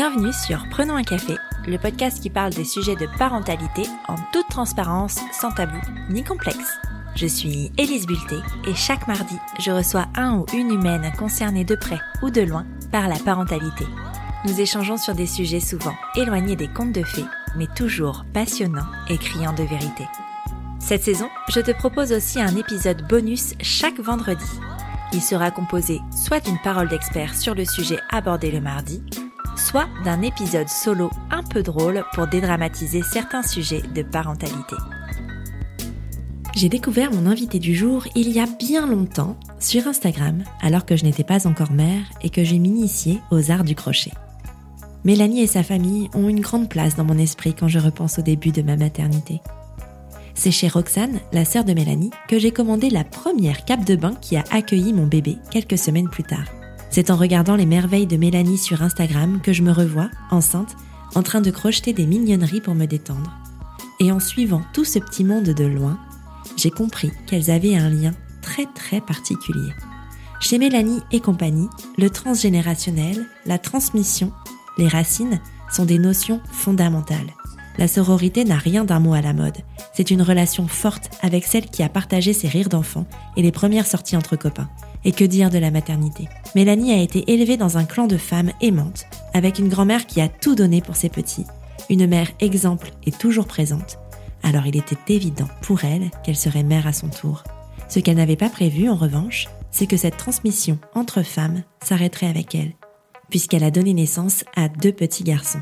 Bienvenue 0.00 0.32
sur 0.32 0.64
Prenons 0.70 0.94
un 0.94 1.02
café, 1.02 1.34
le 1.66 1.76
podcast 1.76 2.22
qui 2.22 2.30
parle 2.30 2.52
des 2.52 2.62
sujets 2.62 2.94
de 2.94 3.08
parentalité 3.18 3.82
en 4.06 4.14
toute 4.32 4.46
transparence, 4.48 5.18
sans 5.32 5.50
tabou 5.50 5.80
ni 6.08 6.22
complexe. 6.22 6.78
Je 7.16 7.26
suis 7.26 7.72
Élise 7.76 8.06
Bulté 8.06 8.36
et 8.68 8.76
chaque 8.76 9.08
mardi, 9.08 9.34
je 9.58 9.72
reçois 9.72 10.06
un 10.14 10.36
ou 10.36 10.46
une 10.54 10.72
humaine 10.72 11.10
concernée 11.18 11.64
de 11.64 11.74
près 11.74 11.98
ou 12.22 12.30
de 12.30 12.42
loin 12.42 12.64
par 12.92 13.08
la 13.08 13.16
parentalité. 13.16 13.86
Nous 14.44 14.60
échangeons 14.60 14.98
sur 14.98 15.16
des 15.16 15.26
sujets 15.26 15.58
souvent 15.58 15.96
éloignés 16.14 16.54
des 16.54 16.68
contes 16.68 16.92
de 16.92 17.02
fées, 17.02 17.26
mais 17.56 17.66
toujours 17.74 18.24
passionnants 18.32 18.86
et 19.10 19.18
criants 19.18 19.52
de 19.52 19.64
vérité. 19.64 20.06
Cette 20.78 21.02
saison, 21.02 21.28
je 21.48 21.58
te 21.58 21.72
propose 21.72 22.12
aussi 22.12 22.40
un 22.40 22.54
épisode 22.54 23.04
bonus 23.08 23.54
chaque 23.62 23.98
vendredi. 23.98 24.46
Il 25.12 25.22
sera 25.22 25.50
composé 25.50 25.98
soit 26.14 26.38
d'une 26.38 26.60
parole 26.60 26.88
d'expert 26.88 27.34
sur 27.34 27.56
le 27.56 27.64
sujet 27.64 27.98
abordé 28.10 28.52
le 28.52 28.60
mardi, 28.60 29.02
soit 29.58 29.88
d'un 30.04 30.22
épisode 30.22 30.68
solo 30.68 31.10
un 31.30 31.42
peu 31.42 31.62
drôle 31.62 32.04
pour 32.14 32.26
dédramatiser 32.26 33.02
certains 33.02 33.42
sujets 33.42 33.82
de 33.94 34.02
parentalité. 34.02 34.76
J'ai 36.56 36.68
découvert 36.68 37.12
mon 37.12 37.26
invité 37.26 37.58
du 37.58 37.74
jour 37.74 38.06
il 38.14 38.30
y 38.30 38.40
a 38.40 38.46
bien 38.46 38.86
longtemps 38.86 39.36
sur 39.60 39.86
Instagram, 39.86 40.42
alors 40.60 40.86
que 40.86 40.96
je 40.96 41.04
n'étais 41.04 41.24
pas 41.24 41.46
encore 41.46 41.72
mère 41.72 42.02
et 42.22 42.30
que 42.30 42.42
j'ai 42.42 42.58
m'initié 42.58 43.20
aux 43.30 43.50
arts 43.50 43.64
du 43.64 43.74
crochet. 43.74 44.12
Mélanie 45.04 45.42
et 45.42 45.46
sa 45.46 45.62
famille 45.62 46.10
ont 46.14 46.28
une 46.28 46.40
grande 46.40 46.68
place 46.68 46.96
dans 46.96 47.04
mon 47.04 47.18
esprit 47.18 47.54
quand 47.54 47.68
je 47.68 47.78
repense 47.78 48.18
au 48.18 48.22
début 48.22 48.50
de 48.50 48.62
ma 48.62 48.76
maternité. 48.76 49.40
C'est 50.34 50.50
chez 50.50 50.68
Roxane, 50.68 51.20
la 51.32 51.44
sœur 51.44 51.64
de 51.64 51.74
Mélanie, 51.74 52.10
que 52.28 52.38
j'ai 52.38 52.50
commandé 52.50 52.90
la 52.90 53.04
première 53.04 53.64
cape 53.64 53.84
de 53.84 53.96
bain 53.96 54.14
qui 54.20 54.36
a 54.36 54.44
accueilli 54.50 54.92
mon 54.92 55.06
bébé 55.06 55.36
quelques 55.50 55.78
semaines 55.78 56.08
plus 56.08 56.24
tard. 56.24 56.46
C'est 56.90 57.10
en 57.10 57.16
regardant 57.16 57.56
les 57.56 57.66
merveilles 57.66 58.06
de 58.06 58.16
Mélanie 58.16 58.58
sur 58.58 58.82
Instagram 58.82 59.40
que 59.42 59.52
je 59.52 59.62
me 59.62 59.72
revois, 59.72 60.10
enceinte, 60.30 60.76
en 61.14 61.22
train 61.22 61.40
de 61.40 61.50
crocheter 61.50 61.92
des 61.92 62.06
mignonneries 62.06 62.60
pour 62.60 62.74
me 62.74 62.86
détendre. 62.86 63.36
Et 64.00 64.12
en 64.12 64.20
suivant 64.20 64.62
tout 64.72 64.84
ce 64.84 64.98
petit 64.98 65.24
monde 65.24 65.44
de 65.44 65.64
loin, 65.64 65.98
j'ai 66.56 66.70
compris 66.70 67.10
qu'elles 67.26 67.50
avaient 67.50 67.76
un 67.76 67.90
lien 67.90 68.12
très 68.42 68.66
très 68.66 69.00
particulier. 69.00 69.72
Chez 70.40 70.58
Mélanie 70.58 71.00
et 71.10 71.20
compagnie, 71.20 71.68
le 71.98 72.10
transgénérationnel, 72.10 73.26
la 73.44 73.58
transmission, 73.58 74.32
les 74.78 74.88
racines 74.88 75.40
sont 75.70 75.84
des 75.84 75.98
notions 75.98 76.40
fondamentales. 76.52 77.34
La 77.76 77.88
sororité 77.88 78.44
n'a 78.44 78.56
rien 78.56 78.84
d'un 78.84 78.98
mot 78.98 79.14
à 79.14 79.20
la 79.20 79.32
mode. 79.32 79.58
C'est 79.94 80.10
une 80.10 80.22
relation 80.22 80.66
forte 80.66 81.10
avec 81.22 81.44
celle 81.44 81.66
qui 81.66 81.82
a 81.82 81.88
partagé 81.88 82.32
ses 82.32 82.48
rires 82.48 82.68
d'enfant 82.68 83.06
et 83.36 83.42
les 83.42 83.52
premières 83.52 83.86
sorties 83.86 84.16
entre 84.16 84.36
copains. 84.36 84.68
Et 85.04 85.12
que 85.12 85.24
dire 85.24 85.50
de 85.50 85.58
la 85.58 85.70
maternité? 85.70 86.28
Mélanie 86.54 86.92
a 86.92 87.00
été 87.00 87.32
élevée 87.32 87.56
dans 87.56 87.78
un 87.78 87.84
clan 87.84 88.06
de 88.06 88.16
femmes 88.16 88.52
aimantes, 88.60 89.06
avec 89.32 89.58
une 89.58 89.68
grand-mère 89.68 90.06
qui 90.06 90.20
a 90.20 90.28
tout 90.28 90.54
donné 90.54 90.80
pour 90.80 90.96
ses 90.96 91.08
petits, 91.08 91.46
une 91.90 92.06
mère 92.06 92.30
exemple 92.40 92.90
et 93.06 93.12
toujours 93.12 93.46
présente, 93.46 93.98
alors 94.42 94.66
il 94.66 94.76
était 94.76 95.14
évident 95.14 95.48
pour 95.62 95.84
elle 95.84 96.10
qu'elle 96.22 96.36
serait 96.36 96.62
mère 96.62 96.86
à 96.86 96.92
son 96.92 97.08
tour. 97.08 97.44
Ce 97.88 97.98
qu'elle 98.00 98.16
n'avait 98.16 98.36
pas 98.36 98.50
prévu, 98.50 98.88
en 98.88 98.96
revanche, 98.96 99.48
c'est 99.70 99.86
que 99.86 99.96
cette 99.96 100.16
transmission 100.16 100.78
entre 100.94 101.22
femmes 101.22 101.62
s'arrêterait 101.82 102.26
avec 102.28 102.54
elle, 102.54 102.72
puisqu'elle 103.30 103.64
a 103.64 103.70
donné 103.70 103.94
naissance 103.94 104.44
à 104.56 104.68
deux 104.68 104.92
petits 104.92 105.24
garçons. 105.24 105.60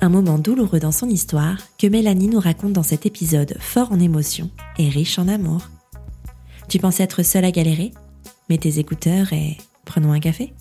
Un 0.00 0.08
moment 0.08 0.38
douloureux 0.38 0.78
dans 0.78 0.92
son 0.92 1.08
histoire 1.08 1.58
que 1.78 1.86
Mélanie 1.86 2.28
nous 2.28 2.40
raconte 2.40 2.72
dans 2.72 2.82
cet 2.82 3.04
épisode 3.04 3.56
fort 3.58 3.92
en 3.92 3.98
émotions 3.98 4.50
et 4.78 4.88
riche 4.88 5.18
en 5.18 5.26
amour. 5.26 5.62
Tu 6.68 6.78
pensais 6.78 7.02
être 7.02 7.22
seule 7.22 7.44
à 7.44 7.50
galérer? 7.50 7.92
Mets 8.48 8.56
tes 8.56 8.78
écouteurs 8.78 9.34
et 9.34 9.58
prenons 9.84 10.10
un 10.12 10.20
café. 10.20 10.54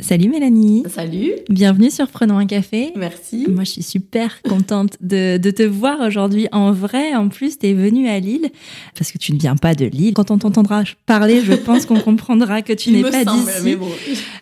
Salut 0.00 0.28
Mélanie. 0.28 0.82
Salut. 0.86 1.32
Bienvenue 1.48 1.90
sur 1.90 2.08
Prenons 2.08 2.36
un 2.36 2.44
café. 2.44 2.92
Merci. 2.94 3.46
Moi, 3.48 3.64
je 3.64 3.70
suis 3.70 3.82
super 3.82 4.42
contente 4.42 4.98
de, 5.00 5.38
de 5.38 5.50
te 5.50 5.62
voir 5.62 6.00
aujourd'hui 6.00 6.48
en 6.52 6.72
vrai. 6.72 7.14
En 7.14 7.28
plus, 7.28 7.58
tu 7.58 7.68
es 7.68 7.72
venue 7.72 8.08
à 8.08 8.18
Lille 8.18 8.50
parce 8.98 9.12
que 9.12 9.18
tu 9.18 9.32
ne 9.32 9.38
viens 9.38 9.56
pas 9.56 9.74
de 9.74 9.86
Lille. 9.86 10.12
Quand 10.12 10.30
on 10.30 10.38
t'entendra 10.38 10.82
parler, 11.06 11.40
je 11.42 11.54
pense 11.54 11.86
qu'on 11.86 12.00
comprendra 12.00 12.60
que 12.60 12.72
tu 12.74 12.90
n'es 12.90 13.02
pas 13.02 13.24
d'ici. 13.24 13.76
Bon. 13.76 13.88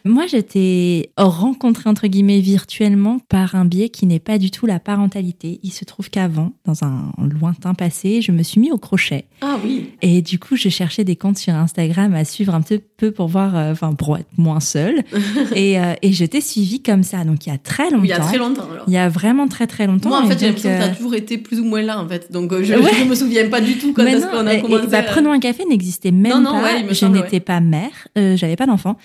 Moi, 0.05 0.27
je 0.27 0.39
t'ai 0.39 1.11
rencontré 1.17 1.89
entre 1.91 2.07
guillemets 2.07 2.41
virtuellement 2.41 3.19
par 3.29 3.55
un 3.55 3.65
biais 3.65 3.89
qui 3.89 4.07
n'est 4.07 4.19
pas 4.19 4.39
du 4.39 4.51
tout 4.51 4.67
la 4.67 4.79
parentalité. 4.81 5.61
Il 5.63 5.73
se 5.73 5.85
trouve 5.85 6.11
qu'avant, 6.11 6.53
dans 6.65 6.85
un 6.85 7.13
lointain 7.39 7.75
passé, 7.75 8.23
je 8.23 8.33
me 8.33 8.43
suis 8.43 8.61
mis 8.61 8.71
au 8.73 8.79
crochet. 8.79 9.27
Ah 9.41 9.59
oui. 9.65 9.91
Et 10.03 10.23
du 10.23 10.39
coup, 10.39 10.57
je 10.57 10.69
cherchais 10.69 11.05
des 11.05 11.17
comptes 11.17 11.39
sur 11.39 11.55
Instagram 11.55 12.15
à 12.15 12.25
suivre 12.25 12.55
un 12.55 12.61
petit 12.63 12.81
peu 12.97 13.11
pour 13.11 13.29
voir, 13.29 13.57
euh, 13.57 13.73
enfin, 13.73 13.93
pour 13.95 14.17
être 14.17 14.29
moins 14.39 14.61
seule. 14.61 15.03
et, 15.55 15.79
euh, 15.79 15.95
et 16.03 16.13
je 16.13 16.25
t'ai 16.25 16.41
suivi 16.41 16.83
comme 16.83 17.03
ça, 17.03 17.25
donc 17.25 17.47
il 17.47 17.51
y 17.51 17.53
a 17.53 17.59
très 17.59 17.91
longtemps. 17.91 18.05
Il 18.05 18.09
y 18.09 18.13
a 18.13 18.21
très 18.21 18.39
longtemps, 18.39 18.69
alors. 18.71 18.85
Il 18.87 18.93
y 18.95 18.99
a 18.99 19.09
vraiment 19.09 19.49
très 19.49 19.67
très 19.67 19.87
longtemps. 19.87 20.09
Moi, 20.11 20.23
en 20.23 20.27
fait, 20.29 20.39
j'ai 20.39 20.47
l'impression 20.47 20.71
que 20.71 20.75
euh, 20.75 20.79
t'as 20.89 20.95
toujours 20.95 21.15
été 21.15 21.39
plus 21.39 21.61
ou 21.61 21.65
moins 21.65 21.83
là, 21.83 22.01
en 22.03 22.09
fait. 22.09 22.31
Donc, 22.33 22.53
euh, 22.53 22.63
je, 22.65 22.75
Ouais. 22.75 22.91
je 22.99 23.05
me 23.05 23.15
souviens 23.15 23.49
pas 23.49 23.61
du 23.61 23.77
tout 23.79 23.93
quand 23.93 24.05
est-ce 24.07 24.27
qu'on 24.27 24.47
a 24.47 24.55
et- 24.55 24.59
et, 24.59 24.63
commencé. 24.63 24.87
bah, 24.89 24.99
à- 24.99 25.03
Prenons 25.03 25.33
un 25.33 25.41
café 25.41 25.65
n'existait 25.69 26.11
même 26.11 26.33
Non, 26.33 26.41
non, 26.41 26.53
pas. 26.53 26.63
ouais, 26.63 26.81
il 26.81 26.87
me 26.87 26.95
je 26.95 27.07
n'étais 27.07 27.33
ouais. 27.35 27.41
pas 27.41 27.61
mère, 27.61 27.91
euh, 28.19 28.37
j'avais 28.37 28.57
pas 28.57 28.67
d'enfant. 28.67 28.97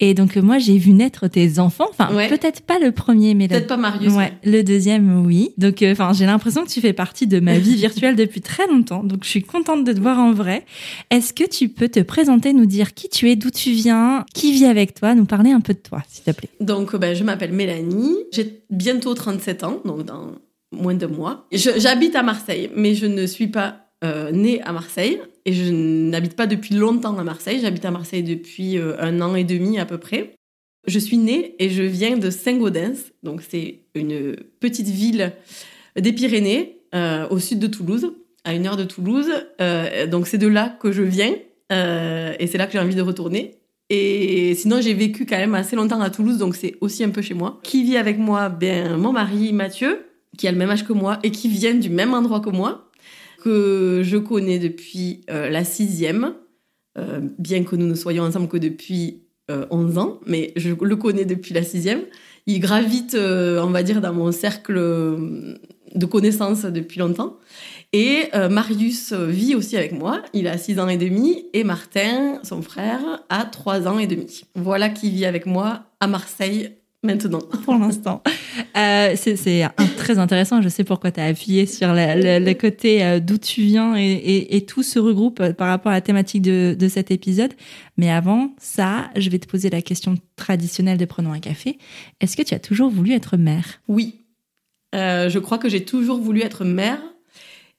Et 0.00 0.14
donc 0.14 0.36
euh, 0.36 0.40
moi 0.44 0.58
j'ai 0.58 0.78
vu 0.78 0.92
naître 0.92 1.26
tes 1.28 1.58
enfants. 1.58 1.86
Enfin 1.90 2.14
Ouais. 2.14 2.28
peut-être 2.28 2.60
pas 2.62 2.78
le 2.78 2.92
premier, 2.92 3.34
mais 3.34 3.44
le, 3.44 3.48
Peut-être 3.48 3.66
pas 3.66 3.76
Marius. 3.76 4.12
ouais, 4.12 4.32
le 4.44 4.62
deuxième 4.62 5.24
oui. 5.26 5.50
Donc 5.58 5.82
euh, 5.82 5.92
enfin 5.92 6.12
j'ai 6.12 6.26
l'impression 6.26 6.64
que 6.64 6.68
tu 6.70 6.80
fais 6.80 6.92
partie 6.92 7.26
de 7.26 7.40
ma 7.40 7.58
vie 7.58 7.74
virtuelle 7.76 8.14
depuis 8.16 8.40
très 8.40 8.66
longtemps. 8.68 9.02
Donc 9.02 9.24
je 9.24 9.28
suis 9.28 9.42
contente 9.42 9.84
de 9.84 9.92
te 9.92 10.00
voir 10.00 10.18
en 10.18 10.32
vrai. 10.32 10.64
Est-ce 11.10 11.32
que 11.32 11.44
tu 11.44 11.68
peux 11.68 11.88
te 11.88 12.00
présenter, 12.00 12.52
nous 12.52 12.66
dire 12.66 12.94
qui 12.94 13.08
tu 13.08 13.30
es, 13.30 13.36
d'où 13.36 13.50
tu 13.50 13.70
viens, 13.70 14.24
qui 14.34 14.52
vit 14.52 14.66
avec 14.66 14.94
toi, 14.94 15.14
nous 15.14 15.24
parler 15.24 15.50
un 15.50 15.60
peu 15.60 15.72
de 15.74 15.78
toi, 15.78 16.02
s'il 16.08 16.24
te 16.24 16.30
plaît? 16.30 16.50
Donc, 16.60 16.94
ben, 16.96 17.14
je 17.16 17.24
m'appelle 17.24 17.52
Mélanie. 17.52 18.14
J'ai 18.32 18.60
bientôt 18.70 19.14
37 19.14 19.64
ans, 19.64 19.80
donc 19.84 20.04
dans 20.04 20.32
moins 20.72 20.94
de 20.94 21.06
mois. 21.06 21.46
J'habite 21.52 22.16
à 22.16 22.22
Marseille, 22.22 22.70
mais 22.76 22.94
je 22.94 23.06
ne 23.06 23.26
suis 23.26 23.46
pas 23.48 23.76
euh, 24.04 24.30
née 24.32 24.60
à 24.62 24.72
Marseille. 24.72 25.18
Et 25.46 25.52
je 25.52 25.70
n'habite 25.70 26.36
pas 26.36 26.46
depuis 26.46 26.74
longtemps 26.74 27.18
à 27.18 27.24
Marseille. 27.24 27.58
J'habite 27.60 27.84
à 27.84 27.90
Marseille 27.90 28.22
depuis 28.22 28.78
euh, 28.78 28.94
un 28.98 29.20
an 29.20 29.34
et 29.34 29.44
demi 29.44 29.78
à 29.78 29.84
peu 29.84 29.98
près. 29.98 30.34
Je 30.86 30.98
suis 30.98 31.18
née 31.18 31.54
et 31.58 31.70
je 31.70 31.82
viens 31.82 32.16
de 32.16 32.30
Saint-Gaudens. 32.30 32.96
Donc, 33.22 33.42
c'est 33.46 33.80
une 33.94 34.36
petite 34.60 34.88
ville 34.88 35.32
des 35.96 36.12
Pyrénées, 36.12 36.78
euh, 36.94 37.28
au 37.28 37.38
sud 37.38 37.58
de 37.58 37.66
Toulouse, 37.66 38.12
à 38.44 38.54
une 38.54 38.66
heure 38.66 38.76
de 38.76 38.84
Toulouse. 38.84 39.30
Euh, 39.60 40.06
donc, 40.06 40.26
c'est 40.26 40.38
de 40.38 40.48
là 40.48 40.76
que 40.80 40.92
je 40.92 41.02
viens. 41.02 41.34
et 41.70 42.46
c'est 42.46 42.58
là 42.58 42.66
que 42.66 42.72
j'ai 42.72 42.78
envie 42.78 42.94
de 42.94 43.02
retourner. 43.02 43.58
Et 43.90 44.54
sinon, 44.54 44.80
j'ai 44.80 44.94
vécu 44.94 45.26
quand 45.26 45.36
même 45.36 45.54
assez 45.54 45.76
longtemps 45.76 46.00
à 46.00 46.08
Toulouse, 46.08 46.38
donc 46.38 46.56
c'est 46.56 46.74
aussi 46.80 47.04
un 47.04 47.10
peu 47.10 47.20
chez 47.20 47.34
moi. 47.34 47.60
Qui 47.62 47.84
vit 47.84 47.98
avec 47.98 48.18
moi? 48.18 48.48
Ben, 48.48 48.96
mon 48.96 49.12
mari 49.12 49.52
Mathieu, 49.52 50.06
qui 50.38 50.48
a 50.48 50.52
le 50.52 50.58
même 50.58 50.70
âge 50.70 50.86
que 50.86 50.92
moi 50.92 51.18
et 51.22 51.30
qui 51.30 51.48
vient 51.48 51.74
du 51.74 51.90
même 51.90 52.14
endroit 52.14 52.40
que 52.40 52.50
moi, 52.50 52.90
que 53.44 54.00
je 54.02 54.16
connais 54.16 54.58
depuis 54.58 55.20
euh, 55.30 55.50
la 55.50 55.64
sixième, 55.64 56.32
euh, 56.96 57.20
bien 57.38 57.62
que 57.62 57.76
nous 57.76 57.86
ne 57.86 57.94
soyons 57.94 58.24
ensemble 58.24 58.48
que 58.48 58.56
depuis 58.56 59.24
euh, 59.50 59.66
11 59.70 59.98
ans, 59.98 60.20
mais 60.26 60.54
je 60.56 60.70
le 60.70 60.96
connais 60.96 61.26
depuis 61.26 61.52
la 61.52 61.62
sixième. 61.62 62.00
Il 62.46 62.60
gravite, 62.60 63.14
euh, 63.14 63.62
on 63.62 63.70
va 63.70 63.82
dire, 63.82 64.00
dans 64.00 64.14
mon 64.14 64.32
cercle 64.32 64.74
de 64.74 66.06
connaissances 66.06 66.64
depuis 66.64 67.00
longtemps. 67.00 67.36
Et 67.92 68.30
Marius 68.50 69.12
vit 69.12 69.54
aussi 69.54 69.76
avec 69.76 69.92
moi, 69.92 70.20
il 70.32 70.48
a 70.48 70.58
6 70.58 70.80
ans 70.80 70.88
et 70.88 70.96
demi, 70.96 71.46
et 71.52 71.62
Martin, 71.62 72.40
son 72.42 72.60
frère, 72.60 73.22
a 73.28 73.44
3 73.44 73.86
ans 73.86 74.00
et 74.00 74.08
demi. 74.08 74.42
Voilà 74.56 74.88
qui 74.88 75.10
vit 75.10 75.26
avec 75.26 75.46
moi 75.46 75.84
à 76.00 76.08
Marseille 76.08 76.72
maintenant. 77.04 77.38
pour 77.64 77.74
l'instant. 77.76 78.22
Euh, 78.76 79.14
c'est 79.16 79.68
très 79.96 80.18
intéressant. 80.18 80.60
Je 80.62 80.68
sais 80.68 80.82
pourquoi 80.84 81.10
tu 81.12 81.20
as 81.20 81.26
appuyé 81.26 81.66
sur 81.66 81.88
le, 81.92 82.22
le- 82.40 82.44
le 82.44 82.54
côté 82.54 83.04
euh, 83.04 83.20
d'où 83.20 83.38
tu 83.38 83.62
viens 83.62 83.96
et, 83.96 84.02
et- 84.12 84.56
et 84.56 84.64
tout 84.66 84.82
se 84.82 84.98
regroupe 84.98 85.40
euh, 85.40 85.52
par 85.52 85.68
rapport 85.68 85.92
à 85.92 85.94
la 85.94 86.00
thématique 86.00 86.42
de, 86.42 86.74
de 86.78 86.88
cet 86.88 87.10
épisode. 87.10 87.52
Mais 87.96 88.10
avant 88.10 88.54
ça, 88.58 89.10
je 89.16 89.30
vais 89.30 89.38
te 89.38 89.46
poser 89.46 89.70
la 89.70 89.82
question 89.82 90.16
traditionnelle 90.36 90.98
de 90.98 91.04
Prenons 91.04 91.32
un 91.32 91.40
café. 91.40 91.78
Est-ce 92.20 92.36
que 92.36 92.42
tu 92.42 92.54
as 92.54 92.58
toujours 92.58 92.90
voulu 92.90 93.12
être 93.12 93.36
mère? 93.36 93.80
Oui, 93.88 94.20
Euh, 94.94 95.28
je 95.28 95.38
crois 95.40 95.58
que 95.58 95.68
j'ai 95.68 95.84
toujours 95.84 96.18
voulu 96.20 96.40
être 96.42 96.64
mère, 96.64 97.00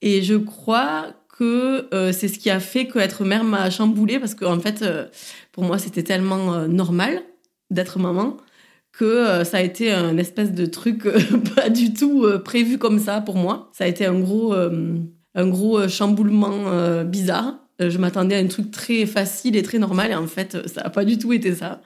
et 0.01 0.21
je 0.21 0.35
crois 0.35 1.13
que 1.37 1.87
euh, 1.93 2.11
c'est 2.13 2.27
ce 2.27 2.37
qui 2.39 2.49
a 2.49 2.59
fait 2.59 2.87
que 2.87 2.99
être 2.99 3.23
mère 3.25 3.43
m'a 3.45 3.69
chamboulée, 3.69 4.19
parce 4.19 4.35
qu'en 4.35 4.59
fait, 4.59 4.81
euh, 4.81 5.05
pour 5.53 5.63
moi, 5.63 5.77
c'était 5.79 6.03
tellement 6.03 6.67
normal 6.67 7.21
d'être 7.71 7.99
maman 7.99 8.35
que 8.97 9.05
euh, 9.05 9.43
ça 9.43 9.57
a 9.57 9.61
été 9.61 9.91
un 9.91 10.17
espèce 10.17 10.51
de 10.53 10.65
truc 10.65 11.05
euh, 11.05 11.19
pas 11.55 11.69
du 11.69 11.93
tout 11.93 12.23
euh, 12.23 12.39
prévu 12.39 12.77
comme 12.77 12.99
ça 12.99 13.21
pour 13.21 13.35
moi. 13.35 13.69
Ça 13.73 13.83
a 13.83 13.87
été 13.87 14.05
un 14.05 14.19
gros, 14.19 14.53
un 14.53 15.47
gros 15.47 15.87
chamboulement 15.87 17.03
bizarre. 17.03 17.59
Je 17.79 17.97
m'attendais 17.97 18.35
à 18.35 18.39
un 18.39 18.47
truc 18.47 18.71
très 18.71 19.05
facile 19.05 19.57
et 19.57 19.61
très 19.61 19.79
normal, 19.79 20.11
et 20.11 20.15
en 20.15 20.27
fait, 20.27 20.67
ça 20.67 20.83
n'a 20.83 20.89
pas 20.89 21.03
du 21.03 21.17
tout 21.17 21.33
été 21.33 21.53
ça. 21.53 21.81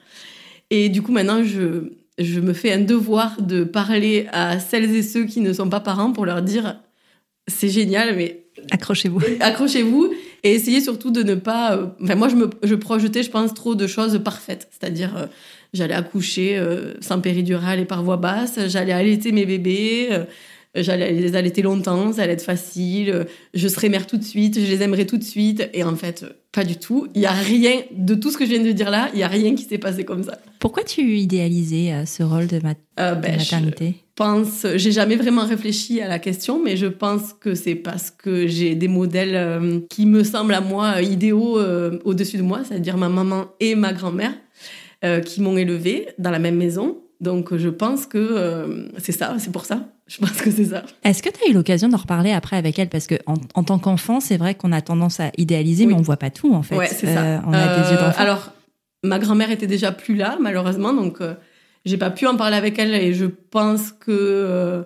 Et 0.70 0.88
du 0.88 1.02
coup, 1.02 1.10
maintenant, 1.10 1.42
je, 1.42 1.90
je 2.16 2.38
me 2.38 2.52
fais 2.52 2.72
un 2.72 2.80
devoir 2.80 3.42
de 3.42 3.64
parler 3.64 4.28
à 4.30 4.60
celles 4.60 4.94
et 4.94 5.02
ceux 5.02 5.24
qui 5.24 5.40
ne 5.40 5.52
sont 5.52 5.68
pas 5.68 5.80
parents 5.80 6.12
pour 6.12 6.26
leur 6.26 6.42
dire 6.42 6.76
c'est 7.48 7.68
génial, 7.68 8.14
mais 8.14 8.44
Accrochez-vous. 8.70 9.20
accrochez-vous 9.40 10.12
et 10.44 10.54
essayez 10.54 10.80
surtout 10.80 11.10
de 11.10 11.22
ne 11.22 11.34
pas. 11.34 11.92
Enfin, 12.02 12.14
moi, 12.14 12.28
je, 12.28 12.36
me, 12.36 12.50
je 12.62 12.74
projetais, 12.74 13.22
je 13.22 13.30
pense, 13.30 13.54
trop 13.54 13.74
de 13.74 13.86
choses 13.86 14.20
parfaites. 14.22 14.68
C'est-à-dire, 14.70 15.28
J'allais 15.72 15.94
accoucher 15.94 16.60
sans 17.00 17.20
péridurale 17.20 17.80
et 17.80 17.84
par 17.84 18.02
voie 18.02 18.16
basse. 18.16 18.58
J'allais 18.68 18.92
allaiter 18.92 19.32
mes 19.32 19.46
bébés. 19.46 20.08
J'allais 20.76 21.12
les 21.12 21.34
allaiter 21.34 21.62
longtemps, 21.62 22.12
ça 22.12 22.22
allait 22.22 22.34
être 22.34 22.44
facile, 22.44 23.26
je 23.54 23.66
serais 23.66 23.88
mère 23.88 24.06
tout 24.06 24.16
de 24.16 24.22
suite, 24.22 24.54
je 24.54 24.70
les 24.70 24.82
aimerais 24.82 25.04
tout 25.04 25.18
de 25.18 25.24
suite. 25.24 25.68
Et 25.74 25.82
en 25.82 25.96
fait, 25.96 26.24
pas 26.52 26.62
du 26.62 26.76
tout. 26.76 27.08
Il 27.16 27.20
y 27.20 27.26
a 27.26 27.32
rien 27.32 27.82
de 27.92 28.14
tout 28.14 28.30
ce 28.30 28.38
que 28.38 28.44
je 28.44 28.50
viens 28.50 28.62
de 28.62 28.70
dire 28.70 28.88
là, 28.88 29.08
il 29.12 29.18
y 29.18 29.24
a 29.24 29.28
rien 29.28 29.56
qui 29.56 29.64
s'est 29.64 29.78
passé 29.78 30.04
comme 30.04 30.22
ça. 30.22 30.38
Pourquoi 30.60 30.84
tu 30.84 31.16
idéalisais 31.16 31.92
euh, 31.92 32.06
ce 32.06 32.22
rôle 32.22 32.46
de, 32.46 32.60
euh, 33.00 33.14
ben, 33.14 33.36
maternité 33.36 33.94
Je 33.96 34.14
pense, 34.14 34.66
j'ai 34.76 34.92
jamais 34.92 35.16
vraiment 35.16 35.44
réfléchi 35.44 36.00
à 36.00 36.06
la 36.06 36.20
question, 36.20 36.62
mais 36.62 36.76
je 36.76 36.86
pense 36.86 37.32
que 37.32 37.54
c'est 37.56 37.74
parce 37.74 38.12
que 38.12 38.46
j'ai 38.46 38.76
des 38.76 38.88
modèles 38.88 39.34
euh, 39.34 39.80
qui 39.88 40.06
me 40.06 40.22
semblent 40.22 40.54
à 40.54 40.60
moi 40.60 41.02
idéaux 41.02 41.58
au-dessus 42.04 42.36
de 42.36 42.42
moi, 42.42 42.60
c'est-à-dire 42.62 42.96
ma 42.96 43.08
maman 43.08 43.46
et 43.58 43.74
ma 43.74 43.92
grand-mère 43.92 44.34
qui 45.24 45.40
m'ont 45.40 45.56
élevée 45.56 46.08
dans 46.18 46.30
la 46.30 46.38
même 46.38 46.56
maison. 46.56 46.98
Donc 47.20 47.56
je 47.56 47.68
pense 47.68 48.06
que 48.06 48.90
c'est 48.98 49.12
ça, 49.12 49.34
c'est 49.38 49.52
pour 49.52 49.64
ça. 49.64 49.86
Je 50.10 50.18
pense 50.18 50.42
que 50.42 50.50
c'est 50.50 50.64
ça. 50.64 50.82
Est-ce 51.04 51.22
que 51.22 51.28
tu 51.28 51.44
as 51.44 51.50
eu 51.50 51.52
l'occasion 51.52 51.88
d'en 51.88 51.96
reparler 51.96 52.32
après 52.32 52.56
avec 52.56 52.76
elle? 52.80 52.88
Parce 52.88 53.06
que 53.06 53.14
en, 53.26 53.62
tant 53.62 53.78
qu'enfant, 53.78 54.18
c'est 54.18 54.36
vrai 54.36 54.56
qu'on 54.56 54.72
a 54.72 54.80
tendance 54.80 55.20
à 55.20 55.30
idéaliser, 55.38 55.86
mais 55.86 55.94
on 55.94 56.02
voit 56.02 56.16
pas 56.16 56.30
tout 56.30 56.52
en 56.52 56.62
fait. 56.62 56.76
Ouais, 56.76 56.88
c'est 56.88 57.06
ça. 57.06 57.22
Euh, 57.22 57.38
on 57.46 57.52
a 57.52 57.80
des 57.80 57.90
yeux 57.92 57.96
d'enfant. 57.96 58.20
Alors, 58.20 58.50
ma 59.04 59.20
grand-mère 59.20 59.52
était 59.52 59.68
déjà 59.68 59.92
plus 59.92 60.16
là, 60.16 60.36
malheureusement, 60.40 60.92
donc 60.92 61.20
euh, 61.20 61.34
j'ai 61.84 61.96
pas 61.96 62.10
pu 62.10 62.26
en 62.26 62.36
parler 62.36 62.56
avec 62.56 62.76
elle 62.80 62.92
et 62.92 63.14
je 63.14 63.26
pense 63.26 63.92
que 63.92 64.10
euh, 64.10 64.82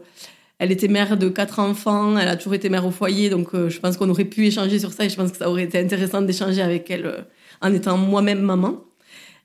elle 0.58 0.70
était 0.70 0.88
mère 0.88 1.16
de 1.16 1.31
quatre 1.31 1.58
enfants, 1.58 2.19
elle 2.19 2.28
a 2.28 2.37
toujours 2.37 2.55
été 2.55 2.69
mère 2.69 2.84
au 2.84 2.90
foyer, 2.90 3.31
donc 3.31 3.49
je 3.55 3.78
pense 3.81 3.96
qu'on 3.96 4.11
aurait 4.11 4.26
pu 4.26 4.46
échanger 4.46 4.78
sur 4.78 4.93
ça 4.93 5.06
et 5.06 5.08
je 5.08 5.16
pense 5.16 5.31
que 5.31 5.38
ça 5.38 5.49
aurait 5.49 5.64
été 5.64 5.78
intéressant 5.78 6.20
d'échanger 6.20 6.61
avec 6.61 6.90
elle 6.90 7.25
en 7.62 7.72
étant 7.72 7.96
moi-même 7.96 8.43
maman. 8.43 8.84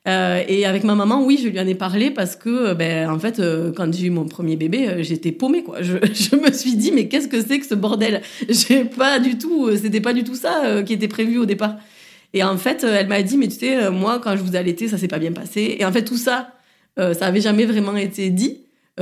Euh, 0.08 0.42
et 0.48 0.64
avec 0.64 0.84
ma 0.84 0.94
maman, 0.94 1.22
oui, 1.24 1.38
je 1.42 1.48
lui 1.48 1.60
en 1.60 1.66
ai 1.66 1.74
parlé 1.74 2.10
parce 2.10 2.34
que, 2.34 2.48
euh, 2.48 2.74
ben, 2.74 3.10
en 3.10 3.18
fait, 3.18 3.38
euh, 3.38 3.70
quand 3.72 3.92
j'ai 3.92 4.06
eu 4.06 4.10
mon 4.10 4.24
premier 4.24 4.56
bébé, 4.56 5.02
j'étais 5.02 5.32
paumée, 5.32 5.62
quoi. 5.62 5.82
Je, 5.82 6.36
me 6.36 6.52
suis 6.52 6.76
dit, 6.76 6.90
mais 6.92 7.08
qu'est-ce 7.08 7.28
que 7.28 7.40
c'est 7.40 7.58
que 7.58 7.66
ce 7.66 7.74
bordel? 7.74 8.22
J'ai 8.48 8.84
pas 8.84 9.18
du 9.18 9.36
tout, 9.36 9.70
c'était 9.76 10.00
pas 10.00 10.12
du 10.12 10.24
tout 10.24 10.34
ça 10.34 10.82
qui 10.86 10.94
était 10.94 11.08
prévu 11.08 11.38
au 11.38 11.44
départ. 11.44 11.76
Et 12.32 12.42
en 12.42 12.56
fait, 12.56 12.84
elle 12.84 13.08
m'a 13.08 13.22
dit, 13.22 13.36
mais 13.36 13.48
tu 13.48 13.56
sais, 13.56 13.90
moi, 13.90 14.20
quand 14.22 14.36
je 14.36 14.42
vous 14.42 14.54
ai 14.54 14.56
allaité, 14.56 14.88
ça 14.88 14.96
s'est 14.96 15.08
pas 15.08 15.18
bien 15.18 15.32
passé. 15.32 15.76
Et 15.78 15.84
en 15.84 15.92
fait, 15.92 16.04
tout 16.04 16.16
ça, 16.16 16.52
ça 16.96 17.26
avait 17.26 17.40
jamais 17.40 17.66
vraiment 17.66 17.96
été 17.96 18.30
dit 18.30 18.58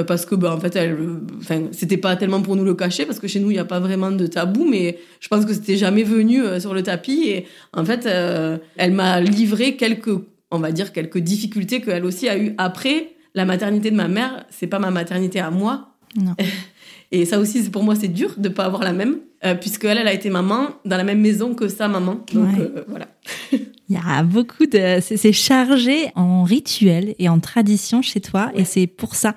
parce 0.07 0.27
que 0.27 0.37
ben, 0.37 0.53
en 0.53 0.61
fait 0.61 0.77
elle 0.77 0.97
enfin 1.41 1.63
c'était 1.73 1.97
pas 1.97 2.15
tellement 2.15 2.41
pour 2.41 2.55
nous 2.55 2.63
le 2.63 2.75
cacher 2.75 3.05
parce 3.05 3.19
que 3.19 3.27
chez 3.27 3.41
nous 3.41 3.51
il 3.51 3.55
n'y 3.55 3.59
a 3.59 3.65
pas 3.65 3.81
vraiment 3.81 4.13
de 4.13 4.29
tabou 4.29 4.65
mais 4.65 4.97
je 5.19 5.27
pense 5.27 5.45
que 5.45 5.53
c'était 5.53 5.77
jamais 5.77 6.05
venu 6.05 6.41
sur 6.61 6.73
le 6.73 6.85
tapis 6.85 7.25
et 7.27 7.47
en 7.73 7.85
fait 7.85 8.07
elle 8.07 8.93
m'a 8.93 9.21
livré 9.21 9.75
quelques 9.75 10.21
on 10.51 10.59
va 10.59 10.73
dire, 10.73 10.93
quelques 10.93 11.19
difficultés 11.19 11.81
qu'elle 11.81 12.05
aussi 12.05 12.29
a 12.29 12.39
eues 12.39 12.55
après. 12.59 13.15
La 13.35 13.45
maternité 13.45 13.91
de 13.91 13.97
ma 13.97 14.09
mère, 14.09 14.47
c'est 14.51 14.67
pas 14.67 14.79
ma 14.79 14.91
maternité 14.91 15.41
à 15.41 15.51
moi. 15.51 15.95
Non. 16.17 16.35
Et 17.11 17.25
ça 17.25 17.39
aussi, 17.39 17.71
pour 17.71 17.85
moi, 17.85 17.95
c'est 17.95 18.09
dur 18.09 18.35
de 18.37 18.49
pas 18.49 18.65
avoir 18.65 18.83
la 18.83 18.93
même, 18.93 19.19
euh, 19.45 19.55
puisque 19.55 19.85
elle, 19.85 19.99
elle 19.99 20.09
a 20.09 20.13
été 20.13 20.29
maman 20.29 20.69
dans 20.85 20.97
la 20.97 21.05
même 21.05 21.21
maison 21.21 21.55
que 21.55 21.69
sa 21.69 21.89
maman. 21.89 22.25
Donc 22.33 22.59
euh, 22.59 22.85
voilà. 22.87 23.09
Il 23.53 23.95
y 23.95 23.97
a 23.97 24.23
beaucoup 24.23 24.67
de, 24.67 24.99
c'est 25.01 25.33
chargé 25.33 26.11
en 26.15 26.43
rituels 26.43 27.15
et 27.19 27.31
en 27.31 27.41
traditions 27.41 28.03
chez 28.03 28.21
toi, 28.21 28.51
et 28.55 28.65
c'est 28.67 28.87
pour 28.87 29.15
ça 29.15 29.35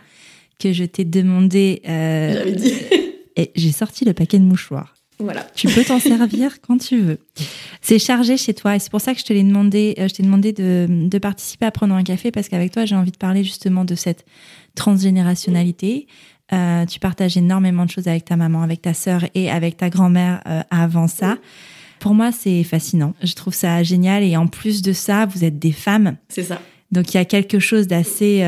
que 0.60 0.74
je 0.74 0.84
t'ai 0.84 1.06
demandé. 1.06 1.81
Euh, 1.88 2.34
J'avais 2.34 2.52
dit. 2.52 2.74
et 3.38 3.52
j'ai 3.56 3.72
sorti 3.72 4.04
le 4.04 4.14
paquet 4.14 4.38
de 4.38 4.44
mouchoirs. 4.44 4.94
Voilà. 5.21 5.45
Tu 5.56 5.68
peux 5.68 5.83
t'en 5.83 6.00
servir 6.00 6.62
quand 6.68 6.77
tu 6.77 7.00
veux. 7.00 7.19
C'est 7.81 8.00
chargé 8.00 8.38
chez 8.38 8.53
toi 8.53 8.75
et 8.75 8.79
c'est 8.79 8.91
pour 8.91 9.01
ça 9.01 9.13
que 9.13 9.19
je 9.19 9.25
te 9.25 9.33
l'ai 9.33 9.44
demandé, 9.44 9.95
euh, 10.00 10.07
je 10.07 10.15
t'ai 10.15 10.23
demandé 10.23 10.51
de, 10.53 10.88
de, 10.89 11.18
participer 11.18 11.65
à 11.65 11.71
prendre 11.71 11.94
un 11.94 12.03
café 12.03 12.31
parce 12.31 12.50
qu'avec 12.50 12.71
toi, 12.71 12.85
j'ai 12.85 12.95
envie 12.95 13.12
de 13.12 13.18
parler 13.18 13.44
justement 13.44 13.85
de 13.85 13.95
cette 13.95 14.25
transgénérationnalité. 14.75 16.07
Euh, 16.53 16.85
tu 16.85 17.00
partages 17.00 17.38
énormément 17.38 17.85
de 17.85 17.91
choses 17.91 18.07
avec 18.07 18.25
ta 18.25 18.35
maman, 18.35 18.62
avec 18.62 18.81
ta 18.81 18.94
sœur 18.94 19.23
et 19.35 19.50
avec 19.50 19.77
ta 19.77 19.89
grand-mère 19.89 20.41
euh, 20.47 20.62
avant 20.69 21.07
ça. 21.07 21.38
Pour 22.00 22.13
moi, 22.13 22.31
c'est 22.31 22.63
fascinant. 22.63 23.13
Je 23.23 23.33
trouve 23.33 23.53
ça 23.53 23.83
génial 23.83 24.23
et 24.23 24.35
en 24.35 24.47
plus 24.47 24.81
de 24.81 24.91
ça, 24.91 25.25
vous 25.25 25.44
êtes 25.44 25.59
des 25.59 25.71
femmes. 25.71 26.18
C'est 26.29 26.44
ça. 26.44 26.62
Donc 26.91 27.13
il 27.13 27.18
y 27.18 27.19
a 27.19 27.25
quelque 27.25 27.59
chose 27.59 27.88
d'assez 27.88 28.41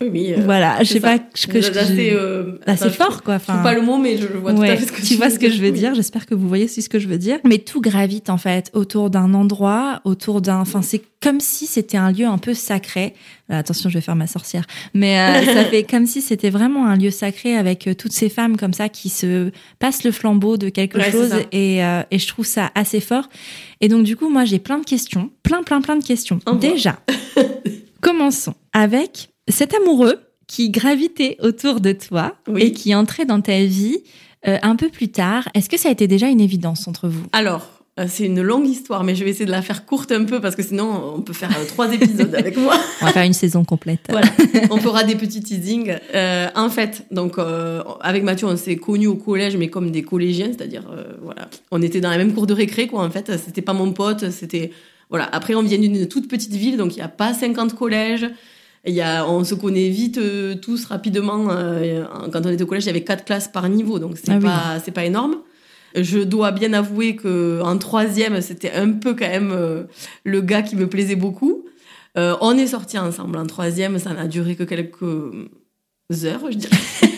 oui, 0.00 0.32
euh, 0.32 0.42
voilà, 0.44 0.82
je 0.82 0.92
sais 0.92 1.00
pas 1.00 1.18
que, 1.18 1.46
que 1.46 1.60
je, 1.60 1.70
assez, 1.70 2.12
euh, 2.12 2.58
assez 2.66 2.90
fort 2.90 3.22
quoi. 3.22 3.34
Enfin, 3.34 3.62
pas 3.62 3.74
le 3.74 3.82
mot, 3.82 3.98
mais 3.98 4.16
je 4.16 4.26
vois 4.26 4.52
tout 4.52 4.62
à 4.62 4.76
fait 4.76 4.86
ce 4.86 4.92
que 4.92 5.02
tu, 5.02 5.16
vois 5.16 5.30
ce 5.30 5.38
que 5.38 5.50
je 5.50 5.60
veux 5.60 5.72
dire. 5.72 5.94
J'espère 5.94 6.26
que 6.26 6.34
vous 6.34 6.48
voyez 6.48 6.64
aussi 6.64 6.82
ce 6.82 6.88
que 6.88 6.98
je 6.98 7.08
veux 7.08 7.18
dire. 7.18 7.38
Mais 7.44 7.58
tout 7.58 7.80
gravite 7.80 8.30
en 8.30 8.38
fait 8.38 8.70
autour 8.74 9.10
d'un 9.10 9.34
endroit, 9.34 10.00
autour 10.04 10.40
d'un. 10.40 10.60
Enfin, 10.60 10.82
c'est 10.82 11.02
comme 11.20 11.40
si 11.40 11.66
c'était 11.66 11.96
un 11.96 12.12
lieu 12.12 12.26
un 12.26 12.38
peu 12.38 12.54
sacré. 12.54 13.14
Euh, 13.50 13.58
attention, 13.58 13.88
je 13.88 13.94
vais 13.94 14.00
faire 14.00 14.16
ma 14.16 14.26
sorcière. 14.26 14.64
Mais 14.94 15.18
euh, 15.18 15.44
ça 15.54 15.64
fait 15.64 15.82
comme 15.82 16.06
si 16.06 16.22
c'était 16.22 16.50
vraiment 16.50 16.86
un 16.86 16.96
lieu 16.96 17.10
sacré 17.10 17.56
avec 17.56 17.88
toutes 17.98 18.12
ces 18.12 18.28
femmes 18.28 18.56
comme 18.56 18.72
ça 18.74 18.88
qui 18.88 19.08
se 19.08 19.50
passent 19.78 20.04
le 20.04 20.12
flambeau 20.12 20.56
de 20.56 20.68
quelque 20.68 21.00
chose 21.10 21.32
et, 21.52 21.78
et 21.78 22.18
je 22.18 22.28
trouve 22.28 22.46
ça 22.46 22.70
assez 22.74 23.00
fort. 23.00 23.28
Et 23.80 23.88
donc 23.88 24.04
du 24.04 24.16
coup, 24.16 24.28
moi, 24.28 24.44
j'ai 24.44 24.58
plein 24.58 24.78
de 24.78 24.84
questions, 24.84 25.30
plein, 25.42 25.62
plein, 25.62 25.80
plein 25.80 25.96
de 25.96 26.04
questions. 26.04 26.38
Déjà, 26.60 26.98
commençons 28.00 28.54
avec 28.72 29.30
cet 29.48 29.74
amoureux 29.74 30.20
qui 30.46 30.70
gravitait 30.70 31.36
autour 31.40 31.80
de 31.80 31.92
toi 31.92 32.34
et 32.56 32.72
qui 32.72 32.94
entrait 32.94 33.26
dans 33.26 33.40
ta 33.40 33.64
vie 33.64 33.98
euh, 34.46 34.56
un 34.62 34.76
peu 34.76 34.88
plus 34.88 35.08
tard, 35.08 35.48
est-ce 35.54 35.68
que 35.68 35.78
ça 35.78 35.88
a 35.88 35.92
été 35.92 36.06
déjà 36.06 36.28
une 36.28 36.40
évidence 36.40 36.88
entre 36.88 37.08
vous? 37.08 37.24
Alors, 37.32 37.68
euh, 37.98 38.06
c'est 38.08 38.24
une 38.24 38.40
longue 38.40 38.66
histoire, 38.66 39.02
mais 39.02 39.14
je 39.14 39.24
vais 39.24 39.30
essayer 39.30 39.46
de 39.46 39.50
la 39.50 39.62
faire 39.62 39.84
courte 39.84 40.12
un 40.12 40.24
peu 40.24 40.40
parce 40.40 40.54
que 40.54 40.62
sinon 40.62 41.14
on 41.16 41.20
peut 41.20 41.32
faire 41.32 41.50
euh, 41.50 41.64
trois 41.66 41.92
épisodes 41.92 42.34
avec 42.34 42.56
moi. 42.56 42.74
On 43.02 43.06
va 43.06 43.12
faire 43.12 43.24
une 43.24 43.32
saison 43.32 43.64
complète. 43.64 44.00
Voilà, 44.08 44.28
on 44.70 44.78
fera 44.78 45.04
des 45.04 45.16
petits 45.16 45.42
teasings. 45.42 45.96
en 46.54 46.70
fait, 46.70 47.04
donc 47.10 47.36
avec 48.00 48.22
Mathieu, 48.22 48.46
on 48.46 48.56
s'est 48.56 48.76
connus 48.76 49.08
au 49.08 49.16
collège, 49.16 49.56
mais 49.56 49.68
comme 49.68 49.90
des 49.90 50.02
collégiens, 50.02 50.46
c'est-à-dire 50.46 50.84
voilà, 51.22 51.48
on 51.70 51.82
était 51.82 52.00
dans 52.00 52.10
la 52.10 52.18
même 52.18 52.32
cour 52.32 52.46
de 52.46 52.54
récré, 52.54 52.86
quoi. 52.86 53.04
En 53.04 53.10
fait, 53.10 53.30
c'était 53.44 53.62
pas 53.62 53.74
mon 53.74 53.92
pote, 53.92 54.30
c'était 54.30 54.70
voilà. 55.10 55.28
Après, 55.32 55.54
on 55.54 55.62
vient 55.62 55.78
d'une 55.78 56.06
toute 56.06 56.28
petite 56.28 56.54
ville, 56.54 56.76
donc 56.76 56.94
il 56.94 56.96
n'y 56.96 57.04
a 57.04 57.08
pas 57.08 57.34
50 57.34 57.74
collèges. 57.74 58.26
Il 58.86 58.94
y 58.94 59.00
a, 59.02 59.28
on 59.28 59.44
se 59.44 59.54
connaît 59.54 59.88
vite 59.88 60.18
euh, 60.18 60.54
tous 60.54 60.84
rapidement. 60.86 61.48
Euh, 61.50 62.04
quand 62.32 62.46
on 62.46 62.50
était 62.50 62.62
au 62.62 62.66
collège, 62.66 62.84
il 62.84 62.88
y 62.88 62.90
avait 62.90 63.04
quatre 63.04 63.24
classes 63.24 63.48
par 63.48 63.68
niveau, 63.68 63.98
donc 63.98 64.16
c'est 64.16 64.32
ah 64.32 64.38
pas 64.38 64.80
c'est 64.84 64.92
pas 64.92 65.04
énorme. 65.04 65.36
Je 65.94 66.18
dois 66.18 66.52
bien 66.52 66.72
avouer 66.74 67.16
que 67.16 67.60
en 67.62 67.76
troisième, 67.78 68.40
c'était 68.40 68.72
un 68.72 68.92
peu 68.92 69.14
quand 69.14 69.28
même 69.28 69.52
euh, 69.52 69.84
le 70.24 70.40
gars 70.40 70.62
qui 70.62 70.76
me 70.76 70.86
plaisait 70.86 71.16
beaucoup. 71.16 71.64
on 72.16 72.58
est 72.58 72.68
sortis 72.68 72.98
ensemble 72.98 73.36
en 73.38 73.46
troisième, 73.46 73.98
ça 73.98 74.12
n'a 74.12 74.26
duré 74.26 74.54
que 74.54 74.64
quelques 74.64 75.02
heures, 76.24 76.50
je 76.50 76.56
dirais. 76.56 76.76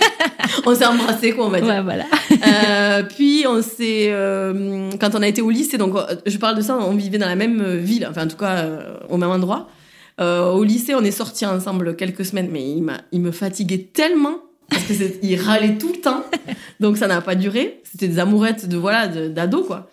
on 0.67 0.75
s'est 0.75 0.87
embrassés, 0.87 1.33
quoi, 1.33 1.47
on 1.47 1.51
va 1.51 1.61
dire. 1.61 1.69
Ouais, 1.69 1.83
voilà. 1.83 3.03
puis 3.17 3.45
on 3.47 3.63
s'est, 3.63 4.13
quand 4.99 5.15
on 5.15 5.23
a 5.23 5.29
été 5.29 5.43
au 5.43 5.51
lycée, 5.51 5.79
donc 5.79 5.95
je 6.27 6.39
parle 6.39 6.57
de 6.57 6.63
ça, 6.63 6.77
on 6.79 6.95
vivait 6.95 7.19
dans 7.19 7.29
la 7.29 7.37
même 7.37 7.77
ville, 7.77 8.07
enfin 8.11 8.25
en 8.25 8.29
tout 8.29 8.37
cas 8.39 8.67
au 9.11 9.19
même 9.19 9.31
endroit. 9.31 9.69
Euh, 10.21 10.51
au 10.51 10.65
lycée, 10.65 10.95
on 10.95 11.03
est 11.03 11.11
sortis 11.11 11.47
ensemble 11.47 11.97
quelques 11.97 12.25
semaines, 12.25 12.49
mais 12.51 12.63
il, 12.63 12.85
il 13.13 13.21
me 13.21 13.31
fatiguait 13.31 13.89
tellement 13.93 14.37
parce 14.69 14.85
que 14.85 14.93
il 15.23 15.37
râlait 15.41 15.79
tout 15.79 15.93
le 15.93 16.01
temps, 16.01 16.25
donc 16.81 16.97
ça 16.97 17.07
n'a 17.07 17.21
pas 17.21 17.35
duré. 17.35 17.81
C'était 17.85 18.09
des 18.09 18.19
amourettes 18.19 18.69
de 18.69 18.77
voilà 18.77 19.09
d'ado 19.09 19.65
quoi. 19.65 19.91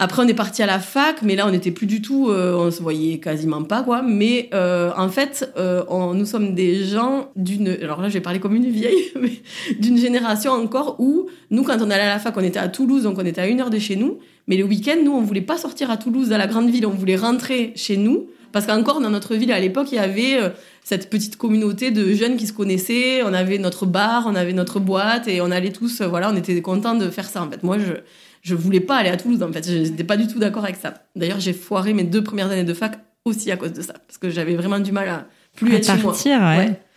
Après, 0.00 0.24
on 0.24 0.26
est 0.26 0.34
parti 0.34 0.60
à 0.60 0.66
la 0.66 0.80
fac, 0.80 1.22
mais 1.22 1.36
là, 1.36 1.46
on 1.46 1.52
n'était 1.52 1.70
plus 1.70 1.86
du 1.86 2.02
tout, 2.02 2.28
euh, 2.28 2.56
on 2.56 2.72
se 2.72 2.82
voyait 2.82 3.18
quasiment 3.18 3.62
pas, 3.62 3.84
quoi. 3.84 4.02
Mais 4.02 4.50
euh, 4.52 4.90
en 4.96 5.08
fait, 5.08 5.48
on, 5.56 6.14
nous 6.14 6.26
sommes 6.26 6.56
des 6.56 6.84
gens 6.84 7.28
d'une, 7.36 7.68
alors 7.80 8.02
là, 8.02 8.08
je 8.08 8.14
vais 8.14 8.20
parler 8.20 8.40
comme 8.40 8.56
une 8.56 8.68
vieille, 8.68 9.12
mais 9.20 9.30
d'une 9.78 9.96
génération 9.96 10.50
encore 10.50 10.96
où 10.98 11.28
nous, 11.50 11.62
quand 11.62 11.76
on 11.80 11.90
allait 11.90 12.02
à 12.02 12.08
la 12.08 12.18
fac, 12.18 12.36
on 12.36 12.42
était 12.42 12.58
à 12.58 12.66
Toulouse, 12.66 13.04
donc 13.04 13.18
on 13.18 13.24
était 13.24 13.40
à 13.40 13.46
une 13.46 13.60
heure 13.60 13.70
de 13.70 13.78
chez 13.78 13.94
nous. 13.94 14.18
Mais 14.48 14.56
le 14.56 14.64
week-end, 14.64 14.96
nous, 15.04 15.12
on 15.12 15.22
voulait 15.22 15.40
pas 15.40 15.58
sortir 15.58 15.92
à 15.92 15.96
Toulouse, 15.96 16.32
à 16.32 16.38
la 16.38 16.48
grande 16.48 16.70
ville, 16.70 16.86
on 16.86 16.90
voulait 16.90 17.16
rentrer 17.16 17.72
chez 17.76 17.96
nous 17.96 18.26
parce 18.54 18.66
qu'encore 18.66 19.00
dans 19.00 19.10
notre 19.10 19.34
ville 19.34 19.50
à 19.50 19.58
l'époque, 19.58 19.88
il 19.90 19.96
y 19.96 19.98
avait 19.98 20.40
euh, 20.40 20.50
cette 20.84 21.10
petite 21.10 21.36
communauté 21.36 21.90
de 21.90 22.14
jeunes 22.14 22.36
qui 22.36 22.46
se 22.46 22.52
connaissaient. 22.52 23.24
On 23.24 23.34
avait 23.34 23.58
notre 23.58 23.84
bar, 23.84 24.26
on 24.28 24.36
avait 24.36 24.52
notre 24.52 24.78
boîte 24.78 25.26
et 25.26 25.40
on 25.40 25.50
allait 25.50 25.72
tous, 25.72 26.00
euh, 26.00 26.06
voilà, 26.06 26.30
on 26.32 26.36
était 26.36 26.62
contents 26.62 26.94
de 26.94 27.10
faire 27.10 27.28
ça. 27.28 27.42
En 27.42 27.50
fait, 27.50 27.64
moi, 27.64 27.78
je 27.78 27.94
je 28.42 28.54
voulais 28.54 28.80
pas 28.80 28.96
aller 28.96 29.08
à 29.08 29.16
Toulouse. 29.16 29.42
En 29.42 29.52
fait, 29.52 29.68
je 29.68 29.90
n'étais 29.90 30.04
pas 30.04 30.16
du 30.16 30.28
tout 30.28 30.38
d'accord 30.38 30.62
avec 30.62 30.76
ça. 30.76 30.94
D'ailleurs, 31.16 31.40
j'ai 31.40 31.52
foiré 31.52 31.94
mes 31.94 32.04
deux 32.04 32.22
premières 32.22 32.50
années 32.50 32.62
de 32.62 32.74
fac 32.74 33.00
aussi 33.24 33.50
à 33.50 33.56
cause 33.56 33.72
de 33.72 33.82
ça, 33.82 33.94
parce 34.06 34.18
que 34.18 34.30
j'avais 34.30 34.54
vraiment 34.54 34.78
du 34.78 34.92
mal 34.92 35.08
à 35.08 35.26
plus 35.56 35.74
être 35.74 35.86
chez 35.86 36.00
moi. 36.00 36.14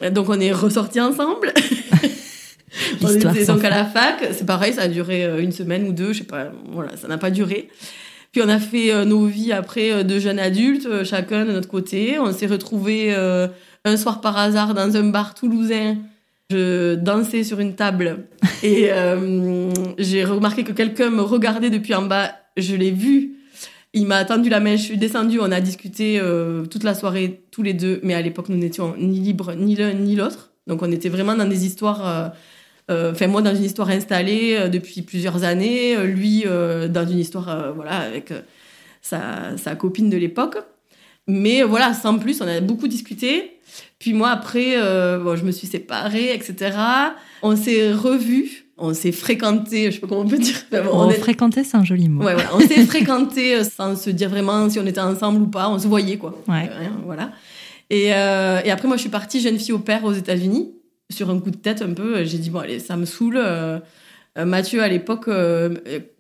Ouais. 0.02 0.12
Donc 0.12 0.30
on 0.30 0.40
est 0.40 0.52
ressortis 0.52 1.02
ensemble. 1.02 1.54
on 3.02 3.10
était 3.10 3.46
donc 3.46 3.64
à 3.64 3.70
la 3.72 3.86
fac. 3.86 4.24
C'est 4.34 4.46
pareil, 4.46 4.74
ça 4.74 4.84
a 4.84 4.88
duré 4.90 5.26
euh, 5.26 5.42
une 5.42 5.54
semaine 5.54 5.88
ou 5.88 5.92
deux, 5.92 6.14
je 6.14 6.20
sais 6.20 6.24
pas. 6.24 6.52
Voilà, 6.70 6.96
ça 6.98 7.08
n'a 7.08 7.18
pas 7.18 7.32
duré. 7.32 7.70
Puis 8.32 8.42
on 8.44 8.50
a 8.50 8.60
fait 8.60 8.92
euh, 8.92 9.06
nos 9.06 9.26
vies 9.26 9.52
après 9.52 9.92
euh, 9.92 10.04
de 10.04 10.20
jeunes 10.20 10.40
adultes, 10.40 10.86
euh, 10.86 11.04
chacun 11.04 11.46
de 11.46 11.52
notre 11.52 11.68
côté. 11.68 12.20
On 12.20 12.32
s'est 12.32 12.48
retrouvés 12.48 13.16
un 13.86 13.98
soir 13.98 14.22
par 14.22 14.38
hasard 14.38 14.74
dans 14.74 14.96
un 14.96 15.10
bar 15.10 15.34
toulousain. 15.34 15.98
Je 16.50 16.96
dansais 16.96 17.44
sur 17.44 17.60
une 17.60 17.76
table 17.76 18.28
et 18.64 18.90
j'ai 19.98 20.24
remarqué 20.24 20.64
que 20.64 20.72
quelqu'un 20.72 21.10
me 21.10 21.22
regardait 21.22 21.70
depuis 21.70 21.94
en 21.94 22.04
bas. 22.04 22.32
Je 22.56 22.76
l'ai 22.76 22.92
vu. 22.92 23.38
Il 23.94 24.06
m'a 24.06 24.24
tendu 24.26 24.50
la 24.50 24.60
main, 24.60 24.76
je 24.76 24.84
suis 24.84 24.98
descendue, 24.98 25.40
on 25.42 25.52
a 25.52 25.60
discuté 25.60 26.20
euh, 26.20 26.66
toute 26.66 26.84
la 26.84 26.94
soirée 26.94 27.42
tous 27.52 27.64
les 27.64 27.74
deux, 27.74 28.00
mais 28.04 28.14
à 28.14 28.22
l'époque 28.22 28.50
nous 28.50 28.58
n'étions 28.58 28.96
ni 28.98 29.20
libres 29.20 29.54
ni 29.56 29.76
l'un 29.76 29.94
ni 29.94 30.16
l'autre. 30.16 30.52
Donc 30.68 30.84
on 30.84 30.92
était 30.92 31.10
vraiment 31.10 31.36
dans 31.36 31.48
des 31.48 31.66
histoires, 31.66 32.34
enfin 32.90 33.28
moi 33.28 33.42
dans 33.42 33.54
une 33.54 33.66
histoire 33.66 33.90
installée 33.90 34.70
depuis 34.70 35.02
plusieurs 35.02 35.44
années, 35.44 35.98
lui 36.06 36.44
dans 36.44 37.06
une 37.08 37.20
histoire 37.20 37.74
voilà 37.74 37.98
avec 37.98 38.32
sa, 39.02 39.58
sa 39.58 39.76
copine 39.76 40.10
de 40.10 40.18
l'époque. 40.18 40.58
Mais 41.28 41.62
voilà, 41.62 41.94
sans 41.94 42.18
plus, 42.18 42.42
on 42.42 42.48
a 42.48 42.62
beaucoup 42.62 42.88
discuté. 42.88 43.60
Puis 44.00 44.14
moi, 44.14 44.30
après, 44.30 44.76
euh, 44.78 45.20
bon, 45.20 45.36
je 45.36 45.44
me 45.44 45.52
suis 45.52 45.68
séparée, 45.68 46.34
etc. 46.34 46.78
On 47.42 47.56
s'est 47.56 47.92
revus, 47.92 48.68
on 48.78 48.94
s'est 48.94 49.12
fréquenté, 49.12 49.88
je 49.88 49.96
sais 49.96 50.00
pas 50.00 50.08
comment 50.08 50.22
on 50.22 50.28
peut 50.28 50.38
dire. 50.38 50.56
on, 50.92 51.10
fréquenté, 51.12 51.66
c'est 51.66 51.76
un 51.76 51.84
joli 51.84 52.08
mot. 52.08 52.24
Ouais, 52.24 52.34
voilà. 52.34 52.50
On 52.56 52.60
s'est 52.60 52.86
fréquenté 52.86 53.56
euh, 53.56 53.64
sans 53.64 53.98
se 53.98 54.10
dire 54.10 54.30
vraiment 54.30 54.70
si 54.70 54.80
on 54.80 54.86
était 54.86 55.02
ensemble 55.02 55.42
ou 55.42 55.48
pas. 55.48 55.70
On 55.70 55.78
se 55.80 55.88
voyait, 55.88 56.18
quoi. 56.18 56.34
Ouais. 56.48 56.70
Euh, 56.72 56.88
voilà. 57.06 57.32
Et, 57.90 58.14
euh, 58.14 58.62
et, 58.64 58.72
après, 58.72 58.88
moi, 58.88 58.96
je 58.96 59.02
suis 59.02 59.10
partie 59.10 59.42
jeune 59.42 59.60
fille 59.60 59.74
au 59.74 59.80
père 59.80 60.06
aux 60.06 60.14
États-Unis. 60.14 60.72
Sur 61.10 61.30
un 61.30 61.40
coup 61.40 61.52
de 61.52 61.58
tête, 61.58 61.82
un 61.82 61.94
peu, 61.94 62.24
j'ai 62.24 62.38
dit, 62.38 62.50
bon, 62.50 62.60
allez, 62.60 62.80
ça 62.80 62.98
me 62.98 63.06
saoule. 63.06 63.40
Mathieu, 64.36 64.84
à 64.84 64.88
l'époque, 64.88 65.30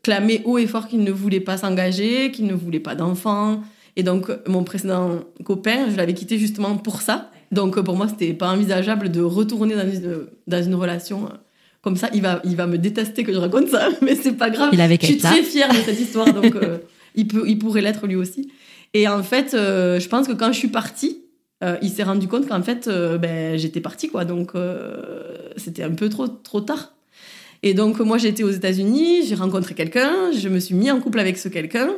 clamait 0.02 0.42
haut 0.46 0.58
et 0.58 0.66
fort 0.66 0.88
qu'il 0.88 1.04
ne 1.04 1.12
voulait 1.12 1.42
pas 1.42 1.58
s'engager, 1.58 2.32
qu'il 2.32 2.48
ne 2.48 2.54
voulait 2.54 2.80
pas 2.80 2.96
d'enfants. 2.96 3.62
Et 3.98 4.04
donc, 4.04 4.30
mon 4.48 4.64
précédent 4.64 5.22
copain, 5.44 5.90
je 5.90 5.98
l'avais 5.98 6.14
quitté 6.14 6.38
justement 6.38 6.78
pour 6.78 7.02
ça. 7.02 7.32
Donc, 7.52 7.80
pour 7.82 7.96
moi, 7.96 8.08
c'était 8.08 8.34
pas 8.34 8.50
envisageable 8.50 9.12
de 9.12 9.22
retourner 9.22 9.76
dans 9.76 9.90
une, 9.90 10.28
dans 10.48 10.64
une 10.64 10.76
relation 10.76 11.30
comme 11.82 11.96
ça. 11.96 12.10
Il 12.14 12.22
va, 12.22 12.42
il 12.44 12.56
va 12.56 12.68
me 12.68 12.78
détester 12.78 13.24
que 13.24 13.34
je 13.34 13.38
raconte 13.38 13.70
ça, 13.70 13.90
mais 14.02 14.16
c'est 14.16 14.34
pas 14.34 14.50
grave. 14.50 14.70
Il 14.74 14.82
avait 14.82 14.98
je 15.00 15.06
suis 15.06 15.18
très 15.18 15.44
fière 15.44 15.70
de 15.70 15.78
cette 15.78 16.00
histoire, 16.00 16.34
donc 16.34 16.56
euh, 16.56 16.80
il, 17.16 17.28
peut, 17.28 17.44
il 17.48 17.58
pourrait 17.58 17.82
l'être 17.82 18.08
lui 18.08 18.16
aussi. 18.16 18.52
Et 18.94 19.08
en 19.08 19.24
fait, 19.24 19.54
euh, 19.54 20.00
je 20.00 20.08
pense 20.08 20.28
que 20.28 20.34
quand 20.34 20.52
je 20.52 20.58
suis 20.58 20.68
partie, 20.68 21.22
euh, 21.64 21.78
il 21.82 21.90
s'est 21.90 22.04
rendu 22.04 22.28
compte 22.28 22.48
qu'en 22.48 22.62
fait, 22.62 22.88
ben, 22.88 23.58
j'étais 23.58 23.82
partie, 23.82 24.10
quoi. 24.10 24.26
Donc, 24.26 24.52
c'était 25.56 25.84
un 25.84 25.92
peu 25.94 26.10
trop, 26.10 26.28
trop 26.28 26.62
tard. 26.62 26.94
Et 27.64 27.74
donc, 27.74 28.00
moi, 28.00 28.18
j'étais 28.18 28.44
aux 28.44 28.52
États-Unis, 28.52 29.26
j'ai 29.26 29.36
rencontré 29.36 29.74
quelqu'un, 29.74 30.32
je 30.32 30.48
me 30.50 30.60
suis 30.60 30.76
mis 30.76 30.92
en 30.92 31.00
couple 31.00 31.20
avec 31.20 31.38
ce 31.38 31.50
quelqu'un. 31.50 31.90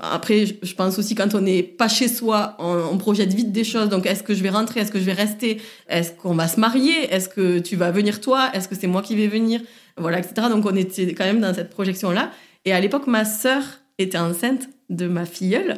Après, 0.00 0.44
je 0.60 0.74
pense 0.74 0.98
aussi 0.98 1.14
quand 1.14 1.34
on 1.34 1.40
n'est 1.40 1.62
pas 1.62 1.86
chez 1.86 2.08
soi, 2.08 2.56
on, 2.58 2.98
projette 2.98 3.32
vite 3.32 3.52
des 3.52 3.62
choses. 3.62 3.88
Donc, 3.88 4.06
est-ce 4.06 4.22
que 4.24 4.34
je 4.34 4.42
vais 4.42 4.50
rentrer? 4.50 4.80
Est-ce 4.80 4.90
que 4.90 4.98
je 4.98 5.04
vais 5.04 5.12
rester? 5.12 5.60
Est-ce 5.88 6.10
qu'on 6.12 6.34
va 6.34 6.48
se 6.48 6.58
marier? 6.58 7.12
Est-ce 7.12 7.28
que 7.28 7.60
tu 7.60 7.76
vas 7.76 7.92
venir 7.92 8.20
toi? 8.20 8.50
Est-ce 8.54 8.66
que 8.66 8.74
c'est 8.74 8.88
moi 8.88 9.02
qui 9.02 9.14
vais 9.14 9.28
venir? 9.28 9.60
Voilà, 9.96 10.18
etc. 10.18 10.48
Donc, 10.50 10.66
on 10.66 10.74
était 10.74 11.14
quand 11.14 11.24
même 11.24 11.40
dans 11.40 11.54
cette 11.54 11.70
projection-là. 11.70 12.32
Et 12.64 12.72
à 12.72 12.80
l'époque, 12.80 13.06
ma 13.06 13.24
sœur 13.24 13.62
était 13.98 14.18
enceinte 14.18 14.68
de 14.90 15.06
ma 15.06 15.26
filleule. 15.26 15.76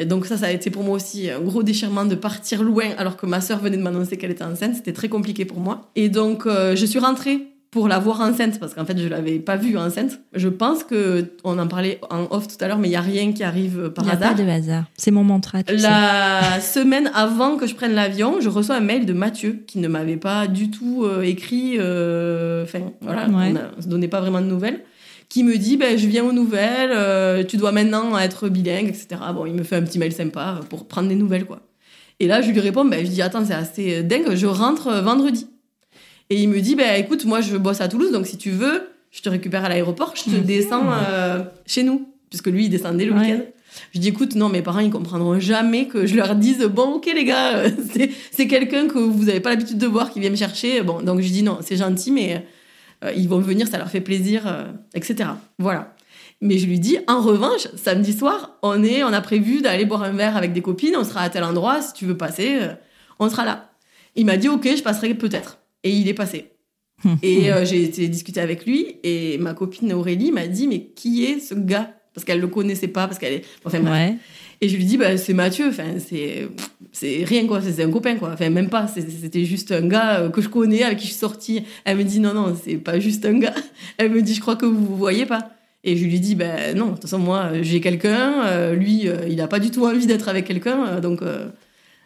Et 0.00 0.06
donc 0.06 0.24
ça, 0.24 0.38
ça 0.38 0.46
a 0.46 0.50
été 0.50 0.70
pour 0.70 0.82
moi 0.82 0.96
aussi 0.96 1.28
un 1.28 1.40
gros 1.40 1.62
déchirement 1.62 2.06
de 2.06 2.14
partir 2.14 2.62
loin 2.62 2.86
alors 2.96 3.18
que 3.18 3.26
ma 3.26 3.42
sœur 3.42 3.58
venait 3.58 3.76
de 3.76 3.82
m'annoncer 3.82 4.16
qu'elle 4.16 4.30
était 4.30 4.44
enceinte. 4.44 4.74
C'était 4.76 4.94
très 4.94 5.10
compliqué 5.10 5.44
pour 5.44 5.60
moi. 5.60 5.90
Et 5.94 6.08
donc, 6.08 6.46
euh, 6.46 6.74
je 6.74 6.86
suis 6.86 6.98
rentrée 6.98 7.48
pour 7.70 7.86
la 7.86 7.98
voir 8.00 8.20
enceinte, 8.22 8.58
parce 8.58 8.74
qu'en 8.74 8.84
fait, 8.84 8.98
je 8.98 9.06
l'avais 9.06 9.38
pas 9.38 9.56
vue 9.56 9.76
enceinte. 9.76 10.18
Je 10.34 10.48
pense 10.48 10.82
que, 10.82 11.34
on 11.44 11.56
en 11.58 11.68
parlait 11.68 12.00
en 12.10 12.26
off 12.30 12.48
tout 12.48 12.56
à 12.64 12.66
l'heure, 12.66 12.78
mais 12.78 12.88
il 12.88 12.92
y 12.92 12.96
a 12.96 13.00
rien 13.00 13.32
qui 13.32 13.44
arrive 13.44 13.90
par 13.90 14.08
hasard. 14.08 14.16
Il 14.16 14.18
n'y 14.18 14.24
a 14.24 14.28
pas 14.30 14.42
de 14.42 14.48
hasard. 14.48 14.84
C'est 14.96 15.12
mon 15.12 15.22
mantra. 15.22 15.58
la 15.68 16.60
semaine 16.60 17.10
avant 17.14 17.58
que 17.58 17.68
je 17.68 17.74
prenne 17.74 17.92
l'avion, 17.92 18.40
je 18.40 18.48
reçois 18.48 18.76
un 18.76 18.80
mail 18.80 19.06
de 19.06 19.12
Mathieu, 19.12 19.62
qui 19.68 19.78
ne 19.78 19.86
m'avait 19.86 20.16
pas 20.16 20.48
du 20.48 20.70
tout 20.70 21.04
euh, 21.04 21.22
écrit, 21.22 21.76
euh, 21.78 22.64
enfin, 22.64 22.80
voilà, 23.02 23.28
on 23.28 23.50
ne 23.50 23.82
se 23.82 23.86
donnait 23.86 24.08
pas 24.08 24.20
vraiment 24.20 24.40
de 24.40 24.46
nouvelles, 24.46 24.80
qui 25.30 25.44
me 25.44 25.56
dit, 25.56 25.76
ben, 25.76 25.96
je 25.96 26.06
viens 26.08 26.24
aux 26.24 26.32
nouvelles, 26.32 26.90
euh, 26.92 27.44
tu 27.44 27.56
dois 27.56 27.70
maintenant 27.70 28.18
être 28.18 28.48
bilingue, 28.48 28.88
etc. 28.88 29.08
Bon, 29.32 29.46
il 29.46 29.54
me 29.54 29.62
fait 29.62 29.76
un 29.76 29.82
petit 29.82 29.98
mail 29.98 30.12
sympa 30.12 30.60
pour 30.68 30.86
prendre 30.88 31.08
des 31.08 31.14
nouvelles, 31.14 31.46
quoi. 31.46 31.60
Et 32.18 32.26
là, 32.26 32.42
je 32.42 32.50
lui 32.50 32.60
réponds, 32.60 32.84
ben, 32.84 33.06
je 33.06 33.10
dis, 33.10 33.22
attends, 33.22 33.44
c'est 33.44 33.54
assez 33.54 34.02
dingue, 34.02 34.34
je 34.34 34.46
rentre 34.46 34.92
vendredi. 35.00 35.46
Et 36.28 36.42
il 36.42 36.48
me 36.48 36.60
dit, 36.60 36.74
bah, 36.74 36.98
écoute, 36.98 37.24
moi, 37.24 37.40
je 37.40 37.56
bosse 37.56 37.80
à 37.80 37.88
Toulouse, 37.88 38.10
donc 38.10 38.26
si 38.26 38.36
tu 38.38 38.50
veux, 38.50 38.88
je 39.12 39.22
te 39.22 39.28
récupère 39.28 39.64
à 39.64 39.68
l'aéroport, 39.68 40.14
je 40.16 40.24
te 40.30 40.36
descends 40.36 40.86
euh, 41.08 41.42
chez 41.64 41.84
nous. 41.84 42.08
Puisque 42.28 42.48
lui, 42.48 42.66
il 42.66 42.68
descendait 42.68 43.04
le 43.04 43.12
week-end. 43.12 43.40
Je 43.92 44.00
dis, 44.00 44.08
écoute, 44.08 44.34
non, 44.34 44.48
mes 44.48 44.62
parents, 44.62 44.80
ils 44.80 44.90
comprendront 44.90 45.38
jamais 45.38 45.86
que 45.86 46.06
je 46.06 46.16
leur 46.16 46.34
dise, 46.34 46.58
bon, 46.64 46.94
ok, 46.94 47.08
les 47.14 47.24
gars, 47.24 47.64
c'est 48.32 48.48
quelqu'un 48.48 48.88
que 48.88 48.98
vous 48.98 49.24
n'avez 49.24 49.40
pas 49.40 49.50
l'habitude 49.50 49.78
de 49.78 49.86
voir 49.86 50.10
qui 50.10 50.18
vient 50.18 50.30
me 50.30 50.36
chercher. 50.36 50.82
Bon, 50.82 51.00
donc 51.00 51.20
je 51.20 51.28
dis, 51.28 51.44
non, 51.44 51.58
c'est 51.60 51.76
gentil, 51.76 52.10
mais 52.10 52.44
ils 53.16 53.28
vont 53.28 53.40
venir, 53.40 53.66
ça 53.66 53.78
leur 53.78 53.88
fait 53.90 54.00
plaisir, 54.00 54.42
etc. 54.94 55.30
Voilà. 55.58 55.94
Mais 56.40 56.58
je 56.58 56.66
lui 56.66 56.78
dis, 56.78 56.98
en 57.06 57.20
revanche, 57.20 57.68
samedi 57.76 58.12
soir, 58.12 58.58
on, 58.62 58.82
est, 58.82 59.04
on 59.04 59.12
a 59.12 59.20
prévu 59.20 59.62
d'aller 59.62 59.84
boire 59.84 60.02
un 60.02 60.12
verre 60.12 60.36
avec 60.36 60.52
des 60.52 60.62
copines, 60.62 60.94
on 60.96 61.04
sera 61.04 61.22
à 61.22 61.30
tel 61.30 61.44
endroit, 61.44 61.82
si 61.82 61.92
tu 61.92 62.04
veux 62.04 62.16
passer, 62.16 62.58
on 63.18 63.28
sera 63.28 63.44
là. 63.44 63.70
Il 64.16 64.26
m'a 64.26 64.36
dit, 64.36 64.48
ok, 64.48 64.68
je 64.76 64.82
passerai 64.82 65.14
peut-être. 65.14 65.58
Et 65.82 65.90
il 65.90 66.08
est 66.08 66.14
passé. 66.14 66.50
et 67.22 67.52
euh, 67.52 67.64
j'ai 67.64 67.84
été 67.84 68.08
discuter 68.08 68.40
avec 68.40 68.66
lui 68.66 68.96
et 69.02 69.38
ma 69.38 69.54
copine 69.54 69.92
Aurélie 69.92 70.32
m'a 70.32 70.46
dit 70.46 70.68
mais 70.68 70.86
qui 70.94 71.24
est 71.24 71.40
ce 71.40 71.54
gars? 71.54 71.94
Parce 72.14 72.24
qu'elle 72.24 72.40
le 72.40 72.48
connaissait 72.48 72.88
pas 72.88 73.06
parce 73.06 73.18
qu'elle 73.18 73.34
est 73.34 73.44
enfin 73.64 73.80
bref. 73.80 74.14
Et 74.60 74.68
je 74.68 74.76
lui 74.76 74.84
dis 74.84 74.98
bah 74.98 75.16
c'est 75.16 75.32
Mathieu 75.32 75.68
enfin 75.68 75.98
c'est 75.98 76.48
c'est 76.92 77.24
rien 77.24 77.46
quoi 77.46 77.62
c'est 77.62 77.82
un 77.82 77.90
copain 77.90 78.16
quoi 78.16 78.30
enfin 78.32 78.50
même 78.50 78.68
pas 78.68 78.86
c'était 78.88 79.44
juste 79.44 79.72
un 79.72 79.86
gars 79.86 80.20
euh, 80.20 80.28
que 80.28 80.42
je 80.42 80.50
connais 80.50 80.82
avec 80.82 80.98
qui 80.98 81.06
je 81.06 81.12
suis 81.12 81.18
sortie. 81.18 81.62
Elle 81.84 81.96
me 81.96 82.04
dit 82.04 82.20
non 82.20 82.34
non 82.34 82.56
c'est 82.62 82.76
pas 82.76 82.98
juste 82.98 83.24
un 83.24 83.38
gars. 83.38 83.54
Elle 83.98 84.10
me 84.10 84.20
dit 84.22 84.34
je 84.34 84.40
crois 84.40 84.56
que 84.56 84.66
vous 84.66 84.84
vous 84.84 84.96
voyez 84.96 85.26
pas. 85.26 85.50
Et 85.82 85.96
je 85.96 86.04
lui 86.04 86.20
dis 86.20 86.34
ben 86.34 86.76
non 86.76 86.86
de 86.86 86.90
toute 86.92 87.02
façon 87.02 87.18
moi 87.18 87.62
j'ai 87.62 87.80
quelqu'un 87.80 88.44
euh, 88.44 88.74
lui 88.74 89.08
il 89.28 89.40
a 89.40 89.48
pas 89.48 89.60
du 89.60 89.70
tout 89.70 89.86
envie 89.86 90.06
d'être 90.06 90.28
avec 90.28 90.46
quelqu'un 90.46 91.00
donc 91.00 91.20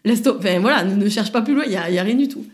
laisse 0.05 0.23
enfin 0.27 0.61
voilà 0.61 0.85
ne, 0.85 1.09
cherche 1.09 1.33
pas 1.33 1.43
plus 1.43 1.55
loin 1.55 1.65
il 1.67 1.73
y 1.73 1.77
a, 1.77 1.83
a 1.83 2.03
rien 2.05 2.15
du 2.15 2.29
tout. 2.29 2.45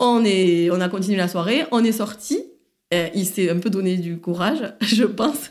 On, 0.00 0.24
est, 0.24 0.70
on 0.70 0.80
a 0.80 0.88
continué 0.88 1.16
la 1.16 1.26
soirée, 1.26 1.64
on 1.72 1.82
est 1.82 1.92
sorti. 1.92 2.44
Euh, 2.94 3.08
il 3.14 3.26
s'est 3.26 3.50
un 3.50 3.58
peu 3.58 3.68
donné 3.68 3.96
du 3.96 4.18
courage, 4.18 4.60
je 4.80 5.04
pense. 5.04 5.50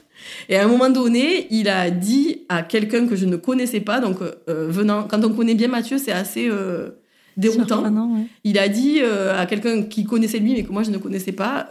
Et 0.49 0.55
à 0.57 0.63
un 0.63 0.67
moment 0.67 0.89
donné, 0.89 1.47
il 1.51 1.69
a 1.69 1.89
dit 1.89 2.45
à 2.49 2.63
quelqu'un 2.63 3.07
que 3.07 3.15
je 3.15 3.25
ne 3.25 3.35
connaissais 3.35 3.79
pas, 3.79 3.99
donc 3.99 4.17
euh, 4.21 4.67
venant, 4.69 5.03
quand 5.03 5.23
on 5.23 5.29
connaît 5.33 5.55
bien 5.55 5.67
Mathieu, 5.67 5.97
c'est 5.97 6.11
assez 6.11 6.47
euh, 6.49 6.89
déroutant. 7.35 7.83
Il 8.43 8.57
a 8.57 8.67
dit 8.67 9.01
à 9.01 9.45
quelqu'un 9.45 9.83
qui 9.83 10.05
connaissait 10.05 10.39
lui, 10.39 10.53
mais 10.53 10.63
que 10.63 10.71
moi 10.71 10.83
je 10.83 10.91
ne 10.91 10.97
connaissais 10.97 11.31
pas, 11.31 11.67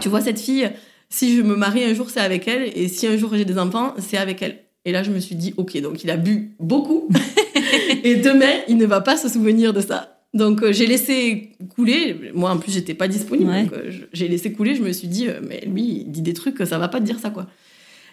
tu 0.00 0.08
vois 0.08 0.20
cette 0.20 0.40
fille, 0.40 0.70
si 1.08 1.36
je 1.36 1.42
me 1.42 1.56
marie 1.56 1.84
un 1.84 1.94
jour, 1.94 2.10
c'est 2.10 2.20
avec 2.20 2.46
elle, 2.48 2.70
et 2.74 2.88
si 2.88 3.06
un 3.06 3.16
jour 3.16 3.34
j'ai 3.34 3.44
des 3.44 3.58
enfants, 3.58 3.94
c'est 3.98 4.16
avec 4.16 4.42
elle. 4.42 4.58
Et 4.86 4.92
là, 4.92 5.02
je 5.02 5.10
me 5.10 5.18
suis 5.18 5.34
dit, 5.34 5.52
ok, 5.58 5.78
donc 5.82 6.04
il 6.04 6.10
a 6.10 6.16
bu 6.16 6.52
beaucoup, 6.58 7.08
et 8.04 8.16
demain, 8.16 8.60
il 8.68 8.78
ne 8.78 8.86
va 8.86 9.00
pas 9.00 9.16
se 9.16 9.28
souvenir 9.28 9.72
de 9.72 9.80
ça. 9.80 10.20
Donc 10.32 10.62
euh, 10.62 10.72
j'ai 10.72 10.86
laissé 10.86 11.50
couler. 11.74 12.30
Moi 12.34 12.50
en 12.50 12.58
plus 12.58 12.72
j'étais 12.72 12.94
pas 12.94 13.08
disponible, 13.08 13.50
donc 13.50 13.72
euh, 13.72 13.90
j'ai 14.12 14.28
laissé 14.28 14.52
couler. 14.52 14.76
Je 14.76 14.82
me 14.82 14.92
suis 14.92 15.08
dit 15.08 15.26
euh, 15.28 15.40
mais 15.46 15.62
lui 15.66 16.02
il 16.02 16.10
dit 16.10 16.22
des 16.22 16.34
trucs 16.34 16.58
ça 16.66 16.78
va 16.78 16.88
pas 16.88 17.00
te 17.00 17.04
dire 17.04 17.18
ça 17.18 17.30
quoi. 17.30 17.46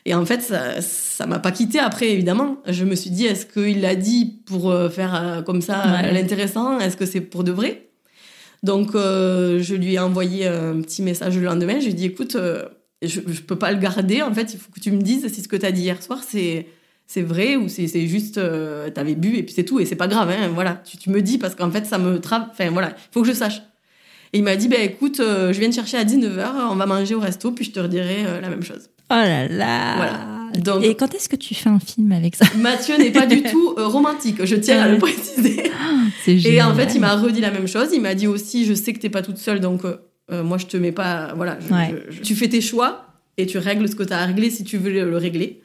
Et 0.08 0.14
en 0.14 0.26
fait 0.26 0.42
ça 0.42 0.82
ça 0.82 1.28
m'a 1.28 1.38
pas 1.40 1.52
quitté 1.52 1.80
après 1.80 2.10
évidemment. 2.12 2.58
Je 2.66 2.86
me 2.86 2.96
suis 2.96 3.10
dit 3.10 3.26
est-ce 3.26 3.46
qu'il 3.46 3.82
l'a 3.82 3.96
dit 3.96 4.42
pour 4.46 4.74
faire 4.90 5.44
comme 5.46 5.62
ça 5.62 6.02
l'intéressant? 6.12 6.80
Est-ce 6.80 6.96
que 6.96 7.06
c'est 7.06 7.22
pour 7.22 7.44
de 7.44 7.52
vrai? 7.52 7.90
Donc 8.64 8.94
je 8.94 9.76
lui 9.76 9.96
ai 9.96 10.00
envoyé 10.00 10.48
un 10.48 10.80
petit 10.82 11.02
message 11.02 11.38
le 11.38 11.44
lendemain. 11.44 11.80
Je 11.80 11.86
lui 11.86 11.92
ai 11.92 11.94
dit 11.94 12.06
écoute 12.06 12.38
je, 13.02 13.20
je 13.28 13.42
peux 13.42 13.58
pas 13.58 13.72
le 13.74 13.80
garder. 13.80 14.22
En 14.22 14.34
fait 14.34 14.54
il 14.54 14.60
faut 14.60 14.72
que 14.72 14.80
tu 14.80 14.92
me 14.92 15.02
dises 15.02 15.28
si 15.28 15.42
ce 15.42 15.48
que 15.50 15.58
tu 15.58 15.66
as 15.66 15.74
dit 15.74 15.82
hier 15.82 16.02
soir 16.02 16.22
c'est 16.26 16.68
c'est 17.08 17.22
vrai 17.22 17.56
ou 17.56 17.70
c'est 17.70 18.08
juste 18.08 18.38
euh, 18.38 18.90
t'avais 18.90 19.16
bu 19.16 19.36
et 19.38 19.44
puis 19.44 19.54
c'est 19.54 19.64
tout. 19.64 19.80
Et 19.80 19.86
c'est 19.86 19.96
pas 19.96 20.08
grave 20.08 20.30
hein, 20.30 20.50
voilà. 20.54 20.82
Tu, 20.86 20.98
tu, 20.98 21.10
me 21.10 21.22
dis 21.22 21.38
parce 21.38 21.56
qu'en 21.56 21.72
fait 21.72 21.86
ça 21.86 21.98
me 21.98 22.20
trappe 22.20 22.50
enfin 22.52 22.70
voilà. 22.70 22.90
Il 22.90 23.14
faut 23.14 23.22
que 23.22 23.28
je 23.28 23.34
sache. 23.34 23.62
Et 24.34 24.40
il 24.40 24.44
m'a 24.44 24.58
dit 24.58 24.68
ben 24.68 24.82
écoute 24.82 25.22
euh, 25.22 25.54
je 25.54 25.60
viens 25.60 25.70
te 25.70 25.76
chercher 25.76 25.98
à 25.98 26.04
19h 26.04 26.46
on 26.70 26.76
va 26.76 26.86
manger 26.86 27.16
au 27.16 27.20
resto 27.20 27.52
puis 27.52 27.64
je 27.64 27.72
te 27.72 27.80
redirai 27.80 28.26
euh, 28.26 28.42
la 28.42 28.50
même 28.50 28.64
chose 28.64 28.90
oh 29.10 29.14
là 29.14 29.48
là 29.48 29.96
voilà 29.96 30.84
et 30.84 30.96
quand 30.96 31.14
est-ce 31.14 31.30
que 31.30 31.36
tu 31.36 31.54
fais 31.54 31.70
un 31.70 31.80
film 31.80 32.12
avec 32.12 32.36
ça? 32.36 32.46
Mathieu 32.58 32.98
n'est 32.98 33.12
pas 33.12 33.28
du 33.28 33.44
tout 33.44 33.76
romantique 33.78 34.44
je 34.44 34.56
tiens 34.56 34.82
à 34.82 34.90
le 34.90 34.98
préciser 35.00 35.64
ah, 35.80 36.30
et 36.30 36.62
en 36.62 36.74
fait 36.74 36.96
il 36.96 37.02
m'a 37.02 37.16
redit 37.16 37.42
la 37.42 37.52
même 37.52 37.68
chose 37.68 37.90
il 37.94 38.02
m'a 38.02 38.16
dit 38.16 38.28
aussi 38.28 38.66
je 38.66 38.74
sais 38.74 38.94
que 38.94 39.00
t'es 39.00 39.10
pas 39.10 39.22
toute 39.22 39.38
seule 39.38 39.60
donc 39.60 39.84
moi 40.32 40.58
je 40.58 40.66
te 40.66 40.78
mets 40.78 40.92
pas 40.92 41.34
voilà 41.36 41.58
tu 42.24 42.36
fais 42.36 42.48
tes 42.48 42.62
choix 42.62 43.06
et 43.38 43.46
tu 43.46 43.58
règles 43.58 43.88
ce 43.88 43.96
que 43.96 44.04
tu 44.04 44.14
as 44.14 44.20
à 44.20 44.26
régler 44.26 44.50
si 44.50 44.64
tu 44.64 44.78
veux 44.78 44.92
le 44.92 45.18
régler 45.18 45.62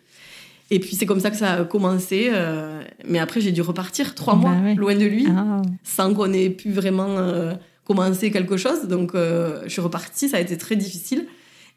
et 0.72 0.80
puis 0.80 0.96
c'est 0.96 1.04
comme 1.04 1.20
ça 1.20 1.30
que 1.30 1.36
ça 1.36 1.52
a 1.52 1.64
commencé. 1.64 2.30
Euh, 2.32 2.82
mais 3.06 3.18
après, 3.18 3.42
j'ai 3.42 3.52
dû 3.52 3.60
repartir 3.60 4.14
trois 4.14 4.34
mois 4.34 4.54
bah 4.54 4.72
loin 4.72 4.94
de 4.94 5.04
lui, 5.04 5.26
ah. 5.28 5.60
sans 5.84 6.14
qu'on 6.14 6.32
ait 6.32 6.48
pu 6.48 6.72
vraiment 6.72 7.18
euh, 7.18 7.52
commencer 7.84 8.30
quelque 8.30 8.56
chose. 8.56 8.88
Donc 8.88 9.14
euh, 9.14 9.60
je 9.64 9.68
suis 9.68 9.82
repartie, 9.82 10.30
ça 10.30 10.38
a 10.38 10.40
été 10.40 10.56
très 10.56 10.76
difficile. 10.76 11.26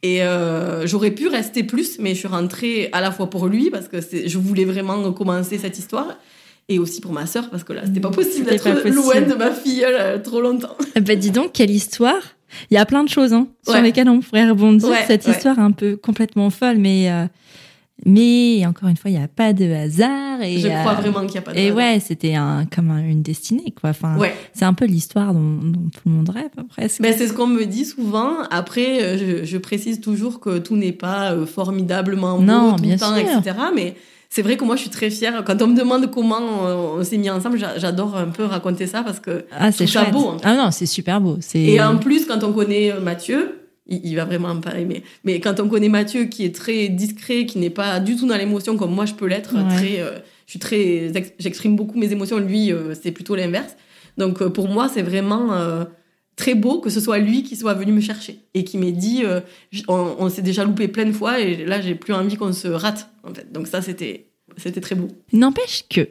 Et 0.07 0.21
j'aurais 0.85 1.11
pu 1.11 1.27
rester 1.27 1.63
plus, 1.63 1.97
mais 1.99 2.13
je 2.13 2.19
suis 2.19 2.27
rentrée 2.27 2.89
à 2.91 3.01
la 3.01 3.11
fois 3.11 3.29
pour 3.29 3.47
lui, 3.47 3.71
parce 3.71 3.87
que 3.87 3.97
je 4.01 4.37
voulais 4.37 4.65
vraiment 4.65 5.11
commencer 5.13 5.57
cette 5.57 5.79
histoire, 5.79 6.17
et 6.69 6.79
aussi 6.79 7.01
pour 7.01 7.11
ma 7.11 7.25
sœur, 7.25 7.49
parce 7.49 7.63
que 7.63 7.73
là, 7.73 7.81
c'était 7.85 7.99
pas 7.99 8.09
possible 8.09 8.49
d'être 8.49 8.69
loin 8.89 9.21
de 9.21 9.35
ma 9.35 9.51
fille 9.51 9.85
trop 10.23 10.41
longtemps. 10.41 10.75
Eh 10.95 11.01
ben 11.01 11.17
dis 11.17 11.31
donc, 11.31 11.53
quelle 11.53 11.71
histoire 11.71 12.21
Il 12.69 12.75
y 12.75 12.77
a 12.77 12.85
plein 12.85 13.03
de 13.03 13.09
choses 13.09 13.33
hein, 13.33 13.47
sur 13.63 13.81
lesquelles 13.81 14.09
on 14.09 14.19
pourrait 14.19 14.49
rebondir. 14.49 14.89
Cette 15.07 15.27
histoire 15.27 15.59
un 15.59 15.71
peu 15.71 15.95
complètement 15.95 16.49
folle, 16.49 16.77
mais 16.77 17.09
Mais 18.05 18.65
encore 18.67 18.89
une 18.89 18.97
fois, 18.97 19.09
il 19.09 19.17
n'y 19.17 19.23
a 19.23 19.27
pas 19.29 19.53
de 19.53 19.71
hasard. 19.71 20.41
Et, 20.41 20.59
Je 20.59 20.67
crois 20.67 20.91
euh, 20.91 20.95
vraiment 20.95 21.21
qu'il 21.21 21.31
n'y 21.31 21.37
a 21.37 21.41
pas 21.41 21.53
de 21.53 21.57
Et 21.57 21.65
hasard. 21.67 21.77
ouais, 21.77 21.99
c'était 22.01 22.35
un, 22.35 22.65
comme 22.65 22.91
un- 22.91 22.99
une 23.07 23.21
destinée, 23.21 23.73
quoi. 23.79 23.91
Enfin, 23.91 24.17
Ouais. 24.17 24.35
c'est 24.53 24.65
un 24.65 24.73
peu 24.73 24.85
l'histoire 24.85 25.33
dont, 25.33 25.59
dont 25.63 25.89
tout 25.93 26.01
le 26.05 26.11
monde 26.11 26.29
rêve, 26.29 26.49
presque. 26.69 27.01
Ben, 27.01 27.13
c'est 27.17 27.27
ce 27.27 27.33
qu'on 27.33 27.47
me 27.47 27.63
dit 27.65 27.85
souvent. 27.85 28.31
Après, 28.51 29.01
euh, 29.01 29.17
je, 29.17 29.45
je 29.45 29.57
précise 29.57 30.01
toujours 30.01 30.41
que 30.41 30.57
tout 30.57 30.75
n'est 30.75 30.91
pas 30.91 31.31
euh, 31.31 31.45
formidablement 31.45 32.37
beau 32.37 32.43
Non, 32.43 32.75
tout 32.75 32.81
bien 32.83 32.93
le 32.95 32.99
temps, 32.99 33.15
sûr. 33.15 33.37
etc. 33.39 33.55
Mais 33.73 33.95
c'est 34.29 34.41
vrai 34.41 34.57
que 34.57 34.65
moi, 34.65 34.75
je 34.75 34.81
suis 34.81 34.89
très 34.89 35.09
fière. 35.09 35.43
Quand 35.45 35.61
on 35.61 35.67
me 35.67 35.77
demande 35.77 36.11
comment 36.11 36.41
on 36.97 37.03
s'est 37.03 37.17
mis 37.17 37.29
ensemble, 37.29 37.57
j'a- 37.57 37.77
j'adore 37.79 38.17
un 38.17 38.27
peu 38.27 38.43
raconter 38.43 38.87
ça 38.87 39.03
parce 39.03 39.21
que. 39.21 39.45
ah, 39.57 39.71
c'est 39.71 39.85
beau, 40.11 40.27
en 40.27 40.37
fait. 40.37 40.43
Ah 40.45 40.55
non, 40.57 40.69
c'est 40.71 40.85
super 40.85 41.21
beau. 41.21 41.37
Et 41.53 41.81
en 41.81 41.97
plus, 41.97 42.25
quand 42.25 42.43
on 42.43 42.51
connaît 42.51 42.91
Mathieu, 43.01 43.61
il, 43.87 44.01
il 44.05 44.15
va 44.15 44.25
vraiment 44.25 44.59
pas 44.59 44.77
aimer. 44.79 45.03
Mais 45.23 45.39
quand 45.39 45.59
on 45.59 45.67
connaît 45.69 45.89
Mathieu, 45.89 46.25
qui 46.25 46.43
est 46.45 46.55
très 46.55 46.89
discret, 46.89 47.45
qui 47.45 47.57
n'est 47.59 47.69
pas 47.69 47.99
du 47.99 48.15
tout 48.15 48.27
dans 48.27 48.37
l'émotion 48.37 48.77
comme 48.77 48.93
moi 48.93 49.05
je 49.05 49.13
peux 49.13 49.27
l'être, 49.27 49.55
Ouais. 49.55 49.75
très, 49.75 49.99
euh, 50.01 50.19
je 50.45 50.51
suis 50.51 50.59
très, 50.59 51.15
ex- 51.15 51.33
j'exprime 51.39 51.75
beaucoup 51.75 51.97
mes 51.97 52.11
émotions. 52.11 52.39
Lui, 52.39 52.71
euh, 52.71 52.93
c'est 53.01 53.11
plutôt 53.11 53.35
l'inverse. 53.35 53.75
Donc 54.17 54.41
euh, 54.41 54.49
pour 54.49 54.67
moi, 54.67 54.89
c'est 54.93 55.01
vraiment 55.03 55.51
très 56.35 56.53
beau 56.55 56.79
que 56.81 56.89
ce 56.89 56.99
soit 56.99 57.17
lui 57.19 57.43
qui 57.43 57.55
soit 57.55 57.73
venu 57.75 57.91
me 57.93 58.01
chercher 58.01 58.39
et 58.53 58.63
qui 58.65 58.77
m'ait 58.77 58.91
dit, 58.91 59.21
euh, 59.23 59.39
on 59.87 60.29
s'est 60.29 60.41
déjà 60.41 60.63
loupé 60.65 60.87
plein 60.89 61.05
de 61.05 61.13
fois 61.13 61.39
et 61.39 61.65
là 61.65 61.79
j'ai 61.81 61.95
plus 61.95 62.13
envie 62.13 62.35
qu'on 62.35 62.51
se 62.53 62.67
rate. 62.67 63.09
En 63.23 63.33
fait. 63.33 63.51
Donc 63.51 63.67
ça, 63.67 63.81
c'était, 63.81 64.27
c'était 64.57 64.81
très 64.81 64.95
beau. 64.95 65.07
N'empêche 65.33 65.83
que 65.89 66.09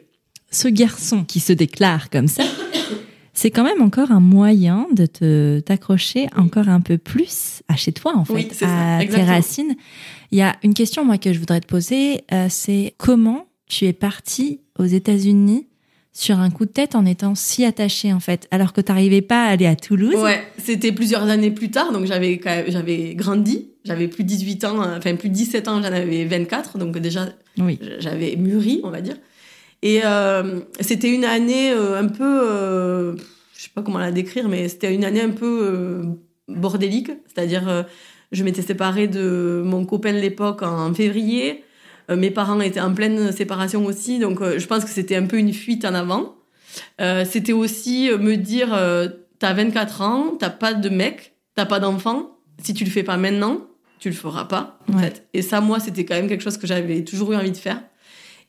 ce 0.51 0.67
garçon 0.67 1.23
qui 1.23 1.39
se 1.39 1.53
déclare 1.53 2.09
comme 2.09 2.27
ça, 2.27 2.43
c'est 3.35 3.51
quand 3.51 3.63
même 3.63 3.81
encore 3.81 4.11
un 4.11 4.19
moyen 4.19 4.87
de 4.93 5.05
te 5.05 5.59
t'accrocher 5.59 6.27
encore 6.35 6.69
un 6.69 6.81
peu 6.81 6.97
plus 6.97 7.61
à 7.67 7.75
chez 7.75 7.91
toi, 7.91 8.13
en 8.17 8.25
fait, 8.25 8.33
Oui, 8.33 8.47
c'est 8.51 8.65
ça, 8.65 8.97
à 8.97 9.05
tes 9.05 9.21
racines. 9.23 9.75
Il 10.31 10.39
y 10.39 10.41
a 10.41 10.55
une 10.63 10.73
question, 10.73 11.05
moi, 11.05 11.17
que 11.17 11.31
je 11.33 11.39
voudrais 11.39 11.61
te 11.61 11.67
poser, 11.67 12.21
euh, 12.33 12.47
c'est 12.49 12.93
comment 12.97 13.45
tu 13.67 13.85
es 13.85 13.93
parti 13.93 14.61
aux 14.79 14.85
États-Unis 14.85 15.67
sur 16.13 16.39
un 16.39 16.49
coup 16.49 16.65
de 16.65 16.71
tête 16.71 16.95
en 16.95 17.05
étant 17.05 17.35
si 17.35 17.65
attaché, 17.65 18.13
en 18.13 18.21
fait, 18.21 18.47
alors 18.51 18.71
que 18.71 18.79
tu 18.79 18.89
n'arrivais 18.91 19.21
pas 19.21 19.45
à 19.47 19.49
aller 19.49 19.65
à 19.65 19.75
Toulouse? 19.75 20.15
Ouais, 20.15 20.41
c'était 20.57 20.93
plusieurs 20.93 21.23
années 21.23 21.51
plus 21.51 21.71
tard, 21.71 21.91
donc 21.91 22.05
j'avais 22.05 22.39
j'avais 22.69 23.15
grandi, 23.15 23.67
j'avais 23.83 24.07
plus 24.07 24.23
18 24.23 24.63
ans, 24.63 24.81
euh, 24.81 24.97
enfin 24.97 25.15
plus 25.15 25.29
17 25.29 25.67
ans, 25.67 25.81
j'en 25.81 25.91
avais 25.91 26.23
24, 26.23 26.77
donc 26.77 26.97
déjà 26.99 27.27
Oui. 27.57 27.79
j'avais 27.99 28.37
mûri, 28.37 28.79
on 28.85 28.91
va 28.91 29.01
dire. 29.01 29.17
Et 29.85 30.01
euh, 30.03 30.61
c'était 30.79 31.13
une 31.13 31.23
année 31.25 31.71
euh, 31.71 31.99
un 32.01 32.07
peu, 32.07 32.23
euh, 32.43 33.15
je 33.55 33.61
sais 33.61 33.69
pas 33.73 33.83
comment 33.83 33.99
la 33.99 34.11
décrire, 34.11 34.49
mais 34.49 34.67
c'était 34.67 34.91
une 34.93 35.05
année 35.05 35.21
un 35.21 35.29
peu 35.29 36.01
bordélique, 36.47 37.11
c'est-à-dire 37.27 37.85
je 38.31 38.43
m'étais 38.43 38.63
séparée 38.63 39.07
de 39.07 39.61
mon 39.63 39.85
copain 39.85 40.11
de 40.11 40.17
l'époque 40.17 40.63
en 40.63 40.91
février, 40.93 41.63
mes 42.09 42.31
parents 42.31 42.59
étaient 42.61 42.81
en 42.81 42.93
pleine 42.95 43.31
séparation 43.31 43.85
aussi, 43.85 44.17
donc 44.17 44.39
je 44.57 44.65
pense 44.65 44.83
que 44.85 44.89
c'était 44.89 45.15
un 45.15 45.27
peu 45.27 45.37
une 45.37 45.53
fuite 45.53 45.85
en 45.85 45.93
avant. 45.93 46.35
Euh, 46.99 47.23
c'était 47.29 47.53
aussi 47.53 48.09
me 48.19 48.35
dire, 48.37 48.73
euh, 48.73 49.07
t'as 49.39 49.53
24 49.53 50.01
ans, 50.01 50.33
t'as 50.39 50.49
pas 50.49 50.73
de 50.73 50.89
mec, 50.89 51.33
t'as 51.55 51.65
pas 51.65 51.79
d'enfant, 51.79 52.37
si 52.61 52.73
tu 52.73 52.83
le 52.85 52.89
fais 52.89 53.03
pas 53.03 53.17
maintenant, 53.17 53.61
tu 53.99 54.09
le 54.09 54.15
feras 54.15 54.45
pas, 54.45 54.79
en 54.91 54.97
Ouais. 54.97 55.03
fait. 55.03 55.27
Et 55.33 55.41
ça, 55.41 55.61
moi, 55.61 55.79
c'était 55.79 56.05
quand 56.05 56.15
même 56.15 56.27
quelque 56.27 56.43
chose 56.43 56.57
que 56.57 56.67
j'avais 56.67 57.03
toujours 57.03 57.31
eu 57.33 57.35
envie 57.35 57.51
de 57.51 57.57
faire. 57.57 57.81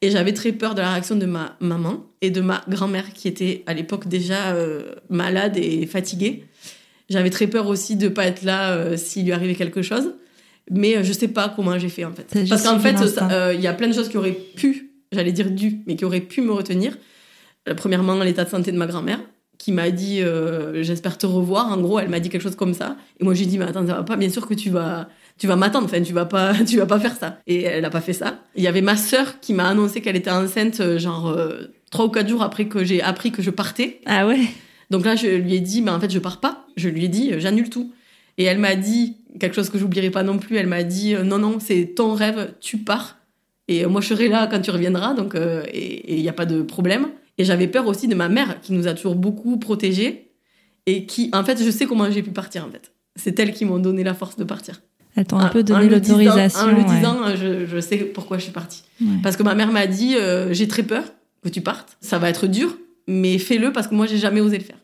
Et 0.02 0.10
j'avais 0.10 0.32
très 0.32 0.52
peur 0.52 0.74
de 0.74 0.80
la 0.80 0.92
réaction 0.92 1.16
de 1.16 1.26
ma 1.26 1.56
maman 1.60 2.04
et 2.20 2.30
de 2.30 2.40
ma 2.40 2.62
grand-mère 2.68 3.12
qui 3.12 3.28
était 3.28 3.62
à 3.66 3.74
l'époque 3.74 4.08
déjà 4.08 4.54
euh, 4.54 4.94
malade 5.08 5.56
et 5.56 5.86
fatiguée. 5.86 6.44
J'avais 7.08 7.30
très 7.30 7.46
peur 7.46 7.66
aussi 7.68 7.96
de 7.96 8.08
pas 8.08 8.26
être 8.26 8.42
là 8.42 8.72
euh, 8.72 8.96
s'il 8.96 9.24
lui 9.24 9.32
arrivait 9.32 9.54
quelque 9.54 9.82
chose. 9.82 10.14
Mais 10.70 10.96
euh, 10.96 11.02
je 11.02 11.12
sais 11.12 11.28
pas 11.28 11.48
comment 11.54 11.78
j'ai 11.78 11.88
fait 11.88 12.04
en 12.04 12.12
fait. 12.12 12.48
Parce 12.48 12.62
qu'en 12.62 12.78
fait, 12.78 12.96
il 13.54 13.60
y 13.60 13.66
a 13.66 13.72
plein 13.72 13.88
de 13.88 13.94
choses 13.94 14.08
qui 14.08 14.18
auraient 14.18 14.36
pu, 14.56 14.90
j'allais 15.12 15.32
dire 15.32 15.50
dû, 15.50 15.80
mais 15.86 15.96
qui 15.96 16.04
auraient 16.04 16.20
pu 16.20 16.42
me 16.42 16.52
retenir. 16.52 16.96
Premièrement, 17.76 18.14
l'état 18.22 18.44
de 18.44 18.50
santé 18.50 18.70
de 18.72 18.76
ma 18.76 18.86
grand-mère 18.86 19.20
qui 19.58 19.72
m'a 19.72 19.90
dit 19.90 20.20
euh, 20.20 20.82
j'espère 20.82 21.18
te 21.18 21.26
revoir. 21.26 21.72
En 21.72 21.78
gros, 21.78 21.98
elle 21.98 22.08
m'a 22.08 22.20
dit 22.20 22.28
quelque 22.28 22.42
chose 22.42 22.56
comme 22.56 22.74
ça. 22.74 22.96
Et 23.20 23.24
moi, 23.24 23.34
j'ai 23.34 23.46
dit 23.46 23.58
mais 23.58 23.66
attends, 23.66 23.86
ça 23.86 23.94
va 23.94 24.02
pas. 24.02 24.16
Bien 24.16 24.30
sûr 24.30 24.46
que 24.46 24.54
tu 24.54 24.70
vas, 24.70 25.08
tu 25.38 25.46
vas 25.46 25.56
m'attendre. 25.56 25.86
Enfin, 25.86 26.02
tu 26.02 26.12
vas 26.12 26.26
pas, 26.26 26.54
tu 26.66 26.76
vas 26.78 26.86
pas 26.86 27.00
faire 27.00 27.16
ça. 27.16 27.38
Et 27.46 27.62
elle 27.62 27.84
a 27.84 27.90
pas 27.90 28.00
fait 28.00 28.12
ça. 28.12 28.40
Il 28.56 28.62
y 28.62 28.68
avait 28.68 28.82
ma 28.82 28.96
sœur 28.96 29.40
qui 29.40 29.52
m'a 29.52 29.68
annoncé 29.68 30.00
qu'elle 30.00 30.16
était 30.16 30.30
enceinte, 30.30 30.80
euh, 30.80 30.98
genre 30.98 31.28
euh, 31.28 31.72
trois 31.90 32.06
ou 32.06 32.10
quatre 32.10 32.28
jours 32.28 32.42
après 32.42 32.66
que 32.66 32.84
j'ai 32.84 33.02
appris 33.02 33.32
que 33.32 33.42
je 33.42 33.50
partais. 33.50 34.00
Ah 34.06 34.26
ouais 34.26 34.40
Donc 34.90 35.04
là, 35.04 35.16
je 35.16 35.26
lui 35.26 35.54
ai 35.54 35.60
dit, 35.60 35.82
mais 35.82 35.90
en 35.90 36.00
fait, 36.00 36.10
je 36.10 36.18
pars 36.18 36.40
pas. 36.40 36.66
Je 36.76 36.88
lui 36.88 37.04
ai 37.04 37.08
dit, 37.08 37.32
euh, 37.32 37.40
j'annule 37.40 37.70
tout. 37.70 37.92
Et 38.38 38.44
elle 38.44 38.58
m'a 38.58 38.76
dit 38.76 39.16
quelque 39.40 39.54
chose 39.54 39.70
que 39.70 39.78
j'oublierai 39.78 40.10
pas 40.10 40.22
non 40.22 40.38
plus. 40.38 40.56
Elle 40.56 40.66
m'a 40.66 40.82
dit, 40.82 41.14
non, 41.14 41.38
non, 41.38 41.58
c'est 41.58 41.94
ton 41.94 42.14
rêve, 42.14 42.54
tu 42.60 42.78
pars. 42.78 43.16
Et 43.68 43.84
moi, 43.86 44.00
je 44.00 44.08
serai 44.08 44.28
là 44.28 44.46
quand 44.46 44.60
tu 44.60 44.70
reviendras, 44.70 45.14
donc 45.14 45.34
euh, 45.34 45.64
et 45.72 46.16
il 46.16 46.22
n'y 46.22 46.28
a 46.28 46.32
pas 46.32 46.46
de 46.46 46.62
problème. 46.62 47.08
Et 47.38 47.44
j'avais 47.44 47.66
peur 47.66 47.86
aussi 47.86 48.08
de 48.08 48.14
ma 48.14 48.28
mère, 48.28 48.60
qui 48.60 48.72
nous 48.72 48.86
a 48.86 48.94
toujours 48.94 49.16
beaucoup 49.16 49.58
protégés, 49.58 50.30
et 50.86 51.04
qui, 51.06 51.30
en 51.32 51.44
fait, 51.44 51.62
je 51.62 51.70
sais 51.70 51.86
comment 51.86 52.10
j'ai 52.10 52.22
pu 52.22 52.30
partir, 52.30 52.64
en 52.64 52.70
fait. 52.70 52.92
C'est 53.16 53.38
elles 53.40 53.52
qui 53.52 53.64
m'ont 53.64 53.78
donné 53.78 54.04
la 54.04 54.14
force 54.14 54.36
de 54.36 54.44
partir. 54.44 54.80
Elle 55.16 55.24
t'a 55.26 55.36
un 55.36 55.48
peu 55.48 55.62
donné 55.62 55.88
l'autorisation. 55.88 56.60
En 56.60 56.66
le 56.72 56.84
disant, 56.84 57.16
euh, 57.24 57.36
je, 57.36 57.66
je 57.66 57.80
sais 57.80 57.96
pourquoi 57.98 58.36
je 58.38 58.42
suis 58.44 58.52
partie. 58.52 58.82
Ouais. 59.00 59.08
Parce 59.22 59.36
que 59.36 59.42
ma 59.42 59.54
mère 59.54 59.72
m'a 59.72 59.86
dit, 59.86 60.14
euh, 60.16 60.52
j'ai 60.52 60.68
très 60.68 60.82
peur 60.82 61.02
que 61.42 61.48
tu 61.48 61.60
partes. 61.62 61.96
Ça 62.00 62.18
va 62.18 62.28
être 62.28 62.46
dur, 62.46 62.76
mais 63.08 63.38
fais-le 63.38 63.72
parce 63.72 63.86
que 63.88 63.94
moi, 63.94 64.06
j'ai 64.06 64.18
jamais 64.18 64.40
osé 64.40 64.58
le 64.58 64.64
faire. 64.64 64.76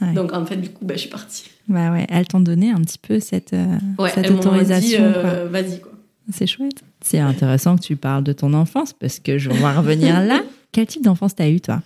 Ouais. 0.00 0.12
Donc, 0.14 0.32
en 0.32 0.46
fait, 0.46 0.56
du 0.56 0.68
coup, 0.70 0.84
ben, 0.84 0.94
je 0.96 1.00
suis 1.02 1.10
partie. 1.10 1.44
Bah 1.68 1.92
ouais, 1.92 2.06
elles 2.08 2.26
t'ont 2.26 2.40
donné 2.40 2.70
un 2.70 2.80
petit 2.80 2.98
peu 2.98 3.20
cette, 3.20 3.52
euh, 3.52 3.66
Ouais, 3.98 4.10
cette 4.10 4.26
elles 4.26 4.32
m'ont 4.32 4.40
dit, 4.40 4.46
autorisation. 4.48 5.02
euh, 5.02 5.48
vas-y, 5.50 5.80
quoi. 5.80 5.92
C'est 6.32 6.46
chouette. 6.46 6.82
C'est 7.00 7.18
intéressant 7.18 7.76
que 7.76 7.82
tu 7.82 7.96
parles 7.96 8.22
de 8.24 8.32
ton 8.32 8.52
enfance 8.54 8.92
parce 8.92 9.18
que 9.18 9.38
je 9.38 9.50
vais 9.50 9.64
en 9.64 9.80
revenir 9.80 10.20
là. 10.20 10.42
Quel 10.72 10.86
type 10.86 11.02
d'enfance 11.02 11.34
t'as 11.34 11.48
eu 11.48 11.60
toi? 11.60 11.82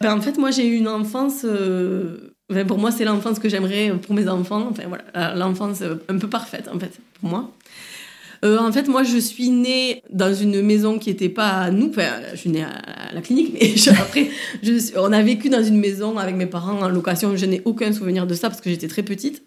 Ben, 0.00 0.14
en 0.16 0.20
fait, 0.20 0.38
moi, 0.38 0.50
j'ai 0.50 0.66
eu 0.66 0.76
une 0.76 0.88
enfance. 0.88 1.44
Enfin, 2.50 2.64
pour 2.64 2.78
moi, 2.78 2.90
c'est 2.90 3.04
l'enfance 3.04 3.38
que 3.38 3.48
j'aimerais 3.48 3.92
pour 4.02 4.14
mes 4.14 4.28
enfants. 4.28 4.68
Enfin, 4.70 4.84
voilà, 4.88 5.34
l'enfance 5.34 5.80
euh, 5.82 5.96
un 6.08 6.18
peu 6.18 6.28
parfaite, 6.28 6.68
en 6.72 6.78
fait, 6.78 6.98
pour 7.20 7.28
moi. 7.30 7.50
Euh, 8.44 8.58
en 8.58 8.70
fait, 8.70 8.86
moi, 8.86 9.02
je 9.02 9.18
suis 9.18 9.50
née 9.50 10.02
dans 10.10 10.32
une 10.32 10.62
maison 10.62 10.98
qui 11.00 11.10
n'était 11.10 11.28
pas 11.28 11.48
à 11.48 11.70
nous. 11.72 11.88
Enfin, 11.90 12.06
je 12.32 12.36
suis 12.36 12.50
née 12.50 12.62
à 12.62 13.12
la 13.12 13.20
clinique, 13.20 13.52
mais 13.52 13.76
je- 13.76 13.90
après, 14.04 14.28
je 14.62 14.78
suis- 14.78 14.94
on 14.96 15.12
a 15.12 15.20
vécu 15.22 15.48
dans 15.48 15.62
une 15.62 15.76
maison 15.78 16.16
avec 16.18 16.36
mes 16.36 16.46
parents 16.46 16.80
en 16.80 16.88
location. 16.88 17.36
Je 17.36 17.46
n'ai 17.46 17.62
aucun 17.64 17.92
souvenir 17.92 18.26
de 18.28 18.34
ça 18.34 18.48
parce 18.48 18.60
que 18.60 18.70
j'étais 18.70 18.86
très 18.88 19.02
petite. 19.02 19.42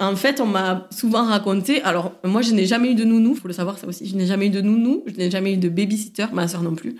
En 0.00 0.16
fait, 0.16 0.40
on 0.40 0.46
m'a 0.46 0.88
souvent 0.90 1.24
raconté. 1.24 1.82
Alors, 1.82 2.12
moi, 2.24 2.40
je 2.42 2.52
n'ai 2.52 2.66
jamais 2.66 2.90
eu 2.92 2.94
de 2.94 3.04
nounou, 3.04 3.34
faut 3.36 3.46
le 3.48 3.54
savoir 3.54 3.78
ça 3.78 3.86
aussi. 3.86 4.06
Je 4.08 4.16
n'ai 4.16 4.26
jamais 4.26 4.46
eu 4.46 4.50
de 4.50 4.62
nounou, 4.62 5.04
je 5.06 5.12
n'ai 5.14 5.30
jamais 5.30 5.52
eu 5.52 5.56
de 5.58 5.68
babysitter, 5.68 6.24
ma 6.32 6.48
soeur 6.48 6.62
non 6.62 6.74
plus. 6.74 6.96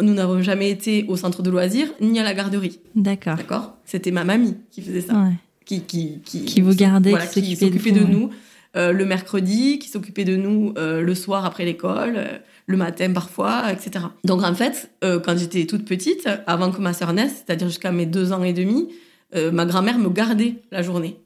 Nous 0.00 0.14
n'avons 0.14 0.40
jamais 0.42 0.70
été 0.70 1.04
au 1.08 1.16
centre 1.16 1.42
de 1.42 1.50
loisirs 1.50 1.92
ni 2.00 2.18
à 2.18 2.22
la 2.22 2.34
garderie. 2.34 2.80
D'accord. 2.94 3.36
D'accord? 3.36 3.76
C'était 3.84 4.10
ma 4.10 4.24
mamie 4.24 4.56
qui 4.70 4.80
faisait 4.82 5.02
ça. 5.02 5.14
Ouais. 5.14 5.34
Qui, 5.64 5.82
qui, 5.82 6.20
qui, 6.24 6.44
Qui 6.44 6.60
vous 6.60 6.74
gardait, 6.74 7.10
voilà, 7.10 7.26
qui 7.26 7.56
s'occupait 7.56 7.92
de 7.92 8.00
ouais. 8.00 8.10
nous 8.10 8.30
euh, 8.74 8.92
le 8.92 9.04
mercredi, 9.04 9.78
qui 9.78 9.88
s'occupait 9.88 10.24
de 10.24 10.34
nous 10.34 10.72
euh, 10.78 11.02
le 11.02 11.14
soir 11.14 11.44
après 11.44 11.66
l'école, 11.66 12.14
euh, 12.16 12.38
le 12.66 12.76
matin 12.78 13.12
parfois, 13.12 13.70
etc. 13.70 14.06
Donc 14.24 14.42
en 14.42 14.54
fait, 14.54 14.90
quand 15.02 15.36
j'étais 15.36 15.66
toute 15.66 15.84
petite, 15.84 16.28
avant 16.46 16.70
que 16.70 16.80
ma 16.80 16.94
sœur 16.94 17.12
naisse, 17.12 17.42
c'est-à-dire 17.44 17.68
jusqu'à 17.68 17.92
mes 17.92 18.06
deux 18.06 18.32
ans 18.32 18.44
et 18.44 18.52
demi, 18.52 18.88
ma 19.34 19.66
grand-mère 19.66 19.98
me 19.98 20.08
gardait 20.08 20.54
la 20.70 20.80
journée. 20.80 21.16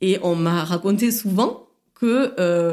Et 0.00 0.18
on 0.22 0.34
m'a 0.34 0.64
raconté 0.64 1.10
souvent 1.10 1.66
que 1.94 2.32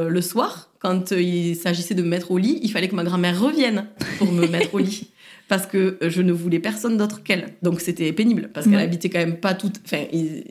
le 0.09 0.21
soir, 0.21 0.69
quand 0.79 1.11
il 1.11 1.55
s'agissait 1.57 1.93
de 1.93 2.01
me 2.01 2.07
mettre 2.07 2.31
au 2.31 2.37
lit, 2.37 2.57
il 2.63 2.71
fallait 2.71 2.87
que 2.87 2.95
ma 2.95 3.03
grand-mère 3.03 3.39
revienne 3.39 3.87
pour 4.17 4.31
me 4.31 4.47
mettre 4.51 4.73
au 4.73 4.79
lit. 4.79 5.09
Parce 5.47 5.67
que 5.67 5.97
euh, 6.01 6.09
je 6.09 6.21
ne 6.21 6.31
voulais 6.31 6.59
personne 6.59 6.97
d'autre 6.97 7.21
qu'elle. 7.23 7.49
Donc 7.61 7.81
c'était 7.81 8.11
pénible, 8.11 8.49
parce 8.53 8.67
qu'elle 8.67 8.79
habitait 8.79 9.09
quand 9.09 9.19
même 9.19 9.37
pas 9.37 9.53
toute... 9.53 9.75
Enfin, 9.85 10.03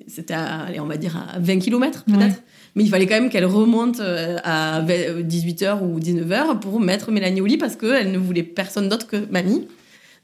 c'était, 0.07 0.35
à, 0.35 0.61
allez, 0.62 0.80
on 0.80 0.87
va 0.87 0.96
dire, 0.96 1.16
à 1.16 1.38
20 1.38 1.59
km 1.59 2.04
peut-être. 2.04 2.20
Ouais. 2.20 2.33
Mais 2.76 2.85
il 2.85 2.90
fallait 2.90 3.07
quand 3.07 3.14
même 3.14 3.30
qu'elle 3.30 3.44
remonte 3.44 4.00
euh, 4.00 4.37
à 4.44 4.83
18h 4.83 5.83
ou 5.83 5.98
19h 5.98 6.61
pour 6.61 6.80
mettre 6.80 7.11
Mélanie 7.11 7.40
au 7.40 7.46
lit, 7.46 7.59
parce 7.59 7.76
qu'elle 7.76 8.12
ne 8.12 8.18
voulait 8.18 8.42
personne 8.42 8.88
d'autre 8.88 9.07
que 9.07 9.16
mamie. 9.30 9.66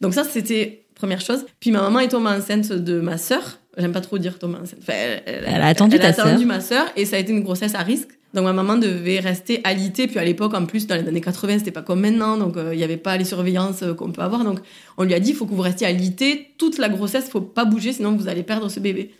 Donc 0.01 0.15
ça, 0.15 0.25
c'était 0.25 0.83
première 0.95 1.21
chose. 1.21 1.47
Puis 1.59 1.71
ma 1.71 1.81
maman 1.81 2.01
est 2.01 2.09
tombée 2.09 2.29
enceinte 2.29 2.73
de 2.73 3.01
ma 3.01 3.19
sœur. 3.19 3.59
J'aime 3.77 3.93
pas 3.93 4.01
trop 4.01 4.19
dire 4.19 4.39
tomber 4.39 4.57
enceinte. 4.57 4.81
Enfin, 4.83 4.93
elle, 5.27 5.45
Elle 5.47 5.63
a 5.63 5.67
attendu 5.67 5.97
elle 5.97 6.03
ta 6.03 6.23
a 6.23 6.27
attendu 6.27 6.45
ma 6.45 6.61
sœur 6.61 6.87
et 6.97 7.05
ça 7.05 7.17
a 7.17 7.19
été 7.19 7.33
une 7.33 7.43
grossesse 7.43 7.75
à 7.75 7.83
risque. 7.83 8.11
Donc 8.35 8.45
ma 8.45 8.53
maman 8.53 8.77
devait 8.77 9.21
rester 9.21 9.61
alitée. 9.65 10.07
Puis 10.07 10.19
à 10.19 10.25
l'époque, 10.25 10.55
en 10.55 10.67
plus, 10.67 10.87
dans 10.87 10.95
les 10.95 11.07
années 11.07 11.21
80, 11.21 11.59
c'était 11.59 11.71
pas 11.71 11.83
comme 11.83 12.01
maintenant. 12.01 12.37
Donc 12.37 12.57
euh, 12.57 12.75
il 12.75 12.79
n'y 12.79 12.85
avait 12.85 12.97
pas 12.97 13.17
les 13.17 13.25
surveillances 13.25 13.83
euh, 13.83 13.95
qu'on 13.95 14.13
peut 14.13 14.23
avoir. 14.23 14.45
Donc 14.45 14.61
on 14.97 15.05
lui 15.05 15.15
a 15.15 15.21
dit, 15.21 15.31
il 15.31 15.37
faut 15.37 15.47
que 15.47 15.55
vous 15.55 15.63
restiez 15.63 15.87
alitée 15.87 16.49
toute 16.59 16.79
la 16.79 16.89
grossesse. 16.89 17.29
faut 17.29 17.41
pas 17.41 17.65
bouger, 17.65 17.93
sinon 17.93 18.17
vous 18.17 18.29
allez 18.29 18.43
perdre 18.43 18.69
ce 18.69 18.81
bébé. 18.81 19.11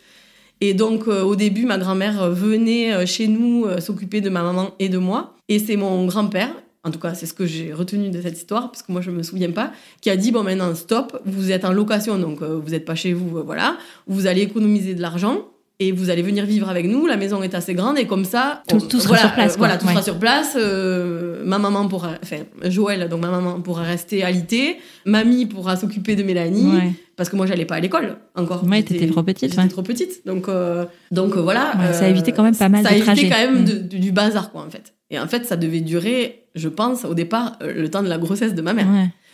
Et 0.61 0.75
donc 0.75 1.07
euh, 1.07 1.23
au 1.23 1.35
début, 1.35 1.65
ma 1.65 1.79
grand-mère 1.79 2.21
euh, 2.21 2.29
venait 2.31 2.93
euh, 2.93 3.05
chez 3.07 3.27
nous 3.27 3.65
euh, 3.65 3.81
s'occuper 3.81 4.21
de 4.21 4.29
ma 4.29 4.43
maman 4.43 4.69
et 4.77 4.89
de 4.89 4.99
moi. 4.99 5.35
Et 5.49 5.57
c'est 5.57 5.75
mon 5.75 6.05
grand-père, 6.05 6.53
en 6.83 6.91
tout 6.91 6.99
cas 6.99 7.15
c'est 7.15 7.25
ce 7.25 7.33
que 7.33 7.47
j'ai 7.47 7.73
retenu 7.73 8.09
de 8.09 8.21
cette 8.21 8.37
histoire, 8.37 8.71
parce 8.71 8.83
que 8.83 8.91
moi 8.91 9.01
je 9.01 9.09
me 9.09 9.23
souviens 9.23 9.51
pas, 9.51 9.71
qui 10.01 10.09
a 10.09 10.15
dit 10.15 10.31
bon 10.31 10.43
maintenant 10.43 10.73
stop, 10.75 11.19
vous 11.25 11.51
êtes 11.51 11.65
en 11.65 11.73
location, 11.73 12.17
donc 12.19 12.41
euh, 12.41 12.59
vous 12.63 12.69
n'êtes 12.69 12.85
pas 12.85 12.95
chez 12.95 13.11
vous, 13.11 13.39
euh, 13.39 13.41
voilà, 13.41 13.77
vous 14.07 14.27
allez 14.27 14.41
économiser 14.41 14.93
de 14.93 15.01
l'argent 15.01 15.47
et 15.83 15.91
vous 15.91 16.09
allez 16.09 16.21
venir 16.21 16.45
vivre 16.45 16.69
avec 16.69 16.85
nous. 16.87 17.07
La 17.07 17.17
maison 17.17 17.41
est 17.43 17.55
assez 17.55 17.73
grande 17.73 17.97
et 17.97 18.05
comme 18.05 18.23
ça, 18.25 18.61
tout, 18.67 18.79
tout 18.79 18.99
sera 18.99 19.15
voilà, 19.15 19.21
sur 19.23 19.33
place. 19.33 19.53
euh, 19.53 19.57
voilà, 19.57 19.77
tout 19.77 19.85
Ouais. 19.87 19.91
sera 19.93 20.03
sur 20.03 20.17
place. 20.19 20.53
Euh, 20.55 21.41
ma 21.43 21.57
maman 21.59 21.87
pourra, 21.87 22.11
enfin 22.23 22.37
Joël, 22.65 23.09
donc 23.09 23.21
ma 23.21 23.31
maman 23.31 23.59
pourra 23.61 23.83
rester 23.83 24.23
alité. 24.23 24.77
Mamie 25.05 25.45
pourra 25.47 25.75
s'occuper 25.75 26.15
de 26.15 26.23
Mélanie 26.23 26.71
Ouais. 26.75 26.91
parce 27.15 27.29
que 27.29 27.35
moi 27.35 27.45
j'allais 27.47 27.65
pas 27.65 27.75
à 27.75 27.79
l'école 27.79 28.17
encore. 28.35 28.63
Ouais, 28.65 28.83
t'étais 28.83 29.07
trop 29.07 29.23
petite, 29.23 29.49
J'étais 29.49 29.61
ouais. 29.61 29.67
trop 29.69 29.81
petite, 29.81 30.25
donc 30.25 30.47
euh, 30.49 30.85
donc 31.11 31.35
voilà. 31.35 31.73
Ça 31.93 32.05
a 32.05 32.07
évité 32.09 32.31
quand 32.31 32.43
même 32.43 32.55
pas 32.55 32.69
mal 32.69 32.83
ça 32.83 32.89
de 32.89 32.93
a 32.93 32.97
évité 32.97 33.05
trajets. 33.13 33.29
quand 33.29 33.51
même 33.51 33.61
Mm. 33.61 33.65
de- 33.65 33.77
de- 33.95 33.97
du 33.97 34.11
bazar 34.11 34.51
quoi 34.51 34.61
en 34.65 34.69
fait. 34.69 34.93
Et 35.09 35.19
en 35.19 35.27
fait, 35.27 35.45
ça 35.45 35.57
devait 35.57 35.81
durer, 35.81 36.43
je 36.55 36.69
pense, 36.69 37.03
au 37.05 37.13
départ, 37.13 37.57
le 37.61 37.89
temps 37.89 38.01
de 38.03 38.07
la 38.07 38.17
grossesse 38.17 38.53
de 38.55 38.61
ma 38.61 38.73
mère. 38.73 38.87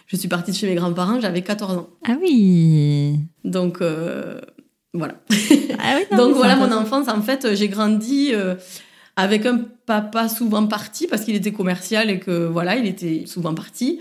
Je 0.08 0.16
suis 0.16 0.30
partie 0.30 0.52
de 0.52 0.56
chez 0.56 0.68
mes 0.68 0.76
grands-parents, 0.76 1.20
j'avais 1.20 1.42
14 1.42 1.76
ans. 1.78 1.90
Ah 2.08 2.16
oui. 2.22 3.20
Donc 3.44 3.80
voilà. 4.98 5.16
Ah 5.80 5.96
oui, 5.98 6.04
non, 6.12 6.18
Donc 6.30 6.36
voilà 6.36 6.56
mon 6.56 6.72
enfance. 6.72 7.08
En 7.08 7.22
fait, 7.22 7.46
euh, 7.46 7.56
j'ai 7.56 7.68
grandi 7.70 8.32
euh, 8.34 8.56
avec 9.16 9.46
un 9.46 9.62
papa 9.86 10.28
souvent 10.30 10.66
parti 10.68 11.08
parce 11.08 11.24
qu'il 11.24 11.36
était 11.36 11.52
commercial 11.54 12.10
et 12.10 12.20
que 12.20 12.46
voilà, 12.48 12.76
il 12.76 12.86
était 12.88 13.24
souvent 13.26 13.54
parti. 13.54 14.00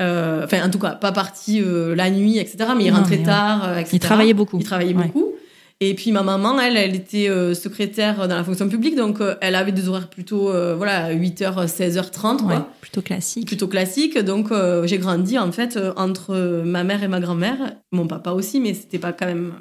Euh, 0.00 0.44
Enfin, 0.44 0.64
en 0.66 0.70
tout 0.70 0.78
cas, 0.78 0.90
pas 0.90 1.12
parti 1.12 1.60
euh, 1.62 1.94
la 1.94 2.10
nuit, 2.10 2.38
etc. 2.38 2.70
Mais 2.76 2.84
il 2.84 2.90
Non, 2.92 2.98
rentrait 2.98 3.18
mais 3.18 3.24
tard, 3.24 3.78
etc. 3.78 3.90
Il 3.94 3.98
travaillait 4.00 4.34
beaucoup. 4.34 4.58
Il 4.58 4.64
travaillait 4.64 4.94
Ouais. 4.94 5.06
beaucoup. 5.06 5.32
Et 5.80 5.92
puis 5.94 6.10
ma 6.10 6.22
maman, 6.22 6.58
elle, 6.58 6.76
elle 6.78 6.94
était 6.94 7.28
secrétaire 7.54 8.26
dans 8.28 8.36
la 8.36 8.44
fonction 8.44 8.66
publique, 8.66 8.96
donc 8.96 9.18
elle 9.42 9.54
avait 9.54 9.72
des 9.72 9.90
horaires 9.90 10.08
plutôt, 10.08 10.50
voilà, 10.74 11.12
8h, 11.12 11.66
16h30, 11.66 12.38
quoi 12.38 12.46
Ouais, 12.46 12.60
plutôt 12.80 13.02
classique. 13.02 13.46
plutôt 13.46 13.68
classique. 13.68 14.16
Donc 14.18 14.46
j'ai 14.84 14.96
grandi 14.96 15.38
en 15.38 15.52
fait 15.52 15.78
entre 15.96 16.62
ma 16.64 16.82
mère 16.82 17.02
et 17.02 17.08
ma 17.08 17.20
grand-mère, 17.20 17.74
mon 17.92 18.06
papa 18.06 18.30
aussi, 18.30 18.58
mais 18.58 18.72
c'était 18.72 18.98
pas 18.98 19.12
quand 19.12 19.26
même, 19.26 19.52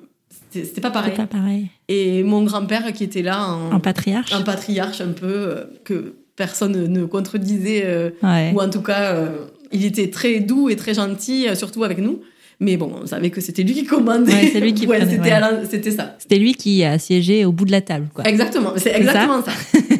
c'était 0.64 0.82
pas 0.82 0.92
pareil. 0.92 1.12
C'est 1.16 1.22
pas 1.24 1.28
pareil. 1.38 1.68
Et 1.90 2.24
mon 2.24 2.44
grand-père 2.44 2.94
qui 2.94 3.04
était 3.04 3.22
là 3.22 3.48
en, 3.48 3.74
En 3.74 3.80
patriarche. 3.80 4.34
un 4.34 4.42
patriarche 4.42 5.02
un 5.02 5.12
peu 5.12 5.26
euh, 5.28 5.64
que 5.84 6.14
personne 6.36 6.88
ne 6.88 7.06
contredisait, 7.06 7.84
euh, 7.86 8.10
Ouais. 8.24 8.52
ou 8.56 8.62
en 8.62 8.70
tout 8.70 8.82
cas 8.82 9.14
euh, 9.16 9.46
il 9.72 9.84
était 9.86 10.10
très 10.10 10.40
doux 10.40 10.70
et 10.70 10.76
très 10.76 10.94
gentil, 10.94 11.48
surtout 11.56 11.84
avec 11.84 11.98
nous. 11.98 12.22
Mais 12.62 12.78
bon, 12.78 12.90
on 13.02 13.06
savait 13.06 13.32
que 13.32 13.42
c'était 13.42 13.64
lui 13.64 13.74
qui 13.74 13.84
commandait. 13.84 14.32
Ouais, 14.32 14.50
c'est 14.54 14.62
lui 14.62 14.74
qui 14.74 14.88
Ouais, 14.88 15.02
c'était 15.06 15.90
ouais. 15.90 15.92
ça. 15.92 16.16
C'était 16.20 16.38
lui 16.40 16.54
qui 16.54 16.86
a 16.86 16.98
siégé 16.98 17.44
au 17.44 17.52
bout 17.52 17.66
de 17.66 17.72
la 17.72 17.82
table, 17.82 18.08
quoi. 18.14 18.24
Exactement, 18.26 18.72
c'est 18.78 18.96
exactement 18.96 19.42
ça. 19.44 19.52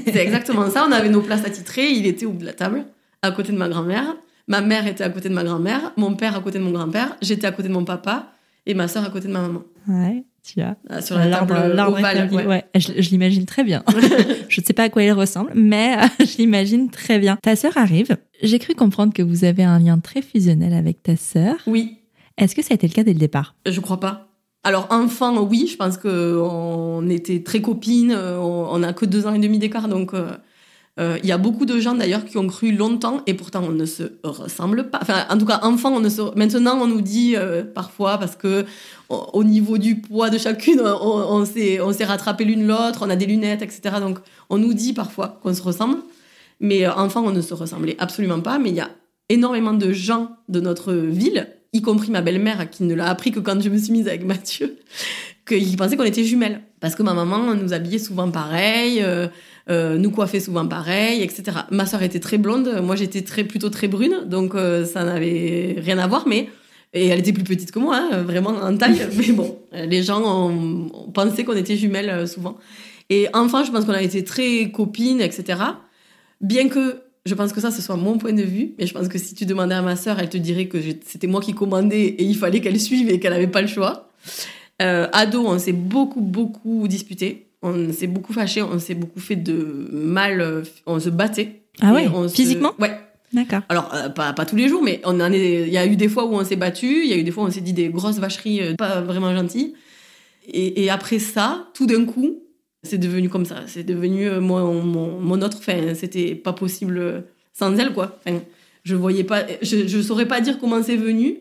C'est 0.06 0.16
exactement 0.24 0.70
ça. 0.70 0.86
On 0.88 0.92
avait 0.94 1.10
nos 1.10 1.20
places 1.22 1.44
attitrées, 1.46 1.90
il 1.90 2.06
était 2.06 2.26
au 2.26 2.32
bout 2.32 2.40
de 2.42 2.46
la 2.46 2.54
table, 2.54 2.86
à 3.22 3.32
côté 3.32 3.52
de 3.52 3.58
ma 3.58 3.68
grand-mère. 3.68 4.16
Ma 4.48 4.62
mère 4.62 4.86
était 4.88 5.04
à 5.04 5.10
côté 5.10 5.28
de 5.28 5.34
ma 5.34 5.44
grand-mère, 5.44 5.92
mon 5.98 6.14
père 6.16 6.36
à 6.38 6.40
côté 6.40 6.60
de 6.60 6.64
mon 6.64 6.72
grand-père, 6.72 7.18
j'étais 7.22 7.48
à 7.48 7.52
côté 7.52 7.68
de 7.68 7.74
mon 7.74 7.84
papa 7.84 8.28
et 8.68 8.74
ma 8.76 8.88
sœur 8.88 9.04
à 9.04 9.10
côté 9.10 9.28
de 9.28 9.34
ma 9.34 9.42
maman. 9.42 9.64
Ouais, 9.88 10.24
tu 10.46 10.62
vois. 10.62 10.76
euh, 10.92 11.02
Sur 11.02 11.18
la 11.18 11.28
L'arbre- 11.28 11.56
table 11.56 11.74
l'arbre 11.74 11.98
ovale. 11.98 12.18
établi, 12.18 12.36
ouais. 12.38 12.46
ouais. 12.46 12.66
Je, 12.76 13.02
je 13.02 13.10
l'imagine 13.10 13.46
très 13.46 13.64
bien. 13.64 13.84
je 14.50 14.62
ne 14.62 14.66
sais 14.66 14.74
pas 14.74 14.84
à 14.84 14.90
quoi 14.90 15.04
il 15.04 15.12
ressemble, 15.12 15.52
mais 15.56 15.96
euh, 15.98 16.08
je 16.26 16.38
l'imagine 16.38 16.90
très 16.90 17.20
bien. 17.20 17.38
Ta 17.42 17.56
sœur 17.56 17.78
arrive. 17.78 18.18
J'ai 18.44 18.60
cru 18.60 18.76
comprendre 18.76 19.14
que 19.14 19.22
vous 19.24 19.44
avez 19.46 19.64
un 19.64 19.80
lien 19.80 19.98
très 20.00 20.22
fusionnel 20.22 20.74
avec 20.74 21.02
ta 21.04 21.16
sœur. 21.16 21.56
Oui, 21.68 21.98
Est-ce 22.38 22.54
que 22.56 22.62
ça 22.62 22.70
a 22.72 22.76
été 22.76 22.88
le 22.88 22.94
cas 22.94 23.04
dès 23.04 23.14
le 23.14 23.20
départ? 23.20 23.56
Je 23.66 23.80
crois 23.80 24.00
pas. 24.00 24.28
Alors 24.64 24.88
enfant, 24.90 25.42
oui, 25.44 25.68
je 25.72 25.78
pense 25.78 25.98
que 25.98 26.40
on 26.42 27.08
était 27.10 27.44
très 27.44 27.62
copines. 27.62 28.12
euh, 28.12 28.40
On 28.40 28.68
on 28.72 28.84
a 28.84 28.94
que 28.94 29.06
deux 29.06 29.28
ans 29.28 29.34
et 29.34 29.40
demi 29.40 29.60
d'écart, 29.60 29.88
donc 29.88 30.14
euh, 30.14 30.32
il 30.98 31.26
y 31.26 31.32
a 31.34 31.38
beaucoup 31.38 31.66
de 31.66 31.78
gens 31.80 31.94
d'ailleurs 31.94 32.24
qui 32.24 32.38
ont 32.38 32.48
cru 32.48 32.72
longtemps 32.72 33.22
et 33.28 33.34
pourtant 33.34 33.64
on 33.64 33.72
ne 33.72 33.86
se 33.86 34.04
ressemble 34.24 34.90
pas. 34.90 35.00
Enfin, 35.02 35.26
en 35.30 35.38
tout 35.38 35.46
cas, 35.46 35.60
enfant, 35.64 35.92
on 35.94 36.00
ne 36.00 36.08
se. 36.08 36.22
Maintenant, 36.38 36.80
on 36.82 36.88
nous 36.88 37.02
dit 37.02 37.36
euh, 37.36 37.64
parfois 37.64 38.18
parce 38.18 38.36
que 38.36 38.66
au 39.10 39.30
au 39.34 39.44
niveau 39.44 39.78
du 39.78 40.00
poids 40.00 40.30
de 40.30 40.38
chacune, 40.38 40.82
on, 40.82 41.44
on 41.44 41.46
s'est 41.46 42.06
rattrapé 42.06 42.46
l'une 42.46 42.66
l'autre, 42.66 43.00
on 43.02 43.10
a 43.10 43.16
des 43.16 43.26
lunettes, 43.26 43.62
etc. 43.62 43.98
Donc 44.00 44.20
on 44.50 44.58
nous 44.58 44.74
dit 44.74 44.94
parfois 44.94 45.40
qu'on 45.44 45.54
se 45.54 45.62
ressemble, 45.62 45.98
mais 46.60 46.86
euh, 46.86 46.94
enfant, 46.94 47.24
on 47.26 47.32
ne 47.32 47.42
se 47.42 47.54
ressemblait 47.54 47.98
absolument 48.00 48.40
pas. 48.40 48.58
Mais 48.58 48.70
il 48.70 48.76
y 48.76 48.82
a 48.82 48.90
énormément 49.28 49.74
de 49.74 49.92
gens 49.92 50.38
de 50.48 50.60
notre 50.62 50.94
ville, 50.94 51.50
y 51.74 51.82
compris 51.82 52.12
ma 52.12 52.22
belle-mère 52.22 52.70
qui 52.70 52.84
ne 52.84 52.94
l'a 52.94 53.10
appris 53.10 53.32
que 53.32 53.40
quand 53.40 53.62
je 53.62 53.70
me 53.70 53.78
suis 53.78 53.92
mise 53.92 54.08
avec 54.08 54.24
Mathieu, 54.24 54.78
qu'ils 55.48 55.78
pensaient 55.78 55.98
qu'on 55.98 56.04
était 56.04 56.24
jumelles. 56.24 56.62
Parce 56.80 56.96
que 56.96 57.04
ma 57.04 57.14
maman 57.14 57.56
nous 57.56 57.74
habillait 57.74 58.00
souvent 58.00 58.30
pareil, 58.30 59.02
euh, 59.02 59.28
euh, 59.70 59.98
nous 59.98 60.12
coiffait 60.12 60.40
souvent 60.40 60.68
pareil, 60.68 61.22
etc. 61.22 61.58
Ma 61.72 61.86
soeur 61.86 62.04
était 62.04 62.20
très 62.20 62.38
blonde, 62.38 62.82
moi 62.84 62.96
j'étais 62.96 63.22
très, 63.22 63.44
plutôt 63.44 63.70
très 63.70 63.88
brune, 63.88 64.24
donc 64.26 64.56
euh, 64.56 64.86
ça 64.86 65.04
n'avait 65.04 65.76
rien 65.80 65.98
à 65.98 66.08
voir, 66.08 66.28
mais. 66.28 66.50
Et 66.94 67.08
elle 67.08 67.20
était 67.20 67.34
plus 67.34 67.44
petite 67.44 67.72
que 67.72 67.80
moi, 67.80 67.98
hein, 67.98 68.22
vraiment 68.22 68.52
en 68.52 68.78
taille. 68.78 69.02
mais 69.18 69.34
bon, 69.34 69.60
les 69.74 70.02
gens 70.02 70.22
ont, 70.22 70.90
ont 70.94 71.12
pensé 71.12 71.44
qu'on 71.44 71.58
était 71.58 71.76
jumelles 71.76 72.26
souvent. 72.26 72.58
Et 73.10 73.28
enfin, 73.34 73.66
je 73.66 73.72
pense 73.72 73.84
qu'on 73.84 73.92
a 73.92 74.02
été 74.02 74.24
très 74.24 74.72
copines, 74.72 75.20
etc. 75.20 75.60
Bien 76.40 76.70
que 76.70 77.02
je 77.26 77.34
pense 77.34 77.52
que 77.52 77.60
ça, 77.60 77.72
ce 77.72 77.82
soit 77.82 77.98
mon 77.98 78.18
point 78.18 78.34
de 78.34 78.44
vue, 78.44 78.76
mais 78.78 78.86
je 78.86 78.94
pense 78.94 79.08
que 79.08 79.18
si 79.18 79.34
tu 79.34 79.46
demandais 79.46 79.76
à 79.76 79.82
ma 79.82 79.96
sœur, 79.96 80.20
elle 80.20 80.30
te 80.30 80.38
dirait 80.38 80.68
que 80.68 80.78
c'était 81.06 81.28
moi 81.28 81.42
qui 81.42 81.54
commandais 81.54 82.06
et 82.06 82.24
il 82.24 82.38
fallait 82.38 82.62
qu'elle 82.62 82.80
suive 82.80 83.10
et 83.10 83.20
qu'elle 83.20 83.34
n'avait 83.34 83.48
pas 83.48 83.62
le 83.62 83.68
choix. 83.68 84.12
Euh, 84.82 85.08
ado, 85.14 85.46
on 85.48 85.58
s'est 85.60 85.72
beaucoup, 85.74 86.22
beaucoup 86.22 86.88
disputé. 86.88 87.48
On 87.62 87.92
s'est 87.94 88.08
beaucoup 88.08 88.34
fâché, 88.34 88.62
on 88.62 88.78
s'est 88.78 88.94
beaucoup 88.96 89.20
fait 89.20 89.36
de 89.38 89.88
mal, 89.92 90.42
euh, 90.42 90.62
on 90.86 91.00
se 91.00 91.10
battait. 91.10 91.62
Ah 91.82 91.94
ouais 91.94 92.08
on 92.14 92.28
se- 92.28 92.36
Physiquement? 92.36 92.74
Ouais. 92.80 92.92
D'accord. 93.34 93.62
Alors, 93.70 93.92
euh, 93.94 94.10
pas, 94.10 94.34
pas 94.34 94.46
tous 94.46 94.56
les 94.56 94.68
jours, 94.70 94.84
mais 94.84 95.02
on 95.04 95.20
en 95.20 95.32
est, 95.32 95.64
il 95.64 95.74
y 95.74 95.78
a 95.78 95.86
eu 95.86 95.96
des 95.96 96.08
fois 96.08 96.26
où 96.26 96.34
on 96.36 96.44
s'est 96.46 96.56
battu, 96.56 97.02
il 97.04 97.10
y 97.10 97.14
a 97.14 97.18
eu 97.18 97.24
des 97.24 97.32
fois 97.32 97.44
où 97.44 97.48
on 97.48 97.52
s'est 97.52 97.62
dit 97.62 97.74
des 97.74 97.90
grosses 97.90 98.20
vacheries 98.20 98.62
euh, 98.62 98.76
pas 98.76 99.02
vraiment 99.02 99.36
gentilles. 99.36 99.74
Et, 100.48 100.84
et 100.84 100.90
après 100.90 101.20
ça, 101.20 101.68
tout 101.74 101.86
d'un 101.88 102.06
coup, 102.06 102.44
c'est 102.84 103.00
devenu 103.00 103.30
comme 103.30 103.46
ça. 103.46 103.64
C'est 103.68 103.84
devenu 103.84 104.30
mon, 104.40 104.82
mon, 104.84 105.20
mon 105.20 105.42
autre. 105.42 105.58
Enfin, 105.58 105.96
c'était 105.96 106.36
pas 106.36 106.54
possible 106.54 107.24
sans 107.52 107.76
elle, 107.78 107.94
quoi. 107.94 108.20
Enfin, 108.24 108.40
je 108.84 108.96
voyais 108.96 109.24
pas, 109.24 109.44
je, 109.64 109.88
je 109.88 110.02
saurais 110.02 110.28
pas 110.28 110.40
dire 110.40 110.60
comment 110.60 110.84
c'est 110.84 110.96
venu. 110.98 111.40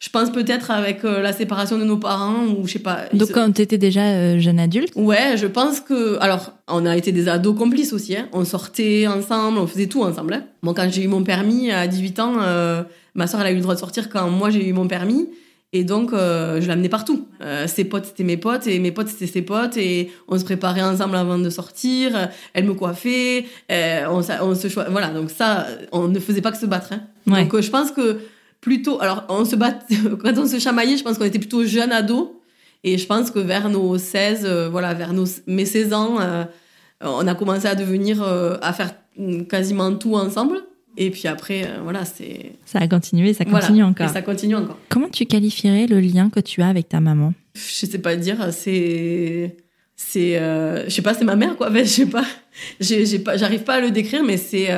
Je 0.00 0.08
pense 0.10 0.30
peut-être 0.30 0.70
avec 0.70 1.04
euh, 1.04 1.20
la 1.22 1.32
séparation 1.32 1.78
de 1.78 1.84
nos 1.84 1.96
parents 1.96 2.44
ou 2.46 2.66
je 2.66 2.72
sais 2.74 2.78
pas. 2.78 3.04
Donc 3.12 3.28
se- 3.28 3.32
quand 3.32 3.50
tu 3.52 3.62
étais 3.62 3.78
déjà 3.78 4.02
euh, 4.02 4.38
jeune 4.38 4.58
adulte, 4.58 4.92
Ouais, 4.96 5.36
je 5.36 5.46
pense 5.46 5.80
que. 5.80 6.18
Alors, 6.20 6.52
on 6.68 6.84
a 6.86 6.96
été 6.96 7.12
des 7.12 7.28
ados 7.28 7.56
complices 7.56 7.92
aussi. 7.92 8.16
Hein. 8.16 8.28
On 8.32 8.44
sortait 8.44 9.06
ensemble, 9.06 9.58
on 9.58 9.66
faisait 9.66 9.86
tout 9.86 10.02
ensemble. 10.02 10.34
Hein. 10.34 10.44
Moi, 10.62 10.74
quand 10.74 10.88
j'ai 10.90 11.02
eu 11.02 11.08
mon 11.08 11.22
permis 11.22 11.70
à 11.70 11.86
18 11.86 12.20
ans, 12.20 12.34
euh, 12.42 12.82
ma 13.14 13.26
soeur, 13.26 13.40
elle 13.40 13.46
a 13.48 13.50
eu 13.52 13.56
le 13.56 13.60
droit 13.62 13.74
de 13.74 13.80
sortir 13.80 14.08
quand 14.08 14.28
moi 14.30 14.50
j'ai 14.50 14.66
eu 14.66 14.72
mon 14.72 14.86
permis. 14.88 15.28
Et 15.72 15.82
donc, 15.84 16.12
euh, 16.12 16.60
je 16.60 16.68
l'amenais 16.68 16.88
partout. 16.88 17.26
Euh, 17.42 17.66
ses 17.66 17.84
potes, 17.84 18.06
c'était 18.06 18.22
mes 18.24 18.36
potes, 18.38 18.66
et 18.66 18.78
mes 18.78 18.92
potes, 18.92 19.08
c'était 19.08 19.26
ses 19.26 19.42
potes. 19.42 19.76
Et 19.76 20.10
on 20.28 20.38
se 20.38 20.44
préparait 20.44 20.80
ensemble 20.80 21.16
avant 21.16 21.38
de 21.38 21.50
sortir. 21.50 22.28
Elle 22.54 22.64
me 22.64 22.72
coiffait. 22.72 23.44
euh, 23.70 24.04
on, 24.08 24.20
on 24.42 24.54
se 24.54 24.68
Voilà, 24.90 25.08
donc 25.08 25.30
ça, 25.30 25.66
on 25.92 26.08
ne 26.08 26.18
faisait 26.20 26.40
pas 26.40 26.52
que 26.52 26.56
se 26.58 26.66
battre. 26.66 26.92
Hein. 26.92 27.00
Ouais. 27.26 27.42
Donc, 27.44 27.60
je 27.60 27.68
pense 27.68 27.90
que 27.90 28.20
plutôt. 28.60 29.00
Alors, 29.00 29.24
on 29.28 29.44
se 29.44 29.56
bat. 29.56 29.78
quand 30.22 30.38
on 30.38 30.46
se 30.46 30.58
chamaillait, 30.58 30.96
je 30.96 31.04
pense 31.04 31.18
qu'on 31.18 31.24
était 31.24 31.38
plutôt 31.38 31.64
jeunes 31.64 31.92
ados. 31.92 32.30
Et 32.84 32.98
je 32.98 33.06
pense 33.06 33.32
que 33.32 33.40
vers 33.40 33.68
nos 33.68 33.98
16, 33.98 34.42
euh, 34.44 34.68
voilà, 34.68 34.94
vers 34.94 35.12
nos, 35.12 35.24
mes 35.48 35.64
16 35.64 35.92
ans, 35.92 36.20
euh, 36.20 36.44
on 37.00 37.26
a 37.26 37.34
commencé 37.34 37.66
à 37.66 37.74
devenir, 37.74 38.22
euh, 38.22 38.56
à 38.62 38.72
faire 38.72 38.94
quasiment 39.48 39.92
tout 39.94 40.14
ensemble. 40.14 40.58
Et 40.96 41.10
puis 41.10 41.26
après, 41.26 41.68
voilà, 41.82 42.06
c'est. 42.06 42.52
ça 42.64 42.78
a 42.78 42.88
continué, 42.88 43.34
ça 43.34 43.44
voilà. 43.44 43.66
continue 43.66 43.82
encore. 43.82 44.08
Et 44.08 44.12
ça 44.12 44.22
continue 44.22 44.54
encore. 44.54 44.78
Comment 44.88 45.10
tu 45.10 45.26
qualifierais 45.26 45.86
le 45.86 46.00
lien 46.00 46.30
que 46.30 46.40
tu 46.40 46.62
as 46.62 46.68
avec 46.68 46.88
ta 46.88 47.00
maman? 47.00 47.34
Je 47.54 47.86
sais 47.86 47.98
pas 47.98 48.16
dire, 48.16 48.50
c'est. 48.52 49.56
C'est. 49.94 50.38
je 50.38 50.88
sais 50.88 51.02
pas, 51.02 51.12
c'est 51.12 51.24
ma 51.24 51.36
mère, 51.36 51.56
quoi. 51.56 51.68
En 51.70 51.72
fait, 51.72 51.84
je 51.84 51.90
sais 51.90 52.06
pas. 52.06 52.24
J'ai 52.80 53.18
pas 53.18 53.36
J'arrive 53.36 53.64
pas 53.64 53.74
à 53.74 53.80
le 53.80 53.90
décrire, 53.90 54.22
mais 54.24 54.38
c'est. 54.38 54.68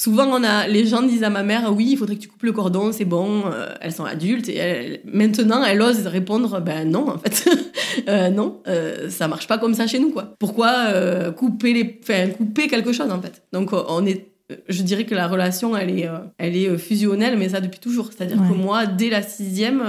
Souvent, 0.00 0.26
on 0.28 0.44
a, 0.44 0.68
les 0.68 0.86
gens 0.86 1.02
disent 1.02 1.24
à 1.24 1.28
ma 1.30 1.42
mère, 1.42 1.72
oui, 1.74 1.88
il 1.90 1.96
faudrait 1.96 2.14
que 2.14 2.20
tu 2.20 2.28
coupes 2.28 2.44
le 2.44 2.52
cordon, 2.52 2.92
c'est 2.92 3.04
bon, 3.04 3.42
euh, 3.46 3.66
elles 3.80 3.90
sont 3.90 4.04
adultes. 4.04 4.48
Et 4.48 5.00
maintenant, 5.12 5.64
elle 5.64 5.82
ose 5.82 6.06
répondre, 6.06 6.60
ben 6.60 6.88
non, 6.88 7.08
en 7.10 7.18
fait. 7.18 7.48
Euh, 8.06 8.30
non, 8.30 8.60
euh, 8.68 9.10
ça 9.10 9.26
marche 9.26 9.48
pas 9.48 9.58
comme 9.58 9.74
ça 9.74 9.88
chez 9.88 9.98
nous, 9.98 10.10
quoi. 10.10 10.36
Pourquoi 10.38 10.68
euh, 10.90 11.32
couper, 11.32 11.72
les, 11.72 11.98
enfin, 12.00 12.28
couper 12.28 12.68
quelque 12.68 12.92
chose, 12.92 13.10
en 13.10 13.20
fait 13.20 13.42
Donc, 13.52 13.70
on 13.72 14.06
est, 14.06 14.28
je 14.68 14.82
dirais 14.82 15.04
que 15.04 15.16
la 15.16 15.26
relation, 15.26 15.76
elle 15.76 15.90
est, 15.98 16.08
elle 16.38 16.54
est 16.56 16.78
fusionnelle, 16.78 17.36
mais 17.36 17.48
ça 17.48 17.60
depuis 17.60 17.80
toujours. 17.80 18.10
C'est-à-dire 18.12 18.40
Ouais. 18.40 18.48
que 18.50 18.54
moi, 18.54 18.86
dès 18.86 19.10
la 19.10 19.20
sixième, 19.22 19.82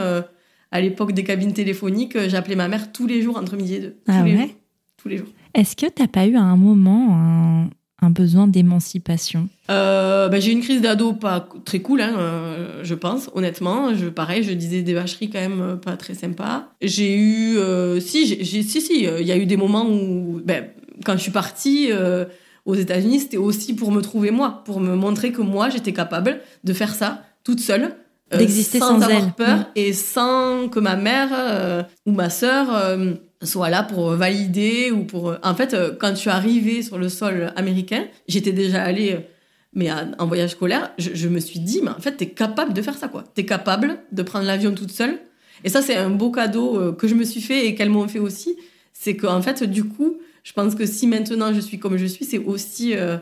à 0.72 0.82
l'époque 0.82 1.12
des 1.12 1.24
cabines 1.24 1.54
téléphoniques, 1.54 2.18
j'appelais 2.30 2.56
ma 2.56 2.68
mère 2.68 2.92
tous 2.92 3.06
les 3.06 3.22
jours 3.22 3.38
entre 3.38 3.56
midi 3.56 3.76
et 3.76 3.80
deux. 3.80 3.96
Tous 4.06 4.12
Ah 4.12 4.24
les 4.24 4.32
ouais? 4.34 4.38
jours. 4.40 4.50
Tous 4.98 5.10
les 5.10 5.18
jours. 5.18 5.28
Est-ce 5.54 5.76
que 5.76 5.86
t'as 5.86 6.08
pas 6.08 6.26
eu 6.26 6.36
à 6.36 6.42
un 6.42 6.56
moment 6.58 7.10
un, 7.12 7.70
un 8.02 8.10
besoin 8.10 8.48
d'émancipation 8.48 9.50
Euh, 9.70 10.30
ben, 10.30 10.42
j'ai 10.42 10.52
eu 10.52 10.54
une 10.54 10.62
crise 10.62 10.82
d'ado 10.82 11.14
pas 11.14 11.48
très 11.66 11.80
cool, 11.80 12.02
hein, 12.02 12.16
euh, 12.18 12.80
je 12.84 12.96
pense, 12.96 13.30
honnêtement. 13.36 13.94
Je, 13.94 14.08
pareil, 14.08 14.44
je 14.44 14.52
disais 14.52 14.82
des 14.82 14.94
vacheries 14.94 15.30
quand 15.30 15.40
même 15.40 15.62
euh, 15.62 15.76
pas 15.76 15.96
très 15.98 16.16
sympas. 16.16 16.70
J'ai 16.82 17.16
eu, 17.16 17.58
euh, 17.58 18.00
si, 18.00 18.26
j'ai, 18.26 18.64
si, 18.64 18.82
si, 18.82 19.06
euh, 19.06 19.22
il 19.22 19.28
y 19.28 19.32
a 19.32 19.38
eu 19.38 19.46
des 19.46 19.58
moments 19.58 19.86
où, 19.88 20.42
ben, 20.44 20.66
quand 21.06 21.14
je 21.14 21.22
suis 21.22 21.32
partie 21.32 21.92
aux 22.66 22.76
États-Unis, 22.76 23.22
c'était 23.22 23.38
aussi 23.38 23.74
pour 23.74 23.90
me 23.92 24.02
trouver 24.02 24.32
moi, 24.32 24.64
pour 24.66 24.82
me 24.82 24.96
montrer 24.96 25.32
que 25.32 25.42
moi, 25.42 25.70
j'étais 25.70 25.94
capable 25.94 26.42
de 26.66 26.74
faire 26.74 26.94
ça 26.94 27.24
toute 27.46 27.62
seule. 27.62 27.96
D'exister 28.38 28.80
sans 28.80 29.02
avoir 29.02 29.12
elle. 29.12 29.32
peur 29.32 29.66
et 29.76 29.94
sans 29.94 30.68
que 30.68 30.80
ma 30.80 30.98
mère 30.98 31.86
ou 32.06 32.12
ma 32.12 32.30
sœur 32.30 32.68
soit 33.44 33.70
là 33.70 33.84
pour 33.84 34.12
valider 34.12 34.92
ou 34.92 35.04
pour. 35.04 35.36
En 35.44 35.56
fait, 35.56 35.74
euh, 35.74 35.92
quand 35.98 36.10
je 36.10 36.16
suis 36.16 36.30
arrivée 36.30 36.82
sur 36.84 36.98
le 36.98 37.10
sol 37.10 37.52
américain, 37.56 38.06
j'étais 38.28 38.52
déjà 38.52 38.84
allée, 38.84 39.14
euh, 39.14 39.20
mais 39.74 39.90
en 40.18 40.26
voyage 40.28 40.52
scolaire, 40.52 40.92
je, 40.98 41.12
je 41.14 41.28
me 41.30 41.40
suis 41.40 41.60
dit, 41.60 41.80
mais 41.84 41.92
en 41.92 42.00
fait, 42.00 42.14
t'es 42.18 42.30
capable 42.30 42.74
de 42.74 42.82
faire 42.82 42.98
ça, 42.98 43.08
quoi. 43.08 43.24
T'es 43.36 43.46
capable 43.46 44.00
de 44.12 44.24
prendre 44.24 44.46
l'avion 44.46 44.74
toute 44.74 44.92
seule. 44.92 45.18
Et 45.64 45.70
ça, 45.70 45.82
c'est 45.82 45.96
un 45.96 46.10
beau 46.10 46.32
cadeau 46.32 46.80
euh, 46.80 46.92
que 46.94 47.08
je 47.08 47.16
me 47.16 47.24
suis 47.24 47.42
fait 47.42 47.68
et 47.68 47.76
qu'elles 47.76 47.90
m'ont 47.90 48.08
fait 48.08 48.20
aussi. 48.20 48.56
C'est 48.94 49.16
qu'en 49.16 49.42
fait, 49.42 49.64
du 49.64 49.84
coup, 49.84 50.18
je 50.44 50.52
pense 50.54 50.74
que 50.76 50.86
si 50.86 51.06
maintenant 51.08 51.54
je 51.54 51.60
suis 51.60 51.80
comme 51.80 51.98
je 51.98 52.06
suis, 52.06 52.26
c'est 52.26 52.38
aussi 52.40 52.96
euh, 52.96 53.18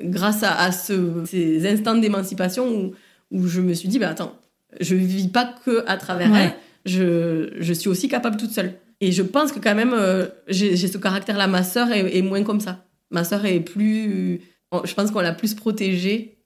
grâce 0.00 0.42
à, 0.42 0.56
à 0.60 0.72
ce- 0.72 1.24
ces 1.26 1.66
instants 1.66 1.94
d'émancipation 1.96 2.68
où, 2.68 2.92
où 3.32 3.46
je 3.48 3.60
me 3.60 3.72
suis 3.74 3.88
dit, 3.88 3.98
bah 3.98 4.10
attends, 4.10 4.34
je 4.80 4.94
vis 4.94 5.28
pas 5.28 5.54
que 5.64 5.82
à 5.86 5.96
travers 5.96 6.30
Ouais. 6.30 6.44
elle, 6.44 6.52
je, 6.84 7.52
je 7.58 7.72
suis 7.72 7.88
aussi 7.88 8.08
capable 8.08 8.36
toute 8.36 8.50
seule. 8.52 8.74
Et 9.00 9.12
je 9.12 9.22
pense 9.22 9.52
que 9.52 9.58
quand 9.58 9.74
même, 9.74 9.94
euh, 9.94 10.26
j'ai 10.48 10.76
ce 10.76 10.98
caractère-là. 10.98 11.46
Ma 11.46 11.62
sœur 11.62 11.92
est, 11.92 12.16
est 12.16 12.22
moins 12.22 12.42
comme 12.42 12.60
ça. 12.60 12.84
Ma 13.10 13.24
sœur 13.24 13.44
est 13.44 13.60
plus. 13.60 14.40
Je 14.84 14.94
pense 14.94 15.10
qu'on 15.10 15.20
l'a 15.20 15.32
plus 15.32 15.54
protégée, 15.54 16.38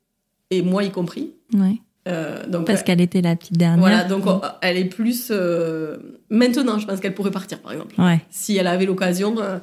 et 0.50 0.62
moi 0.62 0.84
y 0.84 0.90
compris. 0.90 1.32
Ouais. 1.54 1.76
Euh, 2.08 2.46
donc, 2.46 2.66
Parce 2.66 2.82
qu'elle 2.82 3.00
était 3.00 3.20
la 3.22 3.36
petite 3.36 3.56
dernière. 3.58 3.78
voilà, 3.78 4.04
donc 4.04 4.26
on- 4.26 4.40
elle 4.62 4.78
est 4.78 4.84
plus. 4.86 5.28
euh, 5.30 5.96
Maintenant, 6.30 6.78
je 6.78 6.86
pense 6.86 6.98
qu'elle 7.00 7.14
pourrait 7.14 7.30
partir, 7.30 7.58
par 7.60 7.72
exemple. 7.72 7.94
Ouais. 8.00 8.20
Si 8.30 8.56
elle 8.56 8.66
avait 8.66 8.86
l'occasion. 8.86 9.36
euh, 9.40 9.58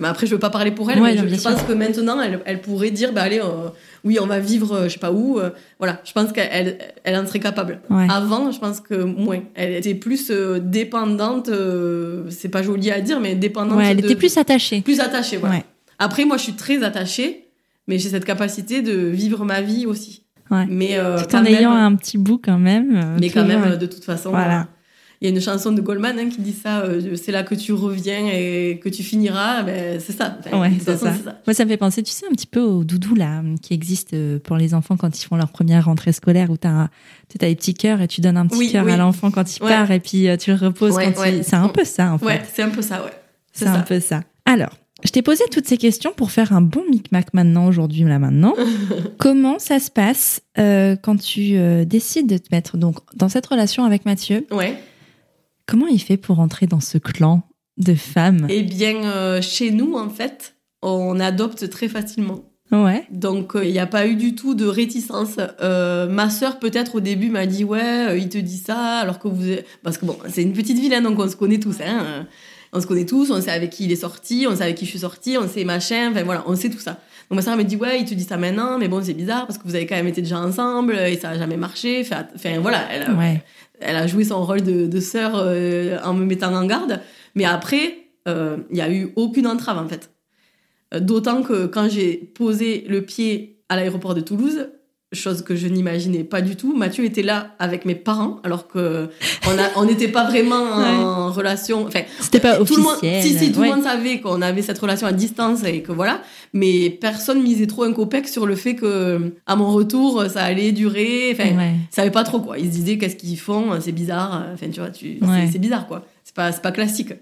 mais 0.00 0.06
après, 0.08 0.26
je 0.26 0.32
veux 0.32 0.38
pas 0.38 0.50
parler 0.50 0.70
pour 0.70 0.90
elle, 0.90 1.00
Ouais, 1.00 1.14
mais 1.14 1.28
je, 1.28 1.34
je 1.34 1.40
pense 1.42 1.62
que 1.62 1.72
maintenant, 1.72 2.20
elle, 2.20 2.40
elle 2.44 2.60
pourrait 2.60 2.90
dire 2.92 3.12
bah, 3.12 3.22
allez, 3.22 3.40
euh, 3.40 3.68
oui, 4.04 4.18
on 4.20 4.26
va 4.26 4.38
vivre, 4.38 4.72
euh, 4.74 4.84
je 4.84 4.94
sais 4.94 4.98
pas 4.98 5.12
où. 5.12 5.38
euh, 5.38 5.50
voilà, 5.78 6.00
je 6.04 6.12
pense 6.12 6.32
qu'elle 6.32 6.78
elle, 7.04 7.16
en 7.16 7.26
serait 7.26 7.40
capable. 7.40 7.80
Ouais. 7.90 8.06
Avant, 8.10 8.50
je 8.52 8.58
pense 8.58 8.80
que 8.80 8.94
moins. 8.94 9.40
Elle 9.54 9.74
était 9.74 9.94
plus 9.94 10.30
euh, 10.30 10.58
dépendante, 10.60 11.50
c'est 12.30 12.48
pas 12.48 12.62
joli 12.62 12.90
à 12.90 13.00
dire, 13.00 13.20
mais 13.20 13.34
dépendante. 13.34 13.78
Ouais, 13.78 13.90
elle 13.90 14.00
de- 14.00 14.04
était 14.06 14.16
plus 14.16 14.36
attachée. 14.38 14.80
plus 14.82 15.00
attachée. 15.00 15.36
Voilà. 15.36 15.56
Ouais. 15.56 15.64
Après, 15.98 16.24
moi, 16.24 16.36
je 16.36 16.42
suis 16.44 16.52
très 16.54 16.82
attachée, 16.82 17.46
mais 17.86 17.98
j'ai 17.98 18.08
cette 18.10 18.24
capacité 18.24 18.82
de 18.82 18.92
vivre 18.92 19.44
ma 19.44 19.60
vie 19.60 19.86
aussi. 19.86 20.22
Ouais. 20.50 20.64
Mais 20.68 20.98
euh, 20.98 21.18
Tout 21.28 21.36
en 21.36 21.42
même, 21.42 21.54
ayant 21.54 21.72
un 21.72 21.94
petit 21.94 22.16
bout 22.18 22.38
quand 22.42 22.58
même. 22.58 23.16
mais 23.20 23.28
quand 23.30 23.44
même, 23.44 23.76
de 23.76 23.86
toute 23.86 24.04
façon. 24.04 24.30
Voilà. 24.30 24.68
Il 25.20 25.28
y 25.28 25.32
a 25.32 25.34
une 25.34 25.40
chanson 25.40 25.72
de 25.72 25.80
Goldman 25.80 26.16
hein, 26.18 26.28
qui 26.28 26.40
dit 26.40 26.52
ça, 26.52 26.80
euh, 26.82 27.16
c'est 27.16 27.32
là 27.32 27.42
que 27.42 27.56
tu 27.56 27.72
reviens 27.72 28.28
et 28.32 28.80
que 28.82 28.88
tu 28.88 29.02
finiras. 29.02 29.62
Ben, 29.64 29.98
c'est 29.98 30.12
ça. 30.12 30.38
Enfin, 30.38 30.60
Ouais, 30.60 30.70
façon, 30.70 31.06
ça. 31.06 31.40
Moi, 31.46 31.54
ça 31.54 31.64
me 31.64 31.70
fait 31.70 31.76
penser, 31.76 32.02
tu 32.04 32.12
sais, 32.12 32.26
un 32.26 32.32
petit 32.34 32.46
peu 32.46 32.60
au 32.60 32.84
doudou 32.84 33.16
là, 33.16 33.42
qui 33.60 33.74
existe 33.74 34.14
euh, 34.14 34.38
pour 34.38 34.56
les 34.56 34.74
enfants 34.74 34.96
quand 34.96 35.20
ils 35.20 35.24
font 35.24 35.36
leur 35.36 35.48
première 35.50 35.86
rentrée 35.86 36.12
scolaire, 36.12 36.50
où 36.50 36.56
tu 36.56 36.68
as, 36.68 36.88
des 37.40 37.54
petits 37.56 37.74
cœurs 37.74 38.00
et 38.00 38.06
tu 38.06 38.20
donnes 38.20 38.36
un 38.36 38.46
petit 38.46 38.58
Oui, 38.58 38.70
cœur 38.72 38.84
oui. 38.84 38.92
à 38.92 38.96
l'enfant 38.96 39.32
quand 39.32 39.56
il 39.56 39.62
Ouais. 39.62 39.68
part 39.70 39.90
et 39.90 39.98
puis 39.98 40.28
euh, 40.28 40.36
tu 40.36 40.50
le 40.52 40.56
reposes 40.56 40.94
Ouais, 40.94 41.12
quand 41.12 41.24
il... 41.24 41.42
C'est 41.42 41.56
un 41.56 41.68
peu 41.68 41.84
ça, 41.84 42.12
en 42.12 42.18
fait. 42.18 42.24
Ouais, 42.26 42.42
c'est 42.54 42.62
un 42.62 42.70
peu 42.70 42.82
ça, 42.82 43.02
ouais. 43.04 43.10
c'est 43.52 43.66
un 43.66 43.80
peu 43.80 43.98
ça. 43.98 44.22
Alors, 44.46 44.70
je 45.04 45.10
t'ai 45.10 45.22
posé 45.22 45.44
toutes 45.50 45.66
ces 45.66 45.76
questions 45.76 46.12
pour 46.16 46.30
faire 46.30 46.52
un 46.52 46.60
bon 46.60 46.82
micmac 46.90 47.34
maintenant, 47.34 47.66
aujourd'hui, 47.66 48.04
là, 48.04 48.18
maintenant. 48.18 48.54
Comment 49.18 49.58
ça 49.58 49.78
se 49.80 49.90
passe 49.90 50.42
euh, 50.58 50.96
quand 51.00 51.16
tu 51.16 51.56
euh, 51.56 51.84
décides 51.84 52.28
de 52.28 52.38
te 52.38 52.48
mettre 52.52 52.76
donc 52.76 52.98
dans 53.16 53.28
cette 53.28 53.46
relation 53.46 53.84
avec 53.84 54.04
Mathieu 54.06 54.46
Ouais. 54.50 54.76
Comment 55.68 55.86
il 55.86 56.00
fait 56.00 56.16
pour 56.16 56.40
entrer 56.40 56.66
dans 56.66 56.80
ce 56.80 56.96
clan 56.96 57.42
de 57.76 57.94
femmes? 57.94 58.46
Eh 58.48 58.62
bien, 58.62 59.04
euh, 59.04 59.42
chez 59.42 59.70
nous, 59.70 59.96
en 59.96 60.08
fait, 60.08 60.56
on 60.80 61.20
adopte 61.20 61.68
très 61.68 61.88
facilement. 61.88 62.42
Ouais. 62.72 63.04
Donc, 63.10 63.54
euh, 63.54 63.66
il 63.66 63.72
n'y 63.72 63.78
a 63.78 63.86
pas 63.86 64.06
eu 64.06 64.16
du 64.16 64.34
tout 64.34 64.54
de 64.54 64.64
réticence. 64.64 65.36
Euh, 65.60 66.08
ma 66.08 66.30
sœur, 66.30 66.58
peut-être, 66.58 66.94
au 66.94 67.00
début, 67.00 67.28
m'a 67.28 67.44
dit 67.44 67.64
Ouais, 67.64 68.08
euh, 68.08 68.16
il 68.16 68.30
te 68.30 68.38
dit 68.38 68.56
ça, 68.56 68.98
alors 68.98 69.18
que 69.18 69.28
vous. 69.28 69.56
Parce 69.82 69.98
que 69.98 70.06
bon, 70.06 70.16
c'est 70.30 70.42
une 70.42 70.54
petite 70.54 70.78
ville, 70.78 70.94
hein, 70.94 71.02
donc 71.02 71.18
on 71.18 71.28
se 71.28 71.36
connaît 71.36 71.60
tous. 71.60 71.76
Hein, 71.82 72.26
on 72.72 72.80
se 72.80 72.86
connaît 72.86 73.06
tous, 73.06 73.30
on 73.30 73.40
sait 73.40 73.50
avec 73.50 73.70
qui 73.70 73.84
il 73.84 73.92
est 73.92 73.96
sorti, 73.96 74.46
on 74.48 74.56
sait 74.56 74.62
avec 74.62 74.76
qui 74.76 74.86
je 74.86 74.90
suis 74.90 74.98
sortie, 75.00 75.36
on 75.38 75.48
sait 75.48 75.64
machin, 75.64 76.10
enfin 76.10 76.22
voilà, 76.22 76.44
on 76.46 76.56
sait 76.56 76.70
tout 76.70 76.78
ça. 76.78 76.92
Donc 77.30 77.36
ma 77.36 77.42
sœur 77.42 77.56
me 77.56 77.62
dit 77.62 77.76
Ouais, 77.76 78.00
il 78.00 78.06
te 78.06 78.14
dit 78.14 78.24
ça 78.24 78.36
maintenant, 78.36 78.78
mais 78.78 78.88
bon, 78.88 79.02
c'est 79.02 79.14
bizarre 79.14 79.46
parce 79.46 79.58
que 79.58 79.64
vous 79.64 79.74
avez 79.74 79.86
quand 79.86 79.96
même 79.96 80.06
été 80.06 80.22
déjà 80.22 80.38
ensemble 80.38 80.94
et 80.94 81.16
ça 81.16 81.30
a 81.30 81.38
jamais 81.38 81.56
marché. 81.56 82.02
Enfin, 82.02 82.58
voilà, 82.60 82.86
elle 82.90 83.14
Ouais. 83.14 83.42
Elle 83.80 83.96
a 83.96 84.06
joué 84.06 84.24
son 84.24 84.44
rôle 84.44 84.62
de, 84.62 85.00
sœur 85.00 85.32
euh, 85.34 85.98
en 86.04 86.14
me 86.14 86.24
mettant 86.24 86.54
en 86.54 86.66
garde. 86.66 87.00
Mais 87.34 87.44
après, 87.44 88.08
euh, 88.26 88.58
il 88.70 88.74
n'y 88.74 88.80
a 88.80 88.90
eu 88.90 89.12
aucune 89.16 89.46
entrave, 89.46 89.78
en 89.78 89.88
fait. 89.88 90.10
Euh, 90.94 91.00
D'autant 91.00 91.42
que 91.42 91.66
quand 91.66 91.88
j'ai 91.88 92.16
posé 92.16 92.84
le 92.88 93.02
pied 93.02 93.62
à 93.68 93.76
l'aéroport 93.76 94.14
de 94.14 94.20
Toulouse, 94.20 94.68
chose 95.12 95.40
que 95.42 95.56
je 95.56 95.66
n'imaginais 95.68 96.22
pas 96.22 96.42
du 96.42 96.54
tout, 96.54 96.76
Mathieu 96.76 97.04
était 97.04 97.22
là 97.22 97.54
avec 97.58 97.86
mes 97.86 97.94
parents, 97.94 98.40
alors 98.44 98.68
que 98.68 99.08
on 99.76 99.84
n'était 99.86 100.08
pas 100.08 100.24
vraiment 100.24 100.56
en 100.62 101.32
relation. 101.32 101.86
Enfin, 101.86 102.00
C'était 102.20 102.40
pas 102.40 102.56
tout 102.62 102.76
le 102.76 102.82
monde, 102.82 102.96
si, 103.22 103.38
si, 103.38 103.50
tout 103.52 103.60
Ouais. 103.60 103.68
le 103.70 103.76
monde 103.76 103.84
savait 103.84 104.20
qu'on 104.20 104.42
avait 104.42 104.60
cette 104.60 104.78
relation 104.78 105.06
à 105.06 105.12
distance 105.12 105.64
et 105.64 105.80
que 105.82 105.92
voilà, 105.92 106.20
mais 106.52 106.90
personne 106.90 107.42
misait 107.42 107.66
trop 107.66 107.84
un 107.84 107.92
copec 107.94 108.28
sur 108.28 108.44
le 108.46 108.54
fait 108.54 108.74
que 108.74 109.32
à 109.46 109.56
mon 109.56 109.70
retour, 109.72 110.24
ça 110.28 110.42
allait 110.44 110.72
durer. 110.72 111.30
Enfin, 111.32 111.56
Ouais. 111.56 111.72
ils 111.90 111.94
savaient 111.94 112.10
pas 112.10 112.24
trop 112.24 112.40
quoi. 112.40 112.58
Ils 112.58 112.66
se 112.66 112.70
disaient 112.78 112.98
qu'est-ce 112.98 113.16
qu'ils 113.16 113.38
font, 113.40 113.80
c'est 113.80 113.92
bizarre. 113.92 114.44
Enfin, 114.52 114.68
tu 114.70 114.80
vois, 114.80 114.90
tu, 114.90 115.18
c'est, 115.22 115.52
c'est 115.52 115.58
bizarre 115.58 115.86
quoi. 115.86 116.04
C'est 116.24 116.34
pas, 116.34 116.52
c'est 116.52 116.60
pas 116.62 116.72
classique. 116.72 117.14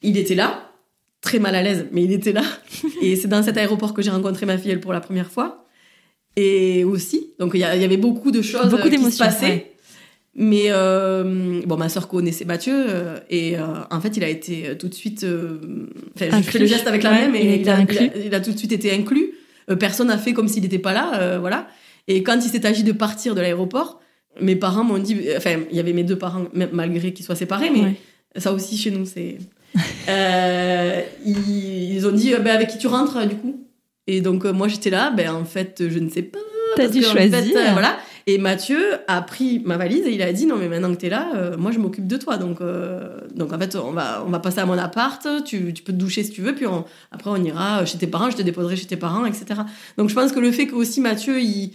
Il 0.00 0.16
était 0.16 0.34
là, 0.34 0.70
très 1.20 1.38
mal 1.38 1.54
à 1.54 1.62
l'aise, 1.62 1.86
mais 1.92 2.02
il 2.04 2.12
était 2.12 2.32
là. 2.32 2.42
et 3.02 3.14
c'est 3.16 3.28
dans 3.28 3.42
cet 3.42 3.58
aéroport 3.58 3.92
que 3.92 4.00
j'ai 4.00 4.10
rencontré 4.10 4.46
ma 4.46 4.56
fille 4.56 4.70
elle, 4.70 4.80
pour 4.80 4.94
la 4.94 5.00
première 5.00 5.30
fois. 5.30 5.65
Et 6.36 6.84
aussi, 6.84 7.30
donc 7.38 7.52
il 7.54 7.60
y, 7.60 7.64
avait 7.64 7.96
beaucoup 7.96 8.30
de 8.30 8.42
choses 8.42 8.68
Beaucoup 8.70 8.88
euh, 8.88 8.90
qui 8.90 9.10
se 9.10 9.18
passaient. 9.18 9.46
ouais. 9.46 9.72
Mais 10.38 10.64
euh, 10.66 11.62
bon, 11.64 11.78
ma 11.78 11.88
soeur 11.88 12.08
connaissait 12.08 12.44
Mathieu 12.44 12.74
euh, 12.76 13.18
et 13.30 13.56
euh, 13.56 13.62
en 13.90 14.00
fait, 14.02 14.18
il 14.18 14.22
a 14.24 14.28
été 14.28 14.76
tout 14.78 14.88
de 14.88 14.94
suite. 14.94 15.24
Enfin, 16.14 16.42
je 16.42 16.50
fais 16.50 16.58
le 16.58 16.66
geste 16.66 16.86
avec 16.86 17.02
la 17.02 17.10
Ouais, 17.12 17.20
main, 17.26 17.28
mais 17.32 17.42
il 17.42 17.48
a 17.48 17.54
il 17.54 17.60
été 17.62 17.70
a, 17.70 17.76
inclus. 17.76 17.96
il 18.14 18.20
a- 18.22 18.24
il 18.26 18.34
a 18.34 18.40
tout 18.40 18.52
de 18.52 18.58
suite 18.58 18.72
été 18.72 18.92
inclus. 18.92 19.30
Personne 19.80 20.08
n'a 20.08 20.18
fait 20.18 20.34
comme 20.34 20.46
s'il 20.48 20.62
n'était 20.62 20.78
pas 20.78 20.92
là, 20.92 21.38
voilà. 21.38 21.66
Et 22.06 22.22
quand 22.22 22.34
il 22.36 22.50
s'est 22.50 22.66
agi 22.66 22.82
de 22.84 22.92
partir 22.92 23.34
de 23.34 23.40
l'aéroport, 23.40 24.00
mes 24.40 24.54
parents 24.56 24.84
m'ont 24.84 24.98
dit, 24.98 25.16
enfin, 25.38 25.56
il 25.70 25.76
y 25.76 25.80
avait 25.80 25.94
mes 25.94 26.04
deux 26.04 26.18
parents, 26.18 26.44
même 26.52 26.68
malgré 26.72 27.14
qu'ils 27.14 27.24
soient 27.24 27.34
séparés, 27.34 27.70
mais 27.70 27.80
Ouais. 27.80 27.94
ça 28.36 28.52
aussi 28.52 28.76
chez 28.76 28.90
nous, 28.90 29.06
c'est. 29.06 29.38
Ils, 31.26 31.94
ils 31.94 32.06
ont 32.06 32.12
dit, 32.12 32.32
ben, 32.34 32.48
avec 32.54 32.68
qui 32.68 32.78
tu 32.78 32.86
rentres 32.86 33.26
du 33.26 33.36
coup? 33.36 33.62
Et 34.06 34.20
donc 34.20 34.44
euh, 34.44 34.52
moi 34.52 34.68
j'étais 34.68 34.90
là, 34.90 35.10
ben 35.10 35.30
en 35.34 35.44
fait, 35.44 35.82
je 35.88 35.98
ne 35.98 36.08
sais 36.08 36.22
pas. 36.22 36.38
T'as 36.76 36.88
dû 36.88 36.98
en 37.04 37.10
choisir. 37.10 37.38
fait, 37.38 37.56
euh, 37.56 37.72
voilà. 37.72 37.96
Et 38.28 38.38
Mathieu 38.38 38.78
a 39.06 39.22
pris 39.22 39.62
ma 39.64 39.76
valise 39.76 40.04
et 40.04 40.12
il 40.12 40.20
a 40.20 40.32
dit 40.32 40.46
non 40.46 40.56
mais 40.56 40.68
maintenant 40.68 40.90
que 40.92 40.98
t'es 41.00 41.08
là, 41.08 41.28
euh, 41.36 41.56
moi 41.56 41.70
je 41.70 41.78
m'occupe 41.78 42.06
de 42.08 42.16
toi. 42.16 42.36
Donc 42.38 42.60
euh, 42.60 43.18
donc 43.34 43.52
en 43.52 43.58
fait 43.58 43.76
on 43.76 43.92
va 43.92 44.24
on 44.26 44.30
va 44.30 44.40
passer 44.40 44.58
à 44.58 44.66
mon 44.66 44.76
appart. 44.78 45.26
Tu, 45.44 45.72
tu 45.72 45.82
peux 45.84 45.92
te 45.92 45.98
doucher 45.98 46.24
si 46.24 46.30
tu 46.32 46.40
veux. 46.42 46.54
Puis 46.54 46.66
on- 46.66 46.84
après 47.12 47.30
on 47.30 47.36
ira 47.36 47.84
chez 47.86 47.98
tes 47.98 48.06
parents. 48.08 48.30
Je 48.30 48.36
te 48.36 48.42
déposerai 48.42 48.76
chez 48.76 48.86
tes 48.86 48.96
parents, 48.96 49.24
etc. 49.26 49.60
Donc 49.96 50.08
je 50.08 50.14
pense 50.14 50.32
que 50.32 50.40
le 50.40 50.50
fait 50.50 50.66
que 50.66 50.74
aussi 50.74 51.00
Mathieu 51.00 51.40
il 51.40 51.72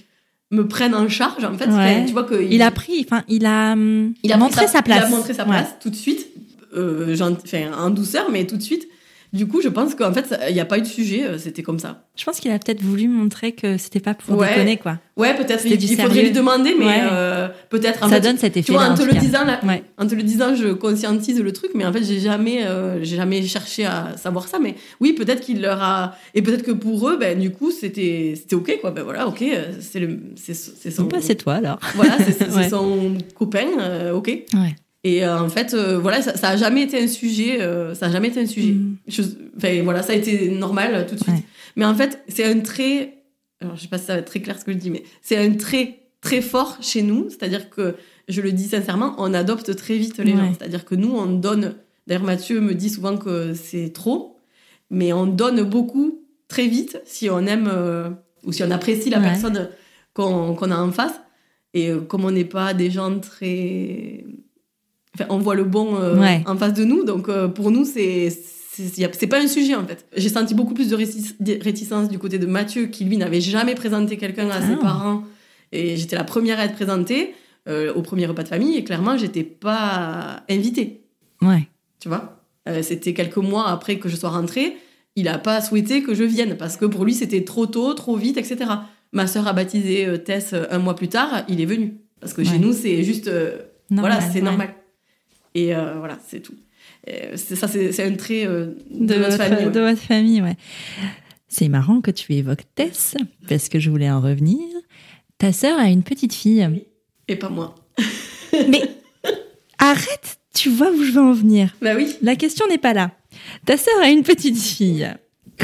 me 0.52 0.68
prenne 0.68 0.94
en 0.94 1.08
charge 1.08 1.46
en 1.46 1.58
fait, 1.58 1.70
Ouais. 1.70 2.04
tu 2.06 2.12
vois 2.12 2.26
que 2.26 2.36
Il 2.44 2.62
a 2.62 2.72
pris, 2.72 3.06
enfin, 3.10 3.24
il 3.30 3.46
a, 3.46 3.72
hum, 3.72 4.14
il 4.22 4.34
a 4.34 4.38
montré 4.38 4.68
sa, 4.68 4.82
place. 4.82 5.04
Il 5.10 5.14
a 5.14 5.16
montré 5.16 5.34
sa 5.34 5.44
Ouais. 5.44 5.50
place 5.52 5.76
tout 5.82 5.90
de 5.90 5.96
suite, 5.96 6.28
enfin, 6.76 7.72
en 7.78 7.90
douceur, 7.90 8.30
mais 8.30 8.46
tout 8.46 8.58
de 8.58 8.62
suite. 8.62 8.88
Du 9.34 9.48
coup, 9.48 9.62
je 9.62 9.70
pense 9.70 9.96
qu'en 9.96 10.12
fait, 10.12 10.36
il 10.50 10.54
n'y 10.54 10.60
a 10.60 10.66
pas 10.66 10.78
eu 10.78 10.82
de 10.82 10.86
sujet, 10.88 11.24
euh, 11.24 11.38
c'était 11.38 11.64
comme 11.64 11.80
ça. 11.80 12.04
Je 12.18 12.26
pense 12.26 12.42
qu'il 12.42 12.52
a 12.52 12.60
peut-être 12.60 12.82
voulu 12.82 13.08
montrer 13.08 13.54
que 13.54 13.78
c'était 13.78 14.02
pas 14.02 14.14
pour 14.14 14.38
Ouais. 14.38 14.50
déconner, 14.50 14.76
quoi. 14.76 15.00
Ouais, 15.16 15.34
peut-être, 15.38 15.66
il, 15.66 15.82
il 15.82 15.98
faudrait 15.98 16.24
lui 16.24 16.32
demander, 16.32 16.76
mais 16.78 16.86
Ouais. 16.86 17.00
euh, 17.10 17.48
peut-être. 17.70 18.00
ça 18.02 18.10
fait, 18.10 18.20
donne 18.20 18.38
cet 18.38 18.54
Tu 18.54 18.60
effet 18.60 18.74
vois, 18.74 18.84
en 18.90 18.94
te 18.96 19.04
le 19.04 19.14
disant, 19.14 19.46
là, 19.46 19.62
Ouais. 19.66 19.84
en 19.98 20.06
te 20.06 20.16
le 20.16 20.24
disant, 20.24 20.54
je 20.54 20.68
conscientise 20.74 21.40
le 21.40 21.54
truc, 21.54 21.72
mais 21.76 21.86
en 21.86 21.94
fait, 21.94 22.04
j'ai 22.04 22.20
jamais, 22.20 22.66
euh, 22.66 23.02
j'ai 23.04 23.16
jamais 23.16 23.42
cherché 23.44 23.86
à 23.86 24.18
savoir 24.18 24.50
ça. 24.50 24.60
Mais 24.60 24.76
oui, 25.00 25.14
peut-être 25.14 25.40
qu'il 25.40 25.62
leur 25.62 25.82
a, 25.82 26.16
et 26.36 26.42
peut-être 26.42 26.64
que 26.64 26.72
pour 26.72 27.08
eux, 27.08 27.16
ben, 27.18 27.40
du 27.40 27.52
coup, 27.52 27.72
c'était, 27.72 28.34
c'était 28.36 28.56
ok, 28.56 28.80
quoi. 28.82 28.92
Ben 28.92 29.04
voilà, 29.04 29.28
ok, 29.30 29.42
c'est 29.80 30.00
le, 30.02 30.20
c'est, 30.36 30.54
c'est 30.54 30.92
son, 30.92 31.04
Bon, 31.04 31.10
bah, 31.10 31.18
c'est 31.22 31.36
toi 31.36 31.54
alors. 31.54 31.80
voilà, 31.96 32.18
c'est, 32.20 32.34
son 32.70 33.14
copain, 33.34 33.68
euh, 33.80 34.12
ok. 34.14 34.28
Ouais. 34.28 34.76
Et 35.04 35.26
euh, 35.26 35.40
en 35.40 35.50
fait, 35.50 35.74
euh, 35.74 35.98
voilà, 35.98 36.22
ça, 36.22 36.38
ça 36.38 36.50
a 36.50 36.58
jamais 36.58 36.84
été 36.84 37.02
un 37.02 37.08
sujet. 37.08 37.62
euh, 37.62 37.96
ça 37.96 38.06
a 38.08 38.12
jamais 38.12 38.28
été 38.28 38.40
un 38.42 38.46
sujet. 38.46 38.74
Mm. 38.74 38.98
Je- 39.08 39.22
enfin, 39.58 39.82
voilà, 39.84 40.04
ça 40.04 40.14
a 40.14 40.16
été 40.16 40.50
normal 40.50 41.06
tout 41.08 41.16
de 41.16 41.20
suite. 41.22 41.34
Ouais. 41.36 41.44
Mais 41.76 41.86
en 41.86 41.96
fait, 41.96 42.22
c'est 42.28 42.46
un 42.46 42.60
trait. 42.60 43.16
Alors, 43.62 43.76
je 43.76 43.82
sais 43.82 43.88
pas 43.88 43.98
si 43.98 44.06
ça 44.06 44.14
va 44.14 44.20
être 44.20 44.26
très 44.28 44.42
clair 44.42 44.60
ce 44.60 44.66
que 44.66 44.72
je 44.72 44.78
dis, 44.78 44.90
mais 44.92 45.04
c'est 45.22 45.38
un 45.38 45.52
trait 45.54 46.00
très 46.22 46.42
fort 46.42 46.78
chez 46.82 47.02
nous. 47.02 47.30
C'est-à-dire 47.30 47.70
que, 47.70 47.96
je 48.28 48.42
le 48.42 48.52
dis 48.52 48.66
sincèrement, 48.68 49.16
on 49.18 49.34
adopte 49.34 49.76
très 49.76 49.98
vite 49.98 50.20
les 50.20 50.32
Ouais. 50.34 50.38
gens. 50.38 50.54
C'est-à-dire 50.58 50.86
que 50.86 50.96
nous, 50.96 51.10
on 51.16 51.26
donne. 51.26 51.76
D'ailleurs, 52.08 52.24
Mathieu 52.24 52.62
me 52.62 52.74
dit 52.76 52.90
souvent 52.90 53.18
que 53.18 53.54
c'est 53.56 53.92
trop, 53.94 54.38
mais 54.92 55.14
on 55.14 55.26
donne 55.26 55.64
beaucoup 55.64 56.20
très 56.48 56.68
vite 56.68 57.02
si 57.06 57.30
on 57.30 57.46
aime 57.48 57.70
ou 58.44 58.52
si 58.52 58.64
on 58.64 58.70
apprécie 58.72 59.10
la 59.10 59.18
Ouais. 59.20 59.24
personne 59.26 59.70
qu'on 60.14 60.54
qu'on 60.56 60.70
a 60.72 60.78
en 60.78 60.92
face. 60.92 61.20
Et 61.74 61.92
comme 62.08 62.26
on 62.26 62.32
n'est 62.32 62.46
pas 62.46 62.74
des 62.74 62.92
gens 62.92 63.18
très. 63.20 64.26
Enfin, 65.16 65.26
on 65.30 65.38
voit 65.40 65.56
le 65.56 65.64
bon 65.66 65.96
euh, 66.00 66.18
Ouais. 66.20 66.42
en 66.46 66.56
face 66.56 66.74
de 66.74 66.84
nous, 66.86 67.04
donc 67.04 67.28
euh, 67.30 67.48
pour 67.48 67.72
nous, 67.72 67.86
c'est. 67.86 68.30
C'est 68.74 69.04
a- 69.04 69.28
pas 69.28 69.40
un 69.42 69.48
sujet 69.48 69.76
en 69.76 69.86
fait. 69.86 70.06
J'ai 70.16 70.30
senti 70.30 70.56
beaucoup 70.56 70.74
plus 70.74 70.90
de 70.90 70.96
rétic- 70.96 71.36
de 71.42 71.62
réticence 71.62 72.08
du 72.08 72.18
côté 72.18 72.40
de 72.40 72.46
Mathieu 72.46 72.86
qui 72.88 73.04
lui 73.04 73.18
n'avait 73.18 73.42
jamais 73.42 73.76
présenté 73.76 74.16
quelqu'un 74.18 74.50
à 74.50 74.62
ses 74.62 74.74
Ah. 74.74 74.82
parents 74.82 75.24
et 75.74 75.98
j'étais 75.98 76.16
la 76.16 76.24
première 76.24 76.58
à 76.58 76.64
être 76.66 76.74
présentée 76.76 77.34
euh, 77.68 77.94
au 77.94 78.02
premier 78.02 78.26
repas 78.26 78.44
de 78.44 78.48
famille 78.48 78.78
et 78.78 78.84
clairement 78.86 79.18
j'étais 79.18 79.44
pas 79.44 80.44
invitée, 80.50 81.02
Ouais. 81.42 81.68
tu 82.00 82.08
vois? 82.08 82.38
c'était 82.82 83.14
quelques 83.14 83.38
mois 83.38 83.68
après 83.70 83.98
que 84.00 84.08
je 84.08 84.16
sois 84.16 84.30
rentrée, 84.30 84.78
il 85.18 85.26
n'a 85.26 85.38
pas 85.38 85.60
souhaité 85.62 86.02
que 86.02 86.14
je 86.16 86.24
vienne 86.24 86.56
parce 86.58 86.78
que 86.78 86.86
pour 86.86 87.04
lui 87.04 87.14
c'était 87.14 87.44
trop 87.44 87.66
tôt, 87.68 87.94
trop 87.94 88.16
vite, 88.16 88.38
etc. 88.38 88.58
Ma 89.12 89.28
sœur 89.28 89.48
a 89.48 89.54
baptisé 89.54 90.08
Tess 90.24 90.56
un 90.72 90.80
mois 90.80 90.96
plus 90.96 91.10
tard, 91.10 91.44
il 91.50 91.60
est 91.60 91.66
venu. 91.66 91.96
Parce 92.22 92.34
que 92.34 92.44
chez 92.44 92.58
nous 92.58 92.72
c'est 92.72 93.04
juste... 93.04 93.30
voilà, 93.90 94.22
c'est 94.22 94.36
ouais. 94.36 94.42
normal. 94.42 94.74
Et 95.56 95.76
euh, 95.76 95.96
voilà, 95.98 96.18
c'est 96.26 96.42
tout. 96.42 96.56
C'est 97.06 97.56
ça, 97.56 97.68
c'est 97.68 98.04
un 98.04 98.16
trait 98.16 98.46
euh, 98.46 98.76
de, 98.92 99.14
de, 99.14 99.20
votre, 99.20 99.38
famille. 99.38 99.66
ouais. 99.66 99.72
de 99.72 99.80
votre 99.80 100.02
famille, 100.02 100.42
ouais. 100.42 100.56
C'est 101.48 101.68
marrant 101.68 102.00
que 102.00 102.12
tu 102.12 102.34
évoques 102.34 102.64
Tess, 102.76 103.16
parce 103.50 103.70
que 103.70 103.80
je 103.80 103.90
voulais 103.90 104.10
en 104.10 104.22
revenir. 104.22 104.60
Ta 105.38 105.52
sœur 105.52 105.78
a 105.80 105.90
une 105.90 106.04
petite 106.04 106.34
fille. 106.34 106.86
Et 107.28 107.36
pas 107.36 107.50
moi. 107.50 107.76
Mais 108.70 108.82
arrête, 109.80 110.38
tu 110.54 110.70
vois 110.70 110.92
où 110.92 111.04
je 111.04 111.12
veux 111.12 111.22
en 111.22 111.34
venir. 111.34 111.76
Bah 111.82 111.94
oui. 111.96 112.16
La 112.22 112.36
question 112.36 112.68
n'est 112.68 112.78
pas 112.78 112.94
là. 112.94 113.12
Ta 113.66 113.78
sœur 113.78 114.00
a 114.02 114.10
une 114.10 114.24
petite 114.24 114.58
fille. 114.58 115.12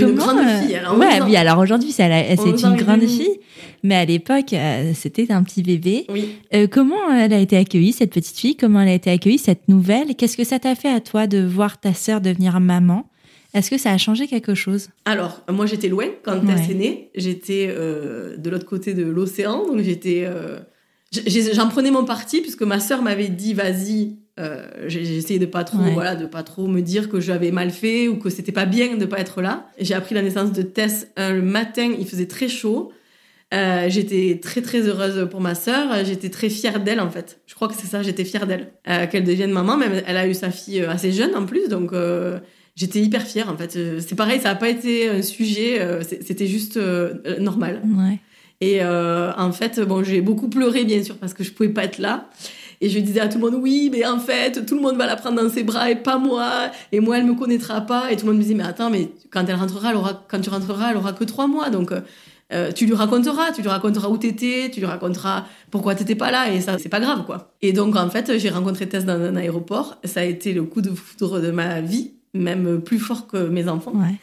Une 0.01 0.15
grande 0.15 0.39
fille, 0.39 0.73
elle 0.73 0.85
a 0.85 0.93
11 0.93 0.99
ouais, 0.99 1.21
ans. 1.21 1.25
oui, 1.27 1.35
alors 1.35 1.59
aujourd'hui, 1.59 1.91
c'est 1.91 2.03
elle 2.03 2.11
a- 2.11 2.35
c'est 2.35 2.41
11 2.53 2.65
ans 2.65 2.71
une 2.71 2.77
grande 2.81 3.01
fille, 3.01 3.39
mais 3.83 3.95
à 3.95 4.05
l'époque, 4.05 4.53
euh, 4.53 4.91
c'était 4.93 5.31
un 5.31 5.43
petit 5.43 5.63
bébé. 5.63 6.05
Oui. 6.09 6.29
Euh, 6.53 6.67
comment 6.67 7.11
elle 7.13 7.33
a 7.33 7.39
été 7.39 7.57
accueillie, 7.57 7.93
cette 7.93 8.11
petite 8.11 8.37
fille? 8.37 8.55
Comment 8.55 8.81
elle 8.81 8.89
a 8.89 8.93
été 8.93 9.09
accueillie, 9.11 9.37
cette 9.37 9.67
nouvelle? 9.67 10.15
Qu'est-ce 10.15 10.37
que 10.37 10.43
ça 10.43 10.59
t'a 10.59 10.75
fait 10.75 10.89
à 10.91 10.99
toi 10.99 11.27
de 11.27 11.43
voir 11.45 11.79
ta 11.79 11.93
sœur 11.93 12.21
devenir 12.21 12.59
maman? 12.59 13.09
Est-ce 13.53 13.69
que 13.71 13.77
ça 13.77 13.91
a 13.91 13.97
changé 13.97 14.27
quelque 14.27 14.53
chose? 14.55 14.89
Alors, 15.05 15.41
moi 15.49 15.65
j'étais 15.65 15.87
loin 15.87 16.05
quand 16.23 16.33
Ouais. 16.45 16.55
Tess 16.55 16.69
est 16.69 16.73
née. 16.75 17.09
J'étais 17.15 17.67
euh, 17.69 18.37
de 18.37 18.49
l'autre 18.49 18.65
côté 18.65 18.93
de 18.93 19.03
l'océan, 19.03 19.65
donc 19.65 19.81
j'étais. 19.81 20.23
euh, 20.25 20.57
J'en 21.53 21.69
prenais 21.69 21.89
mon 21.89 22.03
parti 22.03 22.41
puisque 22.41 22.63
ma 22.63 22.79
sœur 22.81 23.01
m'avait 23.01 23.29
dit 23.29 23.53
vas-y. 23.53 24.17
Euh, 24.39 24.65
j'ai 24.87 25.17
essayé 25.17 25.39
de 25.39 25.45
pas 25.45 25.63
trop, 25.63 25.79
Ouais. 25.79 25.91
voilà, 25.93 26.15
de 26.15 26.25
pas 26.25 26.43
trop 26.43 26.67
me 26.67 26.81
dire 26.81 27.09
que 27.09 27.19
j'avais 27.19 27.51
mal 27.51 27.71
fait 27.71 28.07
ou 28.07 28.17
que 28.17 28.29
c'était 28.29 28.51
pas 28.51 28.65
bien 28.65 28.95
de 28.97 29.05
pas 29.05 29.19
être 29.19 29.41
là. 29.41 29.67
J'ai 29.79 29.93
appris 29.95 30.13
la 30.15 30.21
naissance 30.21 30.51
de 30.51 30.61
Tess 30.61 31.07
le 31.17 31.41
matin, 31.41 31.91
il 31.99 32.07
faisait 32.07 32.27
très 32.27 32.47
chaud. 32.47 32.91
Euh, 33.53 33.85
j'étais 33.89 34.39
très 34.43 34.61
très 34.61 34.81
heureuse 34.81 35.27
pour 35.31 35.39
ma 35.39 35.55
sœur. 35.55 36.03
J'étais 36.03 36.29
très 36.29 36.49
fière 36.49 36.81
d'elle 36.83 36.99
en 36.99 37.09
fait. 37.09 37.39
Je 37.47 37.55
crois 37.55 37.67
que 37.69 37.75
c'est 37.75 37.87
ça, 37.87 38.03
j'étais 38.03 38.25
fière 38.25 38.45
d'elle. 38.45 38.67
Euh, 38.89 39.07
Qu'elle 39.07 39.23
devienne 39.23 39.51
maman, 39.51 39.77
même 39.77 40.01
elle 40.05 40.17
a 40.17 40.27
eu 40.27 40.33
sa 40.33 40.51
fille 40.51 40.81
assez 40.81 41.11
jeune 41.13 41.33
en 41.35 41.45
plus, 41.45 41.69
donc 41.69 41.91
j'étais 42.75 42.99
hyper 42.99 43.23
fière 43.23 43.49
en 43.49 43.57
fait. 43.57 43.77
C'est 44.01 44.15
pareil, 44.15 44.39
ça 44.41 44.49
n'a 44.49 44.55
pas 44.55 44.69
été 44.69 45.09
un 45.09 45.21
sujet, 45.21 45.79
c'était 46.03 46.45
juste 46.47 46.77
normal. 47.39 47.81
Ouais. 47.85 48.19
Et 48.59 48.83
en 48.83 49.51
fait, 49.53 49.79
bon, 49.79 50.03
j'ai 50.03 50.19
beaucoup 50.21 50.49
pleuré 50.49 50.83
bien 50.83 51.01
sûr 51.03 51.15
parce 51.17 51.33
que 51.33 51.43
je 51.43 51.51
pouvais 51.53 51.69
pas 51.69 51.85
être 51.85 51.99
là. 51.99 52.29
Et 52.81 52.89
je 52.89 52.99
disais 52.99 53.19
à 53.19 53.27
tout 53.27 53.39
le 53.39 53.49
monde, 53.49 53.59
oui, 53.61 53.89
mais 53.91 54.05
en 54.05 54.19
fait, 54.19 54.65
tout 54.65 54.75
le 54.75 54.81
monde 54.81 54.97
va 54.97 55.05
la 55.07 55.15
prendre 55.15 55.41
dans 55.41 55.49
ses 55.49 55.63
bras 55.63 55.89
et 55.89 55.95
pas 55.95 56.17
moi. 56.17 56.69
Et 56.91 56.99
moi, 56.99 57.17
elle 57.17 57.25
me 57.25 57.33
connaîtra 57.33 57.81
pas. 57.81 58.11
Et 58.11 58.15
tout 58.17 58.25
le 58.25 58.31
monde 58.31 58.37
me 58.39 58.43
disait, 58.43 58.55
mais 58.55 58.63
attends, 58.63 58.89
mais 58.89 59.09
quand 59.31 59.45
elle 59.47 59.55
rentrera, 59.55 59.89
elle 59.91 59.95
aura, 59.97 60.23
quand 60.27 60.39
tu 60.39 60.49
rentreras, 60.49 60.91
elle 60.91 60.97
aura 60.97 61.13
que 61.13 61.23
trois 61.23 61.47
mois. 61.47 61.69
Donc, 61.69 61.91
euh, 61.91 62.01
euh, 62.53 62.71
tu 62.71 62.85
lui 62.85 62.93
raconteras, 62.93 63.51
tu 63.51 63.61
lui 63.61 63.69
raconteras 63.69 64.09
où 64.09 64.17
t'étais, 64.17 64.69
tu 64.71 64.79
lui 64.79 64.85
raconteras 64.87 65.45
pourquoi 65.71 65.95
t'étais 65.95 66.15
pas 66.15 66.31
là. 66.31 66.51
Et 66.53 66.61
ça, 66.61 66.77
c'est 66.77 66.87
pas 66.89 66.99
grave, 66.99 67.25
quoi. 67.25 67.51
Et 67.61 67.73
donc, 67.73 67.95
en 67.95 68.09
fait, 68.09 68.37
j'ai 68.37 68.49
rencontré 68.49 68.87
Tess 68.87 69.05
dans 69.05 69.19
un 69.21 69.35
aéroport. 69.35 69.97
Ça 70.03 70.19
a 70.21 70.23
été 70.23 70.53
le 70.53 70.63
coup 70.63 70.81
de 70.81 70.91
foudre 70.91 71.41
de 71.41 71.51
ma 71.51 71.81
vie, 71.81 72.11
même 72.33 72.79
plus 72.81 72.99
fort 72.99 73.27
que 73.27 73.47
mes 73.47 73.67
enfants. 73.67 73.93
Ouais. 73.95 74.15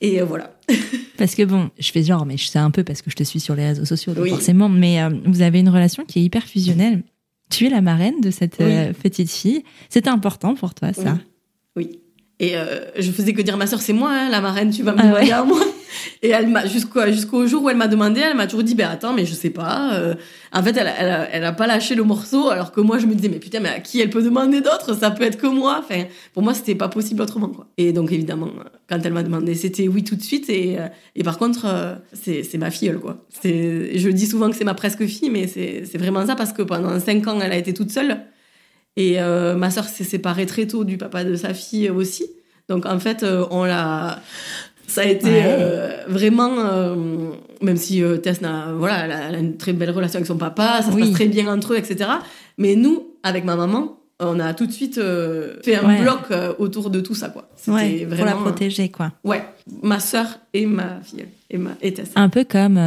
Et 0.00 0.20
euh, 0.20 0.24
voilà. 0.24 0.52
Parce 1.18 1.34
que 1.34 1.42
bon, 1.42 1.70
je 1.78 1.90
fais 1.90 2.02
genre, 2.02 2.24
mais 2.24 2.36
je 2.36 2.46
sais 2.46 2.58
un 2.60 2.70
peu 2.70 2.84
parce 2.84 3.02
que 3.02 3.10
je 3.10 3.16
te 3.16 3.24
suis 3.24 3.40
sur 3.40 3.56
les 3.56 3.66
réseaux 3.66 3.84
sociaux, 3.84 4.14
donc 4.14 4.22
Oui. 4.24 4.30
forcément, 4.30 4.68
mais 4.68 5.02
euh, 5.02 5.10
vous 5.26 5.42
avez 5.42 5.58
une 5.58 5.68
relation 5.68 6.04
qui 6.04 6.20
est 6.20 6.22
hyper 6.22 6.44
fusionnelle. 6.44 7.02
Tu 7.50 7.66
es 7.66 7.70
la 7.70 7.80
marraine 7.80 8.20
de 8.20 8.30
cette 8.30 8.60
euh, 8.60 8.92
petite 8.92 9.30
fille. 9.30 9.64
C'était 9.88 10.10
important 10.10 10.54
pour 10.54 10.74
toi, 10.74 10.92
ça 10.92 11.18
Oui. 11.76 11.84
Oui. 11.84 12.00
Et 12.40 12.56
euh, 12.56 12.80
je 12.96 13.10
faisais 13.10 13.32
que 13.32 13.42
dire 13.42 13.56
ma 13.56 13.66
soeur, 13.66 13.80
c'est 13.80 13.92
moi, 13.92 14.10
hein, 14.12 14.28
la 14.30 14.40
marraine, 14.40 14.70
tu 14.70 14.82
vas 14.84 14.92
me 14.92 14.98
Ah 15.00 15.02
demander 15.08 15.26
ouais. 15.26 15.32
à 15.32 15.42
moi. 15.44 15.58
Et 16.22 16.28
elle 16.30 16.48
m'a 16.48 16.66
jusqu'au 16.66 17.04
jusqu'au 17.06 17.46
jour 17.46 17.62
où 17.64 17.70
elle 17.70 17.76
m'a 17.76 17.88
demandé, 17.88 18.20
elle 18.20 18.36
m'a 18.36 18.46
toujours 18.46 18.62
dit, 18.62 18.74
ben 18.74 18.88
attends, 18.88 19.12
mais 19.12 19.24
je 19.26 19.34
sais 19.34 19.50
pas. 19.50 19.94
euh, 19.94 20.14
en 20.52 20.62
fait, 20.62 20.76
elle, 20.76 20.92
elle, 20.98 21.28
elle 21.32 21.44
a 21.44 21.52
pas 21.52 21.66
lâché 21.66 21.94
le 21.96 22.02
morceau, 22.04 22.50
alors 22.50 22.70
que 22.72 22.80
moi, 22.80 22.98
je 22.98 23.06
me 23.06 23.14
disais, 23.14 23.28
mais 23.28 23.38
putain, 23.38 23.60
mais 23.60 23.68
à 23.70 23.80
qui 23.80 24.00
elle 24.00 24.10
peut 24.10 24.22
demander 24.22 24.60
d'autres? 24.60 24.94
Ça 24.94 25.10
peut 25.10 25.24
être 25.24 25.38
que 25.38 25.46
moi. 25.48 25.80
Enfin, 25.82 26.04
pour 26.34 26.42
moi, 26.42 26.54
c'était 26.54 26.74
pas 26.76 26.88
possible 26.88 27.22
autrement, 27.22 27.48
quoi. 27.48 27.66
Et 27.78 27.92
donc, 27.92 28.12
évidemment, 28.12 28.50
quand 28.88 28.98
elle 29.04 29.12
m'a 29.12 29.22
demandé, 29.24 29.54
c'était 29.54 29.88
oui 29.88 30.04
tout 30.04 30.14
de 30.16 30.22
suite. 30.22 30.48
Et, 30.50 30.78
euh, 30.78 30.86
et 31.16 31.24
par 31.24 31.38
contre, 31.38 31.64
euh, 31.66 31.94
c'est 32.12 32.42
c'est 32.44 32.58
ma 32.58 32.70
filleule, 32.70 33.00
quoi. 33.00 33.24
C'est, 33.42 33.98
je 33.98 34.08
dis 34.10 34.26
souvent 34.26 34.50
que 34.50 34.56
c'est 34.56 34.64
ma 34.64 34.74
presque 34.74 35.04
fille, 35.06 35.30
mais 35.30 35.46
c'est 35.48 35.84
c'est 35.90 35.98
vraiment 35.98 36.24
ça 36.26 36.36
parce 36.36 36.52
que 36.52 36.62
pendant 36.62 36.98
cinq 37.00 37.26
ans, 37.26 37.40
elle 37.40 37.52
a 37.52 37.56
été 37.56 37.72
toute 37.74 37.90
seule. 37.90 38.18
Et 39.00 39.20
euh, 39.20 39.54
ma 39.54 39.70
sœur 39.70 39.84
s'est 39.84 40.02
séparée 40.02 40.44
très 40.44 40.66
tôt 40.66 40.82
du 40.84 40.98
papa 40.98 41.22
de 41.22 41.36
sa 41.36 41.54
fille 41.54 41.88
aussi. 41.88 42.26
Donc 42.68 42.84
en 42.84 42.98
fait, 42.98 43.22
euh, 43.22 43.46
on 43.52 43.64
l'a. 43.64 44.20
Ça 44.88 45.02
a 45.02 45.04
été 45.04 45.26
Ouais. 45.30 45.42
euh, 45.46 46.04
vraiment, 46.08 46.50
euh, 46.58 46.96
même 47.62 47.76
si 47.76 48.02
Tess 48.22 48.40
voilà, 48.76 49.04
elle 49.04 49.12
a, 49.12 49.28
elle 49.28 49.34
a 49.36 49.38
une 49.38 49.56
très 49.56 49.72
belle 49.72 49.90
relation 49.90 50.16
avec 50.16 50.26
son 50.26 50.36
papa, 50.36 50.80
ça 50.82 50.90
se 50.90 50.96
passe 50.98 51.12
très 51.12 51.28
bien 51.28 51.46
entre 51.46 51.74
eux, 51.74 51.76
etc. 51.76 52.10
Mais 52.56 52.74
nous, 52.74 53.06
avec 53.22 53.44
ma 53.44 53.54
maman, 53.54 53.98
on 54.18 54.40
a 54.40 54.52
tout 54.54 54.66
de 54.66 54.72
suite 54.72 54.96
fait 55.62 55.76
un 55.76 55.86
Ouais. 55.86 56.00
bloc 56.02 56.22
autour 56.58 56.90
de 56.90 57.00
tout 57.00 57.14
ça, 57.14 57.28
quoi. 57.28 57.48
Pour 57.64 58.24
la 58.24 58.32
protéger, 58.32 58.88
quoi. 58.88 59.12
ouais, 59.24 59.44
ma 59.82 60.00
sœur 60.00 60.26
et 60.54 60.66
ma 60.66 61.00
fille 61.04 61.26
et 61.50 61.58
ma 61.58 61.70
et 61.82 61.92
Tess. 61.94 62.10
Un 62.16 62.28
peu 62.30 62.44
comme 62.44 62.80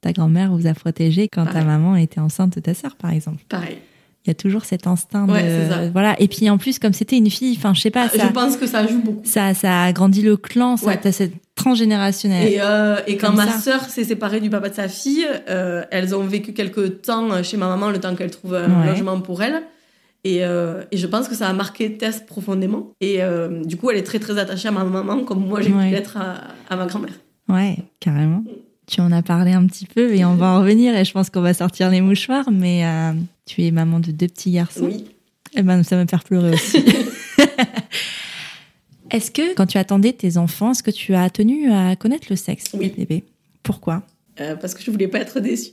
ta 0.00 0.12
grand-mère 0.12 0.50
vous 0.52 0.66
a 0.66 0.74
protégé 0.74 1.28
quand 1.28 1.46
ta 1.46 1.62
maman 1.62 1.94
était 1.96 2.18
enceinte 2.20 2.54
de 2.56 2.60
ta 2.60 2.74
sœur, 2.74 2.96
par 2.96 3.12
exemple. 3.12 3.44
Pareil. 3.48 3.78
Il 4.26 4.30
y 4.30 4.32
a 4.32 4.34
toujours 4.34 4.64
cet 4.64 4.86
instinct 4.88 5.28
Ouais, 5.28 5.42
de 5.66 5.70
ça. 5.70 5.88
voilà. 5.92 6.20
Et 6.20 6.26
puis 6.26 6.50
en 6.50 6.58
plus, 6.58 6.78
comme 6.80 6.92
c'était 6.92 7.16
une 7.16 7.30
fille, 7.30 7.54
enfin, 7.56 7.74
je 7.74 7.80
sais 7.80 7.90
pas, 7.90 8.08
ça, 8.08 8.26
Je 8.26 8.32
pense 8.32 8.56
que 8.56 8.66
ça 8.66 8.84
joue 8.86 9.00
beaucoup. 9.00 9.20
ça, 9.24 9.54
ça 9.54 9.84
a 9.84 9.92
grandi 9.92 10.20
le 10.22 10.36
clan, 10.36 10.76
ça, 10.76 10.86
Ouais. 10.86 11.00
t'as 11.00 11.12
cette 11.12 11.32
transgénérationnelle. 11.54 12.52
Et, 12.52 12.58
euh, 12.60 12.96
et 13.06 13.16
quand 13.16 13.32
ma 13.32 13.50
sœur 13.58 13.82
s'est 13.84 14.04
séparée 14.04 14.40
du 14.40 14.50
papa 14.50 14.68
de 14.68 14.74
sa 14.74 14.88
fille, 14.88 15.26
euh, 15.48 15.84
elles 15.90 16.14
ont 16.14 16.24
vécu 16.24 16.52
quelques 16.52 17.02
temps 17.02 17.42
chez 17.42 17.56
ma 17.56 17.68
maman, 17.68 17.90
le 17.90 17.98
temps 18.00 18.14
qu'elle 18.14 18.30
trouve 18.30 18.54
un 18.54 18.80
Ouais. 18.82 18.86
logement 18.88 19.20
pour 19.20 19.42
elle. 19.42 19.62
Et, 20.24 20.44
euh, 20.44 20.82
et 20.90 20.96
je 20.96 21.06
pense 21.06 21.28
que 21.28 21.34
ça 21.36 21.48
a 21.48 21.52
marqué 21.52 21.96
Tess 21.96 22.20
profondément. 22.26 22.90
Et 23.00 23.20
du 23.64 23.76
coup, 23.76 23.90
elle 23.90 23.98
est 23.98 24.02
très 24.02 24.18
très 24.18 24.38
attachée 24.38 24.66
à 24.68 24.72
ma 24.72 24.82
maman, 24.84 25.24
comme 25.24 25.46
moi 25.46 25.60
j'ai 25.60 25.70
pu 25.70 25.84
l'être 25.90 26.16
à, 26.16 26.34
à 26.68 26.76
ma 26.76 26.86
grand-mère. 26.86 27.12
Ouais, 27.48 27.76
carrément. 28.00 28.42
Tu 28.88 29.00
en 29.00 29.10
as 29.12 29.22
parlé 29.22 29.52
un 29.52 29.66
petit 29.66 29.86
peu 29.86 30.14
et 30.14 30.24
on 30.24 30.34
va 30.42 30.46
en 30.48 30.60
revenir 30.60 30.96
et 30.96 31.04
je 31.04 31.12
pense 31.12 31.30
qu'on 31.30 31.40
va 31.42 31.54
sortir 31.54 31.90
les 31.90 32.00
mouchoirs, 32.00 32.46
mais 32.52 32.84
tu 33.46 33.64
es 33.64 33.70
maman 33.70 34.00
de 34.00 34.10
deux 34.10 34.26
petits 34.26 34.50
garçons. 34.50 34.84
Oui. 34.84 35.06
Eh 35.54 35.62
ben, 35.62 35.82
ça 35.82 35.96
va 35.96 36.02
me 36.02 36.08
faire 36.08 36.24
pleurer 36.24 36.52
aussi. 36.52 36.84
est-ce 39.10 39.30
que 39.30 39.54
quand 39.54 39.66
tu 39.66 39.78
attendais 39.78 40.12
tes 40.12 40.36
enfants, 40.36 40.72
est-ce 40.72 40.82
que 40.82 40.90
tu 40.90 41.14
as 41.14 41.30
tenu 41.30 41.72
à 41.72 41.96
connaître 41.96 42.26
le 42.28 42.36
sexe 42.36 42.64
Oui. 42.74 42.90
des 42.90 43.04
bébés 43.04 43.24
Pourquoi? 43.62 44.02
Euh, 44.40 44.56
parce 44.56 44.74
que 44.74 44.82
je 44.82 44.90
voulais 44.90 45.08
pas 45.08 45.20
être 45.20 45.40
déçue. 45.40 45.70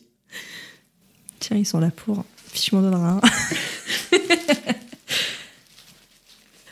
Tiens, 1.40 1.58
ils 1.58 1.66
sont 1.66 1.80
là 1.80 1.92
pour. 1.94 2.24
Je 2.54 2.76
m'en 2.76 2.82
donnerai 2.82 3.10
un. 3.10 3.22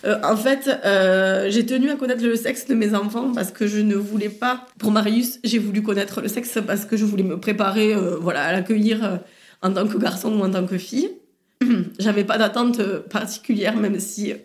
Euh, 0.04 0.18
en 0.24 0.36
fait, 0.36 0.68
euh, 0.84 1.48
j'ai 1.50 1.64
tenu 1.66 1.90
à 1.92 1.96
connaître 1.96 2.24
le 2.24 2.36
sexe 2.36 2.66
de 2.66 2.74
mes 2.74 2.96
enfants 2.96 3.32
parce 3.34 3.52
que 3.52 3.68
je 3.68 3.78
ne 3.78 3.96
voulais 3.96 4.30
pas. 4.30 4.66
Pour 4.80 4.90
Marius, 4.92 5.40
j'ai 5.44 5.60
voulu 5.60 5.84
connaître 5.84 6.22
le 6.22 6.28
sexe 6.28 6.58
parce 6.66 6.86
que 6.86 6.98
je 6.98 7.06
voulais 7.06 7.22
me 7.24 7.40
préparer, 7.40 7.94
euh, 7.94 8.18
voilà, 8.20 8.46
à 8.46 8.52
l'accueillir 8.52 9.20
en 9.62 9.72
tant 9.74 9.88
que 9.88 9.98
garçon 9.98 10.32
ou 10.34 10.44
en 10.44 10.50
tant 10.52 10.66
que 10.66 10.78
fille. 10.78 11.10
J'avais 12.00 12.24
pas 12.24 12.38
d'attente 12.38 12.80
euh, 12.80 13.00
particulière, 13.02 13.76
même 13.78 14.00
si. 14.00 14.32
euh, 14.32 14.36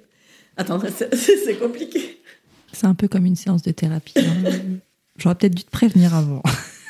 Attends, 0.57 0.81
c'est 1.13 1.59
compliqué. 1.59 2.21
C'est 2.73 2.87
un 2.87 2.95
peu 2.95 3.09
comme 3.09 3.27
une 3.27 3.37
séance 3.37 3.63
de 3.63 3.71
thérapie. 3.73 4.15
hein. 4.19 4.51
J'aurais 5.19 5.35
peut-être 5.35 5.55
dû 5.55 5.65
te 5.65 5.71
prévenir 5.71 6.15
avant. 6.15 6.43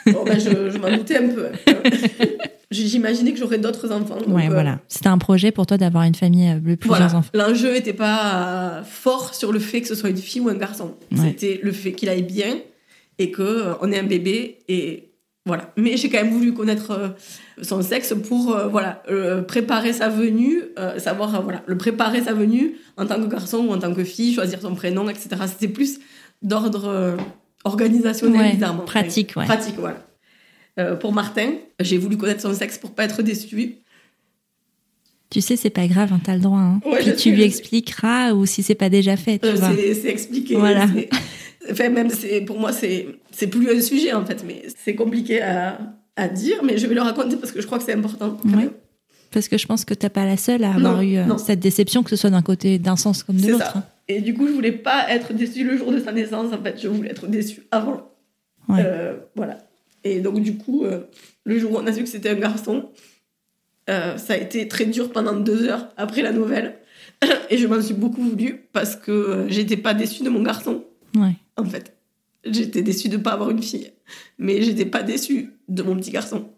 Bon, 0.07 0.25
ben, 0.25 0.39
je, 0.39 0.71
je 0.71 0.79
m'en 0.79 0.91
doutais 0.97 1.17
un 1.19 1.29
peu. 1.29 1.47
J'imaginais 2.73 3.33
que 3.33 3.39
j'aurais 3.39 3.59
d'autres 3.59 3.93
enfants. 3.93 4.17
donc, 4.19 4.35
ouais, 4.35 4.47
euh, 4.49 4.53
voilà. 4.53 4.81
C'était 4.89 5.07
un 5.09 5.19
projet 5.19 5.53
pour 5.53 5.67
toi 5.67 5.77
d'avoir 5.79 6.03
une 6.03 6.17
famille 6.17 6.53
de 6.55 6.75
plusieurs 6.75 6.99
Voilà. 6.99 7.15
enfants. 7.17 7.31
L'enjeu 7.35 7.73
n'était 7.73 7.93
pas 7.93 8.83
fort 8.85 9.35
sur 9.35 9.53
le 9.53 9.61
fait 9.61 9.81
que 9.81 9.87
ce 9.87 9.95
soit 9.95 10.11
une 10.11 10.17
fille 10.17 10.41
ou 10.41 10.49
un 10.49 10.55
garçon. 10.57 10.97
Ouais. 11.12 11.18
C'était 11.29 11.61
le 11.62 11.70
fait 11.70 11.93
qu'il 11.93 12.09
aille 12.09 12.24
bien 12.24 12.59
et 13.18 13.31
que 13.31 13.43
euh, 13.43 13.74
on 13.83 13.93
ait 13.93 13.99
un 14.01 14.05
bébé 14.07 14.59
et 14.68 15.11
voilà. 15.47 15.72
Mais 15.76 15.97
j'ai 15.97 16.11
quand 16.11 16.22
même 16.22 16.32
voulu 16.32 16.53
connaître 16.53 16.90
euh, 16.90 17.09
son 17.62 17.80
sexe 17.80 18.14
pour 18.28 18.55
euh, 18.55 18.66
voilà 18.68 19.03
euh, 19.09 19.42
préparer 19.42 19.92
sa 19.94 20.09
venue, 20.11 20.61
savoir 20.99 21.42
voilà 21.42 21.62
le 21.66 21.78
préparer 21.78 22.22
sa 22.22 22.34
venue 22.34 22.74
en 22.99 23.07
tant 23.07 23.16
que 23.22 23.28
garçon 23.28 23.59
ou 23.66 23.72
en 23.72 23.78
tant 23.78 23.94
que 23.94 24.05
fille, 24.05 24.34
choisir 24.34 24.61
son 24.61 24.74
prénom, 24.74 25.09
etc. 25.09 25.28
C'était 25.47 25.72
plus 25.72 26.01
d'ordre 26.42 27.16
organisationnel, 27.64 28.40
Ouais, 28.40 28.53
bizarrement. 28.53 28.84
pratique, 28.84 29.32
ouais. 29.36 29.44
Pratique, 29.47 29.76
voilà. 29.78 30.05
Euh, 30.78 30.94
pour 30.94 31.12
Martin, 31.12 31.53
j'ai 31.80 31.97
voulu 31.97 32.16
connaître 32.18 32.42
son 32.42 32.53
sexe 32.53 32.76
pour 32.78 32.94
pas 32.94 33.05
être 33.05 33.22
déçue. 33.22 33.76
Tu 35.30 35.40
sais, 35.40 35.57
c'est 35.57 35.70
pas 35.70 35.86
grave, 35.86 36.12
hein, 36.12 36.20
t'as 36.22 36.34
le 36.34 36.40
droit. 36.40 36.59
Hein. 36.59 36.80
Ouais, 36.84 36.99
Puis 37.01 37.12
tu 37.12 37.18
sais, 37.18 37.30
lui 37.30 37.42
expliqueras 37.42 38.32
ou 38.32 38.47
si 38.47 38.62
c'est 38.62 38.74
pas 38.74 38.88
déjà 38.90 39.16
fait, 39.16 39.38
tu 39.38 39.49
Euh, 39.49 39.57
c'est 39.57 40.09
expliqué. 40.09 40.55
Voilà. 40.57 40.86
Enfin, 41.71 41.89
même 41.89 42.09
pour 42.47 42.59
moi 42.59 42.73
c'est 42.73 43.47
plus 43.51 43.71
un 43.71 43.81
sujet 43.81 44.12
en 44.12 44.25
fait, 44.25 44.45
mais 44.47 44.62
c'est 44.83 44.95
compliqué 44.95 45.43
à, 45.43 45.79
à 46.17 46.29
dire, 46.29 46.62
mais 46.64 46.79
je 46.79 46.87
vais 46.87 46.95
le 46.95 47.03
raconter 47.03 47.37
parce 47.37 47.53
que 47.53 47.61
je 47.61 47.67
crois 47.67 47.79
que 47.79 47.85
c'est 47.85 47.95
important. 47.95 48.37
même. 48.45 48.71
Parce 49.33 49.49
que 49.49 49.59
je 49.59 49.67
pense 49.67 49.85
que 49.85 49.93
t'as 49.93 50.09
pas 50.09 50.25
la 50.25 50.37
seule 50.37 50.64
à 50.64 50.75
avoir 50.75 50.97
Non, 50.97 51.03
eu 51.03 51.17
euh, 51.19 51.25
non. 51.25 51.37
cette 51.37 51.61
déception, 51.61 52.03
que 52.03 52.11
ce 52.11 52.17
soit 52.17 52.31
d'un 52.31 52.43
côté, 52.43 52.79
d'un 52.79 52.97
sens 52.97 53.23
comme 53.23 53.37
de 53.37 53.51
l'autre. 53.51 53.77
hein. 53.77 53.85
Et 54.09 54.21
du 54.21 54.35
coup, 54.35 54.47
je 54.47 54.53
voulais 54.53 54.73
pas 54.73 55.07
être 55.11 55.33
déçue 55.35 55.64
le 55.64 55.77
jour 55.77 55.91
de 55.93 55.99
sa 55.99 56.12
naissance. 56.12 56.53
En 56.55 56.62
fait, 56.62 56.81
je 56.81 56.87
voulais 56.89 57.11
être 57.11 57.27
déçue 57.27 57.62
avant. 57.73 58.09
Ouais. 58.69 58.81
Euh, 58.85 59.17
voilà. 59.35 59.59
Et 60.05 60.21
donc, 60.21 60.41
du 60.41 60.57
coup, 60.57 60.85
euh, 60.85 61.01
le 61.45 61.59
jour 61.59 61.73
où 61.73 61.77
on 61.79 61.87
a 61.89 61.93
su 61.93 62.05
que 62.05 62.09
c'était 62.09 62.31
un 62.31 62.35
garçon, 62.37 62.89
euh, 63.91 64.17
ça 64.17 64.35
a 64.35 64.37
été 64.37 64.69
très 64.69 64.87
dur 64.87 65.11
pendant 65.11 65.35
deux 65.35 65.64
heures 65.64 65.89
après 65.97 66.23
la 66.23 66.31
nouvelle. 66.33 66.77
Et 67.51 67.59
je 67.59 67.67
m'en 67.67 67.83
suis 67.83 67.95
beaucoup 67.95 68.23
voulu 68.23 68.69
parce 68.73 68.95
que 68.97 69.47
j'étais 69.49 69.77
pas 69.77 69.93
déçue 69.93 70.23
de 70.23 70.31
mon 70.31 70.43
garçon, 70.43 70.85
Ouais. 71.17 71.35
en 71.57 71.64
fait. 71.64 71.93
J'étais 72.45 72.83
déçue 72.83 73.09
de 73.09 73.17
pas 73.17 73.33
avoir 73.33 73.51
une 73.51 73.62
fille. 73.62 73.91
Mais 74.39 74.62
j'étais 74.62 74.87
pas 74.87 75.03
déçue 75.03 75.51
de 75.69 75.83
mon 75.83 75.97
petit 75.97 76.11
garçon. 76.12 76.49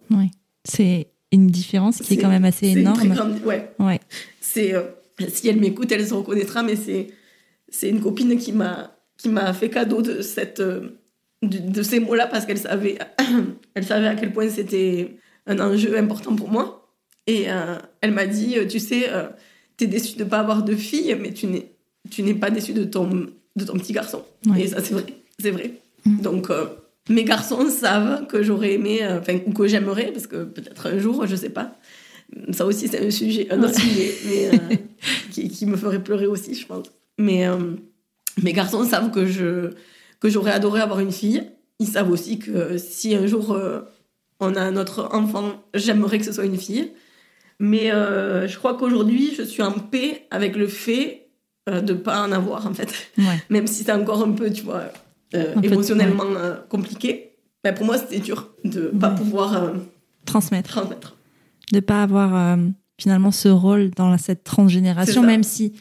C'est 0.65 1.07
une 1.33 1.47
différence 1.47 1.99
qui 2.03 2.15
est, 2.15 2.17
quand 2.19 2.29
même 2.29 2.45
assez 2.45 2.69
une 2.71 2.79
énorme. 2.79 2.99
très 2.99 3.09
grande- 3.09 3.41
Ouais. 3.45 3.71
Ouais. 3.79 4.01
C'est 4.41 4.75
euh, 4.75 4.83
si 5.29 5.49
elle 5.49 5.59
m'écoute, 5.61 5.91
elle 5.93 6.07
se 6.07 6.13
reconnaîtra, 6.13 6.63
mais 6.63 6.77
c'est 6.77 7.09
c'est 7.71 7.89
une 7.89 8.01
copine 8.01 8.37
qui 8.39 8.53
m'a 8.53 8.97
qui 9.17 9.29
m'a 9.29 9.53
fait 9.55 9.71
cadeau 9.71 10.03
de 10.03 10.21
cette 10.21 10.61
euh, 10.61 10.99
de, 11.43 11.59
de 11.59 11.83
ces 11.83 12.01
mots-là 12.01 12.27
parce 12.27 12.45
qu'elle 12.45 12.59
savait 12.59 12.99
elle 13.75 13.85
savait 13.85 14.09
à 14.09 14.15
quel 14.15 14.33
point 14.33 14.49
c'était 14.51 15.17
un 15.47 15.59
enjeu 15.61 15.97
important 15.97 16.35
pour 16.37 16.51
moi 16.51 16.93
et 17.27 17.51
euh, 17.51 17.77
elle 18.01 18.13
m'a 18.13 18.27
dit 18.27 18.57
tu 18.69 18.79
sais 18.79 19.11
euh, 19.11 19.29
t'es 19.77 19.87
déçue 19.87 20.17
de 20.17 20.25
pas 20.25 20.41
avoir 20.41 20.63
de 20.65 20.75
fille 20.75 21.15
mais 21.21 21.33
tu 21.33 21.47
n'es 21.47 21.73
tu 22.11 22.23
n'es 22.23 22.35
pas 22.35 22.51
déçue 22.51 22.73
de 22.75 22.85
ton 22.85 23.27
de 23.59 23.65
ton 23.65 23.75
petit 23.75 23.93
garçon 23.93 24.23
Ouais. 24.47 24.63
et 24.63 24.67
ça 24.69 24.83
c'est 24.83 24.95
vrai 24.95 25.05
c'est 25.39 25.51
vrai 25.51 25.73
Mm. 26.07 26.21
donc 26.21 26.49
euh, 26.51 26.67
mes 27.11 27.25
garçons 27.25 27.69
savent 27.69 28.27
que 28.29 28.41
j'aurais 28.43 28.75
aimé 28.75 29.01
euh, 29.03 29.19
enfin 29.19 29.39
ou 29.47 29.53
que 29.53 29.67
j'aimerais 29.67 30.13
parce 30.13 30.29
que 30.29 30.45
peut-être 30.45 30.87
un 30.87 30.99
jour 30.99 31.27
je 31.27 31.35
sais 31.37 31.51
pas 31.51 31.77
ça 32.53 32.67
aussi, 32.67 32.89
c'est 32.89 33.05
un 33.07 33.11
sujet, 33.11 33.51
un 33.51 33.63
autre 33.63 33.81
sujet, 33.81 34.13
mais 34.27 34.49
euh, 34.55 34.77
qui, 35.33 35.49
qui 35.49 35.65
me 35.67 35.77
ferait 35.79 36.03
pleurer 36.03 36.27
aussi, 36.27 36.55
je 36.55 36.67
pense. 36.67 36.87
Mais 37.17 37.47
mes 38.43 38.53
garçons 38.53 38.85
savent 38.85 39.11
que 39.11 39.25
je 39.25 39.71
que 40.21 40.29
j'aurais 40.29 40.53
adoré 40.53 40.83
avoir 40.83 41.01
une 41.01 41.11
fille. 41.11 41.43
Ils 41.79 41.87
savent 41.89 42.11
aussi 42.11 42.39
que 42.39 42.77
si 42.77 43.15
un 43.15 43.27
jour 43.27 43.59
on 44.41 44.55
a 44.57 44.71
notre 44.71 45.09
enfant, 45.15 45.65
j'aimerais 45.73 46.19
que 46.19 46.25
ce 46.27 46.33
soit 46.33 46.45
une 46.45 46.59
fille. 46.59 46.93
Mais 47.61 47.89
je 47.89 48.57
crois 48.59 48.75
qu'aujourd'hui, 48.77 49.33
je 49.35 49.43
suis 49.43 49.63
en 49.63 49.73
paix 49.73 50.27
avec 50.31 50.55
le 50.55 50.67
fait 50.69 51.28
euh, 51.69 51.81
de 51.81 51.93
pas 51.95 52.23
en 52.27 52.33
avoir, 52.33 52.67
en 52.67 52.75
fait. 52.75 52.93
Ouais. 53.19 53.25
Même 53.51 53.67
si 53.67 53.85
c'est 53.85 53.93
encore 53.93 54.23
un 54.23 54.33
peu, 54.33 54.51
tu 54.51 54.63
vois, 54.63 54.85
euh, 55.35 55.55
peu, 55.55 55.65
émotionnellement 55.65 56.25
euh, 56.37 56.57
compliqué. 56.69 57.33
Mais 57.65 57.73
pour 57.75 57.87
moi, 57.87 57.99
c'était 57.99 58.19
dur 58.21 58.49
de 58.65 58.87
pas 58.89 59.11
Ouais. 59.11 59.17
pouvoir 59.17 59.63
euh, 59.63 59.71
Transmettre. 60.25 60.71
transmettre. 60.71 61.17
De 61.73 61.81
pas 61.81 62.03
avoir 62.03 62.57
finalement 62.99 63.31
ce 63.31 63.49
rôle 63.49 63.91
dans 63.91 64.17
cette 64.19 64.43
transgénération, 64.45 65.23
même 65.23 65.43
si 65.43 65.75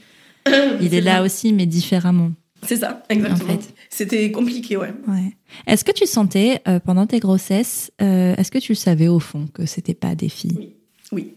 il 0.82 0.94
est 0.94 1.02
là 1.02 1.24
aussi, 1.24 1.54
mais 1.54 1.66
différemment. 1.66 2.32
C'est 2.64 2.78
ça, 2.78 3.04
exactement. 3.10 3.54
En 3.54 3.58
fait. 3.58 3.74
C'était 3.90 4.32
compliqué, 4.32 4.78
ouais. 4.78 4.94
Ouais. 5.08 5.38
Est-ce 5.68 5.84
que 5.86 5.92
tu 5.92 6.06
sentais 6.06 6.62
euh, 6.68 6.80
pendant 6.80 7.06
tes 7.06 7.20
grossesses, 7.20 7.92
euh, 8.02 8.36
est-ce 8.36 8.52
que 8.52 8.58
tu 8.58 8.74
savais 8.76 9.08
au 9.08 9.20
fond 9.20 9.48
que 9.54 9.66
c'était 9.66 9.94
pas 9.94 10.16
des 10.16 10.30
filles? 10.30 10.74
Oui. 11.12 11.34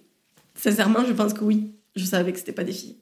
Sincèrement, 0.54 1.00
je 1.06 1.12
pense 1.12 1.32
que 1.34 1.44
oui. 1.44 1.72
Je 1.96 2.04
savais 2.04 2.32
que 2.32 2.38
c'était 2.38 2.52
pas 2.52 2.64
des 2.64 2.72
filles. 2.72 2.96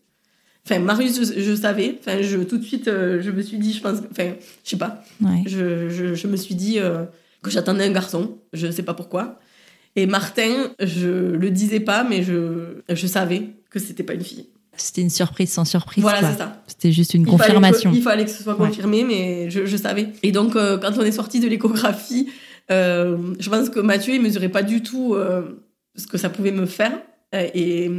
Enfin, 0.71 0.81
Marius, 0.81 1.33
je, 1.35 1.41
je 1.41 1.55
savais. 1.55 1.97
Enfin, 2.01 2.21
je, 2.21 2.37
tout 2.39 2.59
de 2.59 2.65
suite, 2.65 2.89
euh, 2.89 3.23
je 3.23 3.31
me 3.31 3.41
suis 3.43 3.57
dit, 3.59 3.73
je 3.73 3.81
pense, 3.81 3.99
enfin, 4.11 4.33
je 4.65 4.71
sais 4.71 4.77
pas. 4.77 5.03
Ouais. 5.23 5.43
Je, 5.47 5.89
je, 5.89 6.15
je 6.15 6.27
me 6.27 6.37
suis 6.37 6.55
dit 6.55 6.79
euh, 6.79 7.05
que 7.43 7.51
j'attendais 7.51 7.85
un 7.85 7.91
garçon. 7.93 8.37
Je 8.53 8.71
sais 8.71 8.83
pas 8.83 8.95
pourquoi. 8.95 9.39
Et 9.97 10.07
Martin, 10.07 10.71
je 10.81 11.09
le 11.09 11.51
disais 11.51 11.81
pas, 11.81 12.05
mais 12.05 12.23
je, 12.23 12.83
je 12.91 13.07
savais 13.07 13.45
que 13.71 13.79
c'était 13.79 14.03
pas 14.03 14.13
une 14.15 14.23
fille. 14.25 14.47
C'était 14.77 15.01
une 15.01 15.11
surprise 15.11 15.51
sans 15.51 15.65
surprise. 15.65 16.03
voilà, 16.03 16.21
c'est 16.33 16.39
ça. 16.39 16.63
C'était 16.69 16.93
juste 16.93 17.15
une 17.15 17.23
Il 17.23 17.27
fallait 17.27 17.39
que- 17.39 17.43
confirmation. 17.47 17.91
il 17.95 18.03
fallait 18.03 18.25
que 18.27 18.31
ce 18.31 18.43
soit 18.45 18.57
Ouais. 18.61 18.69
confirmé, 18.69 19.03
mais 19.05 19.51
je, 19.51 19.67
je 19.67 19.77
savais. 19.77 20.09
Et 20.23 20.31
donc, 20.33 20.55
euh, 20.55 20.79
quand 20.79 20.93
on 20.99 21.03
est 21.03 21.11
sorti 21.13 21.41
de 21.41 21.49
l'échographie, 21.49 22.29
je 22.71 23.49
pense 23.51 23.71
que 23.71 23.81
Mathieu, 23.81 24.15
il 24.15 24.23
mesurait 24.23 24.51
pas 24.51 24.63
du 24.63 24.83
tout 24.83 25.17
ce 25.97 26.07
que 26.07 26.19
ça 26.19 26.29
pouvait 26.29 26.53
me 26.53 26.67
faire. 26.67 26.93
Et 27.33 27.91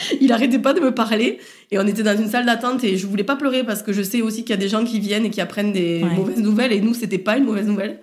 il 0.20 0.32
arrêtait 0.32 0.58
pas 0.58 0.72
de 0.72 0.80
me 0.80 0.92
parler. 0.92 1.38
Et 1.70 1.78
on 1.78 1.86
était 1.86 2.02
dans 2.02 2.16
une 2.16 2.28
salle 2.28 2.46
d'attente 2.46 2.82
et 2.84 2.96
je 2.96 3.06
voulais 3.06 3.24
pas 3.24 3.36
pleurer 3.36 3.64
parce 3.64 3.82
que 3.82 3.92
je 3.92 4.02
sais 4.02 4.22
aussi 4.22 4.40
qu'il 4.42 4.50
y 4.50 4.54
a 4.54 4.56
des 4.56 4.68
gens 4.68 4.84
qui 4.84 5.00
viennent 5.00 5.24
et 5.24 5.30
qui 5.30 5.40
apprennent 5.40 5.72
des 5.72 6.02
Ouais. 6.02 6.14
mauvaises 6.14 6.38
nouvelles. 6.42 6.72
Et 6.72 6.80
nous, 6.80 6.94
c'était 6.94 7.18
pas 7.18 7.36
une 7.36 7.44
mauvaise 7.44 7.66
nouvelle. 7.66 7.98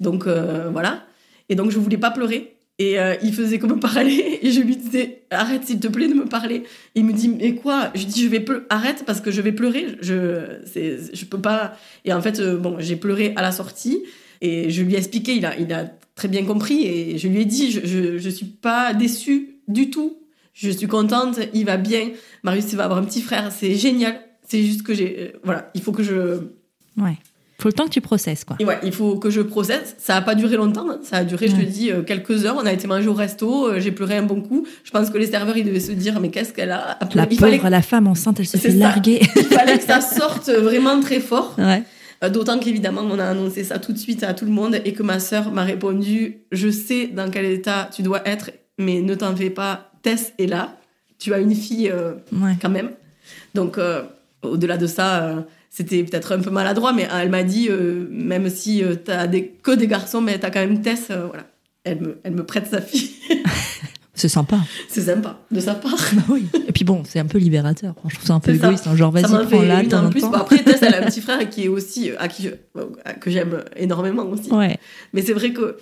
Donc, 0.00 0.26
euh, 0.26 0.68
voilà. 0.72 1.06
Et 1.48 1.54
donc, 1.54 1.70
je 1.70 1.78
voulais 1.78 1.98
pas 1.98 2.10
pleurer. 2.10 2.50
Et 2.80 2.98
euh, 2.98 3.14
il 3.22 3.32
faisait 3.32 3.60
que 3.60 3.66
me 3.66 3.78
parler. 3.78 4.40
Et 4.42 4.50
je 4.50 4.60
lui 4.60 4.76
disais, 4.76 5.22
arrête 5.30 5.64
s'il 5.64 5.78
te 5.78 5.86
plaît 5.86 6.08
de 6.08 6.14
me 6.14 6.24
parler. 6.24 6.64
Il 6.96 7.04
me 7.04 7.12
dit, 7.12 7.28
mais 7.28 7.54
quoi? 7.54 7.90
Je 7.94 8.04
dis, 8.04 8.22
je 8.24 8.28
vais. 8.28 8.44
Arrête 8.68 9.04
parce 9.06 9.20
que 9.20 9.30
je 9.30 9.40
vais 9.42 9.52
pleurer. 9.52 9.86
Je, 10.00 10.58
je 10.74 11.24
peux 11.24 11.38
pas. 11.40 11.76
Et 12.04 12.12
en 12.12 12.20
fait, 12.20 12.40
euh, 12.40 12.56
bon, 12.56 12.76
j'ai 12.80 12.96
pleuré 12.96 13.32
à 13.36 13.42
la 13.42 13.52
sortie. 13.52 14.02
Et 14.40 14.70
je 14.70 14.82
lui 14.82 14.94
ai 14.94 14.98
expliqué, 14.98 15.36
il 15.36 15.46
a, 15.46 15.56
il 15.56 15.72
a 15.72 15.88
très 16.16 16.26
bien 16.26 16.44
compris. 16.44 16.84
Et 16.84 17.16
je 17.16 17.28
lui 17.28 17.42
ai 17.42 17.44
dit, 17.44 17.70
je, 17.70 17.80
je, 17.84 18.18
je 18.18 18.28
suis 18.28 18.46
pas 18.46 18.92
déçue 18.92 19.50
du 19.68 19.90
tout. 19.90 20.18
Je 20.54 20.70
suis 20.70 20.86
contente, 20.86 21.38
il 21.52 21.66
va 21.66 21.76
bien. 21.76 22.10
Marius, 22.42 22.72
il 22.72 22.76
va 22.76 22.84
avoir 22.84 22.98
un 23.00 23.04
petit 23.04 23.20
frère, 23.22 23.50
c'est 23.52 23.74
génial. 23.74 24.18
C'est 24.46 24.62
juste 24.62 24.82
que 24.82 24.94
j'ai. 24.94 25.16
euh, 25.34 25.38
voilà, 25.44 25.70
il 25.74 25.82
faut 25.82 25.92
que 25.92 26.02
je. 26.02 26.38
Ouais. 26.96 27.16
Faut 27.60 27.68
le 27.68 27.72
temps 27.72 27.84
que 27.84 27.90
tu 27.90 28.00
processes, 28.00 28.44
quoi. 28.44 28.56
Et 28.58 28.64
ouais, 28.64 28.78
il 28.82 28.92
faut 28.92 29.16
que 29.16 29.30
je 29.30 29.40
processe. 29.40 29.94
Ça 29.98 30.16
a 30.16 30.20
pas 30.20 30.34
duré 30.34 30.56
longtemps. 30.56 30.90
hein. 30.90 30.98
Ça 31.02 31.18
a 31.18 31.24
duré, 31.24 31.48
je 31.48 31.54
te 31.56 31.62
dis, 31.62 31.90
euh, 31.90 32.02
quelques 32.02 32.44
heures. 32.44 32.56
On 32.60 32.66
a 32.66 32.72
été 32.72 32.86
manger 32.86 33.08
au 33.08 33.14
resto. 33.14 33.68
euh, 33.68 33.80
J'ai 33.80 33.92
pleuré 33.92 34.16
un 34.16 34.22
bon 34.24 34.42
coup. 34.42 34.66
Je 34.84 34.90
pense 34.90 35.08
que 35.10 35.18
les 35.18 35.26
serveurs, 35.28 35.56
ils 35.56 35.64
devaient 35.64 35.80
se 35.80 35.92
dire, 35.92 36.20
mais 36.20 36.30
qu'est-ce 36.30 36.52
qu'elle 36.52 36.72
a 36.72 36.98
La 37.14 37.22
il, 37.30 37.36
pauvre, 37.38 37.50
fallait, 37.56 37.70
la 37.70 37.82
femme 37.82 38.06
enceinte, 38.08 38.40
elle 38.40 38.46
se 38.46 38.56
fait 38.58 38.70
ça. 38.72 38.76
larguer. 38.76 39.20
il 39.36 39.44
fallait 39.44 39.78
que 39.78 39.84
ça 39.84 40.00
sorte 40.00 40.50
vraiment 40.50 41.00
très 41.00 41.20
fort. 41.20 41.54
ouais. 41.58 41.82
D'autant 42.30 42.58
qu'évidemment, 42.58 43.02
on 43.02 43.18
a 43.18 43.24
annoncé 43.24 43.64
ça 43.64 43.78
tout 43.78 43.92
de 43.92 43.98
suite 43.98 44.22
à 44.22 44.32
tout 44.34 44.46
le 44.46 44.50
monde 44.50 44.80
et 44.84 44.92
que 44.94 45.02
ma 45.02 45.18
sœur 45.18 45.50
m'a 45.52 45.62
répondu 45.62 46.38
Je 46.52 46.70
sais 46.70 47.08
dans 47.08 47.30
quel 47.30 47.44
état 47.44 47.90
tu 47.94 48.02
dois 48.02 48.26
être, 48.26 48.50
mais 48.78 49.02
ne 49.02 49.14
t'en 49.14 49.36
fais 49.36 49.50
pas, 49.50 49.92
Tess 50.04 50.32
est 50.38 50.46
là. 50.46 50.76
Tu 51.18 51.34
as 51.34 51.38
une 51.38 51.54
fille 51.54 51.90
euh, 51.90 52.12
Ouais. 52.32 52.56
quand 52.62 52.68
même. 52.70 52.90
Donc, 53.54 53.78
euh, 53.78 54.02
au-delà 54.42 54.76
de 54.76 54.86
ça, 54.86 55.24
euh, 55.24 55.40
c'était 55.70 56.04
peut-être 56.04 56.30
un 56.32 56.40
peu 56.40 56.50
maladroit, 56.50 56.92
mais 56.92 57.08
elle 57.12 57.30
m'a 57.30 57.42
dit 57.42 57.68
même 58.10 58.48
si 58.50 58.82
tu 58.88 58.96
t'as 58.98 59.26
des, 59.26 59.48
que 59.62 59.72
des 59.72 59.88
garçons, 59.88 60.20
mais 60.20 60.38
t'as 60.38 60.50
quand 60.50 60.60
même 60.60 60.80
Tess, 60.82 61.08
voilà. 61.08 61.44
Elle 61.82 62.00
me, 62.00 62.18
elle 62.22 62.34
me 62.34 62.44
prête 62.44 62.66
sa 62.68 62.80
fille. 62.80 63.10
C'est 64.16 64.28
sympa. 64.28 64.58
C'est 64.88 65.00
sympa 65.02 65.40
de 65.50 65.58
sa 65.58 65.74
part. 65.74 65.96
Bah 66.14 66.22
oui. 66.28 66.46
Et 66.68 66.72
puis 66.72 66.84
bon, 66.84 67.02
c'est 67.04 67.18
un 67.18 67.26
peu 67.26 67.38
libérateur. 67.38 67.94
Je 68.08 68.14
trouve 68.14 68.26
ça 68.26 68.34
un 68.34 68.40
peu 68.40 68.54
égoïste. 68.54 68.86
hein. 68.86 68.94
Genre, 68.94 69.10
vas-y, 69.10 69.24
prends-la, 69.24 69.80
une 69.80 69.86
de 69.86 69.90
temps 69.90 70.04
en 70.04 70.06
en 70.06 70.10
plus. 70.10 70.20
temps. 70.20 70.32
Après, 70.32 70.62
Tess, 70.62 70.78
elle 70.82 70.94
a 70.94 71.02
un 71.02 71.06
petit 71.06 71.20
frère 71.20 71.50
qui 71.50 71.64
est 71.64 71.68
aussi, 71.68 72.12
à 72.18 72.28
qui 72.28 72.44
je- 72.44 73.10
que 73.20 73.28
j'aime 73.30 73.64
énormément 73.76 74.22
aussi. 74.26 74.52
Ouais. 74.52 74.78
Mais 75.12 75.22
c'est 75.22 75.32
vrai 75.32 75.52
que 75.52 75.78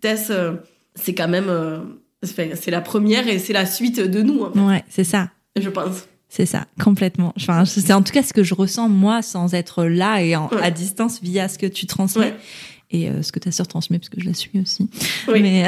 Tess, 0.00 0.32
c'est 0.94 1.14
quand 1.14 1.28
même. 1.28 1.50
C'est 2.26 2.70
la 2.70 2.80
première 2.80 3.28
et 3.28 3.38
c'est 3.38 3.52
la 3.52 3.66
suite 3.66 4.00
de 4.00 4.22
nous, 4.22 4.42
en 4.42 4.52
fait, 4.52 4.58
Ouais, 4.60 4.84
c'est 4.88 5.04
ça. 5.04 5.30
je 5.56 5.68
pense. 5.70 6.06
C'est 6.28 6.46
ça, 6.46 6.64
complètement. 6.82 7.32
Enfin, 7.36 7.64
c'est 7.64 7.92
en 7.92 8.02
tout 8.02 8.12
cas 8.12 8.24
ce 8.24 8.32
que 8.32 8.42
je 8.42 8.54
ressens 8.54 8.88
moi 8.88 9.22
sans 9.22 9.54
être 9.54 9.84
là 9.84 10.20
et 10.20 10.34
en- 10.34 10.48
Ouais. 10.48 10.62
à 10.62 10.70
distance 10.72 11.20
via 11.22 11.48
ce 11.48 11.58
que 11.58 11.66
tu 11.66 11.86
transmets 11.86 12.24
Ouais. 12.32 12.36
Et 12.94 13.08
euh, 13.08 13.22
ce 13.22 13.32
que 13.32 13.40
ta 13.40 13.50
sœur 13.50 13.66
transmet 13.66 13.98
parce 13.98 14.08
que 14.08 14.20
je 14.20 14.26
la 14.26 14.34
suis 14.34 14.60
aussi. 14.60 14.88
Oui. 15.28 15.42
Mais 15.42 15.66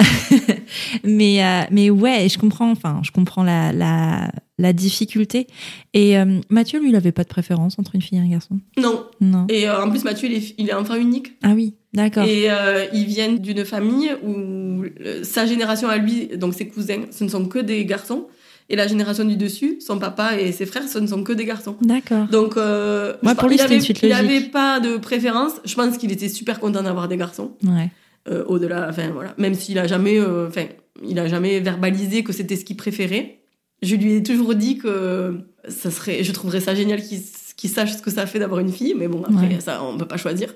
mais 1.05 1.45
euh, 1.45 1.63
mais 1.71 1.91
ouais, 1.91 2.29
je 2.29 2.39
comprends. 2.39 2.71
Enfin, 2.71 3.01
je 3.03 3.11
comprends 3.11 3.43
la 3.43 3.73
la, 3.73 4.31
la 4.59 4.73
difficulté. 4.73 5.47
Et 5.93 6.17
euh, 6.19 6.41
Mathieu, 6.49 6.81
lui, 6.81 6.91
il 6.91 6.97
avait 6.97 7.13
pas 7.13 7.25
de 7.25 7.29
préférence 7.29 7.79
entre 7.79 7.95
une 7.95 8.03
fille 8.03 8.19
et 8.19 8.21
un 8.21 8.29
garçon? 8.29 8.61
Non. 8.79 9.05
Non. 9.21 9.47
Et 9.49 9.69
euh, 9.69 9.83
en 9.83 9.91
plus, 9.91 10.05
Mathieu, 10.05 10.29
il 10.31 10.37
est, 10.37 10.55
il 10.59 10.71
est 10.71 10.75
enfant 10.75 10.95
unique. 10.95 11.35
Ah 11.43 11.53
oui, 11.55 11.75
d'accord. 11.93 12.25
Et 12.25 12.51
euh, 12.51 12.87
ils 12.93 13.07
viennent 13.07 13.39
d'une 13.39 13.65
famille 13.65 14.11
où 14.23 14.85
euh, 14.85 15.25
sa 15.25 15.47
génération 15.47 15.89
à 15.89 15.97
lui, 15.99 16.29
donc 16.37 16.55
ses 16.55 16.69
cousins, 16.69 17.03
ce 17.11 17.25
ne 17.25 17.29
sont 17.29 17.47
que 17.47 17.59
des 17.59 17.85
garçons. 17.85 18.27
Et 18.69 18.75
la 18.77 18.89
génération 18.89 19.25
du 19.25 19.37
dessus, 19.37 19.79
son 19.81 19.99
papa 19.99 20.39
et 20.41 20.51
ses 20.51 20.67
frères, 20.67 20.89
ce 20.89 20.99
ne 20.99 21.07
sont 21.07 21.23
que 21.23 21.33
des 21.33 21.45
garçons. 21.45 21.77
D'accord. 21.81 22.27
Donc, 22.27 22.57
euh, 22.57 23.15
Ouais, 23.23 23.35
pour 23.37 23.49
lui, 23.49 23.55
il 23.57 23.61
une 23.61 23.65
avait- 23.65 23.81
suite 23.81 24.01
Il 24.03 24.09
logique. 24.11 24.25
n'avait 24.27 24.41
pas 24.49 24.81
de 24.81 24.97
préférence. 24.97 25.53
Je 25.65 25.75
pense 25.77 25.97
qu'il 25.99 26.11
était 26.11 26.29
super 26.29 26.59
content 26.59 26.83
d'avoir 26.83 27.07
des 27.09 27.17
garçons. 27.17 27.53
Ouais. 27.65 27.91
euh, 28.29 28.43
au-delà, 28.49 28.89
enfin 28.91 29.09
voilà, 29.15 29.35
même 29.39 29.55
s'il 29.55 29.79
a 29.79 29.87
jamais, 29.87 30.19
euh, 30.19 30.49
enfin, 30.49 30.65
il 31.09 31.17
a 31.21 31.29
jamais 31.29 31.61
verbalisé 31.61 32.25
que 32.25 32.33
c'était 32.33 32.57
ce 32.57 32.65
qu'il 32.65 32.77
préférait. 32.77 33.39
Je 33.83 33.95
lui 33.95 34.15
ai 34.15 34.23
toujours 34.25 34.57
dit 34.57 34.79
que 34.79 35.39
ça 35.69 35.93
serait, 35.93 36.25
je 36.25 36.33
trouverais 36.33 36.59
ça 36.59 36.75
génial 36.75 37.01
qu'il 37.03 37.71
sache 37.71 37.93
ce 37.97 38.03
que 38.03 38.11
ça 38.11 38.27
fait 38.27 38.41
d'avoir 38.41 38.59
une 38.59 38.73
fille, 38.73 38.95
mais 38.99 39.07
bon 39.07 39.23
après 39.23 39.47
Ouais. 39.47 39.61
ça, 39.61 39.81
on 39.85 39.97
peut 39.97 40.09
pas 40.09 40.17
choisir. 40.17 40.53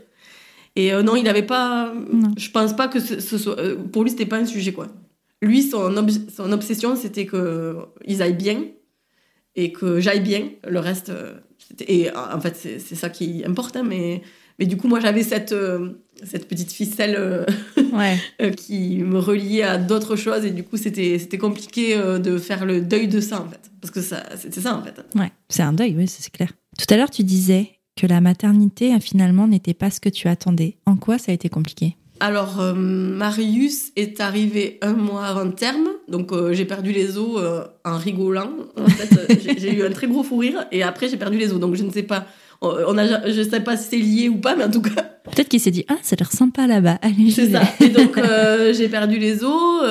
Et 0.74 0.92
euh, 0.92 1.04
non, 1.04 1.14
il 1.14 1.28
avait 1.28 1.44
pas, 1.44 1.92
Non. 2.12 2.32
je 2.36 2.50
pense 2.50 2.74
pas 2.74 2.88
que 2.88 2.98
ce, 2.98 3.20
ce 3.20 3.38
soit, 3.38 3.56
pour 3.92 4.02
lui 4.02 4.10
c'était 4.10 4.26
pas 4.26 4.38
un 4.38 4.46
sujet 4.46 4.72
quoi. 4.72 4.88
Lui, 5.42 5.62
son, 5.62 5.96
ob- 5.96 6.30
son 6.34 6.52
obsession 6.52 6.96
c'était 6.96 7.26
que 7.26 7.76
ils 8.06 8.20
aillent 8.22 8.34
bien 8.36 8.64
et 9.56 9.72
que 9.72 10.00
j'aille 10.00 10.20
bien. 10.20 10.48
Le 10.68 10.78
reste, 10.78 11.12
et 11.88 12.08
en 12.10 12.40
fait 12.40 12.56
c'est 12.56 12.94
ça 12.94 13.10
qui 13.10 13.42
importe, 13.46 13.76
hein, 13.76 13.84
mais 13.86 14.22
Mais 14.58 14.66
du 14.66 14.76
coup, 14.76 14.88
moi, 14.88 15.00
j'avais 15.00 15.22
cette, 15.22 15.52
euh, 15.52 15.94
cette 16.22 16.46
petite 16.46 16.70
ficelle 16.70 17.14
euh, 17.18 17.46
Ouais. 17.94 18.18
euh, 18.42 18.50
qui 18.50 18.98
me 18.98 19.18
reliait 19.18 19.62
à 19.62 19.78
d'autres 19.78 20.16
choses. 20.16 20.44
Et 20.44 20.50
du 20.50 20.64
coup, 20.64 20.76
c'était 20.76 21.38
compliqué 21.38 21.96
de 21.96 22.36
faire 22.36 22.66
le 22.66 22.82
deuil 22.82 23.08
de 23.08 23.20
ça, 23.22 23.40
en 23.40 23.48
fait. 23.48 23.70
Parce 23.80 23.90
que 23.90 24.02
c'était 24.36 24.60
ça, 24.60 24.76
en 24.76 24.82
fait. 24.84 25.00
Ouais. 25.18 25.32
C'est 25.48 25.62
un 25.62 25.72
deuil, 25.72 25.94
oui, 25.96 26.06
c'est 26.06 26.30
clair. 26.30 26.52
Tout 26.78 26.92
à 26.92 26.98
l'heure, 26.98 27.08
tu 27.10 27.24
disais 27.24 27.70
que 27.96 28.06
la 28.06 28.20
maternité, 28.20 28.92
finalement, 29.00 29.48
n'était 29.48 29.72
pas 29.72 29.90
ce 29.90 29.98
que 29.98 30.10
tu 30.10 30.28
attendais. 30.28 30.76
En 30.84 30.96
quoi 30.96 31.16
ça 31.16 31.32
a 31.32 31.34
été 31.34 31.48
compliqué? 31.48 31.96
Alors, 32.20 32.60
euh, 32.60 32.74
Marius 32.74 33.92
est 33.96 34.20
arrivé 34.20 34.78
un 34.82 34.92
mois 34.92 35.24
avant 35.24 35.50
terme. 35.50 35.88
Donc, 36.08 36.32
euh, 36.32 36.52
j'ai 36.52 36.64
perdu 36.66 36.92
les 36.92 37.16
os 37.16 37.40
euh, 37.40 37.62
en 37.84 37.96
rigolant. 37.96 38.50
En 38.76 38.86
fait, 38.86 39.42
j'ai- 39.58 39.74
eu 39.74 39.84
un 39.84 39.90
très 39.90 40.06
gros 40.06 40.22
fou 40.22 40.36
rire. 40.38 40.66
Et 40.70 40.82
après, 40.82 41.08
j'ai 41.08 41.16
perdu 41.16 41.38
les 41.38 41.52
os. 41.52 41.58
Donc, 41.58 41.74
je 41.76 41.82
ne 41.84 41.90
sais 41.90 42.02
pas. 42.02 42.26
On 42.62 42.98
a, 42.98 43.26
je 43.30 43.42
sais 43.42 43.60
pas 43.60 43.78
si 43.78 43.88
c'est 43.88 43.96
lié 43.96 44.28
ou 44.28 44.36
pas, 44.36 44.54
mais 44.54 44.64
en 44.64 44.70
tout 44.70 44.82
cas, 44.82 45.02
Peut-être 45.32 45.48
qu'il 45.48 45.60
s'est 45.60 45.70
dit 45.70 45.86
Ah, 45.88 45.96
ça 46.02 46.14
a 46.14 46.16
l'air 46.18 46.30
sympa 46.30 46.66
là-bas. 46.66 46.98
Allez, 47.00 47.30
C'est 47.30 47.50
ça. 47.52 47.62
Et 47.80 47.88
donc 47.88 48.18
j'ai 48.74 48.88
perdu 48.90 49.18
les 49.18 49.42
os. 49.44 49.82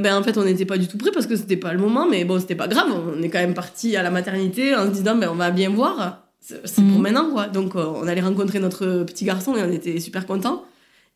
ben 0.00 0.14
en 0.16 0.22
fait 0.22 0.38
on 0.38 0.44
n'était 0.44 0.64
pas 0.64 0.78
du 0.78 0.86
tout 0.86 0.96
prêt 0.96 1.10
parce 1.12 1.26
que 1.26 1.36
c'était 1.36 1.56
pas 1.58 1.72
le 1.74 1.78
moment, 1.80 2.06
mais 2.08 2.24
bon 2.24 2.38
c'était 2.40 2.54
pas 2.54 2.66
grave. 2.68 2.86
On 3.14 3.22
est 3.22 3.28
quand 3.28 3.40
même 3.40 3.52
parti 3.52 3.94
à 3.96 4.02
la 4.02 4.10
maternité 4.10 4.74
en 4.74 4.86
se 4.86 4.90
disant 4.92 5.16
ben 5.16 5.28
on 5.30 5.34
va 5.36 5.50
bien 5.50 5.68
voir. 5.68 6.22
C'est 6.40 6.66
c'est 6.66 6.82
pour 6.82 6.98
maintenant 6.98 7.28
quoi. 7.30 7.48
Donc 7.48 7.74
on 7.74 8.06
allait 8.06 8.20
rencontrer 8.22 8.58
notre 8.58 9.04
petit 9.04 9.26
garçon 9.26 9.54
et 9.56 9.62
on 9.62 9.70
était 9.72 10.00
super 10.00 10.24
contents. 10.26 10.63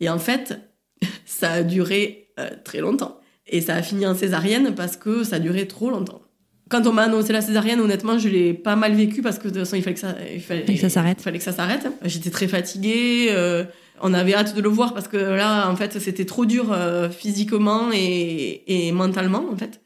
Et 0.01 0.09
en 0.09 0.19
fait 0.19 0.59
ça 1.27 1.51
a 1.53 1.63
duré 1.63 2.29
euh, 2.39 2.49
très 2.65 2.79
longtemps. 2.81 3.21
Et 3.47 3.61
ça 3.63 3.75
a 3.77 3.83
fini 3.83 4.07
en 4.07 4.15
césarienne 4.15 4.75
parce 4.75 4.97
que 4.97 5.25
ça 5.25 5.37
a 5.37 5.39
duré 5.39 5.67
trop 5.67 5.91
longtemps. 5.91 6.21
Quand 6.69 6.87
on 6.87 6.93
m'a 6.93 7.05
annoncé 7.05 7.33
la 7.33 7.41
césarienne, 7.41 7.81
honnêtement, 7.81 8.19
je 8.19 8.29
l'ai 8.29 8.53
pas 8.53 8.77
mal 8.77 8.93
vécu 8.95 9.23
parce 9.23 9.39
que 9.39 9.45
de 9.49 9.55
toute 9.55 9.61
façon, 9.61 9.77
il 9.77 9.83
fallait 9.83 9.95
que 9.95 10.01
ça, 10.01 10.15
il 10.35 10.41
fallait, 10.43 10.65
que 10.67 10.77
ça 10.77 10.91
s'arrête. 10.91 11.17
il 11.19 11.23
fallait 11.23 11.39
que 11.39 11.45
ça 11.45 11.53
s'arrête. 11.53 11.89
J'étais 12.05 12.29
très 12.29 12.47
fatiguée. 12.47 13.29
euh, 13.31 13.65
on 14.03 14.13
avait 14.13 14.35
hâte 14.35 14.55
de 14.55 14.61
le 14.61 14.69
voir 14.69 14.93
parce 14.93 15.09
que 15.09 15.17
là, 15.17 15.71
en 15.71 15.77
fait, 15.77 15.99
c'était 15.99 16.27
trop 16.27 16.45
dur 16.45 16.71
euh, 16.73 17.09
physiquement 17.09 17.89
et, 17.95 18.65
et 18.67 18.93
mentalement, 18.93 19.47
en 19.51 19.57
fait. 19.57 19.81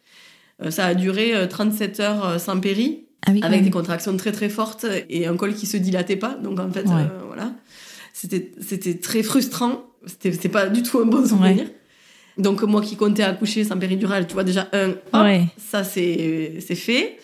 Euh, 0.60 0.72
ça 0.72 0.86
a 0.86 0.94
duré 0.94 1.36
euh, 1.36 1.46
37 1.46 2.00
heures 2.00 2.26
euh, 2.26 2.38
sans 2.38 2.58
péri, 2.58 3.06
Ah 3.26 3.30
oui, 3.32 3.40
avec 3.44 3.62
des 3.62 3.70
contractions 3.70 4.16
très 4.16 4.32
très 4.32 4.48
fortes 4.48 4.84
et 5.08 5.28
un 5.28 5.36
col 5.36 5.54
qui 5.54 5.66
se 5.66 5.76
dilatait 5.76 6.16
pas. 6.16 6.34
Donc, 6.34 6.58
en 6.58 6.68
fait, 6.72 6.82
Ouais. 6.88 6.94
euh, 6.94 7.20
voilà. 7.28 7.52
C'était, 8.12 8.50
c'était 8.60 8.98
très 8.98 9.22
frustrant. 9.22 9.84
C'était, 10.07 10.48
pas 10.48 10.66
du 10.68 10.82
tout 10.82 10.98
un 11.00 11.05
bon 11.07 11.24
souvenir. 11.26 11.66
Donc, 12.38 12.62
moi 12.62 12.80
qui 12.80 12.96
comptais 12.96 13.22
accoucher 13.22 13.62
sans 13.64 13.78
péridurale, 13.78 14.26
tu 14.26 14.34
vois, 14.34 14.44
déjà, 14.44 14.68
un, 14.72 14.90
hop, 14.90 14.98
Ouais. 15.24 15.44
ça 15.59 15.84
c'est 15.84 16.61
fait. 16.74 17.18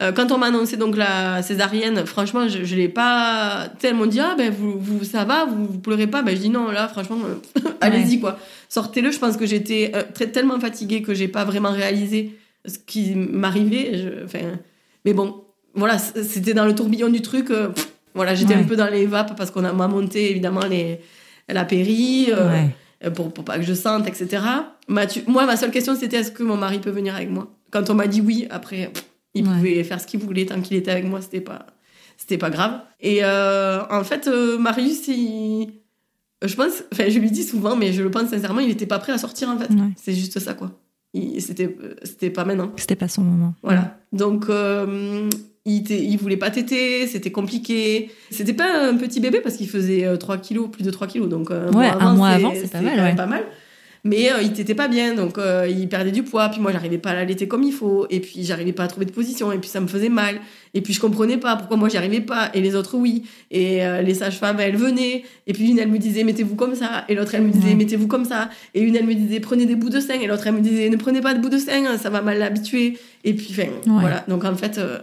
Euh, 0.00 0.12
quand 0.12 0.30
on 0.30 0.38
m'a 0.38 0.46
annoncé 0.46 0.76
donc 0.76 0.96
la 0.96 1.42
césarienne, 1.42 2.06
franchement, 2.06 2.46
je, 2.48 2.62
je 2.64 2.76
l'ai 2.76 2.88
pas 2.88 3.68
tellement 3.80 4.06
dit 4.06 4.20
ah 4.20 4.36
ben 4.38 4.52
vous, 4.56 4.78
vous 4.78 5.02
ça 5.04 5.24
va, 5.24 5.44
vous, 5.44 5.66
vous 5.66 5.78
pleurez 5.80 6.06
pas? 6.06 6.22
Ben 6.22 6.36
je 6.36 6.40
dis 6.40 6.50
non 6.50 6.70
là, 6.70 6.86
franchement, 6.86 7.18
euh, 7.26 7.68
allez-y 7.80 8.20
quoi, 8.20 8.38
sortez-le. 8.68 9.10
Je 9.10 9.18
pense 9.18 9.36
que 9.36 9.44
j'étais 9.44 9.90
euh, 9.96 10.04
très 10.14 10.28
tellement 10.28 10.60
fatiguée 10.60 11.02
que 11.02 11.14
j'ai 11.14 11.26
pas 11.26 11.44
vraiment 11.44 11.72
réalisé 11.72 12.38
ce 12.64 12.78
qui 12.78 13.16
m'arrivait. 13.16 13.90
Enfin, 14.24 14.38
mais 15.04 15.14
bon, 15.14 15.42
voilà, 15.74 15.98
c'était 15.98 16.54
dans 16.54 16.64
le 16.66 16.76
tourbillon 16.76 17.08
du 17.08 17.20
truc. 17.20 17.50
euh, 17.50 17.70
pff, 17.70 17.88
voilà, 18.14 18.36
j'étais 18.36 18.54
Ouais. 18.54 18.60
un 18.60 18.64
peu 18.64 18.76
dans 18.76 18.88
les 18.90 19.04
vapes 19.06 19.36
parce 19.36 19.50
qu'on 19.50 19.62
m'a 19.62 19.88
monté 19.88 20.30
évidemment 20.30 20.64
les 20.70 21.00
la 21.54 21.64
péri. 21.64 22.28
euh, 22.30 22.48
Ouais. 22.48 22.74
euh, 23.04 23.10
pour, 23.10 23.32
pour 23.32 23.44
pas 23.44 23.56
que 23.58 23.64
je 23.64 23.74
sente, 23.74 24.06
etc. 24.08 24.42
Mathieu, 24.88 25.22
moi, 25.26 25.46
ma 25.46 25.56
seule 25.56 25.70
question, 25.70 25.94
c'était 25.94 26.16
est-ce 26.18 26.32
que 26.32 26.42
mon 26.42 26.56
mari 26.56 26.78
peut 26.78 26.90
venir 26.90 27.14
avec 27.14 27.30
moi? 27.30 27.48
Quand 27.70 27.90
on 27.90 27.94
m'a 27.94 28.06
dit 28.06 28.20
oui, 28.20 28.46
après, 28.50 28.90
il 29.34 29.46
Ouais. 29.46 29.54
pouvait 29.56 29.84
faire 29.84 30.00
ce 30.00 30.06
qu'il 30.06 30.20
voulait 30.20 30.46
tant 30.46 30.60
qu'il 30.60 30.76
était 30.76 30.90
avec 30.90 31.04
moi, 31.04 31.20
c'était 31.20 31.40
pas, 31.40 31.66
c'était 32.16 32.38
pas 32.38 32.50
grave. 32.50 32.80
Et 33.00 33.18
euh, 33.22 33.82
en 33.90 34.02
fait, 34.04 34.28
Marius, 34.58 35.06
il... 35.08 35.68
je 36.44 36.54
pense, 36.54 36.82
enfin, 36.92 37.04
je 37.08 37.18
lui 37.18 37.30
dis 37.30 37.44
souvent, 37.44 37.76
mais 37.76 37.92
je 37.92 38.02
le 38.02 38.10
pense 38.10 38.30
sincèrement, 38.30 38.60
il 38.60 38.70
était 38.70 38.86
pas 38.86 38.98
prêt 38.98 39.12
à 39.12 39.18
sortir, 39.18 39.48
en 39.48 39.58
fait. 39.58 39.70
Ouais. 39.70 39.90
C'est 39.96 40.14
juste 40.14 40.38
ça, 40.38 40.54
quoi. 40.54 40.72
C'était, 41.38 41.76
c'était 42.04 42.30
pas 42.30 42.44
maintenant. 42.44 42.70
C'était 42.76 42.94
pas 42.96 43.08
son 43.08 43.22
moment. 43.22 43.54
Voilà. 43.62 43.98
Donc, 44.12 44.46
euh, 44.50 45.28
il, 45.68 45.90
il 45.90 46.16
voulait 46.16 46.36
pas 46.36 46.50
téter, 46.50 47.06
c'était 47.06 47.30
compliqué. 47.30 48.10
C'était 48.30 48.54
pas 48.54 48.88
un 48.88 48.96
petit 48.96 49.20
bébé 49.20 49.40
parce 49.40 49.56
qu'il 49.56 49.68
faisait 49.68 50.04
euh, 50.04 50.16
3 50.16 50.38
kilos, 50.38 50.68
plus 50.70 50.82
de 50.84 50.90
3 50.90 51.06
kilos. 51.06 51.28
Donc, 51.28 51.50
euh, 51.50 51.70
Ouais, 51.72 51.86
un 52.00 52.14
mois 52.14 52.28
avant, 52.30 52.52
c'est 52.54 52.70
pas 52.70 52.80
mal, 52.80 52.96
quand 52.96 53.02
même 53.02 53.10
ouais. 53.10 53.16
pas 53.16 53.26
mal. 53.26 53.44
Mais 54.04 54.30
euh, 54.32 54.40
il 54.42 54.52
t'était 54.52 54.76
pas 54.76 54.86
bien, 54.86 55.14
donc 55.14 55.38
euh, 55.38 55.66
il 55.68 55.88
perdait 55.88 56.12
du 56.12 56.22
poids. 56.22 56.48
Puis 56.50 56.60
moi, 56.60 56.70
j'arrivais 56.70 56.98
pas 56.98 57.10
à 57.10 57.14
l'allaiter 57.14 57.48
comme 57.48 57.64
il 57.64 57.72
faut. 57.72 58.06
Et 58.10 58.20
puis, 58.20 58.44
j'arrivais 58.44 58.72
pas 58.72 58.84
à 58.84 58.86
trouver 58.86 59.06
de 59.06 59.10
position. 59.10 59.50
Et 59.50 59.58
puis, 59.58 59.68
ça 59.68 59.80
me 59.80 59.88
faisait 59.88 60.08
mal. 60.08 60.36
Et 60.72 60.80
puis, 60.82 60.94
je 60.94 61.00
comprenais 61.00 61.36
pas 61.36 61.56
pourquoi 61.56 61.76
moi, 61.76 61.88
j'y 61.88 61.96
arrivais 61.96 62.20
pas. 62.20 62.48
Et 62.54 62.60
les 62.60 62.76
autres, 62.76 62.96
oui. 62.96 63.24
Et 63.50 63.84
euh, 63.84 64.00
les 64.00 64.14
sages-femmes, 64.14 64.60
elles 64.60 64.76
venaient. 64.76 65.24
Et 65.48 65.52
puis, 65.52 65.68
une, 65.68 65.80
elle 65.80 65.90
me 65.90 65.98
disait, 65.98 66.22
mettez-vous 66.22 66.54
comme 66.54 66.76
ça. 66.76 67.04
Et 67.08 67.16
l'autre, 67.16 67.34
elle 67.34 67.42
me 67.42 67.50
disait, 67.50 67.70
Ouais. 67.70 67.74
mettez-vous 67.74 68.06
comme 68.06 68.24
ça. 68.24 68.50
Et 68.72 68.82
une, 68.82 68.94
elle 68.94 69.04
me 69.04 69.14
disait, 69.14 69.40
prenez 69.40 69.66
des 69.66 69.74
bouts 69.74 69.90
de 69.90 69.98
sein. 70.00 70.14
Et 70.14 70.28
l'autre, 70.28 70.46
elle 70.46 70.54
me 70.54 70.60
disait, 70.60 70.88
ne 70.90 70.96
prenez 70.96 71.20
pas 71.20 71.34
de 71.34 71.40
bouts 71.40 71.50
de 71.50 71.58
sein, 71.58 71.98
ça 71.98 72.08
va 72.08 72.22
mal 72.22 72.38
l'habituer. 72.38 72.98
Et 73.24 73.34
puis, 73.34 73.48
enfin, 73.50 73.68
voilà. 73.84 74.24
Donc, 74.28 74.44
en 74.44 74.54
fait, 74.54 74.78
euh, 74.78 74.98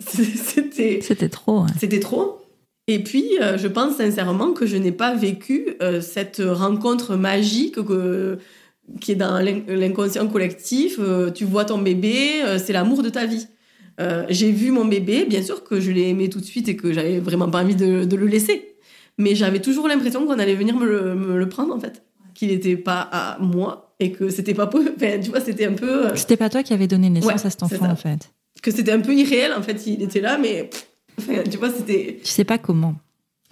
c'était 0.00 1.00
C'était 1.02 1.28
trop. 1.28 1.60
ouais. 1.62 1.68
c'était 1.78 2.00
trop. 2.00 2.38
Et 2.86 2.98
puis, 2.98 3.24
euh, 3.40 3.56
je 3.56 3.68
pense 3.68 3.96
sincèrement 3.98 4.52
que 4.52 4.66
je 4.66 4.76
n'ai 4.76 4.90
pas 4.92 5.14
vécu 5.14 5.76
euh, 5.80 6.00
cette 6.00 6.42
rencontre 6.44 7.14
magique 7.14 7.76
que, 7.84 8.38
qui 9.00 9.12
est 9.12 9.16
dans 9.16 9.38
l'in- 9.38 9.62
l'inconscient 9.68 10.26
collectif. 10.26 10.96
Euh, 10.98 11.30
tu 11.30 11.44
vois 11.44 11.64
ton 11.64 11.78
bébé, 11.78 12.42
c'est 12.58 12.72
l'amour 12.72 13.02
de 13.02 13.08
ta 13.10 13.26
vie. 13.26 13.46
J'ai 14.30 14.50
vu 14.50 14.70
mon 14.70 14.86
bébé, 14.86 15.26
bien 15.26 15.42
sûr 15.42 15.62
que 15.62 15.78
je 15.78 15.90
l'ai 15.90 16.08
aimé 16.08 16.30
tout 16.30 16.40
de 16.40 16.44
suite 16.46 16.70
et 16.70 16.74
que 16.76 16.90
j'avais 16.90 17.18
vraiment 17.18 17.50
pas 17.50 17.62
envie 17.62 17.76
de, 17.76 18.04
de 18.04 18.16
le 18.16 18.26
laisser. 18.26 18.74
Mais 19.18 19.34
j'avais 19.34 19.60
toujours 19.60 19.86
l'impression 19.88 20.24
qu'on 20.24 20.38
allait 20.38 20.54
venir 20.54 20.74
me 20.74 20.86
le, 20.86 21.14
me 21.14 21.36
le 21.36 21.48
prendre, 21.50 21.74
en 21.74 21.78
fait. 21.78 22.02
Qu'il 22.32 22.48
n'était 22.48 22.76
pas 22.78 23.00
à 23.12 23.36
moi 23.40 23.94
et 24.00 24.12
que 24.12 24.30
c'était 24.30 24.54
pas... 24.54 24.64
Enfin, 24.74 25.20
tu 25.22 25.28
vois, 25.28 25.40
c'était 25.42 25.66
un 25.66 25.74
peu... 25.74 26.16
C'était 26.16 26.38
pas 26.38 26.48
toi 26.48 26.62
qui 26.62 26.72
avais 26.72 26.86
donné 26.86 27.10
naissance 27.10 27.28
Ouais, 27.28 27.34
à 27.34 27.50
cet 27.50 27.62
enfant, 27.62 27.90
en 27.90 27.96
fait. 27.96 28.30
Que 28.62 28.70
c'était 28.70 28.92
un 28.92 29.00
peu 29.00 29.14
irréel, 29.14 29.52
en 29.56 29.62
fait. 29.62 29.86
Il 29.86 30.02
était 30.02 30.20
là, 30.20 30.38
mais... 30.38 30.64
pff, 30.64 30.86
Enfin, 31.20 31.42
tu 31.50 31.58
vois, 31.58 31.70
c'était... 31.70 32.20
Tu 32.22 32.30
sais 32.30 32.44
pas 32.44 32.58
comment. 32.58 32.94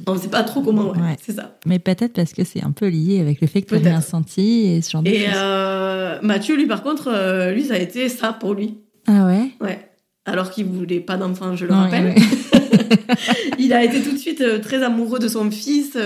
On 0.06 0.16
sait 0.16 0.28
pas 0.28 0.44
trop 0.44 0.62
comment, 0.62 0.92
ouais. 0.92 0.98
Ouais. 0.98 1.16
C'est 1.20 1.32
ça. 1.34 1.58
Mais 1.66 1.78
peut-être 1.78 2.12
parce 2.12 2.32
que 2.32 2.44
c'est 2.44 2.62
un 2.62 2.70
peu 2.70 2.86
lié 2.86 3.20
avec 3.20 3.40
le 3.40 3.46
fait 3.46 3.62
que 3.62 3.74
tu 3.74 3.86
as 3.86 3.90
rien 3.90 4.00
senti 4.00 4.68
et 4.68 4.80
ce 4.80 4.92
genre 4.92 5.02
de 5.02 5.10
Et 5.10 5.26
euh, 5.34 6.18
Mathieu, 6.22 6.56
lui, 6.56 6.66
par 6.66 6.82
contre, 6.82 7.08
euh, 7.08 7.50
lui, 7.50 7.64
ça 7.64 7.74
a 7.74 7.78
été 7.78 8.08
ça 8.08 8.32
pour 8.32 8.54
lui. 8.54 8.78
Ah 9.06 9.26
ouais? 9.26 9.50
Ouais. 9.60 9.90
Alors 10.24 10.50
qu'il 10.50 10.66
voulait 10.66 11.00
pas 11.00 11.16
d'enfant, 11.16 11.56
je 11.56 11.66
le 11.66 11.74
rappelle. 11.74 12.14
ouais. 12.14 12.14
il 13.58 13.72
a 13.72 13.82
été 13.82 14.00
tout 14.00 14.12
de 14.12 14.18
suite 14.18 14.40
euh, 14.40 14.60
très 14.60 14.82
amoureux 14.84 15.18
de 15.18 15.28
son 15.28 15.50
fils. 15.50 15.96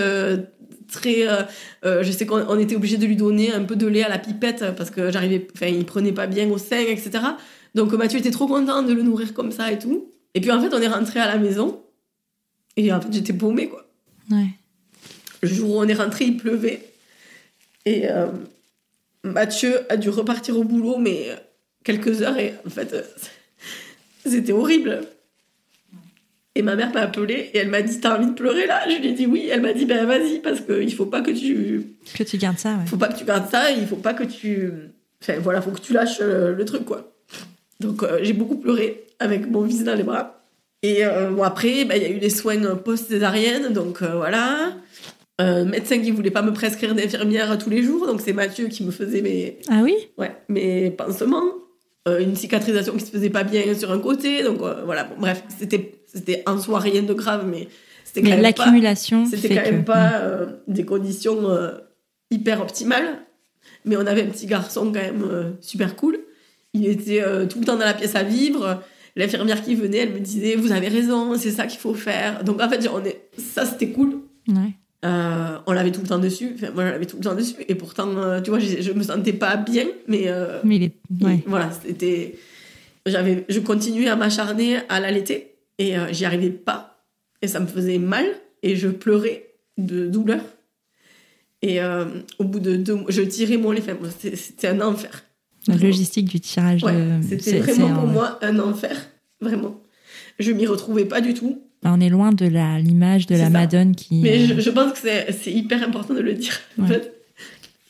très, 0.91 1.27
je 1.83 2.11
sais 2.11 2.25
qu'on 2.25 2.43
on 2.49 2.57
était 2.57 2.75
obligé 2.75 2.97
de 2.97 3.05
lui 3.05 3.15
donner 3.15 3.53
un 3.53 3.63
peu 3.63 3.75
de 3.75 3.85
lait 3.85 4.03
à 4.03 4.09
la 4.09 4.17
pipette 4.17 4.65
parce 4.75 4.89
que 4.89 5.11
j'arrivais, 5.11 5.47
enfin, 5.55 5.67
il 5.67 5.85
prenait 5.85 6.13
pas 6.13 6.25
bien 6.25 6.49
au 6.49 6.57
sein, 6.57 6.79
etc. 6.79 7.19
Donc 7.75 7.93
Mathieu 7.93 8.19
était 8.19 8.31
trop 8.31 8.47
content 8.47 8.83
de 8.83 8.93
le 8.93 9.03
nourrir 9.03 9.33
comme 9.33 9.51
ça 9.51 9.71
et 9.71 9.79
tout. 9.79 10.11
Et 10.33 10.41
puis 10.41 10.51
en 10.51 10.61
fait, 10.61 10.73
on 10.73 10.81
est 10.81 10.87
rentré 10.87 11.19
à 11.19 11.27
la 11.27 11.37
maison 11.37 11.81
et 12.75 12.91
en 12.91 13.01
fait, 13.01 13.11
j'étais 13.11 13.33
paumée 13.33 13.69
quoi. 13.69 13.87
Ouais. 14.31 14.47
Le 15.41 15.47
jour 15.47 15.75
où 15.75 15.79
on 15.79 15.87
est 15.87 15.93
rentré, 15.93 16.25
il 16.25 16.37
pleuvait. 16.37 16.93
Et 17.85 18.09
euh, 18.09 18.27
Mathieu 19.23 19.81
a 19.91 19.97
dû 19.97 20.09
repartir 20.09 20.57
au 20.57 20.63
boulot, 20.63 20.97
mais 20.97 21.29
quelques 21.83 22.21
heures, 22.21 22.37
et 22.37 22.53
en 22.65 22.69
fait, 22.69 22.93
euh, 22.93 23.03
c'était 24.25 24.53
horrible. 24.53 25.01
Et 26.55 26.61
ma 26.61 26.75
mère 26.75 26.93
m'a 26.93 27.01
appelée 27.01 27.49
et 27.53 27.57
elle 27.57 27.69
m'a 27.69 27.81
dit 27.81 27.99
T'as 27.99 28.17
envie 28.17 28.27
de 28.27 28.33
pleurer 28.33 28.67
là? 28.67 28.87
Je 28.87 28.97
lui 28.97 29.07
ai 29.07 29.13
dit 29.13 29.25
oui. 29.25 29.49
Elle 29.51 29.61
m'a 29.61 29.73
dit 29.73 29.85
Ben 29.85 30.05
vas-y, 30.05 30.39
parce 30.39 30.61
qu'il 30.61 30.93
faut 30.93 31.07
pas 31.07 31.21
que 31.21 31.31
tu. 31.31 31.95
Que 32.13 32.23
tu 32.23 32.37
gardes 32.37 32.59
ça, 32.59 32.75
ouais. 32.75 32.85
faut 32.85 32.97
pas 32.97 33.07
que 33.07 33.17
tu 33.17 33.25
gardes 33.25 33.49
ça, 33.49 33.71
il 33.71 33.87
faut 33.87 33.95
pas 33.95 34.13
que 34.13 34.23
tu. 34.23 34.71
Enfin 35.21 35.39
voilà, 35.39 35.61
faut 35.61 35.71
que 35.71 35.79
tu 35.81 35.93
lâches 35.93 36.19
euh, 36.21 36.53
le 36.53 36.63
truc 36.65 36.85
quoi. 36.85 37.12
Donc 37.79 38.03
euh, 38.03 38.19
j'ai 38.21 38.33
beaucoup 38.33 38.57
pleuré 38.57 39.05
avec 39.19 39.49
mon 39.49 39.65
fils 39.67 39.83
dans 39.83 39.95
les 39.95 40.03
bras. 40.03 40.43
Et 40.81 41.05
euh, 41.05 41.31
bon, 41.31 41.43
après, 41.43 41.85
ben, 41.85 41.95
il 41.95 42.03
y 42.03 42.05
a 42.05 42.09
eu 42.09 42.19
les 42.19 42.29
soins 42.29 42.75
post-césarienne, 42.75 43.71
donc 43.71 44.01
euh, 44.01 44.15
voilà. 44.15 44.73
Un 45.39 45.65
médecin 45.65 45.99
qui 45.99 46.11
voulait 46.11 46.31
pas 46.31 46.41
me 46.41 46.53
prescrire 46.53 46.93
d'infirmière 46.93 47.57
tous 47.57 47.69
les 47.69 47.81
jours, 47.81 48.05
donc 48.05 48.21
c'est 48.21 48.33
Mathieu 48.33 48.67
qui 48.67 48.83
me 48.83 48.91
faisait 48.91 49.21
mes, 49.21 49.57
Ah 49.69 49.81
oui? 49.83 49.95
Ouais, 50.17 50.31
mes 50.49 50.91
pansements. 50.91 51.43
Une 52.05 52.35
cicatrisation 52.35 52.93
qui 52.93 53.05
se 53.05 53.11
faisait 53.11 53.29
pas 53.29 53.45
bien 53.45 53.73
sur 53.75 53.89
un 53.91 53.99
côté, 53.99 54.43
donc 54.43 54.57
voilà. 54.59 55.05
Bon, 55.05 55.15
bref, 55.19 55.41
c'était 55.57 55.95
c'était 56.13 56.43
en 56.45 56.59
soi 56.59 56.79
rien 56.79 57.01
de 57.01 57.13
grave, 57.13 57.45
mais 57.49 57.67
c'était 58.03 58.21
quand 58.21 58.35
Mais 58.35 58.41
même 58.41 58.53
pas. 58.53 58.65
l'accumulation 58.65 59.25
C'était 59.25 59.55
quand 59.55 59.61
même 59.61 59.81
que... 59.83 59.87
pas 59.87 60.15
euh, 60.19 60.45
des 60.67 60.85
conditions 60.85 61.39
hyper 62.29 62.61
optimales. 62.61 63.19
Mais 63.85 63.95
on 63.97 64.05
avait 64.05 64.23
un 64.23 64.27
petit 64.27 64.45
garçon 64.45 64.85
quand 64.85 65.01
même 65.01 65.55
super 65.61 65.95
cool. 65.95 66.19
Il 66.73 66.87
était 66.87 67.21
euh, 67.21 67.45
tout 67.45 67.59
le 67.59 67.65
temps 67.65 67.77
dans 67.77 67.85
la 67.85 67.93
pièce 67.93 68.15
à 68.15 68.23
vivre. 68.23 68.81
L'infirmière 69.15 69.63
qui 69.63 69.75
venait, 69.75 69.99
elle 69.99 70.13
me 70.13 70.19
disait 70.19 70.55
Vous 70.55 70.71
avez 70.71 70.87
raison, 70.87 71.37
c'est 71.37 71.51
ça 71.51 71.67
qu'il 71.67 71.79
faut 71.79 71.93
faire. 71.93 72.43
Donc 72.43 72.61
en 72.61 72.69
fait, 72.69 72.87
on 72.91 73.03
est... 73.05 73.27
ça 73.37 73.65
c'était 73.65 73.89
cool. 73.89 74.21
Ouais. 74.47 74.73
Euh, 75.05 75.57
on 75.67 75.73
l'avait 75.73 75.91
tout 75.91 76.01
le 76.01 76.07
temps 76.07 76.19
dessus. 76.19 76.51
Enfin, 76.55 76.71
moi, 76.71 76.85
je 76.85 76.89
l'avais 76.91 77.05
tout 77.05 77.17
le 77.17 77.23
temps 77.23 77.35
dessus. 77.35 77.55
Et 77.67 77.75
pourtant, 77.75 78.07
euh, 78.17 78.41
tu 78.41 78.51
vois, 78.51 78.59
je, 78.59 78.81
je 78.81 78.91
me 78.93 79.03
sentais 79.03 79.33
pas 79.33 79.57
bien. 79.57 79.85
Mais 80.07 80.23
euh, 80.27 80.59
Mais 80.63 80.77
il 80.77 80.83
est... 80.83 80.93
Ouais. 81.21 81.43
voilà, 81.45 81.69
c'était. 81.71 82.35
J'avais, 83.05 83.43
je 83.49 83.59
continuais 83.59 84.07
à 84.07 84.15
m'acharner 84.15 84.77
à 84.87 85.01
l'allaiter 85.01 85.55
et 85.77 85.95
j'y 86.11 86.23
arrivais 86.23 86.51
pas. 86.51 87.03
Et 87.41 87.47
ça 87.47 87.59
me 87.59 87.67
faisait 87.67 87.97
mal 87.97 88.25
et 88.61 88.77
je 88.77 88.87
pleurais 88.87 89.49
de 89.77 90.07
douleur. 90.07 90.39
Et 91.61 91.79
au 92.39 92.45
bout 92.45 92.61
de 92.61 92.77
deux 92.77 92.95
mois, 92.95 93.05
je 93.09 93.21
tirais 93.23 93.57
mon 93.57 93.71
lait. 93.71 93.81
Enfin, 93.81 93.97
C'était 94.35 94.69
un 94.69 94.79
enfer. 94.79 95.25
La 95.67 95.75
logistique 95.75 96.25
du 96.29 96.39
tirage 96.39 96.83
Ouais, 96.83 96.93
de. 96.93 97.09
c'était 97.27 97.59
vraiment 97.59 97.89
pour 97.93 98.03
un- 98.03 98.11
moi 98.11 98.39
un 98.41 98.59
enfer. 98.59 98.95
Vraiment. 99.41 99.79
Je 100.39 100.51
m'y 100.51 100.65
retrouvais 100.65 101.05
pas 101.05 101.21
du 101.21 101.33
tout. 101.33 101.61
On 101.83 101.99
est 101.99 102.09
loin 102.09 102.31
de 102.31 102.45
l'image 102.81 103.27
de 103.27 103.35
la 103.35 103.45
ça. 103.45 103.49
Madone 103.49 103.95
qui. 103.95 104.15
Mais 104.21 104.39
euh, 104.43 104.55
je, 104.55 104.61
je 104.61 104.69
pense 104.69 104.93
que 104.93 104.99
c'est- 104.99 105.51
hyper 105.51 105.83
important 105.83 106.13
de 106.13 106.21
le 106.21 106.33
dire. 106.33 106.57
En 106.79 106.83
Ouais. 106.83 106.87
fait, 106.89 107.13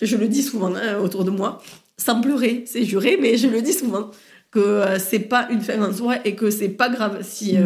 je 0.01 0.17
le 0.17 0.27
dis 0.27 0.41
souvent 0.43 0.73
hein, 0.75 0.97
autour 1.01 1.23
de 1.25 1.29
moi, 1.31 1.61
sans 1.97 2.19
pleurer, 2.21 2.63
c'est 2.65 2.85
juré, 2.85 3.17
mais 3.21 3.37
je 3.37 3.47
le 3.47 3.61
dis 3.61 3.73
souvent 3.73 4.09
que 4.51 4.59
euh, 4.59 4.99
c'est 4.99 5.19
pas 5.19 5.47
une 5.51 5.61
fin 5.61 5.81
en 5.81 5.93
soi 5.93 6.17
et 6.25 6.35
que 6.35 6.49
c'est 6.51 6.69
pas 6.69 6.89
grave 6.89 7.19
si 7.23 7.57
euh. 7.57 7.65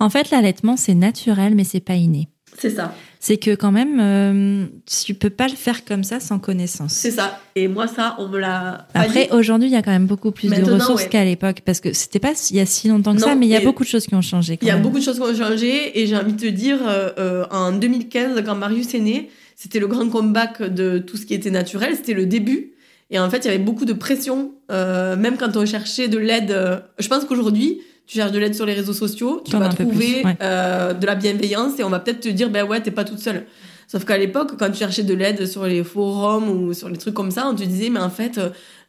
En 0.00 0.10
fait, 0.10 0.30
l'allaitement, 0.30 0.76
c'est 0.76 0.94
naturel, 0.94 1.54
mais 1.54 1.64
c'est 1.64 1.80
pas 1.80 1.94
inné. 1.94 2.28
C'est 2.58 2.70
ça, 2.70 2.94
C'est 3.20 3.36
que 3.36 3.54
quand 3.54 3.72
même, 3.72 3.98
euh, 4.00 4.66
tu 4.86 5.14
peux 5.14 5.30
pas 5.30 5.48
le 5.48 5.54
faire 5.54 5.84
comme 5.84 6.04
ça 6.04 6.20
sans 6.20 6.38
connaissance. 6.38 6.92
c'est 6.92 7.10
ça. 7.10 7.40
Et 7.54 7.68
moi 7.68 7.86
ça, 7.86 8.16
on 8.18 8.28
me 8.28 8.38
l'a 8.38 8.86
Après, 8.94 9.30
aujourd'hui, 9.30 9.68
il 9.68 9.72
y 9.72 9.76
a 9.76 9.82
quand 9.82 9.90
même 9.90 10.06
beaucoup 10.06 10.30
plus 10.30 10.48
de 10.48 10.70
ressources 10.70 11.04
ouais. 11.04 11.08
qu'à 11.08 11.24
l'époque, 11.24 11.62
parce 11.64 11.80
que 11.80 11.92
c'était 11.92 12.18
pas 12.18 12.32
il 12.50 12.56
y 12.56 12.60
a 12.60 12.66
si 12.66 12.88
longtemps 12.88 13.14
que 13.14 13.20
ça, 13.20 13.34
mais 13.34 13.46
il 13.46 13.50
y 13.50 13.56
a 13.56 13.60
beaucoup 13.60 13.84
de 13.84 13.88
choses 13.88 14.06
qui 14.06 14.14
ont 14.14 14.22
changé. 14.22 14.58
Il 14.60 14.68
y 14.68 14.70
a 14.70 14.74
même. 14.74 14.82
beaucoup 14.82 14.98
de 14.98 15.04
choses 15.04 15.16
qui 15.16 15.22
ont 15.22 15.34
changé 15.34 16.00
et 16.00 16.06
j'ai 16.06 16.16
envie 16.16 16.32
de 16.32 16.40
te 16.40 16.46
dire, 16.46 16.78
euh, 16.86 17.10
euh, 17.18 17.46
en 17.50 17.72
2015, 17.72 18.42
quand 18.44 18.54
Marius 18.54 18.94
est 18.94 19.00
né, 19.00 19.30
c'était 19.56 19.78
le 19.78 19.86
grand 19.86 20.08
comeback 20.08 20.62
de 20.62 20.98
tout 20.98 21.16
ce 21.16 21.26
qui 21.26 21.34
était 21.34 21.50
naturel, 21.50 21.96
c'était 21.96 22.14
le 22.14 22.26
début. 22.26 22.72
Et 23.10 23.18
en 23.18 23.28
fait, 23.28 23.38
il 23.38 23.46
y 23.46 23.48
avait 23.48 23.58
beaucoup 23.58 23.84
de 23.84 23.92
pression, 23.92 24.52
euh, 24.70 25.16
même 25.16 25.36
quand 25.36 25.56
on 25.56 25.66
cherchait 25.66 26.08
de 26.08 26.18
l'aide. 26.18 26.56
je 26.98 27.08
pense 27.08 27.24
qu'aujourd'hui, 27.24 27.80
tu 28.10 28.16
cherches 28.16 28.32
de 28.32 28.40
l'aide 28.40 28.56
sur 28.56 28.66
les 28.66 28.74
réseaux 28.74 28.92
sociaux, 28.92 29.40
tu 29.44 29.52
T'en 29.52 29.60
vas 29.60 29.68
trouver 29.68 29.94
plus, 29.94 30.24
ouais. 30.24 30.36
euh, 30.42 30.92
de 30.94 31.06
la 31.06 31.14
bienveillance 31.14 31.78
et 31.78 31.84
on 31.84 31.90
va 31.90 32.00
peut-être 32.00 32.18
te 32.18 32.28
dire, 32.28 32.50
ben 32.50 32.66
ouais, 32.66 32.80
t'es 32.80 32.90
pas 32.90 33.04
toute 33.04 33.20
seule. 33.20 33.46
Sauf 33.86 34.04
qu'à 34.04 34.18
l'époque, 34.18 34.56
quand 34.58 34.68
tu 34.68 34.78
cherchais 34.78 35.04
de 35.04 35.14
l'aide 35.14 35.46
sur 35.46 35.64
les 35.64 35.84
forums 35.84 36.48
ou 36.48 36.74
sur 36.74 36.88
les 36.88 36.96
trucs 36.96 37.14
comme 37.14 37.30
ça, 37.30 37.46
on 37.48 37.54
te 37.54 37.62
disait, 37.62 37.88
mais 37.88 38.00
en 38.00 38.10
fait, 38.10 38.40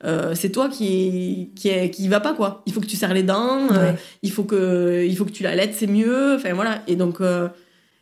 euh, 0.04 0.34
c'est 0.34 0.50
toi 0.50 0.70
qui 0.70 1.52
qui 1.56 1.92
qui 1.92 2.08
va 2.08 2.20
pas 2.20 2.34
quoi. 2.34 2.64
Il 2.66 2.74
faut 2.74 2.82
que 2.82 2.88
tu 2.88 2.96
serres 2.96 3.14
les 3.14 3.22
dents, 3.22 3.72
euh, 3.72 3.94
il 4.24 4.32
faut 4.32 4.44
que 4.44 5.06
il 5.08 5.16
faut 5.16 5.26
que 5.26 5.32
tu 5.32 5.44
l'allaites, 5.44 5.76
c'est 5.76 5.86
mieux. 5.86 6.34
Enfin 6.38 6.54
voilà. 6.54 6.82
Et 6.88 6.96
donc 6.96 7.22
euh, 7.22 7.48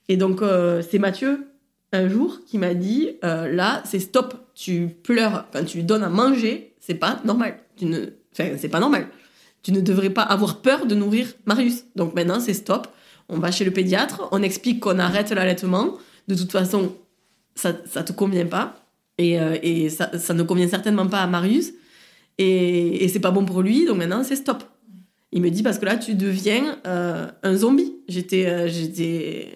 et 0.07 0.15
donc 0.15 0.41
euh, 0.41 0.81
c'est 0.89 0.99
Mathieu 0.99 1.47
un 1.91 2.07
jour 2.07 2.39
qui 2.47 2.57
m'a 2.57 2.73
dit, 2.73 3.09
euh, 3.25 3.53
là, 3.53 3.81
c'est 3.83 3.99
stop. 3.99 4.35
Tu 4.55 4.87
pleures 5.03 5.47
quand 5.51 5.65
tu 5.65 5.77
lui 5.79 5.83
donnes 5.83 6.03
à 6.03 6.09
manger, 6.09 6.75
c'est 6.79 6.95
pas 6.95 7.19
normal. 7.25 7.57
Tu 7.75 7.87
ne, 7.87 8.05
enfin 8.31 8.51
c'est 8.57 8.69
pas 8.69 8.79
normal. 8.79 9.07
Tu 9.69 9.75
ne 9.75 9.81
devrais 9.81 10.09
pas 10.09 10.23
avoir 10.23 10.61
peur 10.61 10.87
de 10.87 10.95
nourrir 10.95 11.27
Marius. 11.45 11.83
Donc 11.95 12.15
maintenant, 12.15 12.39
c'est 12.39 12.55
stop. 12.55 12.87
On 13.27 13.37
va 13.37 13.51
chez 13.51 13.63
le 13.63 13.69
pédiatre, 13.69 14.27
on 14.31 14.41
explique 14.41 14.79
qu'on 14.79 14.97
arrête 14.97 15.29
l'allaitement. 15.29 15.99
De 16.27 16.33
toute 16.33 16.51
façon, 16.51 16.95
ça, 17.53 17.73
ça 17.85 18.01
te 18.01 18.11
convient 18.11 18.47
pas. 18.47 18.83
Et, 19.19 19.39
euh, 19.39 19.57
et 19.61 19.89
ça, 19.89 20.17
ça 20.17 20.33
ne 20.33 20.41
convient 20.41 20.67
certainement 20.67 21.05
pas 21.05 21.19
à 21.19 21.27
Marius. 21.27 21.71
Et, 22.39 23.03
et 23.03 23.07
c'est 23.09 23.19
pas 23.19 23.29
bon 23.29 23.45
pour 23.45 23.61
lui, 23.61 23.85
donc 23.85 23.97
maintenant, 23.97 24.23
c'est 24.23 24.37
stop. 24.37 24.63
Il 25.31 25.43
me 25.43 25.51
dit, 25.51 25.61
parce 25.61 25.77
que 25.77 25.85
là, 25.85 25.97
tu 25.97 26.15
deviens 26.15 26.79
euh, 26.87 27.27
un 27.43 27.55
zombie. 27.55 27.93
J'étais. 28.07 28.47
euh, 28.47 28.67
j'étais... 28.67 29.49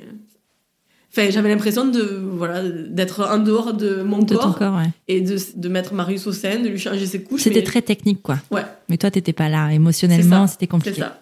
Enfin, 1.16 1.30
j'avais 1.30 1.50
l'impression 1.50 1.86
de 1.86 2.02
voilà 2.02 2.64
d'être 2.64 3.24
en 3.30 3.38
dehors 3.38 3.74
de 3.74 4.02
mon 4.02 4.20
de 4.20 4.36
corps 4.36 4.58
corps, 4.58 4.76
ouais. 4.78 4.90
et 5.08 5.22
de, 5.22 5.38
de 5.56 5.70
mettre 5.70 5.94
Marius 5.94 6.26
au 6.26 6.32
sein, 6.32 6.60
de 6.60 6.68
lui 6.70 6.80
changer 6.80 7.06
ses 7.06 7.22
couches. 7.22 7.42
C'était 7.42 7.58
mais- 7.60 7.64
très 7.64 7.82
technique, 7.84 8.24
quoi. 8.24 8.40
Ouais. 8.50 8.64
Mais 8.90 8.98
toi, 8.98 9.12
t'étais 9.12 9.34
pas 9.34 9.48
là. 9.48 9.72
Émotionnellement, 9.72 10.48
c'était 10.48 10.62
C'est 10.64 10.68
compliqué. 10.68 11.00
ça. 11.02 11.22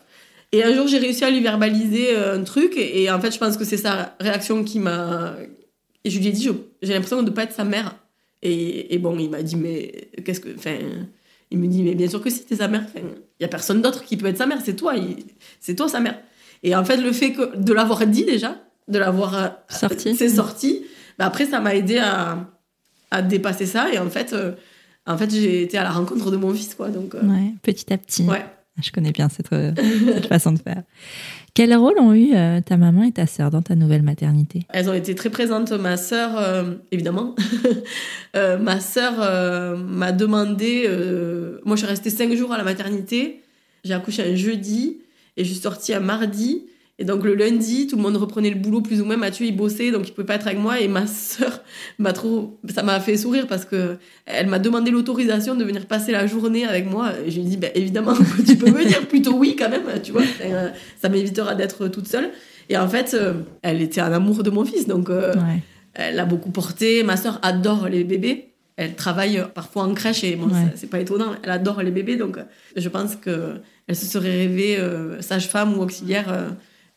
Et 0.53 0.63
un 0.63 0.73
jour, 0.73 0.87
j'ai 0.87 0.97
réussi 0.97 1.23
à 1.25 1.29
lui 1.29 1.41
verbaliser 1.41 2.15
euh, 2.15 2.37
un 2.39 2.43
truc. 2.43 2.73
Et, 2.77 3.03
et 3.03 3.11
en 3.11 3.19
fait, 3.19 3.31
je 3.33 3.37
pense 3.37 3.57
que 3.57 3.65
c'est 3.65 3.77
sa 3.77 4.15
réaction 4.21 4.63
qui 4.63 4.79
m'a. 4.79 5.33
Et 6.05 6.09
je 6.09 6.19
lui 6.19 6.27
ai 6.27 6.31
dit, 6.31 6.49
j'ai 6.81 6.93
l'impression 6.93 7.21
de 7.21 7.29
ne 7.29 7.35
pas 7.35 7.43
être 7.43 7.53
sa 7.53 7.63
mère. 7.65 7.95
Et, 8.41 8.93
et 8.93 8.97
bon, 8.97 9.17
il 9.19 9.29
m'a 9.29 9.43
dit, 9.43 9.55
mais 9.57 10.09
qu'est-ce 10.23 10.39
que. 10.39 10.49
Enfin, 10.57 10.75
il 11.51 11.57
me 11.57 11.67
dit, 11.67 11.83
mais 11.83 11.95
bien 11.95 12.07
sûr 12.07 12.21
que 12.21 12.29
si, 12.29 12.45
t'es 12.45 12.55
sa 12.55 12.69
mère. 12.69 12.85
Il 12.95 13.41
y 13.41 13.45
a 13.45 13.49
personne 13.49 13.81
d'autre 13.81 14.05
qui 14.05 14.15
peut 14.15 14.27
être 14.27 14.37
sa 14.37 14.45
mère, 14.45 14.59
c'est 14.63 14.75
toi. 14.77 14.95
il- 14.95 15.17
C'est 15.59 15.75
toi 15.75 15.89
sa 15.89 15.99
mère. 15.99 16.17
Et 16.63 16.75
en 16.75 16.85
fait, 16.85 16.97
le 16.97 17.11
fait 17.11 17.33
que, 17.33 17.57
de 17.57 17.73
l'avoir 17.73 18.05
dit 18.07 18.23
déjà, 18.23 18.55
de 18.87 18.97
l'avoir. 18.99 19.35
euh, 19.35 19.47
Sorti. 19.69 20.15
C'est 20.15 20.29
sorti. 20.29 20.85
Bah, 21.19 21.25
après, 21.25 21.45
ça 21.45 21.59
m'a 21.59 21.75
aidé 21.75 21.97
à, 21.97 22.47
à 23.11 23.21
dépasser 23.21 23.65
ça. 23.65 23.91
Et 23.93 23.99
en 23.99 24.09
fait, 24.09 24.33
euh, 24.33 24.53
en 25.05 25.17
fait 25.17 25.29
j'ai 25.31 25.63
été 25.63 25.77
à 25.77 25.83
la 25.83 25.91
rencontre 25.91 26.31
de 26.31 26.37
mon 26.37 26.53
fils, 26.53 26.75
quoi. 26.75 26.89
Donc, 26.89 27.15
euh, 27.15 27.21
Ouais, 27.23 27.53
petit 27.61 27.91
à 27.93 27.97
petit. 27.97 28.23
ouais. 28.23 28.45
Je 28.81 28.89
connais 28.91 29.11
bien 29.11 29.27
cette, 29.29 29.49
cette 29.49 30.27
façon 30.27 30.53
de 30.53 30.57
faire. 30.59 30.81
Quel 31.53 31.75
rôle 31.75 31.99
ont 31.99 32.13
eu 32.13 32.33
euh, 32.33 32.61
ta 32.61 32.77
maman 32.77 33.03
et 33.03 33.11
ta 33.11 33.27
sœur 33.27 33.51
dans 33.51 33.61
ta 33.61 33.75
nouvelle 33.75 34.01
maternité? 34.01 34.61
Elles 34.69 34.89
ont 34.89 34.93
été 34.93 35.13
très 35.13 35.29
présentes. 35.29 35.71
Ma 35.73 35.97
sœur, 35.97 36.31
évidemment, 36.91 37.35
ma 38.33 38.79
sœur 38.79 39.77
m'a 39.77 40.11
demandé. 40.13 40.87
moi, 41.65 41.75
je 41.75 41.81
suis 41.81 41.87
restée 41.87 42.09
cinq 42.09 42.33
jours 42.33 42.53
à 42.53 42.57
la 42.57 42.63
maternité. 42.63 43.43
J'ai 43.83 43.93
accouché 43.93 44.23
un 44.23 44.35
jeudi 44.35 45.01
et 45.37 45.43
je 45.43 45.51
suis 45.51 45.61
sortie 45.61 45.93
un 45.93 45.99
mardi. 45.99 46.63
Et 47.01 47.03
donc 47.03 47.23
le 47.23 47.33
lundi, 47.33 47.87
tout 47.87 47.95
le 47.95 48.01
monde 48.03 48.15
reprenait 48.15 48.51
le 48.51 48.57
boulot 48.59 48.81
plus 48.81 49.01
ou 49.01 49.05
moins. 49.05 49.17
Mathieu, 49.17 49.47
il 49.47 49.55
bossait, 49.57 49.89
donc 49.89 50.07
il 50.07 50.11
pouvait 50.11 50.27
pas 50.27 50.35
être 50.35 50.45
avec 50.45 50.59
moi. 50.59 50.79
Et 50.79 50.87
ma 50.87 51.07
sœur 51.07 51.61
m'a 51.97 52.13
trop, 52.13 52.59
ça 52.71 52.83
m'a 52.83 52.99
fait 52.99 53.17
sourire 53.17 53.47
parce 53.47 53.65
que 53.65 53.97
elle 54.27 54.45
m'a 54.45 54.59
demandé 54.59 54.91
l'autorisation 54.91 55.55
de 55.55 55.63
venir 55.63 55.87
passer 55.87 56.11
la 56.11 56.27
journée 56.27 56.63
avec 56.63 56.85
moi. 56.85 57.09
Et 57.25 57.31
je 57.31 57.39
lui 57.39 57.47
ai 57.47 57.49
dit, 57.49 57.57
ben, 57.57 57.71
évidemment, 57.73 58.13
tu 58.47 58.55
peux 58.55 58.69
venir. 58.69 59.07
Plutôt 59.07 59.33
oui, 59.33 59.55
quand 59.57 59.69
même, 59.69 59.81
tu 60.03 60.11
vois. 60.11 60.21
Euh, 60.43 60.69
ça 61.01 61.09
m'évitera 61.09 61.55
d'être 61.55 61.87
toute 61.87 62.07
seule. 62.07 62.29
Et 62.69 62.77
en 62.77 62.87
fait, 62.87 63.15
euh, 63.15 63.33
elle 63.63 63.81
était 63.81 64.01
en 64.01 64.13
amour 64.13 64.43
de 64.43 64.51
mon 64.51 64.63
fils, 64.63 64.85
donc 64.87 65.09
euh, 65.09 65.33
Ouais. 65.33 65.63
elle 65.95 66.15
l'a 66.17 66.25
beaucoup 66.25 66.51
porté. 66.51 67.01
Ma 67.01 67.17
sœur 67.17 67.39
adore 67.41 67.89
les 67.89 68.03
bébés. 68.03 68.49
Elle 68.77 68.93
travaille 68.93 69.43
parfois 69.55 69.83
en 69.83 69.93
crèche 69.95 70.23
et 70.23 70.35
bon, 70.35 70.45
Ouais. 70.47 70.71
c'est 70.75 70.89
pas 70.89 70.99
étonnant. 70.99 71.31
Elle 71.43 71.49
adore 71.49 71.81
les 71.81 71.91
bébés, 71.91 72.15
donc 72.15 72.37
je 72.75 72.89
pense 72.89 73.15
que 73.15 73.55
elle 73.87 73.95
se 73.95 74.05
serait 74.05 74.31
rêvée 74.31 74.77
euh, 74.77 75.19
sage-femme 75.21 75.77
ou 75.77 75.81
auxiliaire 75.81 76.27
euh, 76.31 76.49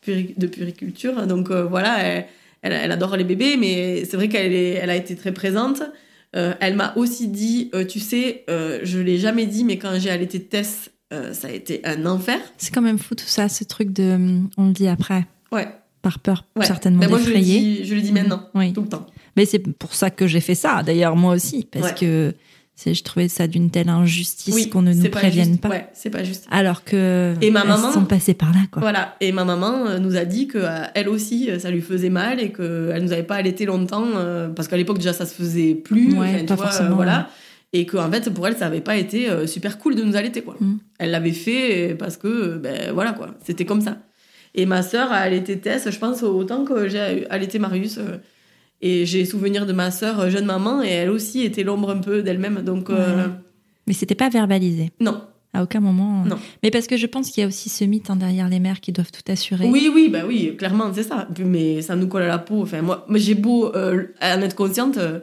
puri- 0.05 0.35
de 0.37 0.47
puriculture. 0.47 1.27
Donc 1.27 1.51
euh, 1.51 1.65
voilà, 1.65 1.99
elle, 2.03 2.27
elle, 2.63 2.73
elle 2.73 2.93
adore 2.93 3.17
les 3.17 3.25
bébés, 3.25 3.57
mais 3.57 4.05
c'est 4.05 4.17
vrai 4.17 4.29
qu'elle 4.29 4.53
elle 4.53 4.91
a 4.91 4.97
été 4.97 5.15
très 5.17 5.33
présente. 5.33 5.83
Euh, 6.37 6.53
elle 6.61 6.75
m'a 6.75 6.93
aussi 6.97 7.29
dit, 7.29 7.71
euh, 7.75 7.85
tu 7.85 8.01
sais, 8.01 8.45
je 8.49 8.99
l'ai 8.99 9.19
jamais 9.19 9.47
dit, 9.47 9.63
mais 9.65 9.79
quand 9.79 9.99
j'ai 9.99 10.11
allaité 10.11 10.41
Tess, 10.43 10.91
ça 11.33 11.47
a 11.47 11.51
été 11.53 11.81
un 11.85 12.07
enfer. 12.07 12.39
C'est 12.57 12.75
quand 12.75 12.83
même 12.83 12.99
fou 12.99 13.15
tout 13.15 13.25
ça, 13.27 13.49
ce 13.49 13.63
truc 13.63 13.93
de. 13.93 14.15
hum, 14.15 14.51
On 14.57 14.67
le 14.67 14.73
dit 14.73 14.89
après, 14.89 15.27
Ouais, 15.53 15.69
par 16.03 16.19
peur 16.19 16.45
ouais. 16.57 16.67
certainement 16.67 16.99
Ben, 17.01 17.09
moi, 17.09 17.21
je 17.25 17.31
le 17.31 17.39
dis, 17.39 17.85
je 17.85 17.95
le 17.95 18.01
dis 18.01 18.11
maintenant, 18.11 18.49
Oui. 18.55 18.73
tout 18.73 18.83
le 18.83 18.89
temps. 18.89 19.07
Mais 19.37 19.47
c'est 19.47 19.61
pour 19.61 19.95
ça 19.95 20.11
que 20.11 20.27
j'ai 20.27 20.41
fait 20.41 20.57
ça, 20.57 20.83
d'ailleurs, 20.83 21.15
moi 21.15 21.35
aussi, 21.35 21.69
parce 21.71 21.91
Ouais. 21.91 21.95
que 22.01 22.35
je 22.77 23.03
trouvais 23.03 23.29
ça 23.29 23.47
d'une 23.47 23.71
telle 23.71 23.89
injustice 23.89 24.55
Oui, 24.55 24.69
qu'on 24.69 24.83
ne 24.83 24.93
nous 24.93 25.05
pas 25.05 25.21
prévienne 25.21 25.49
juste. 25.51 25.61
pas. 25.61 25.69
Ouais, 25.69 25.87
c'est 25.95 26.11
pas 26.11 26.25
juste. 26.25 26.47
Alors 26.51 26.85
que. 26.85 27.35
Et 27.41 27.51
ma 27.51 27.65
maman- 27.65 27.93
sont 27.93 28.05
passées 28.05 28.35
par 28.35 28.51
là, 28.53 28.61
quoi. 28.71 28.81
Voilà. 28.83 29.15
Et 29.21 29.33
ma 29.33 29.45
maman 29.45 29.87
euh, 29.87 29.99
nous 29.99 30.17
a 30.17 30.25
dit 30.25 30.49
que 30.49 30.59
euh, 30.59 30.83
elle 30.95 31.09
aussi, 31.09 31.51
euh, 31.51 31.59
ça 31.59 31.71
lui 31.71 31.81
faisait 31.81 32.11
mal 32.11 32.41
et 32.41 32.53
qu'elle 32.53 33.01
nous 33.03 33.13
avait 33.13 33.23
pas 33.23 33.37
allaité 33.37 33.65
longtemps 33.65 34.07
euh, 34.17 34.49
parce 34.49 34.69
qu'à 34.69 34.77
l'époque 34.77 34.99
déjà 34.99 35.13
ça 35.13 35.25
se 35.25 35.35
faisait 35.35 35.75
plus. 35.75 36.13
Ouais, 36.19 36.35
enfin, 36.45 36.45
pas 36.47 36.55
vois, 36.57 36.83
euh, 36.83 36.91
voilà. 36.91 37.31
Et 37.73 37.87
qu'en 37.87 38.11
fait 38.11 38.29
pour 38.31 38.47
elle 38.47 38.57
ça 38.57 38.67
avait 38.67 38.81
pas 38.81 38.97
été 38.97 39.29
euh, 39.31 39.47
super 39.47 39.79
cool 39.79 39.95
de 39.97 40.03
nous 40.03 40.17
allaiter 40.17 40.43
quoi. 40.43 40.57
Mm. 40.61 40.75
Elle 40.99 41.11
l'avait 41.11 41.33
fait 41.33 41.97
parce 41.99 42.17
que 42.17 42.57
ben 42.59 42.93
voilà 42.93 43.13
quoi, 43.13 43.35
c'était 43.45 43.65
comme 43.65 43.81
ça. 43.81 43.99
Et 44.57 44.67
ma 44.67 44.83
sœur 44.83 45.11
a 45.11 45.17
allaité 45.17 45.59
Tess, 45.59 45.89
je 45.91 45.99
pense 45.99 46.23
autant 46.23 46.65
que 46.65 46.89
j'ai 46.89 47.27
allaité 47.31 47.59
Marius. 47.59 47.99
Euh, 48.85 48.87
et 48.89 49.07
j'ai 49.07 49.25
souvenir 49.25 49.67
de 49.67 49.73
ma 49.73 49.91
sœur 49.91 50.21
euh, 50.21 50.31
jeune 50.31 50.45
maman 50.47 50.83
et 50.83 50.89
elle 50.89 51.11
aussi 51.11 51.43
était 51.43 51.63
l'ombre 51.63 51.91
un 51.91 51.99
peu 51.99 52.23
d'elle-même. 52.23 52.63
Donc 52.63 52.91
euh, 52.91 53.17
Ouais. 53.17 53.31
Mais 53.87 53.93
c'était 53.95 54.15
pas 54.15 54.29
verbalisé. 54.29 54.91
non. 55.01 55.21
À 55.57 55.63
aucun 55.63 55.79
moment. 55.79 56.25
Non. 56.25 56.35
Mais 56.65 56.73
parce 56.73 56.89
que 56.89 56.97
je 56.97 57.07
pense 57.07 57.31
qu'il 57.31 57.43
y 57.43 57.45
a 57.45 57.47
aussi 57.47 57.69
ce 57.69 57.85
mythe 57.85 58.11
hein, 58.11 58.17
derrière 58.17 58.49
les 58.49 58.59
mères 58.59 58.81
qui 58.81 58.91
doivent 58.91 59.13
tout 59.13 59.23
assurer. 59.31 59.69
Oui, 59.71 59.89
oui, 59.95 60.09
bah 60.09 60.23
oui, 60.27 60.57
clairement, 60.59 60.91
c'est 60.93 61.05
ça. 61.05 61.29
Mais 61.39 61.81
ça 61.81 61.95
nous 61.95 62.09
colle 62.09 62.23
à 62.23 62.27
la 62.27 62.39
peau. 62.39 62.61
Enfin, 62.63 62.83
moi, 62.83 63.05
j'ai 63.11 63.37
beau 63.37 63.73
euh, 63.77 64.03
en 64.21 64.41
être 64.43 64.57
consciente, 64.57 64.97
euh, 64.99 65.21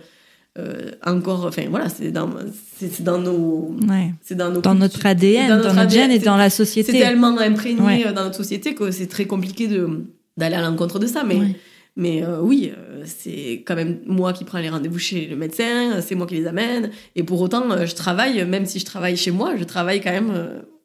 euh, 0.57 0.91
encore, 1.05 1.45
enfin 1.47 1.64
voilà, 1.70 1.89
c'est 1.89 2.12
dans, 2.12 2.30
c'est 2.78 2.88
c'est 2.93 3.03
dans 3.03 3.18
nos, 3.18 3.76
Ouais. 3.89 4.14
c'est 4.22 4.36
dans 4.36 4.49
nos 4.51 4.62
Dans 4.62 4.74
notre 4.74 5.05
ADN, 5.05 5.49
Dans 5.49 5.55
dans 5.57 5.64
notre 5.64 5.80
ADN, 5.80 5.89
gène 6.03 6.12
et 6.12 6.20
c'est- 6.20 6.26
dans 6.26 6.38
la 6.38 6.49
C'est 6.49 6.64
société. 6.64 6.93
tellement 6.93 7.38
imprégné 7.38 7.82
Ouais. 7.82 8.03
euh, 8.07 8.14
dans 8.14 8.24
notre 8.24 8.38
société 8.38 8.74
que 8.74 8.89
c'est 8.91 9.07
très 9.07 9.26
compliqué 9.26 9.68
de 9.68 10.05
d'aller 10.38 10.55
à 10.55 10.62
l'encontre 10.62 10.97
de 10.97 11.07
ça. 11.07 11.26
Mais, 11.26 11.36
Ouais. 11.36 11.55
Mais 11.96 12.24
euh, 12.24 12.39
oui, 12.42 12.72
euh, 12.76 13.04
c'est 13.06 13.64
quand 13.66 13.76
même 13.76 14.00
moi 14.06 14.32
qui 14.34 14.44
prends 14.46 14.60
les 14.60 14.70
rendez-vous 14.70 15.00
chez 15.00 15.26
le 15.28 15.36
médecin, 15.36 16.02
c'est 16.02 16.16
moi 16.16 16.26
qui 16.28 16.36
les 16.36 16.48
amène. 16.48 16.89
Et 17.16 17.24
pour 17.24 17.42
autant, 17.42 17.70
euh, 17.72 17.86
je 17.86 17.96
travaille, 17.96 18.44
même 18.46 18.66
si 18.66 18.80
je 18.80 18.86
travaille 18.86 19.18
chez 19.18 19.32
moi, 19.32 19.56
je 19.58 19.64
travaille 19.64 20.00
quand 20.02 20.12
même 20.12 20.32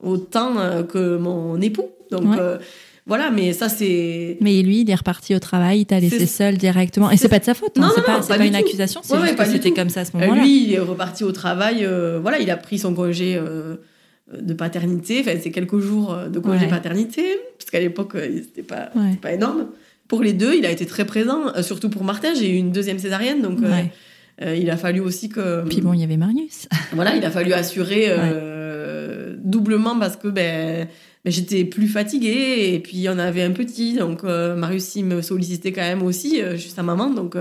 autant 0.03 0.55
que 0.89 1.17
mon 1.17 1.61
époux. 1.61 1.89
Donc 2.11 2.23
Ouais. 2.25 2.59
voilà, 3.07 3.31
mais 3.31 3.53
ça 3.53 3.69
c'est 3.69 4.37
Mais 4.41 4.63
lui, 4.63 4.81
il 4.83 4.91
est 4.91 4.95
reparti 4.95 5.35
au 5.35 5.39
travail, 5.39 5.81
il 5.81 5.87
t'a 5.87 6.01
laissé 6.01 6.27
seul 6.27 6.57
directement. 6.57 7.11
Et 7.11 7.17
c'est- 7.17 7.29
pas 7.29 7.39
de 7.39 7.45
sa 7.45 7.55
faute, 7.55 7.79
hein, 7.79 7.83
Non, 7.83 7.89
c'est 7.95 8.01
non, 8.01 8.07
pas, 8.07 8.17
non, 8.19 8.23
c'est 8.23 8.37
pas 8.37 8.45
une 8.45 8.53
tout. 8.53 8.59
accusation, 8.59 9.01
c'est 9.03 9.13
Ouais, 9.15 9.19
ouais, 9.21 9.27
juste 9.29 9.39
pas 9.39 9.45
que 9.45 9.51
c'était 9.53 9.73
comme 9.73 9.89
ça 9.91 10.01
à 10.01 10.05
ce 10.05 10.17
moment-là. 10.17 10.43
lui, 10.43 10.65
il 10.65 10.73
est 10.75 10.79
reparti 10.81 11.23
au 11.25 11.33
travail. 11.33 11.89
voilà, 12.21 12.39
il 12.41 12.51
a 12.51 12.57
pris 12.57 12.79
son 12.79 12.95
congé 12.95 13.41
de 14.37 14.53
paternité. 14.55 15.21
Enfin, 15.21 15.39
c'est 15.41 15.51
quelques 15.53 15.79
jours 15.79 16.17
de 16.29 16.39
congé 16.41 16.65
Ouais. 16.65 16.71
paternité, 16.71 17.23
parce 17.59 17.71
qu'à 17.71 17.79
l'époque, 17.81 18.15
c'était 18.17 18.63
pas, 18.63 18.91
Ouais. 18.97 19.15
pas 19.23 19.33
énorme. 19.33 19.67
Pour 20.09 20.23
les 20.23 20.33
deux, 20.33 20.55
il 20.55 20.65
a 20.67 20.71
été 20.71 20.87
très 20.87 21.05
présent, 21.05 21.49
euh, 21.57 21.63
surtout 21.63 21.89
pour 21.91 22.05
Martin. 22.05 22.35
J'ai 22.35 22.51
eu 22.51 22.57
une 22.57 22.73
deuxième 22.73 22.99
césarienne, 22.99 23.43
donc 23.43 23.59
euh, 23.63 23.71
Ouais. 23.71 23.93
euh, 24.43 24.55
il 24.57 24.71
a 24.71 24.77
fallu 24.77 25.01
aussi 25.01 25.29
que. 25.29 25.65
Puis 25.69 25.81
bon, 25.81 25.93
il 25.93 26.01
y 26.01 26.05
avait 26.05 26.17
Marius. 26.17 26.69
Voilà, 26.93 27.17
il 27.17 27.25
a 27.25 27.31
fallu 27.31 27.53
assurer 27.53 28.07
euh, 28.09 29.37
doublement 29.39 29.99
parce 29.99 30.17
que 30.17 30.29
ben, 30.29 30.87
ben, 31.25 31.31
j'étais 31.33 31.65
plus 31.65 31.89
fatiguée 31.89 32.75
et 32.75 32.81
puis 32.81 33.07
on 33.09 33.19
avait 33.19 33.43
un 33.43 33.51
petit, 33.53 33.95
donc 33.95 34.23
Marius 34.23 34.97
il 34.97 35.05
me 35.05 35.23
sollicitait 35.23 35.73
quand 35.73 35.83
même 35.83 36.03
aussi, 36.03 36.41
euh, 36.43 36.57
juste 36.57 36.77
sa 36.77 36.83
maman, 36.83 37.11
donc 37.11 37.37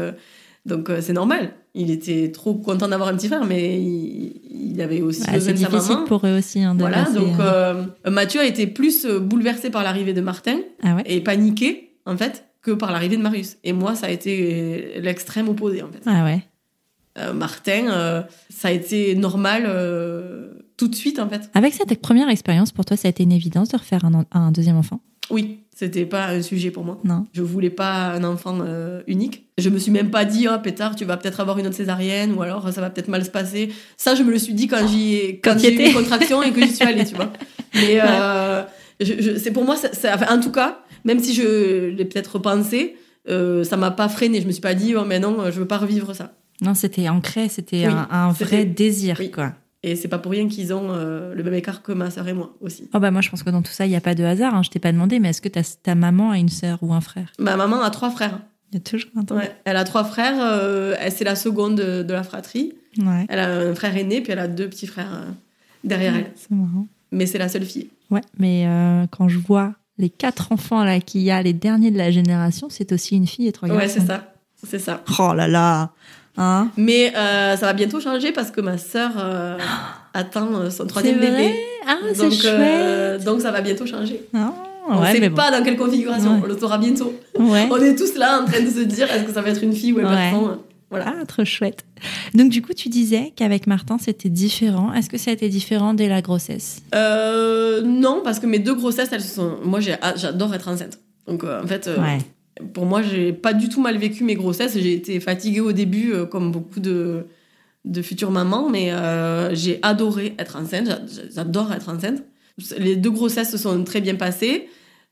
donc 0.66 0.90
c'est 1.02 1.14
normal. 1.14 1.52
Il 1.78 1.92
était 1.92 2.32
trop 2.32 2.56
content 2.56 2.88
d'avoir 2.88 3.10
un 3.10 3.16
petit 3.16 3.28
frère, 3.28 3.46
mais 3.46 3.78
il, 3.80 4.72
il 4.74 4.82
avait 4.82 5.02
aussi 5.02 5.22
Ouais, 5.28 5.34
besoin 5.34 5.48
c'est 5.48 5.54
de 5.54 5.58
sa 5.60 5.68
difficile 5.70 5.96
maman. 5.96 6.08
pour 6.08 6.26
eux 6.26 6.38
aussi. 6.38 6.62
Hein, 6.64 6.74
de 6.74 6.80
Voilà, 6.80 7.04
passer, 7.04 7.16
donc 7.20 7.34
Mathieu 8.10 8.40
a 8.42 8.46
été 8.46 8.66
plus 8.66 9.06
bouleversé 9.06 9.70
par 9.70 9.84
l'arrivée 9.84 10.14
de 10.14 10.22
Martin 10.22 10.58
Ah 10.82 10.98
et 11.06 11.20
paniqué 11.22 11.90
en 12.06 12.16
fait 12.18 12.45
que 12.66 12.72
par 12.72 12.92
l'arrivée 12.92 13.16
de 13.16 13.22
Marius. 13.22 13.58
Et 13.64 13.74
moi, 13.74 13.96
ça 13.96 14.08
a 14.08 14.10
été 14.10 15.00
l'extrême 15.00 15.48
opposé 15.48 15.84
en 15.84 15.88
fait. 15.88 16.02
Ah 16.08 16.24
ouais. 16.24 16.42
Euh, 17.18 17.32
Martin, 17.32 17.92
euh, 17.92 18.24
ça 18.50 18.70
a 18.70 18.72
été 18.72 19.16
normal 19.16 19.66
euh, 19.68 20.50
tout 20.76 20.88
de 20.88 20.96
suite 20.96 21.20
en 21.20 21.30
fait. 21.30 21.50
Avec 21.54 21.74
cette 21.76 22.02
première 22.02 22.28
expérience, 22.28 22.72
pour 22.72 22.84
toi, 22.84 22.98
ça 22.98 23.08
a 23.08 23.10
été 23.12 23.22
une 23.24 23.32
évidence 23.32 23.70
de 23.70 23.78
refaire 23.78 24.02
un, 24.32 24.52
deuxième 24.52 24.78
enfant? 24.78 25.00
Oui, 25.30 25.60
c'était 25.76 26.06
pas 26.06 26.28
un 26.28 26.42
sujet 26.42 26.72
pour 26.72 26.84
moi. 26.84 27.00
Non. 27.04 27.28
Je 27.34 27.44
voulais 27.44 27.70
pas 27.70 28.14
un 28.14 28.24
enfant 28.24 28.58
unique. 29.08 29.48
Je 29.58 29.70
me 29.70 29.78
suis 29.78 29.92
même 29.92 30.10
pas 30.10 30.26
dit, 30.26 30.48
oh 30.48 30.60
pétard, 30.62 30.96
tu 30.96 31.06
vas 31.06 31.18
peut-être 31.18 31.40
avoir 31.40 31.60
une 31.60 31.68
autre 31.68 31.76
césarienne 31.76 32.34
ou 32.34 32.42
alors 32.42 32.72
ça 32.72 32.82
va 32.82 32.90
peut-être 32.90 33.08
mal 33.08 33.24
se 33.24 33.32
passer. 33.32 33.72
Ça, 33.96 34.16
je 34.16 34.24
me 34.24 34.32
le 34.32 34.40
suis 34.40 34.54
dit 34.54 34.68
quand 34.68 34.88
j'ai 34.88 35.42
eu 35.42 35.88
une 35.88 35.94
contraction 35.94 36.44
et 36.44 36.52
que 36.52 36.62
j'y 36.62 36.76
suis 36.76 36.86
allée, 36.86 37.06
tu 37.06 37.16
vois. 37.16 37.32
Mais 37.76 38.02
je, 39.00 39.14
je- 39.20 39.38
c'est 39.38 39.52
pour 39.52 39.66
moi, 39.66 39.76
ça, 39.76 39.92
ça- 39.94 40.14
enfin, 40.16 40.38
en 40.38 40.40
tout 40.42 40.52
cas, 40.52 40.80
même 41.04 41.20
si 41.20 41.34
je 41.34 41.90
l'ai 41.90 42.06
peut-être 42.06 42.34
repensé, 42.36 42.96
euh, 43.30 43.64
ça 43.64 43.78
m'a 43.78 43.92
pas 43.92 44.10
freiné. 44.10 44.42
Je 44.42 44.48
me 44.48 44.52
suis 44.52 44.62
pas 44.62 44.74
dit, 44.76 44.96
oh 44.96 45.04
mais 45.06 45.20
non, 45.20 45.38
je 45.52 45.60
veux 45.60 45.68
pas 45.68 45.78
revivre 45.78 46.16
ça. 46.16 46.34
Non, 46.62 46.74
c'était 46.74 47.10
ancré, 47.10 47.50
c'était 47.50 47.88
Oui, 47.88 47.94
un, 48.10 48.32
vrai 48.32 48.66
désir, 48.66 49.18
oui. 49.20 49.30
quoi. 49.32 49.54
Et 49.84 49.96
c'est 49.96 50.08
pas 50.08 50.18
pour 50.18 50.32
rien 50.32 50.48
qu'ils 50.48 50.74
ont 50.74 50.88
euh, 50.92 51.36
le 51.36 51.44
même 51.44 51.54
écart 51.54 51.84
que 51.84 51.92
ma 51.92 52.10
sœur 52.10 52.28
et 52.28 52.34
moi 52.34 52.56
aussi. 52.60 52.90
Oh 52.94 53.00
bah 53.00 53.12
moi, 53.12 53.22
je 53.22 53.30
pense 53.30 53.44
que 53.44 53.50
dans 53.52 53.62
tout 53.62 53.72
ça, 53.72 53.86
il 53.86 53.90
n'y 53.90 53.96
a 53.96 54.02
pas 54.02 54.16
de 54.16 54.24
hasard. 54.24 54.56
Hein. 54.56 54.64
Je 54.64 54.70
t'ai 54.72 54.80
pas 54.80 54.92
demandé, 54.92 55.20
mais 55.20 55.30
est-ce 55.30 55.42
que 55.42 55.50
ta, 55.50 55.62
ta 55.84 55.94
maman 55.94 56.32
a 56.32 56.38
une 56.40 56.50
sœur 56.50 56.80
ou 56.82 56.92
un 56.94 57.02
frère? 57.02 57.32
Ma 57.38 57.56
maman 57.56 57.82
a 57.82 57.90
trois 57.92 58.10
frères. 58.10 58.40
Il 58.72 58.76
y 58.76 58.78
a 58.78 58.80
toujours 58.80 59.12
un 59.16 59.24
temps. 59.24 59.36
Ouais. 59.36 59.52
Elle 59.66 59.78
a 59.78 59.84
trois 59.84 60.04
frères. 60.04 60.38
euh, 60.40 60.96
elle 61.00 61.12
c'est 61.12 61.24
la 61.24 61.36
seconde 61.36 61.76
de, 61.76 62.02
de 62.04 62.14
la 62.14 62.24
fratrie. 62.24 62.74
Ouais. 62.98 63.26
Elle 63.30 63.38
a 63.40 63.48
un 63.60 63.76
frère 63.76 63.96
aîné, 63.96 64.22
puis 64.22 64.32
elle 64.32 64.40
a 64.40 64.48
deux 64.48 64.68
petits 64.70 64.88
frères 64.88 65.14
euh, 65.14 65.30
derrière 65.84 66.16
elle. 66.16 66.32
C'est 66.36 66.50
marrant. 66.52 66.88
Mais 67.12 67.28
c'est 67.28 67.38
la 67.38 67.48
seule 67.50 67.66
fille. 67.66 67.90
Ouais, 68.12 68.22
mais 68.38 68.66
euh, 68.68 69.06
quand 69.12 69.28
je 69.28 69.40
vois 69.40 69.74
les 69.98 70.10
quatre 70.10 70.52
enfants 70.52 70.84
là 70.84 71.00
qu'il 71.00 71.22
y 71.22 71.32
a, 71.32 71.42
les 71.42 71.54
derniers 71.54 71.92
de 71.92 71.98
la 71.98 72.12
génération, 72.12 72.68
c'est 72.70 72.92
aussi 72.92 73.16
une 73.16 73.28
fille 73.28 73.48
et 73.48 73.52
trois 73.52 73.70
Ouais, 73.70 73.78
garçons. 73.78 73.96
c'est 74.02 74.06
ça. 74.08 74.34
C'est 74.68 74.80
ça. 74.80 75.04
Oh 75.20 75.34
là 75.34 75.48
là 75.48 75.92
Hein? 76.38 76.70
Mais 76.76 77.16
euh, 77.16 77.56
ça 77.56 77.66
va 77.68 77.72
bientôt 77.74 78.02
changer 78.02 78.34
parce 78.34 78.52
que 78.52 78.60
ma 78.60 78.78
sœur 78.78 79.12
euh, 79.18 79.58
euh, 80.18 80.70
son 80.70 80.86
troisième 80.86 81.20
C'est 81.22 81.30
vrai? 81.30 81.38
bébé. 81.44 81.56
Ah, 81.88 81.96
c'est 82.14 82.32
chouette 82.32 83.24
donc 83.24 83.40
ça 83.42 83.52
va 83.52 83.62
bientôt 83.62 83.86
changer. 83.86 84.22
Ah, 84.34 84.52
On 84.90 85.02
ouais, 85.02 85.14
sait 85.14 85.30
bon. 85.30 85.36
pas 85.36 85.50
dans 85.52 85.64
quelle 85.64 85.78
configuration. 85.78 86.36
Ouais. 86.36 86.42
On 86.44 86.48
le 86.48 86.58
saura 86.58 86.78
bientôt. 86.78 87.14
Ouais. 87.40 87.68
On 87.72 87.78
est 87.78 87.96
tous 87.96 88.16
là 88.16 88.42
en 88.42 88.46
train 88.46 88.60
de 88.62 88.70
se 88.70 88.82
dire 88.82 89.10
est-ce 89.12 89.24
que 89.24 89.32
ça 89.32 89.42
va 89.42 89.50
être 89.50 89.64
une 89.64 89.72
fille 89.74 89.94
ou 89.94 90.00
un 90.00 90.04
Ouais. 90.10 90.32
garçon? 90.32 90.58
Voilà. 91.04 91.26
Trop 91.26 91.46
chouette. 91.46 91.86
Donc 92.34 92.50
du 92.52 92.62
coup, 92.62 92.74
tu 92.74 92.90
disais 92.90 93.34
qu'avec 93.36 93.68
Martin, 93.68 93.98
c'était 93.98 94.30
différent. 94.30 94.94
Est-ce 94.94 95.10
que 95.10 95.18
ça 95.18 95.32
a 95.32 95.34
été 95.34 95.50
différent 95.50 95.94
dès 95.94 96.08
la 96.08 96.22
grossesse? 96.22 96.82
Euh, 96.94 97.82
non, 97.82 98.22
parce 98.24 98.40
que 98.40 98.46
mes 98.48 98.60
deux 98.60 98.76
grossesses, 98.76 99.10
elles 99.12 99.22
se 99.22 99.36
sont. 99.36 99.58
Moi, 99.64 99.80
ah, 100.02 100.14
j'adore 100.16 100.54
être 100.54 100.68
enceinte. 100.68 101.00
Donc, 101.28 101.44
euh, 101.44 101.62
en 101.64 101.68
fait, 101.68 101.88
euh, 101.88 101.98
Ouais. 102.00 102.20
pour 102.74 102.86
moi, 102.86 103.02
j'ai 103.02 103.34
pas 103.34 103.54
du 103.54 103.70
tout 103.70 103.82
mal 103.82 103.98
vécu 103.98 104.24
mes 104.24 104.36
grossesses. 104.36 104.74
J'ai 104.78 104.94
été 104.94 105.20
fatiguée 105.20 105.62
au 105.62 105.72
début, 105.72 106.14
comme 106.32 106.52
beaucoup 106.52 106.80
de, 106.80 107.26
de 107.86 108.02
futures 108.02 108.32
mamans, 108.32 108.70
mais 108.70 108.92
j'ai 109.54 109.80
adoré 109.82 110.36
être 110.40 110.56
enceinte. 110.56 110.88
J'a- 110.88 111.02
J'adore 111.34 111.72
être 111.74 111.90
enceinte. 111.90 112.24
Les 112.78 112.96
deux 112.96 113.12
grossesses 113.12 113.52
se 113.52 113.58
sont 113.58 113.84
très 113.84 114.00
bien 114.02 114.16
passées. 114.16 114.68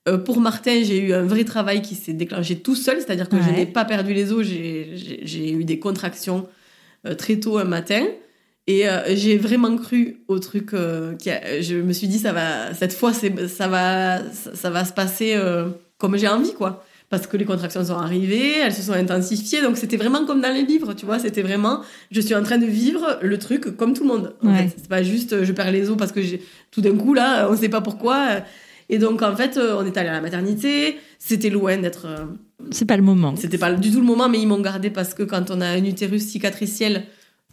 Euh, 0.09 0.17
pour 0.17 0.41
Martin, 0.41 0.83
j'ai 0.83 0.99
eu 0.99 1.13
un 1.13 1.23
vrai 1.23 1.45
travail 1.45 1.81
qui 1.81 1.95
s'est 1.95 2.13
déclenché 2.13 2.57
tout 2.57 2.75
seul, 2.75 2.97
c'est-à-dire 2.99 3.29
que 3.29 3.37
je 3.41 3.49
n'ai 3.55 3.65
pas 3.65 3.85
perdu 3.85 4.13
les 4.13 4.31
os. 4.33 4.45
J'ai- 4.45 5.51
eu 5.51 5.63
des 5.63 5.79
contractions 5.79 6.47
euh, 7.07 7.15
très 7.15 7.37
tôt 7.37 7.57
un 7.57 7.63
matin. 7.63 8.03
Et 8.67 8.87
euh, 8.87 9.15
j'ai 9.15 9.37
vraiment 9.37 9.75
cru 9.77 10.21
au 10.27 10.39
truc. 10.39 10.71
qui 11.19 11.29
a- 11.29 11.61
je 11.61 11.75
me 11.75 11.93
suis 11.93 12.07
dit, 12.07 12.19
ça 12.19 12.33
va, 12.33 12.73
cette 12.73 12.93
fois, 12.93 13.11
ça 13.13 13.67
va, 13.67 14.19
ça, 14.31 14.55
ça 14.55 14.69
va 14.69 14.83
se 14.85 14.93
passer 14.93 15.37
comme 15.97 16.17
j'ai 16.17 16.27
envie, 16.27 16.53
quoi. 16.53 16.83
Parce 17.09 17.27
que 17.27 17.37
les 17.37 17.45
contractions 17.45 17.85
sont 17.85 17.93
arrivées, 17.97 18.57
elles 18.63 18.73
se 18.73 18.81
sont 18.81 18.93
intensifiées. 18.93 19.61
Donc 19.61 19.77
c'était 19.77 19.97
vraiment 19.97 20.25
comme 20.25 20.41
dans 20.41 20.51
les 20.53 20.63
livres, 20.63 20.93
tu 20.93 21.05
vois. 21.05 21.19
C'était 21.19 21.43
vraiment, 21.43 21.81
je 22.11 22.19
suis 22.21 22.33
en 22.35 22.41
train 22.43 22.57
de 22.57 22.65
vivre 22.65 23.19
le 23.21 23.37
truc 23.37 23.77
comme 23.77 23.93
tout 23.93 24.03
le 24.03 24.09
monde. 24.09 24.35
Ouais. 24.41 24.69
c'est 24.75 24.87
pas 24.89 25.03
juste, 25.03 25.43
je 25.43 25.51
perds 25.53 25.71
les 25.71 25.89
os 25.89 25.97
parce 25.97 26.11
que 26.11 26.19
tout 26.71 26.81
d'un 26.81 26.95
coup 26.97 27.13
là, 27.13 27.47
on 27.51 27.55
sait 27.55 27.69
pas 27.69 27.81
pourquoi. 27.81 28.41
Et 28.89 28.97
donc 28.97 29.21
en 29.21 29.35
fait, 29.35 29.57
euh, 29.57 29.75
on 29.79 29.85
est 29.85 29.95
allé 29.97 30.09
à 30.09 30.13
la 30.13 30.21
maternité. 30.21 30.97
C'était 31.19 31.49
loin 31.49 31.77
d'être. 31.77 32.05
euh, 32.05 32.25
C'est 32.71 32.85
pas 32.85 32.97
le 32.97 33.03
moment. 33.03 33.35
c'était 33.35 33.57
pas 33.57 33.73
du 33.73 33.91
tout 33.91 33.99
le 33.99 34.05
moment, 34.05 34.29
mais 34.29 34.39
ils 34.39 34.47
m'ont 34.47 34.59
gardé 34.61 34.89
parce 34.89 35.13
que 35.13 35.23
quand 35.23 35.51
on 35.51 35.61
a 35.61 35.67
un 35.67 35.83
utérus 35.83 36.23
cicatriciel, 36.27 37.05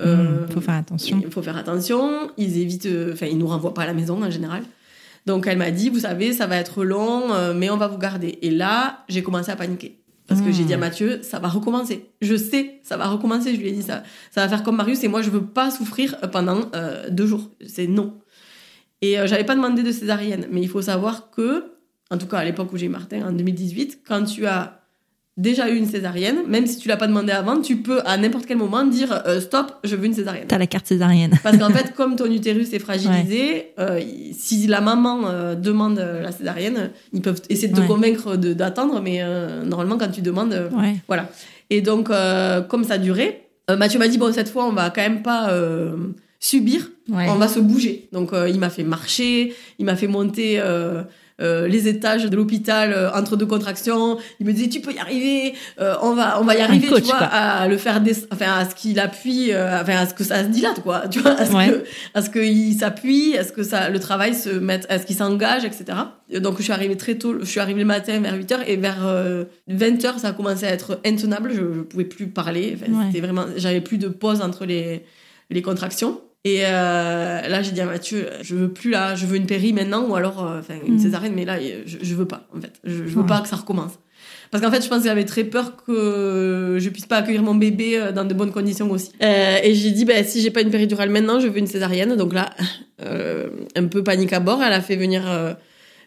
euh, 0.02 0.46
Mmh, 0.46 0.50
faut 0.52 0.60
faire 0.62 0.74
attention. 0.76 1.20
il 1.24 1.30
faut 1.30 1.42
faire 1.42 1.56
attention. 1.56 2.30
Ils 2.38 2.58
évitent, 2.58 2.88
enfin, 3.12 3.26
ils 3.26 3.36
nous 3.38 3.46
renvoient 3.46 3.74
pas 3.74 3.82
à 3.82 3.86
la 3.86 3.94
maison 3.94 4.22
en 4.22 4.30
général. 4.30 4.62
Donc 5.26 5.46
elle 5.46 5.58
m'a 5.58 5.70
dit, 5.70 5.90
vous 5.90 6.00
savez, 6.00 6.32
ça 6.32 6.46
va 6.46 6.56
être 6.56 6.84
long, 6.84 7.28
mais 7.54 7.68
on 7.68 7.76
va 7.76 7.86
vous 7.88 7.98
garder. 7.98 8.38
Et 8.40 8.50
là, 8.50 9.04
j'ai 9.10 9.22
commencé 9.22 9.50
à 9.50 9.56
paniquer. 9.56 9.96
Parce 10.26 10.42
que 10.42 10.52
j'ai 10.52 10.62
dit 10.62 10.72
à 10.72 10.78
Mathieu, 10.78 11.18
ça 11.22 11.40
va 11.40 11.48
recommencer. 11.48 12.06
Je 12.22 12.36
sais, 12.36 12.78
ça 12.84 12.96
va 12.96 13.08
recommencer. 13.08 13.52
Je 13.52 13.60
lui 13.60 13.68
ai 13.68 13.72
dit, 13.72 13.82
ça, 13.82 14.04
ça 14.30 14.42
va 14.42 14.48
faire 14.48 14.62
comme 14.62 14.76
Marius 14.76 15.02
et 15.02 15.08
moi, 15.08 15.22
je 15.22 15.28
veux 15.28 15.42
pas 15.44 15.72
souffrir 15.72 16.16
pendant 16.30 16.60
euh, 16.76 17.10
deux 17.10 17.26
jours. 17.26 17.50
C'est 17.66 17.88
non. 17.88 18.14
Et 19.02 19.18
euh, 19.18 19.26
j'avais 19.26 19.44
pas 19.44 19.54
demandé 19.54 19.82
de 19.82 19.92
césarienne. 19.92 20.46
Mais 20.50 20.60
il 20.60 20.68
faut 20.68 20.82
savoir 20.82 21.30
que, 21.30 21.64
en 22.10 22.18
tout 22.18 22.26
cas 22.26 22.38
à 22.38 22.44
l'époque 22.44 22.72
où 22.72 22.76
j'ai 22.76 22.86
eu 22.86 22.90
Martin, 22.90 23.26
en 23.28 23.32
2018, 23.32 24.00
quand 24.06 24.24
tu 24.24 24.46
as 24.46 24.76
déjà 25.36 25.70
eu 25.70 25.76
une 25.76 25.86
césarienne, 25.86 26.40
même 26.48 26.66
si 26.66 26.76
tu 26.78 26.88
l'as 26.88 26.98
pas 26.98 27.06
demandé 27.06 27.32
avant, 27.32 27.62
tu 27.62 27.76
peux 27.76 28.00
à 28.04 28.18
n'importe 28.18 28.44
quel 28.44 28.58
moment 28.58 28.84
dire 28.84 29.22
euh, 29.26 29.40
stop, 29.40 29.72
je 29.84 29.96
veux 29.96 30.04
une 30.04 30.12
césarienne. 30.12 30.44
T'as 30.48 30.58
la 30.58 30.66
carte 30.66 30.86
césarienne. 30.86 31.32
Parce 31.42 31.56
qu'en 31.56 31.70
fait, 31.70 31.94
comme 31.94 32.14
ton 32.16 32.26
utérus 32.30 32.74
est 32.74 32.78
fragilisé, 32.78 33.68
euh, 33.78 34.00
si 34.32 34.66
la 34.66 34.82
maman 34.82 35.28
euh, 35.28 35.54
demande 35.54 35.96
la 35.98 36.30
césarienne, 36.32 36.90
ils 37.14 37.22
peuvent 37.22 37.40
essayer 37.48 37.68
de 37.68 37.74
te 37.76 37.80
Ouais. 37.80 37.86
convaincre 37.86 38.36
d'attendre, 38.36 39.00
mais 39.00 39.22
normalement, 39.64 39.96
quand 39.96 40.10
tu 40.10 40.20
demandes, 40.20 40.52
Ouais. 40.76 40.96
voilà. 41.08 41.30
Et 41.70 41.80
donc, 41.80 42.10
comme 42.68 42.84
ça 42.84 42.98
durait, 42.98 43.46
Mathieu 43.78 43.98
m'a 43.98 44.08
dit 44.08 44.18
bon, 44.18 44.32
cette 44.32 44.48
fois, 44.50 44.66
on 44.66 44.72
va 44.72 44.90
quand 44.90 45.00
même 45.00 45.22
pas 45.22 45.48
subir, 46.40 46.90
Ouais. 47.08 47.26
on 47.28 47.34
va 47.36 47.46
se 47.48 47.60
bouger. 47.60 48.08
Donc, 48.12 48.32
euh, 48.32 48.48
il 48.48 48.58
m'a 48.58 48.70
fait 48.70 48.82
marcher, 48.84 49.54
il 49.78 49.84
m'a 49.84 49.94
fait 49.96 50.06
monter. 50.08 50.58
euh, 50.58 51.02
euh, 51.42 51.66
les 51.68 51.88
étages 51.88 52.26
de 52.26 52.36
l'hôpital 52.36 52.92
euh, 52.92 53.10
entre 53.14 53.34
deux 53.34 53.46
contractions, 53.46 54.18
il 54.40 54.46
me 54.46 54.52
disait 54.52 54.68
tu 54.68 54.82
peux 54.82 54.92
y 54.92 54.98
arriver, 54.98 55.54
euh, 55.80 55.94
on 56.02 56.12
va 56.14 56.38
on 56.38 56.44
va 56.44 56.54
y 56.54 56.60
arriver, 56.60 56.86
coach, 56.88 57.00
tu 57.04 57.08
vois, 57.08 57.16
quoi. 57.16 57.26
à 57.28 57.66
le 57.66 57.78
faire 57.78 58.02
des, 58.02 58.12
enfin 58.30 58.52
à 58.58 58.68
ce 58.68 58.74
qu'il 58.74 59.00
appuie, 59.00 59.50
euh, 59.50 59.80
enfin 59.80 59.96
à 59.96 60.06
ce 60.06 60.12
que 60.12 60.22
ça 60.22 60.42
se 60.44 60.48
dilate 60.50 60.82
quoi, 60.82 61.08
tu 61.10 61.20
vois, 61.20 61.30
à 61.30 61.46
ce 61.46 61.52
Ouais. 61.54 61.68
que 61.70 61.84
à 62.12 62.20
ce 62.20 62.28
qu'il 62.28 62.74
s'appuie, 62.74 63.38
à 63.38 63.44
ce 63.44 63.52
que 63.52 63.62
ça, 63.62 63.88
le 63.88 63.98
travail 63.98 64.34
se 64.34 64.50
mette, 64.50 64.84
à 64.90 64.98
ce 64.98 65.06
qu'il 65.06 65.16
s'engage, 65.16 65.64
etc. 65.64 65.84
Et 66.28 66.40
Donc 66.40 66.58
je 66.58 66.62
suis 66.64 66.72
arrivée 66.74 66.98
très 66.98 67.14
tôt, 67.14 67.34
je 67.40 67.46
suis 67.46 67.58
arrivée 67.60 67.80
le 67.80 67.86
matin 67.86 68.20
vers 68.20 68.36
8h 68.36 68.58
et 68.66 68.76
vers 68.76 68.98
20h 69.70 70.18
ça 70.18 70.28
a 70.28 70.32
commencé 70.32 70.66
à 70.66 70.70
être 70.72 71.00
intenable, 71.06 71.52
je, 71.54 71.56
je 71.60 71.80
pouvais 71.80 72.04
plus 72.04 72.26
parler, 72.28 72.76
Enfin, 72.78 72.92
Ouais. 72.92 73.04
c'était 73.06 73.20
vraiment, 73.26 73.46
j'avais 73.56 73.80
plus 73.80 73.96
de 73.96 74.08
pause 74.08 74.42
entre 74.42 74.66
les, 74.66 75.06
les 75.48 75.62
contractions. 75.62 76.20
Et 76.44 76.60
euh, 76.64 76.68
là 77.48 77.62
j'ai 77.62 77.72
dit 77.72 77.80
à 77.82 77.84
Mathieu, 77.84 78.26
je 78.40 78.54
veux 78.54 78.68
plus 78.72 78.90
là, 78.90 79.14
je 79.14 79.26
veux 79.26 79.36
une 79.36 79.46
péri 79.46 79.72
maintenant 79.74 80.06
ou 80.08 80.14
alors 80.14 80.42
euh, 80.44 80.60
enfin 80.60 80.74
une 80.86 80.94
Mm. 80.94 80.98
césarienne, 80.98 81.32
mais 81.34 81.44
là 81.44 81.58
je, 81.60 81.96
je 82.00 82.14
veux 82.14 82.24
pas 82.26 82.48
en 82.56 82.60
fait, 82.60 82.72
je, 82.82 82.94
je 82.94 83.02
veux 83.02 83.20
Ouais. 83.20 83.26
pas 83.26 83.40
que 83.42 83.48
ça 83.48 83.56
recommence. 83.56 83.92
Parce 84.50 84.64
qu'en 84.64 84.70
fait, 84.72 84.82
je 84.82 84.88
pense 84.88 84.98
que 85.02 85.04
j'avais 85.04 85.24
très 85.26 85.44
peur 85.44 85.76
que 85.84 86.76
je 86.80 86.88
puisse 86.88 87.06
pas 87.06 87.18
accueillir 87.18 87.42
mon 87.42 87.54
bébé 87.54 87.96
euh, 87.98 88.10
dans 88.10 88.24
de 88.24 88.34
bonnes 88.34 88.50
conditions 88.52 88.90
aussi. 88.90 89.12
Euh, 89.22 89.58
et 89.62 89.74
j'ai 89.76 89.92
dit, 89.92 90.04
bah, 90.04 90.24
si 90.24 90.40
j'ai 90.40 90.50
pas 90.50 90.62
une 90.62 90.70
péridurale 90.70 91.08
maintenant, 91.10 91.38
je 91.38 91.46
veux 91.46 91.58
une 91.58 91.68
césarienne. 91.68 92.16
Donc 92.16 92.32
là, 92.34 92.50
euh, 93.00 93.48
un 93.76 93.84
peu 93.86 94.02
panique 94.02 94.32
à 94.32 94.40
bord, 94.40 94.60
elle 94.62 94.72
a 94.72 94.80
fait 94.80 94.96
venir 94.96 95.22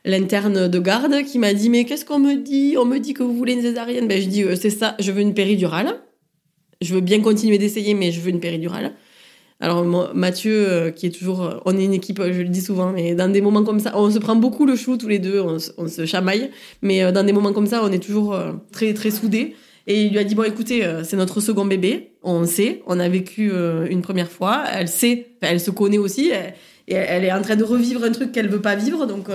l'interne 0.03 0.67
de 0.67 0.79
garde 0.79 1.23
qui 1.23 1.39
m'a 1.39 1.53
dit, 1.53 1.69
mais 1.69 1.85
qu'est-ce 1.85 2.03
qu'on 2.03 2.19
me 2.19 2.35
dit? 2.35 2.75
On 2.77 2.83
me 2.85 2.97
dit 2.99 3.13
que 3.13 3.23
vous 3.23 3.33
voulez 3.35 3.53
une 3.53 3.61
césarienne. 3.61 4.07
Ben, 4.09 4.21
je 4.21 4.27
dis, 4.27 4.43
c'est 4.59 4.69
ça, 4.69 4.95
je 4.99 5.11
veux 5.13 5.21
une 5.21 5.33
péridurale. 5.33 5.95
Je 6.81 6.93
veux 6.95 7.01
bien 7.01 7.21
continuer 7.21 7.57
d'essayer, 7.57 7.93
mais 7.93 8.11
je 8.11 8.19
veux 8.19 8.29
une 8.29 8.41
péridurale. 8.41 8.91
Alors 9.59 9.85
Mathieu, 10.13 10.67
euh, 10.69 10.91
qui 10.91 11.05
est 11.05 11.09
toujours, 11.11 11.43
euh, 11.43 11.57
on 11.65 11.77
est 11.77 11.85
une 11.85 11.93
équipe, 11.93 12.19
euh, 12.19 12.33
je 12.33 12.41
le 12.41 12.49
dis 12.49 12.61
souvent, 12.61 12.91
mais 12.91 13.15
dans 13.15 13.31
des 13.31 13.39
moments 13.41 13.63
comme 13.63 13.79
ça, 13.79 13.93
on 13.95 14.09
se 14.11 14.19
prend 14.19 14.35
beaucoup 14.35 14.65
le 14.65 14.75
chou 14.75 14.97
tous 14.97 15.07
les 15.07 15.19
deux, 15.19 15.39
on, 15.41 15.57
se- 15.59 16.05
chamaille, 16.05 16.49
mais 16.81 17.11
dans 17.11 17.23
des 17.23 17.31
moments 17.33 17.53
comme 17.53 17.67
ça, 17.67 17.81
on 17.83 17.91
est 17.91 18.03
toujours 18.03 18.37
très 18.71 18.93
très 18.93 19.11
soudés. 19.11 19.55
Et 19.87 20.03
il 20.03 20.11
lui 20.11 20.19
a 20.19 20.23
dit 20.23 20.35
bon 20.35 20.43
écoutez, 20.43 20.81
c'est 21.03 21.17
notre 21.17 21.39
second 21.41 21.65
bébé, 21.65 22.11
on 22.23 22.45
sait, 22.45 22.81
on 22.87 22.99
a 22.99 23.09
vécu 23.09 23.51
une 23.89 24.01
première 24.01 24.29
fois, 24.31 24.63
elle 24.73 24.87
sait, 24.87 25.27
elle 25.41 25.59
se 25.59 25.71
connaît 25.71 25.97
aussi, 25.97 26.31
et 26.87 26.93
elle 26.93 27.25
est 27.25 27.33
en 27.33 27.41
train 27.41 27.57
de 27.57 27.65
revivre 27.65 28.03
un 28.03 28.11
truc 28.11 28.31
qu'elle 28.31 28.47
veut 28.47 28.61
pas 28.61 28.75
vivre, 28.75 29.05
donc 29.05 29.27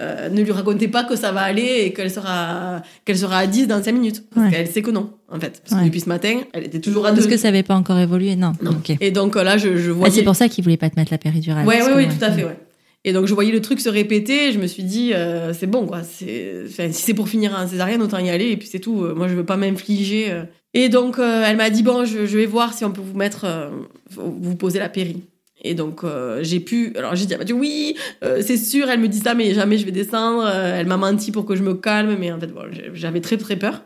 euh, 0.00 0.28
ne 0.28 0.42
lui 0.42 0.50
racontez 0.52 0.88
pas 0.88 1.04
que 1.04 1.14
ça 1.16 1.30
va 1.32 1.42
aller 1.42 1.82
et 1.84 1.92
qu'elle 1.92 2.10
sera, 2.10 2.82
qu'elle 3.04 3.18
sera 3.18 3.38
à 3.38 3.46
10 3.46 3.66
dans 3.68 3.82
5 3.82 3.92
minutes. 3.92 4.24
Parce 4.34 4.46
Ouais. 4.46 4.52
qu'elle 4.52 4.66
sait 4.68 4.82
que 4.82 4.90
non, 4.90 5.10
en 5.30 5.38
fait. 5.38 5.60
Parce 5.62 5.72
Ouais. 5.74 5.80
que 5.80 5.84
depuis 5.90 6.00
ce 6.00 6.08
matin, 6.08 6.40
elle 6.52 6.64
était 6.64 6.80
toujours 6.80 7.06
à 7.06 7.10
2. 7.10 7.16
Parce 7.16 7.26
que 7.28 7.36
ça 7.36 7.48
n'avait 7.48 7.62
pas 7.62 7.74
encore 7.76 7.98
évolué, 7.98 8.34
non. 8.36 8.52
Et 9.00 9.10
donc 9.10 9.36
là, 9.36 9.56
je, 9.56 9.76
je 9.76 9.90
Ah, 9.90 9.94
voyais. 9.94 10.14
c'est 10.14 10.22
pour 10.24 10.34
ça 10.36 10.48
qu'il 10.48 10.64
voulait 10.64 10.76
pas 10.76 10.90
te 10.90 10.98
mettre 10.98 11.12
la 11.12 11.18
péridurale. 11.18 11.66
Ouais, 11.66 11.78
que, 11.78 11.94
ouais, 11.94 12.08
tout 12.08 12.24
à 12.24 12.32
fait, 12.32 12.44
ouais. 12.44 12.58
Et 13.06 13.12
donc 13.12 13.26
je 13.26 13.34
voyais 13.34 13.52
le 13.52 13.60
truc 13.60 13.80
se 13.80 13.90
répéter, 13.90 14.48
et 14.48 14.52
je 14.52 14.58
me 14.58 14.66
suis 14.66 14.82
dit, 14.82 15.12
euh, 15.12 15.52
c'est 15.52 15.66
bon, 15.66 15.86
quoi. 15.86 16.02
C'est, 16.02 16.62
enfin, 16.66 16.90
si 16.90 17.02
c'est 17.02 17.14
pour 17.14 17.28
finir 17.28 17.54
en 17.54 17.68
césarienne, 17.68 18.00
autant 18.00 18.18
y 18.18 18.30
aller, 18.30 18.46
et 18.50 18.56
puis 18.56 18.66
c'est 18.66 18.78
tout. 18.80 19.04
Euh, 19.04 19.14
Moi, 19.14 19.28
je 19.28 19.34
veux 19.34 19.44
pas 19.44 19.56
m'infliger. 19.58 20.32
Et 20.72 20.88
donc, 20.88 21.18
euh, 21.18 21.44
elle 21.46 21.56
m'a 21.58 21.68
dit, 21.70 21.82
bon, 21.82 22.04
je, 22.04 22.24
je 22.26 22.36
vais 22.38 22.46
voir 22.46 22.72
si 22.72 22.84
on 22.84 22.90
peut 22.90 23.02
vous 23.04 23.16
mettre, 23.16 23.46
vous 24.10 24.56
poser 24.56 24.78
la 24.78 24.88
péri. 24.88 25.22
Et 25.64 25.74
donc, 25.74 26.04
euh, 26.04 26.40
j'ai 26.42 26.60
pu. 26.60 26.92
Alors, 26.96 27.16
j'ai 27.16 27.26
dit, 27.26 27.34
ah, 27.34 27.42
oui, 27.54 27.96
euh, 28.22 28.42
c'est 28.44 28.58
sûr, 28.58 28.88
elle 28.90 29.00
me 29.00 29.08
dit 29.08 29.18
ça, 29.18 29.34
mais 29.34 29.54
jamais 29.54 29.78
je 29.78 29.84
vais 29.86 29.90
descendre. 29.92 30.44
Euh, 30.46 30.78
elle 30.78 30.86
m'a 30.86 30.98
menti 30.98 31.32
pour 31.32 31.46
que 31.46 31.56
je 31.56 31.62
me 31.62 31.74
calme, 31.74 32.16
mais 32.20 32.30
en 32.30 32.38
fait, 32.38 32.48
bon, 32.48 32.62
j'avais 32.92 33.20
très, 33.22 33.38
très 33.38 33.56
peur. 33.56 33.82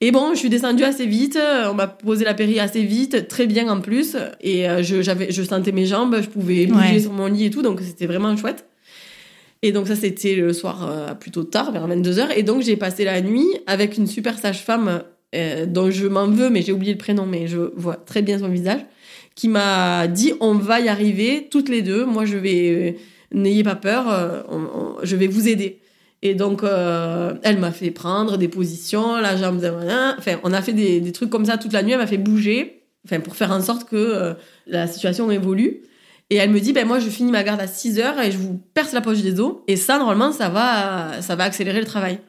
Et 0.00 0.10
bon, 0.10 0.30
je 0.32 0.38
suis 0.38 0.48
descendue 0.48 0.82
assez 0.82 1.06
vite, 1.06 1.38
on 1.70 1.74
m'a 1.74 1.86
posé 1.86 2.24
la 2.24 2.34
péri 2.34 2.58
assez 2.58 2.82
vite, 2.82 3.28
très 3.28 3.46
bien 3.46 3.68
en 3.68 3.80
plus, 3.80 4.16
et 4.40 4.64
je, 4.82 5.00
j'avais, 5.00 5.30
je 5.30 5.44
sentais 5.44 5.70
mes 5.70 5.86
jambes, 5.86 6.16
je 6.20 6.28
pouvais 6.28 6.66
bouger 6.66 6.94
Ouais. 6.94 6.98
sur 6.98 7.12
mon 7.12 7.26
lit 7.26 7.44
et 7.44 7.50
tout, 7.50 7.62
donc 7.62 7.80
c'était 7.80 8.06
vraiment 8.06 8.36
chouette. 8.36 8.64
Et 9.62 9.70
donc 9.70 9.86
ça, 9.86 9.94
c'était 9.94 10.34
le 10.34 10.52
soir 10.52 11.16
plutôt 11.20 11.44
tard, 11.44 11.70
vers 11.70 11.86
22h, 11.86 12.30
et 12.36 12.42
donc 12.42 12.62
j'ai 12.62 12.76
passé 12.76 13.04
la 13.04 13.20
nuit 13.20 13.46
avec 13.68 13.96
une 13.96 14.08
super 14.08 14.40
sage-femme 14.40 15.04
euh, 15.36 15.66
dont 15.66 15.88
je 15.92 16.08
m'en 16.08 16.26
veux, 16.26 16.50
mais 16.50 16.62
j'ai 16.62 16.72
oublié 16.72 16.92
le 16.92 16.98
prénom, 16.98 17.24
mais 17.24 17.46
je 17.46 17.58
vois 17.76 17.94
très 17.94 18.22
bien 18.22 18.40
son 18.40 18.48
visage, 18.48 18.80
qui 19.34 19.48
m'a 19.48 20.06
dit, 20.08 20.34
on 20.40 20.54
va 20.54 20.80
y 20.80 20.88
arriver, 20.88 21.48
toutes 21.50 21.68
les 21.68 21.82
deux, 21.82 22.04
moi 22.04 22.24
je 22.24 22.36
vais, 22.36 22.70
euh, 22.70 22.92
n'ayez 23.32 23.64
pas 23.64 23.76
peur, 23.76 24.10
euh, 24.10 24.42
je 25.02 25.16
vais 25.16 25.26
vous 25.26 25.48
aider. 25.48 25.80
Et 26.22 26.34
donc, 26.34 26.62
euh, 26.62 27.34
elle 27.42 27.58
m'a 27.58 27.72
fait 27.72 27.90
prendre 27.90 28.36
des 28.36 28.48
positions, 28.48 29.16
la 29.16 29.36
jambe, 29.36 29.60
enfin, 30.18 30.38
on 30.44 30.52
a 30.52 30.62
fait 30.62 30.72
des, 30.72 31.12
trucs 31.12 31.30
comme 31.30 31.46
ça 31.46 31.58
toute 31.58 31.72
la 31.72 31.82
nuit, 31.82 31.92
elle 31.92 31.98
m'a 31.98 32.06
fait 32.06 32.18
bouger, 32.18 32.84
enfin, 33.04 33.20
pour 33.20 33.34
faire 33.34 33.50
en 33.50 33.60
sorte 33.60 33.88
que 33.88 34.34
la 34.66 34.86
situation 34.86 35.30
évolue. 35.30 35.82
Et 36.30 36.36
elle 36.36 36.50
me 36.50 36.60
dit, 36.60 36.72
ben 36.72 36.86
moi, 36.86 36.98
je 36.98 37.10
finis 37.10 37.30
ma 37.30 37.42
garde 37.42 37.60
à 37.60 37.66
6 37.66 37.98
heures 37.98 38.18
et 38.18 38.30
je 38.30 38.38
vous 38.38 38.58
perce 38.72 38.92
la 38.92 39.02
poche 39.02 39.20
des 39.20 39.38
os. 39.38 39.56
Et 39.66 39.76
ça, 39.76 39.98
normalement, 39.98 40.32
ça 40.32 40.48
va, 40.48 41.20
ça 41.20 41.36
va 41.36 41.44
accélérer 41.44 41.80
le 41.80 41.84
travail. 41.84 42.20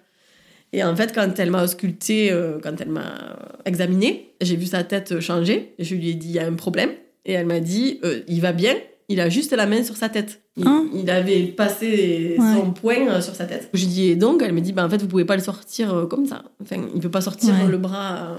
Et 0.73 0.83
en 0.83 0.95
fait, 0.95 1.13
quand 1.13 1.39
elle 1.39 1.51
m'a 1.51 1.63
ausculté, 1.63 2.31
euh, 2.31 2.57
quand 2.61 2.81
elle 2.81 2.89
m'a 2.89 3.37
examiné, 3.65 4.33
j'ai 4.41 4.55
vu 4.55 4.65
sa 4.65 4.83
tête 4.83 5.19
changer. 5.19 5.73
Je 5.79 5.93
lui 5.95 6.09
ai 6.09 6.13
dit, 6.15 6.27
il 6.29 6.33
y 6.33 6.39
a 6.39 6.45
un 6.47 6.53
problème. 6.53 6.89
Et 7.25 7.33
elle 7.33 7.45
m'a 7.45 7.59
dit, 7.59 7.99
euh, 8.03 8.21
il 8.27 8.41
va 8.41 8.51
bien, 8.53 8.73
il 9.07 9.21
a 9.21 9.29
juste 9.29 9.53
la 9.53 9.67
main 9.67 9.83
sur 9.83 9.95
sa 9.95 10.09
tête. 10.09 10.41
Il, 10.57 10.67
Hein 10.67 10.85
il 10.93 11.09
avait 11.09 11.43
passé 11.43 12.35
Ouais. 12.39 12.53
son 12.55 12.71
poing 12.71 13.07
euh, 13.07 13.21
sur 13.21 13.35
sa 13.35 13.45
tête. 13.45 13.69
Je 13.73 13.79
lui 13.81 13.87
dis, 13.87 14.07
et 14.09 14.15
donc, 14.15 14.41
elle 14.43 14.51
me 14.51 14.61
dit, 14.61 14.73
ben, 14.73 14.83
en 14.85 14.89
fait, 14.89 14.99
vous 15.01 15.07
pouvez 15.07 15.25
pas 15.25 15.35
le 15.37 15.43
sortir 15.43 16.07
comme 16.09 16.25
ça. 16.25 16.43
Enfin, 16.61 16.77
il 16.95 16.99
peut 17.01 17.09
pas 17.11 17.21
sortir 17.21 17.49
Ouais. 17.53 17.69
le 17.71 17.77
bras, 17.77 18.37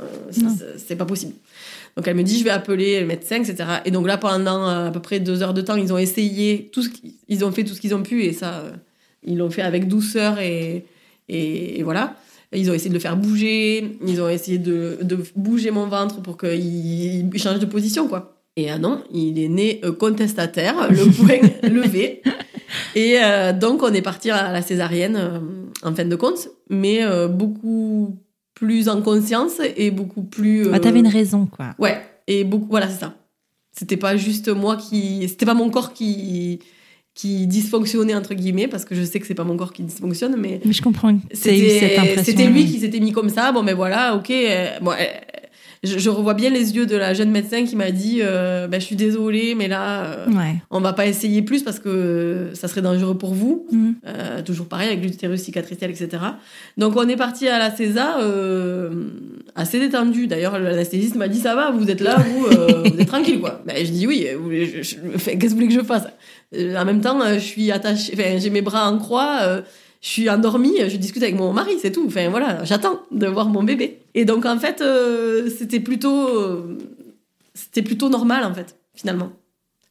c'est 0.77 0.97
pas 0.97 1.07
possible. 1.07 1.35
Donc 1.97 2.09
elle 2.09 2.17
me 2.17 2.25
dit, 2.25 2.39
je 2.41 2.45
vais 2.45 2.51
appeler 2.51 2.99
le 3.01 3.07
médecin, 3.07 3.37
etc. 3.37 3.57
Et 3.85 3.93
donc 3.93 4.09
là, 4.09 4.17
pendant 4.19 4.67
à 4.67 4.91
peu 4.91 4.99
près 5.01 5.21
deux 5.21 5.45
heures 5.45 5.55
de 5.55 5.61
temps, 5.61 5.77
ils 5.77 5.93
ont 5.93 5.99
essayé 5.99 6.69
tout 6.73 6.83
ce 6.83 6.89
ils 7.29 7.45
ont 7.45 7.53
fait 7.53 7.63
tout 7.63 7.73
ce 7.75 7.81
qu'ils 7.81 7.95
ont 7.95 8.03
pu 8.03 8.25
et 8.25 8.33
ça, 8.33 8.65
ils 9.23 9.39
l'ont 9.39 9.49
fait 9.51 9.63
avec 9.63 9.87
douceur 9.87 10.41
et, 10.41 10.87
et, 11.29 11.79
et 11.79 11.83
voilà. 11.85 12.17
Ils 12.55 12.71
ont 12.71 12.75
essayé 12.75 12.91
de 12.91 12.95
le 12.95 13.01
faire 13.01 13.17
bouger, 13.17 13.99
ils 14.07 14.21
ont 14.21 14.29
essayé 14.29 14.59
de, 14.59 14.99
de 15.03 15.19
bouger 15.37 15.71
mon 15.71 15.87
ventre 15.87 16.23
pour 16.23 16.37
qu'il 16.37 17.29
il 17.35 17.39
change 17.39 17.59
de 17.59 17.67
position, 17.67 18.09
quoi. 18.09 18.35
Et 18.57 18.71
ah 18.71 18.79
non, 18.79 19.03
il 19.13 19.39
est 19.39 19.49
né 19.49 19.81
euh, 19.85 19.93
contestataire, 19.93 20.89
le 20.91 21.11
poing 21.17 21.69
levé. 21.69 22.23
Et 22.95 23.19
euh, 23.23 23.53
donc 23.53 23.83
on 23.83 23.93
est 23.93 24.03
parti 24.03 24.31
à 24.31 24.53
la 24.53 24.63
césarienne 24.63 25.17
euh, 25.17 25.41
en 25.83 25.95
fin 25.95 26.05
de 26.05 26.17
compte, 26.17 26.49
mais 26.71 27.05
euh, 27.05 27.29
beaucoup 27.29 28.17
plus 28.55 28.89
en 28.89 29.03
conscience 29.03 29.61
et 29.77 29.91
beaucoup 29.91 30.23
plus. 30.23 30.69
Ah, 30.73 30.79
T'avais 30.79 31.01
une 31.01 31.09
raison, 31.09 31.47
quoi. 31.47 31.75
Ouais, 31.79 32.01
et 32.27 32.45
beaucoup, 32.45 32.69
voilà, 32.71 32.89
c'est 32.89 33.01
ça. 33.01 33.15
C'était 33.73 33.97
pas 33.97 34.17
juste 34.17 34.49
moi 34.49 34.77
qui, 34.77 35.29
c'était 35.29 35.47
pas 35.47 35.55
mon 35.55 35.69
corps 35.71 35.93
qui 35.93 36.61
qui 37.15 37.47
dysfonctionnait 37.47 38.15
entre 38.15 38.35
guillemets 38.35 38.67
parce 38.67 38.85
que 38.85 38.95
je 38.95 39.03
sais 39.03 39.21
que 39.21 39.27
c'est 39.27 39.35
pas 39.35 39.45
mon 39.45 39.57
corps 39.57 39.73
qui 39.73 39.83
dysfonctionne, 39.85 40.35
mais 40.37 40.61
Mais 40.65 40.73
je 40.73 40.83
comprends. 40.83 41.17
C'était 41.33 42.47
lui 42.49 42.67
qui 42.67 42.81
s'était 42.81 43.01
mis 43.01 43.13
comme 43.13 43.29
ça. 43.29 43.53
Bon, 43.53 43.63
ben 43.63 43.75
voilà, 43.75 44.17
ok. 44.17 44.31
euh, 44.31 44.79
bon, 44.81 44.91
euh, 44.91 44.95
je, 45.85 45.99
je 45.99 46.11
revois 46.11 46.35
bien 46.35 46.51
les 46.51 46.75
yeux 46.75 46.87
de 46.87 46.97
la 46.97 47.15
jeune 47.15 47.31
médecin 47.31 47.65
qui 47.65 47.77
m'a 47.77 47.91
dit, 47.91 48.19
euh, 48.23 48.67
ben, 48.67 48.81
je 48.81 48.87
suis 48.87 48.97
désolée, 48.97 49.55
mais 49.55 49.69
là, 49.69 50.05
euh, 50.05 50.27
Ouais. 50.29 50.57
on 50.71 50.81
va 50.81 50.93
pas 50.93 51.07
essayer 51.07 51.43
plus 51.43 51.63
parce 51.63 51.79
que 51.79 52.49
ça 52.55 52.67
serait 52.69 52.83
dangereux 52.83 53.17
pour 53.17 53.35
vous. 53.35 53.67
Mhm. 53.71 53.95
Euh, 54.07 54.43
toujours 54.43 54.67
pareil 54.67 54.89
avec 54.89 55.03
l'utérus 55.03 55.43
cicatriciel, 55.43 55.91
etc. 55.91 56.09
Donc 56.79 56.95
on 56.97 57.09
est 57.09 57.17
parti 57.17 57.47
à 57.49 57.59
la 57.59 57.71
César 57.75 58.19
euh, 58.21 58.91
assez 59.55 59.79
détendu. 59.79 60.27
D'ailleurs, 60.27 60.59
l'anesthésiste 60.59 61.15
m'a 61.17 61.29
dit 61.29 61.39
ça 61.39 61.55
va, 61.55 61.71
vous 61.71 61.91
êtes 61.91 62.01
là, 62.01 62.17
vous, 62.17 62.47
euh, 62.47 62.85
vous 62.93 62.99
êtes 63.01 63.09
tranquille 63.09 63.41
quoi. 63.41 63.61
Ben, 63.67 63.77
je 63.85 63.91
dis 63.91 64.07
oui. 64.07 64.27
enfin, 65.15 65.33
Qu'est-ce 65.37 65.41
que 65.41 65.49
vous 65.51 65.55
voulez 65.57 65.69
que 65.69 65.75
je 65.75 65.81
fasse? 65.85 66.07
Euh, 66.57 66.77
En 66.77 66.85
même 66.85 67.01
temps, 67.01 67.21
euh, 67.23 67.35
je 67.35 67.39
suis 67.45 67.71
attachée, 67.71 68.15
j'ai 68.39 68.51
mes 68.51 68.63
bras 68.63 68.89
en 68.91 68.99
croix. 68.99 69.39
euh, 69.43 69.63
je 70.01 70.09
suis 70.11 70.29
endormie, 70.29 70.75
je 70.87 70.97
discute 70.99 71.23
avec 71.23 71.35
mon 71.35 71.53
mari, 71.55 71.73
c'est 71.81 71.91
tout. 71.91 72.05
Enfin 72.07 72.29
voilà, 72.29 72.63
j'attends 72.65 73.01
de 73.11 73.27
voir 73.27 73.49
mon 73.49 73.63
bébé. 73.63 74.01
Et 74.15 74.25
donc 74.25 74.47
en 74.47 74.59
fait, 74.59 74.81
euh, 74.81 75.51
c'était 75.51 75.81
plutôt, 75.81 76.29
euh, 76.29 76.79
c'était 77.55 77.83
plutôt 77.83 78.09
normal 78.09 78.45
en 78.45 78.55
fait, 78.55 78.79
finalement. 78.95 79.33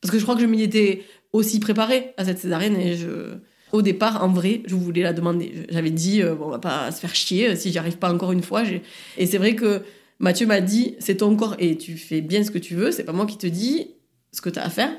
Parce 0.02 0.12
que 0.12 0.18
je 0.18 0.24
crois 0.24 0.36
que 0.36 0.42
je 0.42 0.48
m'y 0.48 0.62
étais 0.62 1.04
aussi 1.32 1.60
préparée 1.60 2.14
à 2.18 2.26
cette 2.26 2.40
césarienne 2.40 2.76
et 2.76 2.96
je, 2.96 3.36
au 3.72 3.82
départ, 3.82 4.24
en 4.24 4.30
vrai, 4.30 4.62
je 4.66 4.76
voulais 4.76 5.02
la 5.02 5.14
demander. 5.14 5.66
J'avais 5.70 5.92
dit, 5.92 6.22
euh, 6.22 6.36
bon, 6.36 6.46
on 6.46 6.50
va 6.50 6.60
pas 6.60 6.92
se 6.92 7.00
faire 7.00 7.16
chier 7.16 7.56
si 7.56 7.72
j'y 7.72 7.78
arrive 7.78 7.98
pas 7.98 8.14
encore 8.14 8.32
une 8.32 8.44
fois. 8.44 8.64
Et 9.18 9.26
c'est 9.26 9.38
vrai 9.38 9.56
que 9.56 9.82
Mathieu 10.20 10.46
m'a 10.46 10.62
dit, 10.62 10.96
c'est 11.00 11.18
ton 11.18 11.36
corps 11.36 11.56
et 11.60 11.78
tu 11.78 11.98
fais 11.98 12.22
bien 12.22 12.44
ce 12.44 12.52
que 12.52 12.60
tu 12.60 12.76
veux. 12.76 12.92
C'est 12.92 13.04
pas 13.04 13.12
moi 13.12 13.26
qui 13.26 13.38
te 13.38 13.48
dis 13.48 13.88
ce 14.32 14.42
que 14.42 14.50
tu 14.50 14.60
as 14.60 14.64
à 14.64 14.70
faire. 14.70 14.92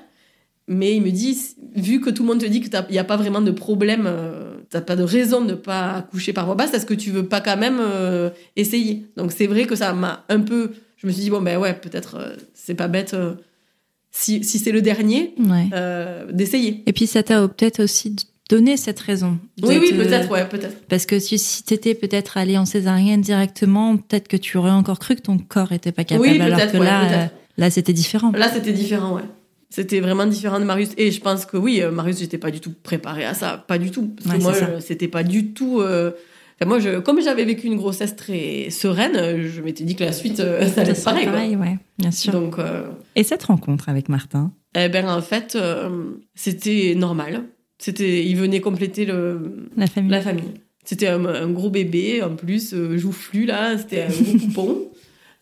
Mais 0.66 0.96
il 0.96 1.02
me 1.02 1.10
dit, 1.10 1.38
vu 1.76 2.00
que 2.00 2.10
tout 2.10 2.22
le 2.22 2.28
monde 2.28 2.40
te 2.40 2.46
dit 2.46 2.60
qu'il 2.60 2.70
n'y 2.90 2.98
a 2.98 3.04
pas 3.04 3.16
vraiment 3.16 3.40
de 3.40 3.50
problème, 3.50 4.04
euh, 4.06 4.43
t'as 4.70 4.80
pas 4.80 4.96
de 4.96 5.02
raison 5.02 5.40
de 5.42 5.50
ne 5.50 5.54
pas 5.54 5.92
accoucher 5.96 6.32
par 6.32 6.46
voie 6.46 6.54
basse, 6.54 6.74
est-ce 6.74 6.86
que 6.86 6.94
tu 6.94 7.10
veux 7.10 7.26
pas 7.26 7.40
quand 7.40 7.56
même 7.56 7.78
euh, 7.80 8.30
essayer 8.56 9.06
Donc 9.16 9.32
c'est 9.32 9.46
vrai 9.46 9.64
que 9.66 9.76
ça 9.76 9.92
m'a 9.92 10.24
un 10.28 10.40
peu. 10.40 10.72
Je 10.96 11.06
me 11.06 11.12
suis 11.12 11.22
dit, 11.22 11.30
bon, 11.30 11.42
ben 11.42 11.58
ouais, 11.58 11.74
peut-être 11.74 12.16
euh, 12.16 12.34
c'est 12.54 12.74
pas 12.74 12.88
bête, 12.88 13.14
euh, 13.14 13.34
si, 14.10 14.42
si 14.44 14.58
c'est 14.58 14.72
le 14.72 14.80
dernier, 14.80 15.34
Ouais. 15.38 15.68
d'essayer. 16.32 16.82
Et 16.86 16.92
puis 16.92 17.06
ça 17.06 17.22
t'a 17.22 17.46
peut-être 17.48 17.82
aussi 17.82 18.16
donné 18.48 18.76
cette 18.76 19.00
raison. 19.00 19.38
Oui, 19.62 19.78
oui, 19.80 19.92
peut-être, 19.92 20.30
ouais, 20.30 20.46
peut-être. 20.48 20.86
Parce 20.88 21.06
que 21.06 21.18
si, 21.18 21.38
si 21.38 21.62
t'étais 21.62 21.94
peut-être 21.94 22.36
allé 22.36 22.58
en 22.58 22.64
césarienne 22.64 23.20
directement, 23.20 23.96
peut-être 23.96 24.28
que 24.28 24.36
tu 24.36 24.56
aurais 24.56 24.70
encore 24.70 24.98
cru 24.98 25.16
que 25.16 25.22
ton 25.22 25.38
corps 25.38 25.72
était 25.72 25.92
pas 25.92 26.04
capable. 26.04 26.28
Oui, 26.28 26.40
alors 26.40 26.58
que 26.70 26.76
ouais, 26.76 26.84
là, 26.84 27.30
là 27.56 27.70
c'était 27.70 27.92
différent. 27.92 28.32
Là, 28.32 28.48
c'était 28.52 28.72
différent, 28.72 29.14
ouais. 29.16 29.22
C'était 29.74 29.98
vraiment 29.98 30.24
différent 30.26 30.60
de 30.60 30.64
Marius. 30.64 30.90
Et 30.96 31.10
je 31.10 31.20
pense 31.20 31.46
que 31.46 31.56
oui, 31.56 31.82
euh, 31.82 31.90
Marius, 31.90 32.20
j'étais 32.20 32.38
pas 32.38 32.52
du 32.52 32.60
tout 32.60 32.72
préparée 32.84 33.24
à 33.24 33.34
ça. 33.34 33.64
Pas 33.66 33.76
du 33.76 33.90
tout. 33.90 34.14
Parce 34.16 34.30
Ouais, 34.30 34.38
que 34.38 34.42
moi, 34.44 34.80
c'était 34.80 35.08
pas 35.08 35.24
du 35.24 35.52
tout. 35.52 35.80
euh, 35.80 36.12
enfin, 36.60 36.68
moi, 36.68 36.78
je, 36.78 37.00
comme 37.00 37.20
j'avais 37.20 37.44
vécu 37.44 37.66
une 37.66 37.74
grossesse 37.76 38.14
très 38.14 38.70
sereine, 38.70 39.42
je 39.42 39.60
m'étais 39.62 39.82
dit 39.82 39.96
que 39.96 40.04
la 40.04 40.12
suite, 40.12 40.38
euh, 40.38 40.64
ça 40.68 40.82
allait 40.82 40.92
être 40.92 41.02
pareil. 41.02 41.24
pareil, 41.26 41.56
ouais, 41.56 41.76
bien 41.98 42.12
sûr. 42.12 42.32
Donc, 42.32 42.60
euh, 42.60 42.84
Et 43.16 43.24
cette 43.24 43.42
rencontre 43.42 43.88
avec 43.88 44.08
Martin? 44.08 44.52
eh 44.76 44.88
ben, 44.88 45.08
en 45.08 45.20
fait, 45.22 45.58
c'était 46.34 46.94
normal. 46.96 47.42
C'était, 47.78 48.24
il 48.24 48.36
venait 48.36 48.60
compléter 48.60 49.04
le, 49.04 49.66
La 49.76 49.86
famille 49.88 50.10
la 50.10 50.20
famille. 50.20 50.44
C'était 50.84 51.08
un, 51.08 51.24
un 51.24 51.48
gros 51.50 51.70
bébé, 51.70 52.22
en 52.22 52.36
plus, 52.36 52.74
joufflu, 52.96 53.46
là. 53.46 53.76
C'était 53.78 54.02
un 54.02 54.08
gros 54.08 54.38
poupon. 54.46 54.78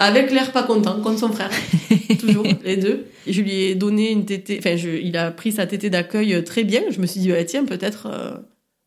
Avec 0.03 0.31
l'air 0.33 0.53
pas 0.53 0.63
content, 0.65 1.01
comme 1.01 1.17
son 1.17 1.31
frère. 1.31 1.51
Toujours, 2.21 2.45
les 2.65 2.77
deux. 2.77 3.05
Je 3.27 3.41
lui 3.41 3.53
ai 3.63 3.75
donné 3.75 4.11
une 4.11 4.25
tétée. 4.25 4.57
Enfin, 4.59 4.77
je- 4.77 4.89
il 4.89 5.17
a 5.17 5.31
pris 5.31 5.53
sa 5.53 5.67
tétée 5.67 5.91
d'accueil 5.91 6.35
euh, 6.35 6.43
très 6.43 6.65
bien. 6.65 6.83
Je 6.91 7.01
me 7.01 7.07
suis 7.07 7.21
dit, 7.21 7.33
ah, 7.33 7.45
tiens, 7.45 7.65
peut-être. 7.65 8.07
euh, 8.13 8.33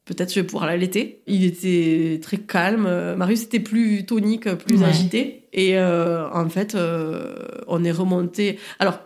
Peut-être 0.05 0.31
je 0.31 0.39
vais 0.41 0.45
pouvoir 0.45 0.67
l'allaiter. 0.67 1.23
Il 1.25 1.43
était 1.45 2.19
très 2.21 2.37
calme. 2.37 2.85
Euh, 2.87 3.15
Marius 3.15 3.43
était 3.45 3.59
plus 3.59 4.05
tonique, 4.05 4.47
plus 4.53 4.77
Ouais. 4.77 4.85
agité. 4.85 5.47
Et 5.51 5.79
euh, 5.79 6.29
en 6.31 6.47
fait, 6.47 6.75
euh, 6.75 7.33
on 7.67 7.83
est 7.83 7.91
remonté. 7.91 8.59
Alors, 8.77 8.99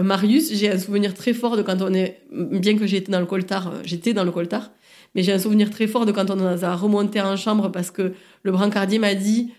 Marius, 0.00 0.52
j'ai 0.54 0.70
un 0.70 0.78
souvenir 0.78 1.14
très 1.14 1.32
fort 1.34 1.56
de 1.56 1.62
quand 1.62 1.82
on 1.82 1.92
est. 1.92 2.20
Bien 2.32 2.78
que 2.78 2.86
j'étais 2.86 3.10
dans 3.10 3.18
le 3.18 3.26
coltard, 3.26 3.72
j'étais 3.84 4.12
dans 4.12 4.22
le 4.22 4.30
coltard. 4.30 4.70
Mais 5.16 5.24
j'ai 5.24 5.32
un 5.32 5.40
souvenir 5.40 5.68
très 5.70 5.88
fort 5.88 6.06
de 6.06 6.12
quand 6.12 6.30
on 6.30 6.38
a 6.62 6.76
remonté 6.76 7.20
en 7.20 7.36
chambre 7.36 7.68
parce 7.72 7.90
que 7.90 8.12
le 8.44 8.52
brancardier 8.52 9.00
m'a 9.00 9.14
dit 9.16 9.50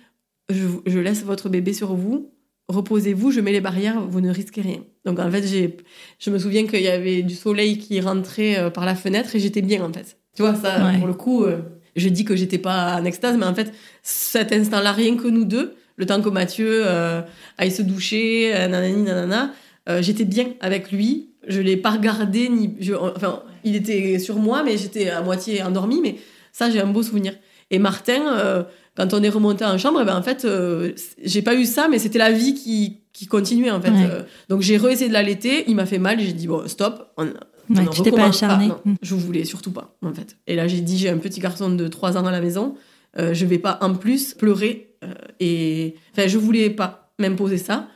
je, 0.53 0.67
je 0.85 0.99
laisse 0.99 1.23
votre 1.23 1.49
bébé 1.49 1.73
sur 1.73 1.93
vous, 1.95 2.31
reposez-vous, 2.67 3.31
je 3.31 3.41
mets 3.41 3.51
les 3.51 3.61
barrières, 3.61 4.01
vous 4.01 4.21
ne 4.21 4.29
risquez 4.31 4.61
rien. 4.61 4.79
Donc 5.05 5.19
en 5.19 5.29
fait, 5.29 5.45
j'ai, 5.45 5.77
je 6.19 6.29
me 6.29 6.37
souviens 6.39 6.65
qu'il 6.67 6.81
y 6.81 6.87
avait 6.87 7.21
du 7.21 7.33
soleil 7.35 7.77
qui 7.77 7.99
rentrait 8.01 8.57
euh, 8.57 8.69
par 8.69 8.85
la 8.85 8.95
fenêtre 8.95 9.35
et 9.35 9.39
j'étais 9.39 9.61
bien 9.61 9.83
en 9.83 9.91
fait. 9.91 10.17
Tu 10.35 10.41
vois, 10.43 10.55
ça, 10.55 10.85
Ouais. 10.85 10.97
pour 10.97 11.07
le 11.07 11.13
coup, 11.13 11.43
euh, 11.43 11.57
je 11.95 12.07
dis 12.07 12.23
que 12.23 12.35
j'étais 12.35 12.57
pas 12.57 12.97
en 13.01 13.05
extase, 13.05 13.37
mais 13.37 13.45
en 13.45 13.53
fait, 13.53 13.73
cet 14.03 14.53
instant-là, 14.53 14.91
rien 14.93 15.17
que 15.17 15.27
nous 15.27 15.43
deux, 15.45 15.75
le 15.97 16.05
temps 16.05 16.21
que 16.21 16.29
Mathieu 16.29 16.83
euh, 16.85 17.21
aille 17.57 17.71
se 17.71 17.81
doucher, 17.81 18.51
nanani, 18.69 19.01
nanana, 19.03 19.53
euh, 19.89 20.01
j'étais 20.01 20.23
bien 20.25 20.47
avec 20.61 20.91
lui. 20.91 21.31
Je 21.47 21.59
l'ai 21.59 21.75
pas 21.75 21.89
regardé, 21.91 22.47
ni. 22.49 22.75
je- 22.79 22.93
enfin, 22.93 23.43
il 23.63 23.75
était 23.75 24.19
sur 24.19 24.37
moi, 24.37 24.63
mais 24.63 24.77
j'étais 24.77 25.09
à 25.09 25.21
moitié 25.21 25.61
endormie, 25.63 25.99
mais 26.01 26.15
ça, 26.53 26.69
j'ai 26.69 26.79
un 26.79 26.87
beau 26.87 27.03
souvenir. 27.03 27.33
Et 27.71 27.79
Martin, 27.79 28.37
euh, 28.37 28.63
quand 28.95 29.13
on 29.13 29.23
est 29.23 29.29
remonté 29.29 29.63
en 29.65 29.77
chambre, 29.77 30.03
ben, 30.03 30.15
en 30.17 30.21
fait, 30.21 30.45
euh, 30.45 30.91
j'ai 31.23 31.41
pas 31.41 31.55
eu 31.55 31.65
ça, 31.65 31.87
mais 31.89 31.99
c'était 31.99 32.19
la 32.19 32.31
vie 32.31 32.53
qui, 32.53 33.01
qui 33.13 33.25
continuait, 33.27 33.71
en 33.71 33.81
fait. 33.81 33.91
Ouais. 33.91 34.07
Euh, 34.09 34.23
donc, 34.49 34.61
j'ai 34.61 34.77
réessayé 34.77 35.07
de 35.07 35.13
l'allaiter, 35.13 35.63
il 35.67 35.75
m'a 35.75 35.85
fait 35.85 35.99
mal, 35.99 36.19
j'ai 36.19 36.33
dit, 36.33 36.47
bon, 36.47 36.67
stop, 36.67 37.11
on, 37.17 37.27
Ouais, 37.69 37.83
on 37.85 37.87
en 37.87 37.91
tu 37.91 38.01
t'es 38.01 38.11
pas 38.11 38.25
acharné. 38.25 38.67
Non, 38.67 38.79
je 39.01 39.15
voulais 39.15 39.45
surtout 39.45 39.71
pas, 39.71 39.95
en 40.01 40.13
fait. 40.13 40.35
Et 40.47 40.55
là, 40.55 40.67
j'ai 40.67 40.81
dit, 40.81 40.97
j'ai 40.97 41.09
un 41.09 41.17
petit 41.17 41.39
garçon 41.39 41.69
de 41.69 41.87
3 41.87 42.17
ans 42.17 42.25
à 42.25 42.31
la 42.31 42.41
maison, 42.41 42.75
euh, 43.17 43.33
je 43.33 43.45
vais 43.45 43.59
pas 43.59 43.77
en 43.81 43.93
plus 43.95 44.33
pleurer. 44.33 44.95
euh, 45.03 45.13
et 45.39 45.95
enfin, 46.11 46.27
je 46.27 46.37
voulais 46.37 46.69
pas 46.69 47.13
m'imposer 47.19 47.57
ça. 47.57 47.87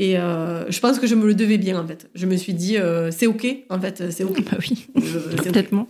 Et 0.00 0.16
euh, 0.16 0.64
je 0.70 0.80
pense 0.80 0.98
que 0.98 1.06
je 1.06 1.14
me 1.14 1.26
le 1.26 1.34
devais 1.34 1.58
bien, 1.58 1.78
en 1.78 1.86
fait. 1.86 2.08
Je 2.14 2.24
me 2.24 2.34
suis 2.38 2.54
dit, 2.54 2.78
euh, 2.78 3.10
c'est 3.10 3.26
OK, 3.26 3.46
en 3.68 3.78
fait, 3.78 4.10
c'est 4.10 4.24
OK. 4.24 4.42
Bah 4.50 4.56
oui, 4.58 4.86
Euh, 4.96 5.36
complètement. 5.36 5.88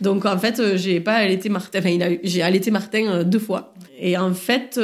Donc, 0.00 0.24
en 0.24 0.38
fait, 0.38 0.58
euh, 0.60 0.78
j'ai 0.78 0.98
pas 0.98 1.16
allaité 1.16 1.50
Martin. 1.50 1.80
Enfin, 1.80 2.16
j'ai 2.22 2.40
allaité 2.40 2.70
Martin 2.70 3.22
deux 3.22 3.38
fois. 3.38 3.74
Et 3.98 4.16
en 4.16 4.32
fait, 4.32 4.80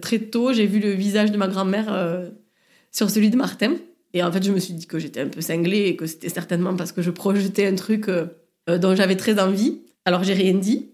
très 0.00 0.18
tôt, 0.18 0.52
j'ai 0.52 0.66
vu 0.66 0.80
le 0.80 0.90
visage 0.90 1.30
de 1.30 1.36
ma 1.36 1.46
grand-mère 1.46 1.96
sur 2.90 3.08
celui 3.10 3.30
de 3.30 3.36
Martin. 3.36 3.74
Et 4.12 4.24
en 4.24 4.32
fait, 4.32 4.42
je 4.42 4.50
me 4.50 4.58
suis 4.58 4.74
dit 4.74 4.88
que 4.88 4.98
j'étais 4.98 5.20
un 5.20 5.28
peu 5.28 5.40
cinglée 5.40 5.86
et 5.86 5.94
que 5.94 6.06
c'était 6.06 6.30
certainement 6.30 6.74
parce 6.74 6.90
que 6.90 7.00
je 7.00 7.12
projetais 7.12 7.64
un 7.64 7.76
truc 7.76 8.06
dont 8.66 8.96
j'avais 8.96 9.16
très 9.16 9.38
envie. 9.38 9.82
Alors, 10.04 10.24
j'ai 10.24 10.34
rien 10.34 10.54
dit. 10.54 10.89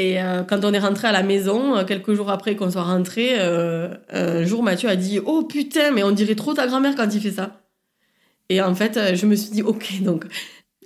Et 0.00 0.18
euh, 0.18 0.44
quand 0.44 0.64
on 0.64 0.72
est 0.72 0.78
rentré 0.78 1.08
à 1.08 1.12
la 1.12 1.22
maison, 1.22 1.76
euh, 1.76 1.84
quelques 1.84 2.14
jours 2.14 2.30
après 2.30 2.56
qu'on 2.56 2.70
soit 2.70 2.84
rentré, 2.84 3.32
euh, 3.38 3.94
un 4.10 4.44
jour 4.44 4.62
Mathieu 4.62 4.88
a 4.88 4.96
dit 4.96 5.20
Oh 5.26 5.42
putain, 5.42 5.90
mais 5.90 6.02
on 6.02 6.10
dirait 6.10 6.36
trop 6.36 6.54
ta 6.54 6.66
grand-mère 6.66 6.94
quand 6.96 7.14
il 7.14 7.20
fait 7.20 7.32
ça. 7.32 7.60
Et 8.48 8.62
en 8.62 8.74
fait, 8.74 9.14
je 9.14 9.26
me 9.26 9.36
suis 9.36 9.50
dit 9.50 9.62
Ok, 9.62 10.00
donc 10.00 10.24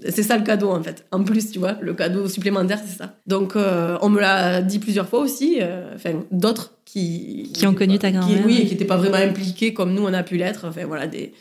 c'est 0.05 0.25
ça 0.25 0.37
le 0.37 0.43
cadeau 0.43 0.71
en 0.71 0.83
fait. 0.83 1.07
En 1.13 1.23
plus, 1.23 1.53
tu 1.53 1.61
vois, 1.61 1.77
le 1.81 1.95
cadeau 1.95 2.29
supplémentaire, 2.29 2.81
c'est 2.85 2.99
ça. 2.99 3.15
Donc, 3.29 3.55
euh, 3.55 3.97
on 4.03 4.09
me 4.09 4.21
l'a 4.21 4.63
dit 4.63 4.81
plusieurs 4.81 5.09
fois 5.09 5.21
aussi. 5.21 5.61
Enfin, 5.95 6.25
d'autres 6.33 6.73
qui 6.85 7.53
Qui 7.55 7.69
ont 7.69 7.75
connu 7.75 8.01
ta 8.01 8.11
grand-mère. 8.11 8.43
Oui, 8.45 8.63
et 8.63 8.65
qui 8.65 8.73
n'étaient 8.73 8.85
pas 8.85 8.97
vraiment 8.97 9.19
impliqués 9.19 9.73
comme 9.73 9.95
nous 9.95 10.03
on 10.03 10.13
a 10.13 10.25
pu 10.25 10.37
l'être. 10.39 10.67
Enfin 10.67 10.87
voilà, 10.87 11.07
des, 11.07 11.33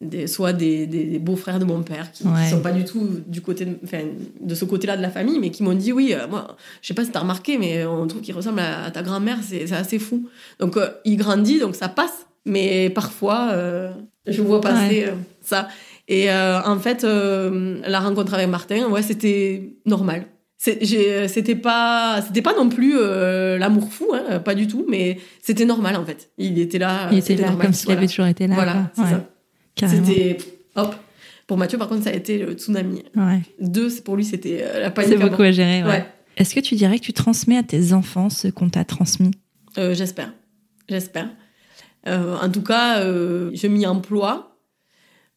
des 0.00 0.26
soit 0.26 0.52
des, 0.52 0.86
des, 0.86 1.04
des 1.04 1.18
beaux-frères 1.18 1.58
de 1.58 1.64
mon 1.64 1.82
père 1.82 2.12
qui, 2.12 2.22
qui 2.22 2.28
Ouais. 2.28 2.48
sont 2.50 2.60
pas 2.60 2.70
du 2.72 2.84
tout 2.84 3.08
du 3.26 3.40
côté, 3.40 3.64
de, 3.64 3.76
enfin, 3.84 4.02
de 4.40 4.54
ce 4.54 4.64
côté-là 4.64 4.96
de 4.96 5.02
la 5.02 5.10
famille, 5.10 5.38
mais 5.40 5.50
qui 5.50 5.62
m'ont 5.62 5.74
dit 5.74 5.92
oui, 5.92 6.14
euh, 6.14 6.26
moi, 6.28 6.56
je 6.82 6.88
sais 6.88 6.94
pas 6.94 7.04
si 7.04 7.10
t'as 7.10 7.20
remarqué, 7.20 7.58
mais 7.58 7.84
on 7.84 8.06
trouve 8.06 8.20
qu'il 8.22 8.34
ressemble 8.34 8.60
à, 8.60 8.84
à 8.84 8.90
ta 8.90 9.02
grand-mère. 9.02 9.38
C'est 9.42 9.66
c'est 9.66 9.74
assez 9.76 9.98
fou. 9.98 10.28
Donc, 10.60 10.76
euh, 10.76 10.88
il 11.04 11.16
grandit, 11.16 11.58
donc 11.58 11.74
ça 11.74 11.88
passe. 11.88 12.26
Mais 12.44 12.88
parfois, 12.90 13.50
euh, 13.52 13.90
je 14.26 14.40
vois 14.40 14.60
passer 14.60 15.04
euh, 15.08 15.12
ça. 15.42 15.68
Et 16.06 16.30
en 16.32 16.78
fait, 16.78 17.02
la 17.04 18.00
rencontre 18.00 18.32
avec 18.34 18.48
Martin, 18.48 18.88
ouais, 18.88 19.02
c'était 19.02 19.74
normal. 19.84 20.24
C'était 20.56 21.54
pas, 21.54 22.20
c'était 22.26 22.42
pas 22.42 22.54
non 22.56 22.68
plus 22.68 22.94
euh, 22.98 23.58
l'amour 23.58 23.92
fou, 23.92 24.06
hein, 24.14 24.38
pas 24.40 24.54
du 24.54 24.66
tout, 24.66 24.84
mais 24.88 25.18
c'était 25.42 25.64
normal 25.66 25.96
en 25.96 26.04
fait. 26.04 26.30
Il 26.38 26.58
était 26.58 26.78
là. 26.78 27.08
Il 27.12 27.18
était 27.18 27.36
là 27.36 27.48
normal, 27.48 27.66
comme 27.66 27.72
s'il 27.74 27.86
voilà. 27.86 27.98
avait 28.00 28.08
toujours 28.08 28.26
été 28.26 28.46
là. 28.46 28.54
Voilà, 28.54 28.90
c'est 28.94 29.02
Ouais, 29.02 29.10
ça. 29.10 29.24
C'était 29.86 30.38
hop. 30.74 30.94
Pour 31.46 31.56
Mathieu, 31.56 31.78
par 31.78 31.88
contre, 31.88 32.04
ça 32.04 32.10
a 32.10 32.12
été 32.12 32.38
le 32.38 32.52
tsunami. 32.52 33.04
Ouais. 33.16 33.40
Deux, 33.58 33.90
pour 34.02 34.16
lui, 34.16 34.24
c'était 34.24 34.60
euh, 34.62 34.80
la 34.80 34.90
panique. 34.90 35.12
C'est 35.12 35.18
beaucoup 35.18 35.42
à 35.42 35.50
gérer. 35.50 35.80
bord. 35.80 35.90
ouais. 35.90 35.98
Ouais. 35.98 36.06
Est-ce 36.38 36.54
que 36.54 36.60
tu 36.60 36.76
dirais 36.76 36.98
que 36.98 37.04
tu 37.04 37.12
transmets 37.12 37.56
à 37.56 37.62
tes 37.64 37.92
enfants 37.92 38.30
ce 38.30 38.48
qu'on 38.48 38.68
t'a 38.68 38.84
transmis? 38.84 39.32
Euh, 39.76 39.92
J'espère. 39.94 40.32
J'espère. 40.88 41.30
Euh, 42.06 42.36
en 42.40 42.48
tout 42.48 42.62
cas, 42.62 43.00
euh, 43.00 43.50
je 43.54 43.66
m'y 43.66 43.86
emploie. 43.86 44.56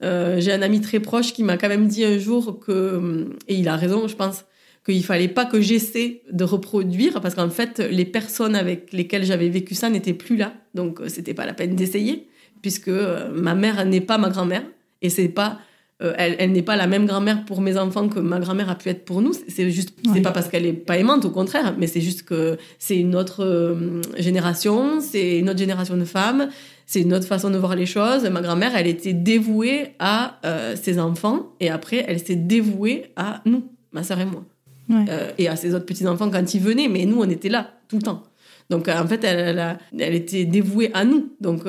J'ai 0.01 0.51
un 0.51 0.61
ami 0.63 0.81
très 0.81 0.99
proche 0.99 1.31
qui 1.31 1.43
m'a 1.43 1.57
quand 1.57 1.67
même 1.69 1.87
dit 1.87 2.03
un 2.03 2.17
jour 2.17 2.59
que, 2.59 3.35
et 3.47 3.55
il 3.55 3.67
a 3.67 3.75
raison, 3.75 4.07
je 4.07 4.15
pense, 4.15 4.45
qu'il 4.83 5.03
fallait 5.03 5.27
pas 5.27 5.45
que 5.45 5.61
j'essaie 5.61 6.23
de 6.31 6.43
reproduire 6.43 7.21
parce 7.21 7.35
qu'en 7.35 7.51
fait, 7.51 7.77
les 7.79 8.05
personnes 8.05 8.55
avec 8.55 8.93
lesquelles 8.93 9.25
j'avais 9.25 9.49
vécu 9.49 9.75
ça 9.75 9.91
n'étaient 9.91 10.15
plus 10.15 10.37
là. 10.37 10.53
Donc, 10.73 11.01
c'était 11.07 11.35
pas 11.35 11.45
la 11.45 11.53
peine 11.53 11.75
d'essayer 11.75 12.27
puisque 12.61 12.87
euh, 12.89 13.29
ma 13.33 13.55
mère 13.55 13.83
n'est 13.85 14.01
pas 14.01 14.17
ma 14.17 14.29
grand-mère 14.29 14.63
et 15.01 15.09
c'est 15.09 15.27
pas 15.29 15.59
euh, 16.03 16.13
elle, 16.17 16.35
elle 16.39 16.51
n'est 16.51 16.63
pas 16.63 16.75
la 16.75 16.87
même 16.87 17.05
grand-mère 17.05 17.45
pour 17.45 17.61
mes 17.61 17.77
enfants 17.77 18.09
que 18.09 18.19
ma 18.19 18.39
grand-mère 18.39 18.71
a 18.71 18.75
pu 18.75 18.89
être 18.89 19.05
pour 19.05 19.21
nous. 19.21 19.33
C'est- 19.33 19.45
C'est 19.49 19.69
juste, 19.69 19.93
Ouais. 20.07 20.13
c'est 20.15 20.21
pas 20.21 20.31
parce 20.31 20.47
qu'elle 20.47 20.65
est 20.65 20.73
pas 20.73 20.97
aimante, 20.97 21.25
au 21.25 21.29
contraire, 21.29 21.75
mais 21.77 21.85
c'est 21.85 22.01
juste 22.01 22.23
que 22.23 22.57
c'est 22.79 22.97
une 22.97 23.15
autre 23.15 23.43
euh, 23.45 24.01
génération, 24.17 24.99
c'est 24.99 25.37
une 25.37 25.47
autre 25.51 25.59
génération 25.59 25.95
de 25.95 26.03
femmes, 26.05 26.49
c'est 26.87 27.01
une 27.01 27.13
autre 27.13 27.27
façon 27.27 27.51
de 27.51 27.57
voir 27.59 27.75
les 27.75 27.85
choses. 27.85 28.23
Ma 28.31 28.41
grand-mère, 28.41 28.75
elle 28.75 28.87
était 28.87 29.13
dévouée 29.13 29.89
à 29.99 30.39
euh, 30.43 30.75
ses 30.75 30.97
enfants 30.97 31.51
et 31.59 31.69
après, 31.69 32.03
elle 32.07 32.17
s'est 32.19 32.35
dévouée 32.35 33.11
à 33.15 33.41
nous, 33.45 33.63
ma 33.91 34.01
sœur 34.01 34.19
et 34.19 34.25
moi, 34.25 34.43
Ouais. 34.89 35.05
Et 35.37 35.47
à 35.47 35.55
ses 35.55 35.75
autres 35.75 35.85
petits 35.85 36.07
enfants 36.07 36.31
quand 36.31 36.51
ils 36.55 36.59
venaient. 36.61 36.87
Mais 36.89 37.05
nous, 37.05 37.19
on 37.21 37.29
était 37.29 37.47
là 37.49 37.69
tout 37.87 37.97
le 37.97 38.01
temps. 38.01 38.23
Donc 38.71 38.87
en 38.89 39.07
fait, 39.07 39.23
elle, 39.23 39.39
elle, 39.39 39.59
a- 39.59 39.77
elle 39.99 40.15
était 40.15 40.45
dévouée 40.45 40.89
à 40.95 41.05
nous. 41.05 41.29
Donc 41.39 41.61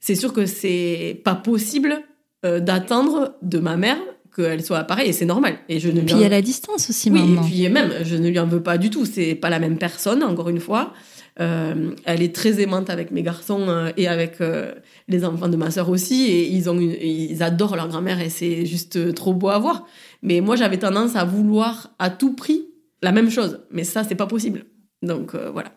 c'est 0.00 0.14
sûr 0.14 0.32
que 0.32 0.46
c'est 0.46 1.20
pas 1.24 1.34
possible 1.34 2.02
euh, 2.44 2.60
d'attendre 2.60 3.34
de 3.42 3.58
ma 3.58 3.76
mère 3.76 3.98
qu'elle 4.34 4.62
soit 4.62 4.84
pareille 4.84 5.08
et 5.08 5.12
c'est 5.12 5.24
normal. 5.24 5.56
Et 5.68 5.80
je 5.80 5.88
ne 5.88 6.00
Et 6.00 6.04
puis 6.04 6.14
il 6.16 6.20
y 6.20 6.24
a 6.24 6.28
la 6.28 6.42
distance 6.42 6.90
aussi 6.90 7.10
oui, 7.10 7.20
maintenant. 7.20 7.42
et 7.42 7.46
puis 7.50 7.68
même, 7.70 7.90
je 8.04 8.16
ne 8.16 8.28
lui 8.28 8.38
en 8.38 8.46
veux 8.46 8.62
pas 8.62 8.76
du 8.78 8.90
tout. 8.90 9.06
C'est 9.06 9.34
pas 9.34 9.48
la 9.48 9.58
même 9.58 9.78
personne, 9.78 10.22
encore 10.22 10.50
une 10.50 10.60
fois. 10.60 10.92
Euh, 11.40 11.90
elle 12.04 12.22
est 12.22 12.34
très 12.34 12.60
aimante 12.62 12.88
avec 12.90 13.10
mes 13.10 13.22
garçons 13.22 13.68
euh, 13.68 13.90
et 13.98 14.08
avec 14.08 14.40
euh, 14.40 14.72
les 15.08 15.24
enfants 15.24 15.48
de 15.48 15.56
ma 15.56 15.70
sœur 15.70 15.88
aussi. 15.88 16.26
Et 16.30 16.48
ils, 16.48 16.68
ont 16.70 16.78
une- 16.78 16.96
ils 17.00 17.42
adorent 17.42 17.76
leur 17.76 17.88
grand-mère 17.88 18.20
et 18.20 18.28
c'est 18.30 18.64
juste 18.66 19.14
trop 19.14 19.32
beau 19.34 19.48
à 19.48 19.58
voir. 19.58 19.86
Mais 20.22 20.40
moi, 20.42 20.56
j'avais 20.56 20.78
tendance 20.78 21.16
à 21.16 21.24
vouloir 21.24 21.94
à 21.98 22.10
tout 22.10 22.34
prix 22.34 22.66
la 23.02 23.12
même 23.12 23.30
chose. 23.30 23.60
Mais 23.70 23.84
ça, 23.84 24.04
c'est 24.04 24.14
pas 24.14 24.26
possible. 24.26 24.64
Donc 25.02 25.34
voilà. 25.34 25.72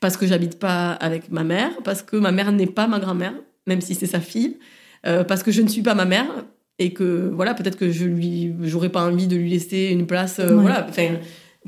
Parce 0.00 0.16
que 0.16 0.26
j'habite 0.26 0.58
pas 0.58 0.92
avec 0.92 1.30
ma 1.30 1.44
mère, 1.44 1.70
parce 1.84 2.02
que 2.02 2.16
ma 2.16 2.32
mère 2.32 2.52
n'est 2.52 2.66
pas 2.66 2.86
ma 2.86 2.98
grand-mère, 2.98 3.34
même 3.66 3.80
si 3.80 3.94
c'est 3.94 4.06
sa 4.06 4.20
fille, 4.20 4.56
euh, 5.06 5.24
parce 5.24 5.42
que 5.42 5.50
je 5.52 5.62
ne 5.62 5.68
suis 5.68 5.82
pas 5.82 5.94
ma 5.94 6.04
mère 6.04 6.26
et 6.78 6.92
que 6.92 7.30
voilà, 7.34 7.54
peut-être 7.54 7.76
que 7.76 7.90
je 7.90 8.04
lui, 8.04 8.52
j'aurais 8.62 8.88
pas 8.88 9.04
envie 9.04 9.26
de 9.26 9.36
lui 9.36 9.50
laisser 9.50 9.88
une 9.90 10.06
place, 10.06 10.38
euh, 10.38 10.54
Ouais. 10.54 10.62
voilà, 10.62 10.86
enfin, 10.88 11.16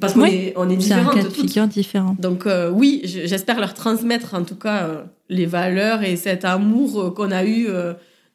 parce 0.00 0.14
qu'on 0.14 0.20
Ouais. 0.22 0.34
est, 0.34 0.52
on 0.56 0.68
est 0.70 0.80
C'est 0.80 0.92
un 0.92 0.98
différentes 0.98 1.14
cas 1.16 1.22
de 1.24 1.28
figure 1.30 1.66
différent. 1.66 2.16
Donc 2.18 2.46
euh, 2.46 2.70
oui, 2.70 3.02
je- 3.04 3.26
j'espère 3.26 3.58
leur 3.60 3.74
transmettre 3.74 4.34
en 4.34 4.44
tout 4.44 4.54
cas 4.56 5.04
les 5.28 5.46
valeurs 5.46 6.02
et 6.02 6.16
cet 6.16 6.44
amour 6.44 7.12
qu'on 7.14 7.30
a 7.32 7.44
eu 7.44 7.66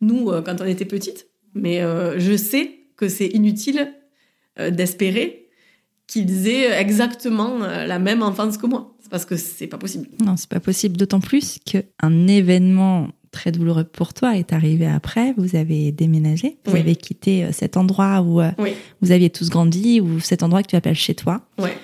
nous 0.01 0.31
quand 0.45 0.61
on 0.61 0.65
était 0.65 0.85
petites. 0.85 1.27
Mais 1.53 1.81
je 2.17 2.35
sais 2.37 2.71
que 2.97 3.07
c'est 3.07 3.27
inutile 3.27 3.93
d'espérer 4.71 5.47
qu'ils 6.07 6.47
aient 6.47 6.71
exactement 6.79 7.57
la 7.59 7.99
même 7.99 8.21
enfance 8.21 8.57
que 8.57 8.67
moi. 8.67 8.94
C'est 9.05 9.11
parce 9.11 9.25
que 9.25 9.35
c'est 9.35 9.67
pas 9.67 9.77
possible. 9.77 10.07
Non, 10.25 10.35
c'est 10.35 10.49
pas 10.49 10.59
possible. 10.59 10.97
D'autant 10.97 11.19
plus 11.19 11.59
qu'un 11.63 12.25
événement 12.27 13.09
très 13.29 13.51
douloureux 13.51 13.83
pour 13.83 14.15
toi 14.15 14.35
est 14.35 14.51
arrivé 14.51 14.87
après. 14.87 15.35
Vous 15.37 15.55
avez 15.55 15.91
déménagé, 15.91 16.57
vous 16.65 16.73
Oui. 16.73 16.79
avez 16.79 16.95
quitté 16.95 17.43
euh, 17.43 17.51
cet 17.51 17.77
endroit 17.77 18.21
où 18.21 18.41
euh, 18.41 18.49
Oui. 18.57 18.71
vous 19.01 19.11
aviez 19.11 19.29
tous 19.29 19.51
grandi, 19.51 20.01
ou 20.01 20.19
cet 20.19 20.41
endroit 20.41 20.63
que 20.63 20.69
tu 20.69 20.75
appelles 20.75 20.95
chez 20.95 21.13
toi. 21.13 21.41
Ouais. 21.59 21.77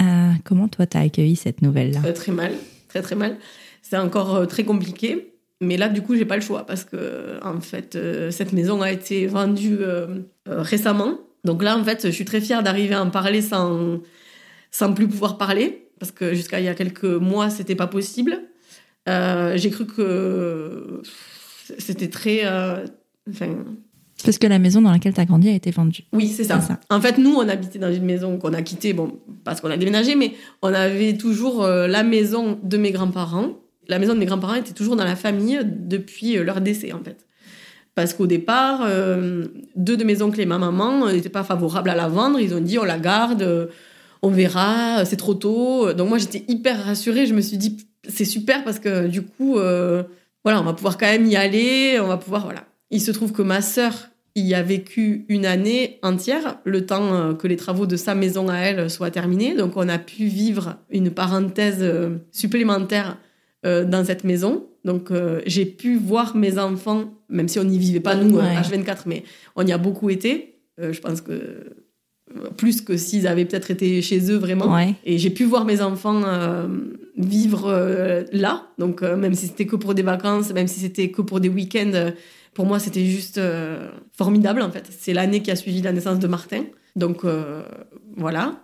Euh, 0.00 0.30
comment 0.44 0.68
toi 0.68 0.86
t'as 0.86 1.00
accueilli 1.00 1.36
cette 1.36 1.60
nouvelle-là? 1.60 2.00
Euh, 2.06 2.12
très 2.14 2.32
mal, 2.32 2.52
très 2.88 3.02
très 3.02 3.16
mal. 3.16 3.36
C'est 3.82 3.98
encore 3.98 4.46
très 4.46 4.64
compliqué. 4.64 5.34
Mais 5.60 5.76
là, 5.76 5.90
du 5.90 6.00
coup, 6.00 6.16
j'ai 6.16 6.24
pas 6.24 6.36
le 6.36 6.42
choix 6.42 6.64
parce 6.64 6.84
que, 6.84 7.38
en 7.44 7.60
fait, 7.60 7.96
euh, 7.96 8.30
cette 8.30 8.54
maison 8.54 8.80
a 8.80 8.90
été 8.92 9.26
vendue 9.26 9.76
euh, 9.80 10.06
euh, 10.48 10.62
récemment. 10.62 11.18
Donc 11.44 11.62
là, 11.62 11.76
en 11.78 11.84
fait, 11.84 12.06
je 12.06 12.10
suis 12.12 12.24
très 12.24 12.40
fière 12.40 12.62
d'arriver 12.62 12.94
à 12.94 13.02
en 13.02 13.10
parler 13.10 13.42
sans, 13.42 14.00
sans 14.70 14.92
plus 14.94 15.06
pouvoir 15.08 15.36
parler 15.38 15.85
parce 15.98 16.12
que 16.12 16.34
jusqu'à 16.34 16.60
il 16.60 16.66
y 16.66 16.68
a 16.68 16.74
quelques 16.74 17.04
mois, 17.04 17.50
c'était 17.50 17.74
pas 17.74 17.86
possible. 17.86 18.38
Euh, 19.08 19.56
j'ai 19.56 19.70
cru 19.70 19.86
que 19.86 21.02
c'était 21.78 22.08
très. 22.08 22.40
euh, 22.44 22.84
enfin, 23.30 23.48
Parce 24.24 24.38
que 24.38 24.46
la 24.46 24.58
maison 24.58 24.80
dans 24.82 24.90
laquelle 24.90 25.14
t'as 25.14 25.24
grandi 25.24 25.48
a 25.48 25.52
été 25.54 25.70
vendue. 25.70 26.04
oui, 26.12 26.28
c'est 26.28 26.44
ça. 26.44 26.60
En 26.90 27.00
fait, 27.00 27.18
nous, 27.18 27.34
on 27.34 27.48
habitait 27.48 27.78
dans 27.78 27.92
une 27.92 28.04
maison 28.04 28.36
qu'on 28.38 28.52
a 28.52 28.62
quittée, 28.62 28.92
bon, 28.92 29.18
parce 29.44 29.60
qu'on 29.60 29.70
a 29.70 29.76
déménagé, 29.76 30.16
mais 30.16 30.32
on 30.62 30.72
avait 30.74 31.16
toujours 31.16 31.64
euh, 31.64 31.86
la 31.86 32.02
maison 32.02 32.58
de 32.62 32.76
mes 32.76 32.90
grands-parents. 32.92 33.50
La 33.88 33.98
maison 34.00 34.14
de 34.14 34.18
mes 34.18 34.26
grands-parents 34.26 34.54
était 34.54 34.72
toujours 34.74 34.96
dans 34.96 35.04
la 35.04 35.14
famille 35.16 35.60
depuis 35.64 36.36
euh, 36.38 36.42
leur 36.44 36.60
décès, 36.60 36.92
en 36.92 37.02
fait. 37.04 37.26
Parce 37.94 38.12
qu'au 38.12 38.26
départ, 38.26 38.86
deux 39.74 39.96
de 39.96 40.04
mes 40.04 40.20
oncles 40.20 40.42
et 40.42 40.44
ma 40.44 40.58
maman 40.58 41.10
n'étaient 41.10 41.30
pas 41.30 41.44
favorables 41.44 41.88
à 41.88 41.94
la 41.94 42.08
vendre. 42.08 42.38
Ils 42.38 42.52
ont 42.52 42.60
dit, 42.60 42.78
on 42.78 42.84
la 42.84 42.98
garde, 42.98 43.70
on 44.22 44.30
verra, 44.30 45.04
c'est 45.04 45.16
trop 45.16 45.34
tôt. 45.34 45.92
Donc 45.92 46.08
moi, 46.08 46.18
j'étais 46.18 46.44
hyper 46.48 46.84
rassurée. 46.84 47.26
Je 47.26 47.34
me 47.34 47.40
suis 47.40 47.58
dit, 47.58 47.86
c'est 48.08 48.24
super 48.24 48.64
parce 48.64 48.78
que 48.78 49.06
du 49.06 49.22
coup, 49.22 49.58
euh, 49.58 50.02
voilà, 50.44 50.60
on 50.60 50.64
va 50.64 50.72
pouvoir 50.72 50.98
quand 50.98 51.06
même 51.06 51.26
y 51.26 51.36
aller. 51.36 51.98
On 52.00 52.06
va 52.06 52.16
pouvoir, 52.16 52.44
voilà. 52.44 52.64
Il 52.90 53.00
se 53.00 53.10
trouve 53.10 53.32
que 53.32 53.42
ma 53.42 53.60
sœur 53.60 54.10
y 54.36 54.54
a 54.54 54.62
vécu 54.62 55.24
une 55.28 55.46
année 55.46 55.98
entière, 56.02 56.58
le 56.64 56.84
temps 56.84 57.14
euh, 57.14 57.34
que 57.34 57.46
les 57.48 57.56
travaux 57.56 57.86
de 57.86 57.96
sa 57.96 58.14
maison 58.14 58.48
à 58.48 58.56
elle 58.58 58.90
soient 58.90 59.10
terminés. 59.10 59.54
Donc 59.54 59.72
on 59.76 59.88
a 59.88 59.98
pu 59.98 60.26
vivre 60.26 60.76
une 60.90 61.10
parenthèse 61.10 61.78
euh, 61.80 62.18
supplémentaire 62.32 63.16
euh, 63.64 63.84
dans 63.84 64.04
cette 64.04 64.24
maison. 64.24 64.66
Donc 64.84 65.10
euh, 65.10 65.40
j'ai 65.46 65.64
pu 65.64 65.96
voir 65.96 66.36
mes 66.36 66.58
enfants, 66.58 67.14
même 67.28 67.48
si 67.48 67.58
on 67.58 67.64
n'y 67.64 67.78
vivait 67.78 68.00
pas 68.00 68.14
nous, 68.14 68.36
euh, 68.36 68.42
Ouais. 68.42 68.56
H24, 68.56 68.98
mais 69.06 69.24
on 69.56 69.66
y 69.66 69.72
a 69.72 69.78
beaucoup 69.78 70.10
été. 70.10 70.60
Euh, 70.78 70.92
je 70.92 71.00
pense 71.00 71.22
que 71.22 71.32
euh, 71.32 71.85
plus 72.56 72.80
que 72.80 72.96
s'ils 72.96 73.26
avaient 73.26 73.44
peut-être 73.44 73.70
été 73.70 74.02
chez 74.02 74.30
eux 74.30 74.36
vraiment. 74.36 74.74
Ouais. 74.74 74.94
Et 75.04 75.18
j'ai 75.18 75.30
pu 75.30 75.44
voir 75.44 75.64
mes 75.64 75.80
enfants 75.80 76.22
euh, 76.24 76.66
vivre 77.16 77.66
euh, 77.68 78.24
là. 78.32 78.66
Donc, 78.78 79.02
euh, 79.02 79.16
même 79.16 79.34
si 79.34 79.46
c'était 79.46 79.66
que 79.66 79.76
pour 79.76 79.94
des 79.94 80.02
vacances, 80.02 80.52
même 80.52 80.66
si 80.66 80.80
c'était 80.80 81.10
que 81.10 81.22
pour 81.22 81.40
des 81.40 81.48
week-ends, 81.48 82.10
pour 82.52 82.66
moi, 82.66 82.78
c'était 82.78 83.04
juste 83.04 83.40
formidable, 84.16 84.62
en 84.62 84.70
fait. 84.70 84.88
C'est 84.98 85.12
l'année 85.12 85.42
qui 85.42 85.50
a 85.50 85.56
suivi 85.56 85.82
la 85.82 85.92
naissance 85.92 86.18
de 86.18 86.26
Martin. 86.26 86.64
Donc, 86.96 87.22
voilà. 88.16 88.54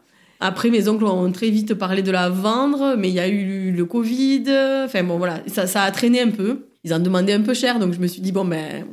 Après, 0.41 0.71
mes 0.71 0.89
oncles 0.89 1.05
ont 1.05 1.31
très 1.31 1.51
vite 1.51 1.75
parlé 1.75 2.03
de 2.03 2.11
la 2.11 2.31
vendre, 2.31 2.97
mais 2.97 3.11
il 3.11 3.15
y 3.15 3.21
a 3.21 3.29
eu 3.29 3.71
le 3.71 3.85
Covid. 3.85 4.45
Enfin, 4.87 5.05
bon, 5.05 5.19
voilà. 5.19 5.43
Ça, 5.47 5.67
ça 5.67 5.83
a 5.83 5.91
traîné 5.91 6.23
un 6.23 6.31
peu. 6.31 6.69
Ils 6.85 6.95
en 6.95 7.01
demandaient 7.01 7.35
un 7.35 7.43
peu 7.43 7.53
cher, 7.53 7.79
donc 7.79 7.93
je 7.93 8.01
me 8.01 8.07
suis 8.07 8.23
dit, 8.23 8.33
bon, 8.33 8.47
ben, 8.47 8.87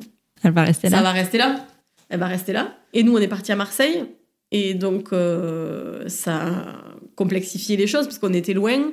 Elle 0.43 0.51
va 0.51 0.63
rester 0.63 0.89
ça 0.89 0.97
là. 0.97 1.01
va 1.03 1.11
rester 1.11 1.37
là. 1.37 1.65
Elle 2.09 2.19
va 2.19 2.27
rester 2.27 2.51
là. 2.51 2.75
Et 2.93 3.03
nous, 3.03 3.15
on 3.15 3.19
est 3.19 3.29
partis 3.29 3.53
à 3.53 3.55
Marseille. 3.55 4.03
Et 4.51 4.73
donc, 4.73 5.13
euh, 5.13 6.07
ça 6.07 6.35
a 6.35 6.51
complexifié 7.15 7.77
les 7.77 7.87
choses 7.87 8.05
parce 8.05 8.17
qu'on 8.17 8.33
était 8.33 8.53
loin. 8.53 8.91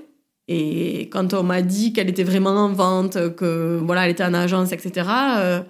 Et 0.49 1.09
quand 1.11 1.35
on 1.35 1.43
m'a 1.43 1.63
dit 1.63 1.93
qu'elle 1.93 2.09
était 2.09 2.25
vraiment 2.25 2.51
en 2.51 2.73
vente, 2.73 3.35
que 3.37 3.81
voilà, 3.83 4.05
elle 4.05 4.13
était 4.13 4.25
en 4.25 4.35
agence, 4.35 4.73
etc., 4.73 5.09
euh, 5.39 5.61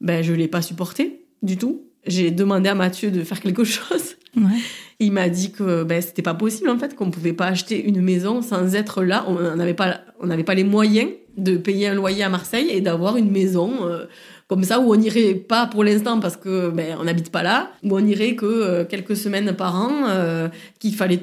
ben, 0.00 0.22
je 0.22 0.32
l'ai 0.32 0.48
pas 0.48 0.62
supporté 0.62 1.26
du 1.42 1.56
tout. 1.56 1.82
J'ai 2.06 2.30
demandé 2.30 2.68
à 2.68 2.74
Mathieu 2.74 3.10
de 3.10 3.24
faire 3.24 3.40
quelque 3.40 3.64
chose. 3.64 4.16
Ouais. 4.36 4.58
Il 5.00 5.12
m'a 5.12 5.28
dit 5.28 5.50
que 5.50 5.82
ben, 5.82 6.00
c'était 6.00 6.22
pas 6.22 6.34
possible 6.34 6.68
en 6.68 6.78
fait, 6.78 6.94
qu'on 6.94 7.10
pouvait 7.10 7.32
pas 7.32 7.46
acheter 7.46 7.82
une 7.82 8.00
maison 8.00 8.42
sans 8.42 8.74
être 8.74 9.02
là. 9.02 9.24
On 9.28 9.56
n'avait 9.56 9.74
pas, 9.74 10.00
on 10.20 10.26
n'avait 10.26 10.44
pas 10.44 10.54
les 10.54 10.64
moyens 10.64 11.10
de 11.36 11.56
payer 11.56 11.88
un 11.88 11.94
loyer 11.94 12.22
à 12.22 12.28
Marseille 12.28 12.68
et 12.70 12.80
d'avoir 12.80 13.16
une 13.16 13.30
maison 13.30 13.86
euh, 13.86 14.06
comme 14.48 14.64
ça 14.64 14.80
où 14.80 14.94
on 14.94 15.00
irait 15.00 15.34
pas 15.34 15.66
pour 15.66 15.84
l'instant 15.84 16.20
parce 16.20 16.36
que 16.36 16.70
ben, 16.70 16.96
on 17.00 17.04
n'habite 17.04 17.30
pas 17.30 17.42
là, 17.42 17.72
où 17.82 17.96
on 17.96 18.06
irait 18.06 18.34
que 18.36 18.46
euh, 18.46 18.84
quelques 18.84 19.16
semaines 19.16 19.54
par 19.54 19.74
an, 19.74 20.08
euh, 20.08 20.48
qu'il 20.78 20.94
fallait 20.94 21.20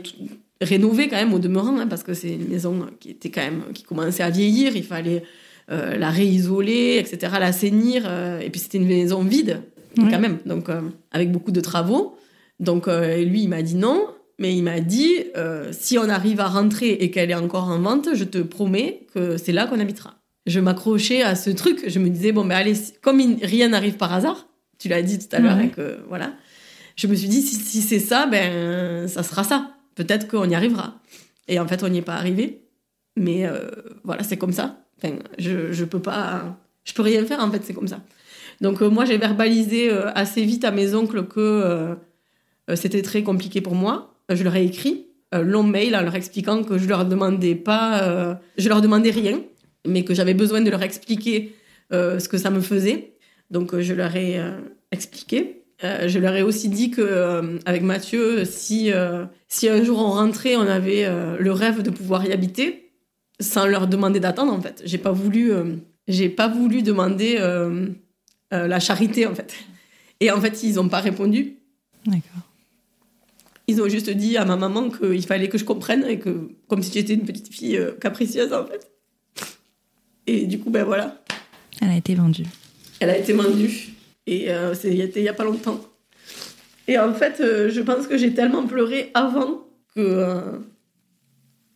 rénover 0.62 1.08
quand 1.08 1.18
même 1.18 1.34
au 1.34 1.40
demeurant 1.40 1.78
hein, 1.80 1.88
parce 1.88 2.04
que 2.04 2.14
c'est 2.14 2.34
une 2.34 2.48
maison 2.48 2.86
qui 3.00 3.12
était 3.12 3.30
quand 3.30 3.42
même 3.42 3.64
qui 3.74 3.84
commençait 3.84 4.24
à 4.24 4.30
vieillir. 4.30 4.76
Il 4.76 4.84
fallait 4.84 5.24
euh, 5.72 5.98
la 5.98 6.10
réisoler, 6.10 6.98
etc., 7.00 7.34
l'assainir. 7.40 8.04
euh, 8.06 8.40
et 8.40 8.50
puis 8.50 8.60
c'était 8.60 8.78
une 8.78 8.88
maison 8.88 9.24
vide 9.24 9.62
quand 9.96 10.20
même, 10.20 10.40
donc 10.48 10.70
avec 11.12 11.32
beaucoup 11.32 11.52
de 11.52 11.62
travaux. 11.62 12.18
Donc 12.60 12.88
lui, 12.88 13.44
il 13.44 13.48
m'a 13.48 13.62
dit 13.62 13.76
non, 13.76 14.08
mais 14.40 14.56
il 14.56 14.64
m'a 14.64 14.80
dit 14.80 15.14
euh, 15.38 15.70
si 15.72 15.98
on 15.98 16.10
arrive 16.10 16.40
à 16.40 16.48
rentrer 16.48 16.90
et 16.92 17.12
qu'elle 17.12 17.32
est 17.32 17.36
encore 17.36 17.70
en 17.70 17.80
vente, 17.80 18.10
je 18.14 18.24
te 18.24 18.40
promets 18.40 19.08
que 19.14 19.38
c'est 19.38 19.52
là 19.52 19.68
qu'on 19.68 19.80
habitera. 19.80 20.16
Je 20.46 20.60
m'accrochais 20.60 21.22
à 21.24 21.36
ce 21.36 21.50
truc. 21.50 21.84
Je 21.88 22.00
me 22.00 22.10
disais 22.10 22.32
bon 22.32 22.46
ben 22.46 22.56
allez, 22.56 22.74
comme 23.02 23.22
rien 23.42 23.70
n'arrive 23.70 23.96
par 23.98 24.12
hasard, 24.14 24.48
tu 24.78 24.90
l'as 24.90 25.02
dit 25.02 25.20
tout 25.20 25.34
à 25.36 25.40
l'heure, 25.40 25.58
Ouais. 25.58 25.64
hein, 25.64 25.70
que 25.70 26.00
voilà. 26.10 26.34
Je 26.96 27.08
me 27.08 27.16
suis 27.16 27.28
dit 27.30 27.42
si, 27.42 27.56
si 27.56 27.82
c'est 27.82 28.00
ça, 28.00 28.26
ben 28.28 29.08
ça 29.08 29.24
sera 29.24 29.44
ça. 29.44 29.72
Peut-être 29.96 30.28
qu'on 30.28 30.50
y 30.50 30.56
arrivera. 30.56 31.00
Et 31.48 31.60
en 31.60 31.68
fait, 31.68 31.84
on 31.84 31.90
n'y 31.90 32.00
est 32.00 32.02
pas 32.04 32.16
arrivé. 32.16 32.62
Mais 33.16 33.46
euh, 33.46 33.70
voilà, 34.04 34.24
c'est 34.24 34.38
comme 34.38 34.52
ça. 34.54 34.78
Enfin, 34.98 35.16
je 35.38 35.72
je 35.72 35.86
peux 35.86 36.02
pas, 36.02 36.58
je 36.84 36.94
peux 36.94 37.02
rien 37.04 37.24
faire 37.26 37.40
en 37.40 37.50
fait, 37.52 37.62
c'est 37.64 37.74
comme 37.74 37.88
ça. 37.88 38.00
Donc 38.62 38.82
euh, 38.82 38.90
moi, 38.90 39.06
j'ai 39.06 39.18
verbalisé 39.18 39.90
euh, 39.92 40.12
assez 40.16 40.44
vite 40.44 40.64
à 40.66 40.72
mes 40.72 40.94
oncles 40.96 41.26
que 41.28 41.40
euh, 41.40 41.96
euh, 42.70 42.76
c'était 42.76 43.02
très 43.02 43.24
compliqué 43.24 43.62
pour 43.62 43.76
moi. 43.76 44.16
Euh, 44.32 44.36
Je 44.36 44.44
leur 44.44 44.56
ai 44.56 44.66
écrit 44.66 45.08
un 45.32 45.42
long 45.42 45.64
mail 45.64 45.96
en 45.96 46.02
leur 46.02 46.16
expliquant 46.16 46.64
que 46.64 46.78
je 46.78 46.88
leur 46.88 47.06
demandais 47.06 47.56
pas, 47.56 48.04
euh, 48.04 48.36
je 48.58 48.70
leur 48.70 48.82
demandais 48.82 49.10
rien, 49.10 49.42
mais 49.86 50.04
que 50.04 50.14
j'avais 50.14 50.34
besoin 50.34 50.62
de 50.62 50.70
leur 50.70 50.84
expliquer 50.84 51.56
euh, 51.92 52.20
ce 52.20 52.30
que 52.30 52.38
ça 52.38 52.50
me 52.50 52.62
faisait. 52.62 53.14
Donc 53.54 53.74
euh, 53.74 53.82
je 53.82 53.94
leur 53.94 54.16
ai 54.16 54.40
euh, 54.40 54.58
expliqué. 54.92 55.64
Euh, 55.84 56.08
je 56.08 56.20
leur 56.20 56.36
ai 56.36 56.42
aussi 56.42 56.70
dit 56.70 56.92
que 56.92 57.60
avec 57.66 57.84
Mathieu, 57.84 58.46
si 58.46 58.92
si 59.48 59.70
un 59.70 59.84
jour 59.84 60.00
on 60.00 60.12
rentrait, 60.12 60.56
on 60.56 60.62
avait 60.62 61.08
le 61.40 61.52
rêve 61.52 61.82
de 61.82 61.90
pouvoir 61.90 62.26
y 62.26 62.32
habiter, 62.32 62.92
sans 63.40 63.66
leur 63.66 63.88
demander 63.88 64.20
d'attendre 64.20 64.54
en 64.54 64.62
fait. 64.62 64.82
J'ai 64.86 64.98
pas 64.98 65.12
voulu, 65.12 65.52
j'ai 66.08 66.30
pas 66.30 66.48
voulu 66.48 66.84
demander 66.84 67.38
la 68.52 68.80
charité 68.80 69.26
en 69.28 69.36
fait. 69.36 69.54
Et 70.20 70.32
en 70.32 70.40
fait, 70.40 70.64
ils 70.64 70.80
ont 70.80 70.88
pas 70.88 71.02
répondu. 71.02 71.58
D'accord. 72.06 72.48
Ils 73.68 73.82
ont 73.82 73.90
juste 73.90 74.10
dit 74.10 74.38
à 74.38 74.46
ma 74.46 74.56
maman 74.56 74.90
qu'il 74.90 75.26
fallait 75.26 75.50
que 75.50 75.58
je 75.58 75.66
comprenne 75.66 76.06
et 76.08 76.20
que, 76.20 76.50
comme 76.68 76.82
si 76.82 76.94
j'étais 76.94 77.16
une 77.16 77.26
petite 77.26 77.54
fille 77.54 77.80
capricieuse 78.00 78.54
en 78.54 78.66
fait. 78.66 78.93
Et 80.28 80.46
du 80.46 80.60
coup, 80.60 80.70
ben 80.70 80.84
voilà, 80.84 81.22
Elle 81.82 81.90
a 81.90 81.98
été 81.98 82.16
vendue. 82.16 82.46
elle 83.00 83.10
a 83.10 83.18
été 83.18 83.34
vendue. 83.34 83.90
Et 84.26 84.50
euh, 84.52 84.74
c'était 84.74 85.20
il 85.20 85.24
y 85.24 85.30
a 85.30 85.34
pas 85.34 85.44
longtemps. 85.44 85.82
Et 86.88 86.98
en 86.98 87.14
fait, 87.14 87.40
euh, 87.42 87.70
je 87.70 87.82
pense 87.82 88.08
que 88.08 88.18
j'ai 88.18 88.34
tellement 88.34 88.66
pleuré 88.66 89.12
avant 89.14 89.66
que 89.96 90.00
euh, 90.02 90.42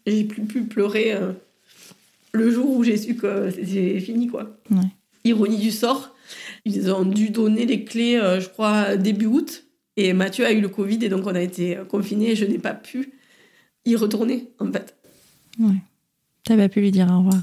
j'ai 0.05 0.23
plus 0.23 0.43
pu 0.43 0.61
pleurer 0.63 1.13
le 2.31 2.51
jour 2.51 2.69
où 2.69 2.83
j'ai 2.83 2.97
su 2.97 3.15
que 3.15 3.49
c'était 3.51 3.99
fini, 3.99 4.27
quoi. 4.27 4.57
Ouais. 4.71 4.87
Ironie 5.25 5.57
du 5.57 5.71
sort, 5.71 6.15
ils 6.63 6.91
ont 6.91 7.03
dû 7.03 7.29
donner 7.29 7.65
les 7.65 7.83
clés, 7.83 8.17
je 8.39 8.47
crois, 8.47 8.95
début 8.95 9.25
août. 9.25 9.65
Et 9.97 10.13
Mathieu 10.13 10.45
a 10.45 10.51
eu 10.51 10.61
le 10.61 10.69
Covid 10.69 11.03
et 11.03 11.09
donc 11.09 11.25
on 11.25 11.35
a 11.35 11.41
été 11.41 11.77
confinés 11.89 12.31
et 12.31 12.35
je 12.35 12.45
n'ai 12.45 12.59
pas 12.59 12.73
pu 12.73 13.11
y 13.85 13.95
retourner, 13.95 14.49
en 14.59 14.71
fait. 14.71 14.95
Ouais. 15.59 15.81
T'as 16.43 16.55
pas 16.55 16.69
pu 16.69 16.79
lui 16.79 16.91
dire 16.91 17.07
au 17.11 17.17
revoir. 17.17 17.41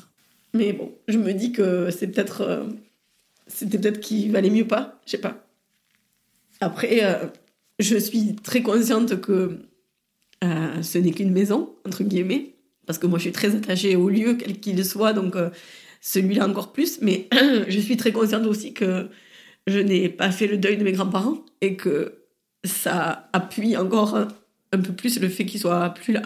Mais 0.55 0.73
bon, 0.73 0.93
je 1.09 1.19
me 1.19 1.33
dis 1.33 1.53
que 1.53 1.91
c'est 1.91 2.07
peut-être. 2.09 2.41
euh, 2.43 2.65
C'était 3.47 3.79
peut-être 3.79 4.01
qu'il 4.01 4.33
valait 4.33 4.51
mieux 4.51 4.67
pas, 4.67 5.01
je 5.05 5.13
sais 5.13 5.19
pas. 5.19 5.47
Après, 6.61 7.05
euh, 7.05 7.27
je 7.79 7.97
suis 7.97 8.37
très 8.37 8.63
consciente 8.63 9.21
que 9.21 9.59
euh, 10.45 10.83
ce 10.83 10.99
n'est 10.99 11.11
qu'une 11.13 11.33
maison, 11.33 11.75
entre 11.87 12.05
guillemets, 12.05 12.55
parce 12.87 12.99
que 12.99 13.07
moi 13.07 13.19
je 13.19 13.25
suis 13.25 13.33
très 13.33 13.55
attachée 13.55 13.97
au 13.97 14.09
lieu, 14.09 14.35
quel 14.35 14.61
qu'il 14.61 14.83
soit, 14.85 15.13
donc 15.13 15.35
celui-là 16.01 16.47
encore 16.49 16.73
plus. 16.73 17.01
Mais 17.03 17.29
je 17.69 17.81
suis 17.81 17.97
très 17.97 18.13
consciente 18.13 18.47
aussi 18.47 18.73
que 18.73 19.09
je 19.67 19.79
n'ai 19.79 20.09
pas 20.09 20.31
fait 20.31 20.47
le 20.47 20.57
deuil 20.59 20.77
de 20.77 20.85
mes 20.85 20.93
grands-parents 20.93 21.39
et 21.61 21.77
que 21.77 22.15
ça 22.65 23.29
appuie 23.33 23.77
encore 23.77 24.17
un, 24.17 24.29
un 24.73 24.79
peu 24.81 24.93
plus 24.93 25.19
le 25.21 25.29
fait 25.29 25.45
qu'ils 25.47 25.61
soient 25.61 25.91
plus 25.91 26.13
là. 26.13 26.23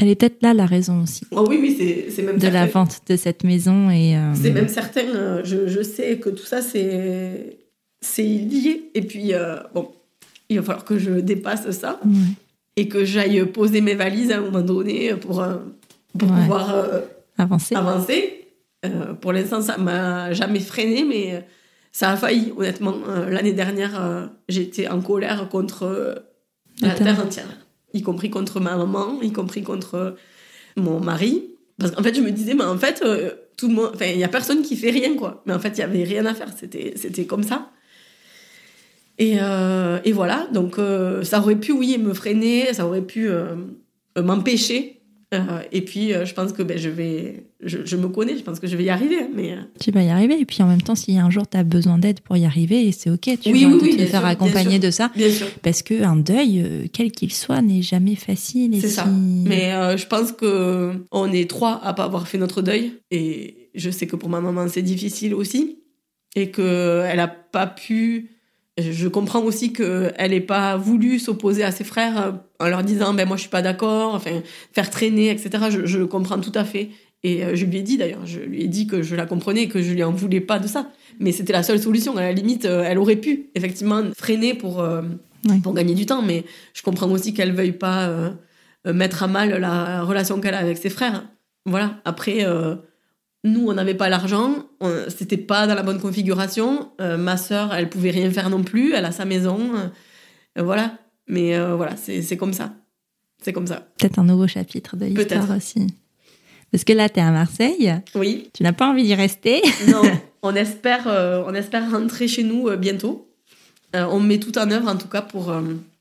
Elle 0.00 0.08
est 0.08 0.14
peut-être 0.14 0.42
là 0.42 0.54
la 0.54 0.66
raison 0.66 1.02
aussi 1.02 1.24
Oh 1.30 1.44
oui, 1.48 1.58
oui, 1.60 1.74
c'est 1.78 2.10
c'est 2.10 2.22
même 2.22 2.38
de 2.38 2.48
la 2.48 2.66
vente 2.66 3.00
de 3.08 3.16
cette 3.16 3.44
maison 3.44 3.90
et 3.90 4.16
euh, 4.16 4.32
C'est 4.40 4.50
même 4.50 4.68
certain, 4.68 5.02
euh, 5.06 5.40
je, 5.44 5.66
je 5.66 5.82
sais 5.82 6.18
que 6.18 6.30
tout 6.30 6.44
ça, 6.44 6.62
c'est 6.62 7.58
c'est 8.00 8.22
lié. 8.22 8.90
Et 8.94 9.02
puis, 9.02 9.34
euh, 9.34 9.56
bon, 9.74 9.90
il 10.48 10.56
va 10.58 10.62
falloir 10.64 10.84
que 10.84 10.98
je 10.98 11.10
dépasse 11.12 11.68
ça 11.72 11.98
ouais. 12.04 12.10
et 12.76 12.88
que 12.88 13.04
j'aille 13.04 13.44
poser 13.46 13.80
mes 13.80 13.94
valises 13.94 14.30
à 14.30 14.38
un 14.38 14.42
moment 14.42 14.60
donné 14.62 15.14
pour, 15.14 15.44
pour 16.16 16.30
Ouais. 16.30 16.36
pouvoir 16.42 16.74
euh, 16.74 17.00
avancer. 17.36 17.74
avancer. 17.74 18.34
Pour 19.20 19.32
l'instant, 19.32 19.60
ça 19.60 19.76
m'a 19.78 20.32
jamais 20.32 20.60
freiné, 20.60 21.04
mais 21.04 21.44
ça 21.90 22.12
a 22.12 22.16
failli, 22.16 22.52
honnêtement. 22.56 22.94
L'année 23.28 23.52
dernière, 23.52 24.30
j'étais 24.48 24.86
en 24.88 25.00
colère 25.00 25.48
contre 25.48 26.22
la 26.80 26.90
terre 26.94 27.20
entière, 27.24 27.48
y 27.98 28.02
compris 28.02 28.30
contre 28.30 28.60
ma 28.60 28.76
maman, 28.76 29.20
y 29.22 29.32
compris 29.32 29.62
contre 29.62 30.16
mon 30.76 31.00
mari. 31.00 31.44
Parce 31.78 31.92
qu'en 31.92 32.02
fait, 32.02 32.14
je 32.14 32.20
me 32.20 32.30
disais, 32.30 32.54
mais 32.54 32.64
en 32.64 32.78
fait, 32.78 33.02
euh, 33.04 33.30
tout 33.56 33.70
enfin, 33.78 34.06
il 34.06 34.18
y 34.18 34.24
a 34.24 34.28
personne 34.28 34.62
qui 34.62 34.76
fait 34.76 34.90
rien, 34.90 35.14
quoi. 35.14 35.42
Mais 35.46 35.52
en 35.52 35.58
fait, 35.58 35.70
il 35.70 35.78
y 35.78 35.82
avait 35.82 36.04
rien 36.04 36.26
à 36.26 36.34
faire. 36.34 36.48
C'était, 36.56 36.94
c'était 36.96 37.26
comme 37.26 37.42
ça. 37.42 37.70
Et, 39.18 39.38
euh, 39.40 39.98
et 40.04 40.12
voilà. 40.12 40.48
Donc, 40.52 40.78
euh, 40.78 41.22
ça 41.24 41.40
aurait 41.40 41.56
pu, 41.56 41.72
oui, 41.72 41.98
me 41.98 42.14
freiner, 42.14 42.72
ça 42.72 42.86
aurait 42.86 43.02
pu 43.02 43.28
euh, 43.28 43.56
m'empêcher. 44.16 44.97
Euh, 45.34 45.60
et 45.72 45.82
puis, 45.82 46.14
euh, 46.14 46.24
je 46.24 46.32
pense 46.32 46.52
que 46.54 46.62
ben, 46.62 46.78
je 46.78 46.88
vais, 46.88 47.44
je, 47.62 47.78
je 47.84 47.96
me 47.96 48.08
connais, 48.08 48.38
je 48.38 48.42
pense 48.42 48.58
que 48.60 48.66
je 48.66 48.76
vais 48.78 48.84
y 48.84 48.88
arriver. 48.90 49.26
Mais 49.34 49.52
euh, 49.52 49.56
Tu 49.78 49.90
vas 49.90 50.02
y 50.02 50.08
arriver. 50.08 50.40
Et 50.40 50.46
puis 50.46 50.62
en 50.62 50.66
même 50.68 50.80
temps, 50.80 50.94
si 50.94 51.18
un 51.18 51.28
jour 51.28 51.46
tu 51.46 51.56
as 51.58 51.64
besoin 51.64 51.98
d'aide 51.98 52.20
pour 52.20 52.36
y 52.38 52.46
arriver, 52.46 52.90
c'est 52.92 53.10
ok. 53.10 53.38
Tu 53.42 53.52
Oui, 53.52 53.64
vois, 53.64 53.74
oui, 53.74 53.78
oui, 53.82 53.96
te 53.98 54.06
faire 54.06 54.20
sûr, 54.20 54.28
accompagner 54.28 54.78
de 54.78 54.90
ça. 54.90 55.10
bien 55.14 55.30
sûr. 55.30 55.48
Parce 55.62 55.82
que 55.82 56.02
un 56.02 56.16
deuil, 56.16 56.88
quel 56.94 57.12
qu'il 57.12 57.32
soit, 57.34 57.60
n'est 57.60 57.82
jamais 57.82 58.14
facile. 58.14 58.74
C'est 58.80 58.88
si- 58.88 58.94
ça. 58.94 59.06
Mais 59.06 59.74
euh, 59.74 59.96
je 59.98 60.06
pense 60.06 60.32
que 60.32 60.92
on 61.12 61.30
est 61.30 61.48
trois 61.50 61.78
à 61.84 61.92
pas 61.92 62.04
avoir 62.04 62.26
fait 62.26 62.38
notre 62.38 62.62
deuil 62.62 62.92
et 63.10 63.70
je 63.74 63.90
sais 63.90 64.06
que 64.06 64.16
pour 64.16 64.30
ma 64.30 64.40
maman 64.40 64.66
c'est 64.68 64.80
difficile 64.82 65.34
aussi 65.34 65.78
et 66.36 66.50
que 66.50 67.02
elle 67.06 67.20
a 67.20 67.28
pas 67.28 67.66
pu. 67.66 68.30
Je 68.78 69.08
comprends 69.08 69.42
aussi 69.42 69.72
que 69.72 70.12
elle 70.16 70.32
ait 70.32 70.40
pas 70.40 70.76
voulu 70.76 71.18
s'opposer 71.18 71.64
à 71.64 71.70
ses 71.70 71.84
frères 71.84 72.22
euh, 72.22 72.32
en 72.60 72.68
leur 72.68 72.84
disant 72.84 73.12
ben 73.14 73.26
moi 73.26 73.36
je 73.36 73.42
suis 73.42 73.50
pas 73.50 73.62
d'accord, 73.62 74.14
enfin 74.14 74.42
faire 74.72 74.90
traîner 74.90 75.30
etc. 75.30 75.80
Je, 75.84 76.04
comprends 76.04 76.40
tout 76.40 76.52
à 76.54 76.64
fait 76.64 76.90
et 77.22 77.44
euh, 77.44 77.56
je 77.56 77.64
lui 77.64 77.78
ai 77.78 77.82
dit 77.82 77.96
d'ailleurs, 77.96 78.24
je 78.24 78.40
lui 78.40 78.62
ai 78.62 78.68
dit 78.68 78.86
que 78.86 79.02
je 79.02 79.16
la 79.16 79.26
comprenais 79.26 79.64
et 79.64 79.68
que 79.68 79.82
je 79.82 79.92
lui 79.92 80.02
en 80.04 80.12
voulais 80.12 80.40
pas 80.40 80.58
de 80.58 80.68
ça. 80.68 80.90
Mais 81.18 81.32
c'était 81.32 81.52
la 81.52 81.64
seule 81.64 81.80
solution. 81.80 82.16
À 82.16 82.22
la 82.22 82.32
limite, 82.32 82.64
euh, 82.64 82.84
elle 82.86 82.98
aurait 82.98 83.16
pu 83.16 83.50
effectivement 83.54 84.02
freiner 84.16 84.54
pour 84.54 84.80
euh, 84.80 85.02
pour 85.62 85.74
gagner 85.74 85.94
du 85.94 86.06
temps, 86.06 86.22
mais 86.22 86.44
je 86.74 86.82
comprends 86.82 87.10
aussi 87.10 87.32
qu'elle 87.34 87.52
veuille 87.52 87.72
pas 87.72 88.08
euh, 88.86 88.92
mettre 88.92 89.22
à 89.22 89.26
mal 89.26 89.50
la 89.60 90.02
relation 90.02 90.40
qu'elle 90.40 90.54
a 90.54 90.58
avec 90.58 90.78
ses 90.78 90.90
frères. 90.90 91.28
Voilà. 91.66 92.00
Après, 92.04 92.44
euh, 92.44 92.76
Nous, 93.48 93.66
on 93.68 93.74
n'avait 93.74 93.94
pas 93.94 94.08
l'argent, 94.08 94.66
c'était 95.08 95.36
pas 95.36 95.66
dans 95.66 95.74
la 95.74 95.82
bonne 95.82 96.00
configuration. 96.00 96.90
Euh, 97.00 97.16
ma 97.16 97.36
sœur, 97.36 97.72
elle 97.74 97.88
pouvait 97.88 98.10
rien 98.10 98.30
faire 98.30 98.50
non 98.50 98.62
plus, 98.62 98.92
elle 98.94 99.04
a 99.04 99.12
sa 99.12 99.24
maison. 99.24 99.58
euh, 99.76 100.62
voilà. 100.62 100.98
Mais 101.26 101.56
euh, 101.56 101.74
voilà, 101.76 101.94
c'est 101.96 102.36
comme 102.36 102.52
ça. 102.52 102.72
C'est 103.42 103.52
comme 103.52 103.66
ça. 103.66 103.86
Peut-être 103.98 104.18
un 104.18 104.24
nouveau 104.24 104.46
chapitre 104.46 104.96
de 104.96 105.06
l'histoire 105.06 105.56
aussi. 105.56 105.86
Parce 106.72 106.84
que 106.84 106.92
là, 106.92 107.08
tu 107.08 107.18
es 107.20 107.22
à 107.22 107.30
Marseille, 107.30 107.94
Oui. 108.14 108.50
tu 108.52 108.62
n'as 108.62 108.72
pas 108.72 108.88
envie 108.90 109.04
d'y 109.04 109.14
rester. 109.14 109.62
Non, 109.88 110.02
on 110.42 110.54
espère, 110.54 111.06
on 111.46 111.54
espère 111.54 111.90
rentrer 111.90 112.28
chez 112.28 112.42
nous 112.42 112.68
bientôt. 112.76 113.30
On 113.94 114.20
met 114.20 114.38
tout 114.38 114.58
en 114.58 114.70
œuvre 114.70 114.88
en 114.88 114.96
tout 114.96 115.08
cas 115.08 115.22
pour, 115.22 115.54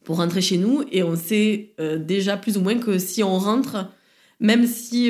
pour 0.04 0.18
rentrer 0.18 0.42
chez 0.42 0.58
nous 0.58 0.84
et 0.92 1.04
on 1.04 1.16
sait 1.16 1.74
déjà 2.00 2.36
plus 2.38 2.58
ou 2.58 2.62
moins 2.62 2.78
que 2.80 2.98
si 3.00 3.24
on 3.24 3.38
rentre, 3.40 3.88
même 4.40 4.66
si 4.68 5.10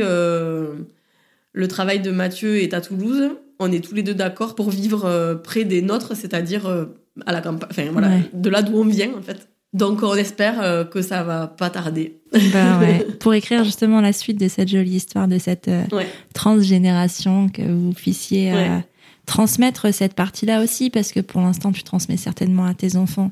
le 1.57 1.67
travail 1.67 1.99
de 2.01 2.11
Mathieu 2.11 2.61
est 2.61 2.73
à 2.73 2.81
Toulouse, 2.81 3.29
on 3.59 3.71
est 3.71 3.83
tous 3.83 3.95
les 3.95 4.03
deux 4.03 4.13
d'accord 4.13 4.55
pour 4.55 4.69
vivre 4.69 5.05
euh, 5.05 5.35
près 5.35 5.63
des 5.63 5.81
nôtres, 5.81 6.15
c'est-à-dire 6.15 6.65
euh, 6.67 6.85
à 7.25 7.31
la 7.31 7.41
campagne, 7.41 7.69
enfin 7.71 7.85
voilà, 7.91 8.09
Ouais. 8.09 8.29
de 8.33 8.49
là 8.49 8.61
d'où 8.61 8.77
on 8.77 8.85
vient 8.85 9.11
en 9.17 9.21
fait. 9.21 9.47
Donc 9.73 10.01
on 10.03 10.13
espère 10.15 10.61
euh, 10.61 10.83
que 10.85 11.01
ça 11.01 11.23
va 11.23 11.47
pas 11.47 11.69
tarder. 11.69 12.19
Ouais. 12.33 13.05
Pour 13.19 13.33
écrire 13.33 13.63
justement 13.63 13.99
la 14.01 14.13
suite 14.13 14.39
de 14.39 14.47
cette 14.47 14.69
jolie 14.69 14.95
histoire, 14.95 15.27
de 15.27 15.37
cette 15.39 15.69
Ouais. 15.91 16.07
transgénération, 16.33 17.49
que 17.49 17.61
vous 17.61 17.93
puissiez 17.93 18.53
euh, 18.53 18.77
transmettre 19.25 19.93
cette 19.93 20.13
partie-là 20.13 20.61
aussi, 20.63 20.89
parce 20.89 21.11
que 21.11 21.19
pour 21.19 21.41
l'instant, 21.41 21.71
tu 21.71 21.83
transmets 21.83 22.17
certainement 22.17 22.65
à 22.65 22.73
tes 22.73 22.95
enfants 22.95 23.31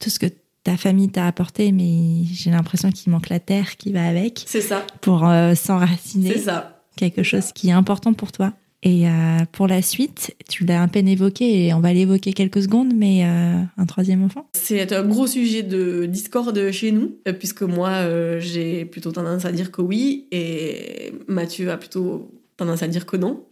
tout 0.00 0.10
ce 0.10 0.18
que 0.18 0.26
ta 0.64 0.76
famille 0.76 1.08
t'a 1.08 1.26
apporté, 1.26 1.72
mais 1.72 2.24
j'ai 2.32 2.50
l'impression 2.50 2.90
qu'il 2.90 3.10
manque 3.12 3.28
la 3.28 3.40
terre 3.40 3.76
qui 3.76 3.92
va 3.92 4.06
avec 4.06 4.44
C'est 4.46 4.60
ça, 4.60 4.86
pour 5.00 5.26
euh, 5.28 5.54
s'enraciner. 5.54 6.32
c'est 6.34 6.38
ça. 6.40 6.77
Quelque 6.98 7.22
chose 7.22 7.52
qui 7.52 7.68
est 7.68 7.72
important 7.72 8.12
pour 8.12 8.32
toi. 8.32 8.52
Et 8.84 9.08
euh, 9.08 9.10
pour 9.50 9.66
la 9.66 9.82
suite, 9.82 10.36
tu 10.48 10.64
l'as 10.64 10.80
un 10.80 10.86
peine 10.86 11.08
évoqué 11.08 11.66
et 11.66 11.74
on 11.74 11.80
va 11.80 11.92
l'évoquer 11.92 12.32
quelques 12.32 12.62
secondes, 12.62 12.92
mais 12.94 13.24
euh, 13.24 13.60
un 13.76 13.86
troisième 13.86 14.22
enfant 14.22 14.48
C'est 14.52 14.92
un 14.92 15.04
gros 15.04 15.26
sujet 15.26 15.64
de 15.64 16.06
discorde 16.06 16.70
chez 16.70 16.92
nous, 16.92 17.16
euh, 17.26 17.32
puisque 17.32 17.62
moi, 17.62 18.08
j'ai 18.38 18.84
plutôt 18.84 19.10
tendance 19.10 19.44
à 19.44 19.52
dire 19.52 19.72
que 19.72 19.82
oui, 19.82 20.28
et 20.30 21.12
Mathieu 21.26 21.70
a 21.70 21.76
plutôt 21.76 22.30
tendance 22.56 22.82
à 22.82 22.88
dire 22.88 23.04
que 23.04 23.16
non. 23.16 23.44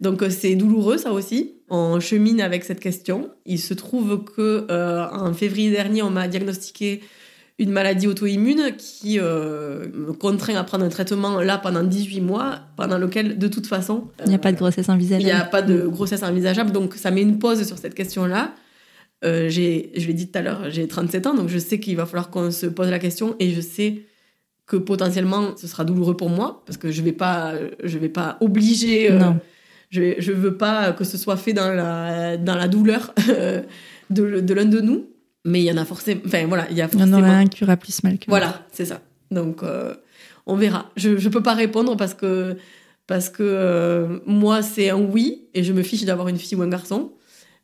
Donc 0.00 0.24
c'est 0.30 0.54
douloureux, 0.56 0.96
ça 0.96 1.12
aussi. 1.12 1.54
On 1.68 2.00
chemine 2.00 2.40
avec 2.40 2.64
cette 2.64 2.80
question. 2.80 3.30
Il 3.46 3.60
se 3.60 3.74
trouve 3.74 4.24
que 4.24 4.66
en 4.70 5.32
février 5.32 5.70
dernier, 5.70 6.02
on 6.02 6.10
m'a 6.10 6.28
diagnostiqué 6.28 7.02
une 7.58 7.70
maladie 7.70 8.06
auto-immune 8.08 8.72
qui 8.76 9.18
euh, 9.20 9.86
me 9.94 10.12
contraint 10.12 10.54
à 10.56 10.64
prendre 10.64 10.84
un 10.84 10.88
traitement 10.88 11.40
là 11.40 11.58
pendant 11.58 11.84
18 11.84 12.20
mois, 12.20 12.60
pendant 12.76 12.98
lequel, 12.98 13.38
de 13.38 13.48
toute 13.48 13.66
façon, 13.66 14.08
Il 14.24 14.30
n'y 14.30 14.34
a 14.34 14.38
pas 14.38 14.50
de 14.52 14.56
grossesse 14.56 14.86
il 14.88 14.92
envisageable. 14.92 15.24
n'y 15.24 15.30
a 15.40 15.44
pas 15.44 15.62
de 15.62 15.86
grossesse 15.86 16.22
envisageable, 16.22 16.72
donc 16.72 16.94
ça 16.94 17.10
met 17.10 17.22
une 17.22 17.38
pause 17.38 17.64
sur 17.66 17.78
cette 17.78 17.94
question-là. 17.94 18.54
Euh, 19.24 19.48
je 19.48 19.60
l'ai 19.60 20.14
dit 20.14 20.28
tout 20.28 20.38
à 20.38 20.42
l'heure, 20.42 20.70
j'ai 20.70 20.88
37 20.88 21.26
ans, 21.28 21.34
donc 21.34 21.48
je 21.48 21.58
sais 21.58 21.78
qu'il 21.78 21.96
va 21.96 22.06
falloir 22.06 22.30
qu'on 22.30 22.50
se 22.50 22.66
pose 22.66 22.88
la 22.90 22.98
question 22.98 23.36
et 23.38 23.50
je 23.52 23.60
sais 23.60 24.02
que 24.66 24.76
potentiellement 24.76 25.56
ce 25.56 25.68
sera 25.68 25.84
douloureux 25.84 26.16
pour 26.16 26.28
moi 26.30 26.62
parce 26.66 26.76
que 26.78 26.90
je 26.90 27.02
vais 27.02 27.12
pas, 27.12 27.52
je 27.84 27.98
vais 27.98 28.08
pas 28.08 28.36
obliger. 28.40 29.12
euh, 29.12 29.18
Non. 29.18 29.38
je, 29.90 30.14
je 30.18 30.32
veux 30.32 30.56
pas 30.56 30.92
que 30.92 31.04
ce 31.04 31.18
soit 31.18 31.36
fait 31.36 31.52
dans 31.52 31.70
la, 31.72 32.36
dans 32.36 32.56
la 32.56 32.66
douleur 32.66 33.12
euh, 33.28 33.62
de, 34.10 34.40
de 34.40 34.54
l'un 34.54 34.64
de 34.64 34.80
nous, 34.80 35.06
mais 35.44 35.60
il 35.60 35.64
y 35.64 35.72
en 35.72 35.76
a 35.76 35.84
forcément. 35.84 36.20
Enfin 36.26 36.46
voilà, 36.46 36.66
il 36.70 36.76
y 36.76 36.82
a 36.82 36.88
Il 36.92 36.98
y 36.98 37.02
en 37.02 37.06
forcément. 37.06 37.18
aura 37.18 37.36
un 37.38 37.46
qui 37.46 37.64
aura 37.64 37.76
plus 37.76 38.02
mal 38.04 38.18
que. 38.18 38.24
Voilà, 38.28 38.66
c'est 38.72 38.84
ça. 38.86 39.00
Donc, 39.30 39.62
euh, 39.62 39.94
on 40.46 40.56
verra. 40.56 40.90
Je 40.96 41.16
je 41.16 41.28
peux 41.28 41.42
pas 41.42 41.54
répondre 41.54 41.96
parce 41.96 42.14
que, 42.14 42.56
parce 43.06 43.28
que 43.30 43.42
euh, 43.42 44.18
moi, 44.26 44.62
c'est 44.62 44.90
un 44.90 44.98
oui 44.98 45.48
et 45.54 45.62
je 45.64 45.72
me 45.72 45.82
fiche 45.82 46.04
d'avoir 46.04 46.28
une 46.28 46.38
fille 46.38 46.56
ou 46.58 46.62
un 46.62 46.68
garçon. 46.68 47.12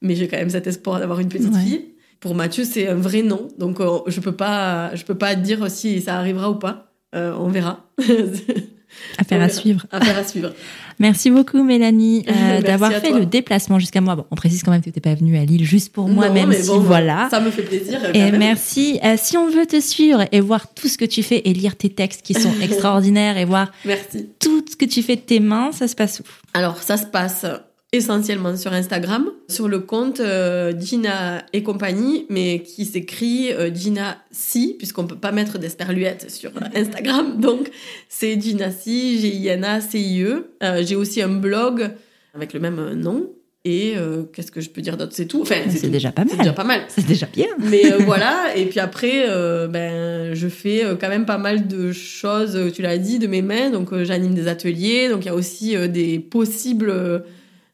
Mais 0.00 0.14
j'ai 0.14 0.28
quand 0.28 0.36
même 0.36 0.50
cet 0.50 0.66
espoir 0.66 1.00
d'avoir 1.00 1.18
une 1.20 1.28
petite 1.28 1.52
Ouais. 1.52 1.60
fille. 1.60 1.84
Pour 2.20 2.34
Mathieu, 2.34 2.64
c'est 2.64 2.88
un 2.88 2.94
vrai 2.94 3.22
non. 3.22 3.48
Donc, 3.58 3.80
euh, 3.80 3.98
je 4.06 4.20
peux 4.20 4.32
pas, 4.34 4.94
je 4.94 5.04
peux 5.04 5.14
pas 5.16 5.34
dire 5.34 5.70
si 5.70 6.00
ça 6.00 6.16
arrivera 6.16 6.50
ou 6.50 6.56
pas. 6.56 6.92
On 7.14 7.48
verra. 7.48 7.90
Affaire 9.18 9.42
à 9.42 9.48
suivre. 9.48 9.86
Affaire 9.90 10.18
à 10.18 10.24
suivre. 10.24 10.52
Merci 10.98 11.30
beaucoup, 11.30 11.62
Mélanie, 11.62 12.24
euh, 12.28 12.60
d'avoir 12.60 12.90
fait 12.92 13.10
toi. 13.10 13.20
le 13.20 13.26
déplacement 13.26 13.78
jusqu'à 13.78 14.00
moi. 14.00 14.16
Bon, 14.16 14.24
on 14.30 14.34
précise 14.34 14.62
quand 14.62 14.70
même 14.72 14.80
que 14.80 14.84
tu 14.84 14.88
n'étais 14.90 15.00
pas 15.00 15.14
venue 15.14 15.38
à 15.38 15.44
Lille 15.44 15.64
juste 15.64 15.92
pour 15.92 16.08
moi, 16.08 16.28
Non, 16.28 16.34
même 16.34 16.48
mais 16.48 16.60
si 16.60 16.68
bon, 16.68 16.80
voilà. 16.80 17.28
Ça 17.30 17.40
me 17.40 17.50
fait 17.50 17.62
plaisir. 17.62 18.00
Et 18.14 18.18
même. 18.18 18.38
merci. 18.38 18.98
Euh, 19.04 19.14
si 19.16 19.36
on 19.36 19.48
veut 19.48 19.66
te 19.66 19.80
suivre 19.80 20.24
et 20.32 20.40
voir 20.40 20.72
tout 20.74 20.88
ce 20.88 20.98
que 20.98 21.04
tu 21.04 21.22
fais 21.22 21.42
et 21.44 21.52
lire 21.54 21.76
tes 21.76 21.90
textes 21.90 22.22
qui 22.22 22.34
sont 22.34 22.52
extraordinaires 22.62 23.36
et 23.38 23.44
voir 23.44 23.70
Merci. 23.84 24.28
tout 24.40 24.64
ce 24.68 24.76
que 24.76 24.84
tu 24.86 25.02
fais 25.02 25.16
de 25.16 25.20
tes 25.20 25.40
mains, 25.40 25.70
ça 25.72 25.86
se 25.86 25.94
passe 25.94 26.20
où? 26.20 26.24
Alors, 26.54 26.82
ça 26.82 26.96
se 26.96 27.06
passe 27.06 27.46
essentiellement 27.92 28.56
sur 28.56 28.72
Instagram, 28.72 29.30
sur 29.48 29.66
le 29.68 29.78
compte 29.80 30.20
euh, 30.20 30.72
Gina 30.78 31.44
et 31.52 31.62
compagnie, 31.62 32.26
mais 32.28 32.62
qui 32.62 32.84
s'écrit 32.84 33.50
euh, 33.52 33.74
Gina 33.74 34.18
Si, 34.30 34.74
puisqu'on 34.78 35.06
peut 35.06 35.16
pas 35.16 35.32
mettre 35.32 35.58
d'esperluette 35.58 36.30
sur 36.30 36.50
Instagram. 36.74 37.40
Donc, 37.40 37.70
c'est 38.08 38.38
Gina 38.40 38.70
Si, 38.70 39.18
G-I-N-A-C-I-E. 39.20 40.50
Euh, 40.62 40.82
J'ai 40.86 40.96
aussi 40.96 41.22
un 41.22 41.28
blog 41.28 41.90
avec 42.34 42.52
le 42.52 42.60
même 42.60 42.92
nom. 42.94 43.30
Et 43.64 43.94
euh, 43.96 44.22
qu'est-ce 44.32 44.52
que 44.52 44.60
je 44.60 44.70
peux 44.70 44.80
dire 44.80 44.96
d'autre? 44.96 45.12
C'est 45.14 45.26
tout. 45.26 45.42
Enfin, 45.42 45.56
C'est 45.68 45.88
déjà 45.90 46.12
pas 46.12 46.22
C'est 46.28 46.36
déjà 46.36 46.44
mal. 46.44 46.54
pas 46.54 46.64
mal. 46.64 46.82
C'est 46.88 47.04
déjà 47.06 47.26
bien. 47.26 47.48
Mais 47.58 47.92
euh, 47.92 47.98
voilà, 48.06 48.54
et 48.56 48.66
puis 48.66 48.80
après, 48.80 49.24
euh, 49.28 49.66
ben, 49.66 50.32
je 50.34 50.48
fais 50.48 50.84
euh, 50.84 50.94
quand 50.94 51.08
même 51.08 51.26
pas 51.26 51.38
mal 51.38 51.66
de 51.66 51.90
choses, 51.92 52.54
euh, 52.56 52.70
tu 52.70 52.82
l'as 52.82 52.98
dit, 52.98 53.18
de 53.18 53.26
mes 53.26 53.42
mains. 53.42 53.70
Donc 53.70 53.92
euh, 53.92 54.04
j'anime 54.04 54.32
des 54.34 54.46
ateliers, 54.46 55.08
donc 55.08 55.24
il 55.24 55.26
y 55.26 55.30
a 55.30 55.34
aussi 55.34 55.76
euh, 55.76 55.88
des 55.88 56.18
possibles 56.18 56.88
euh, 56.88 57.18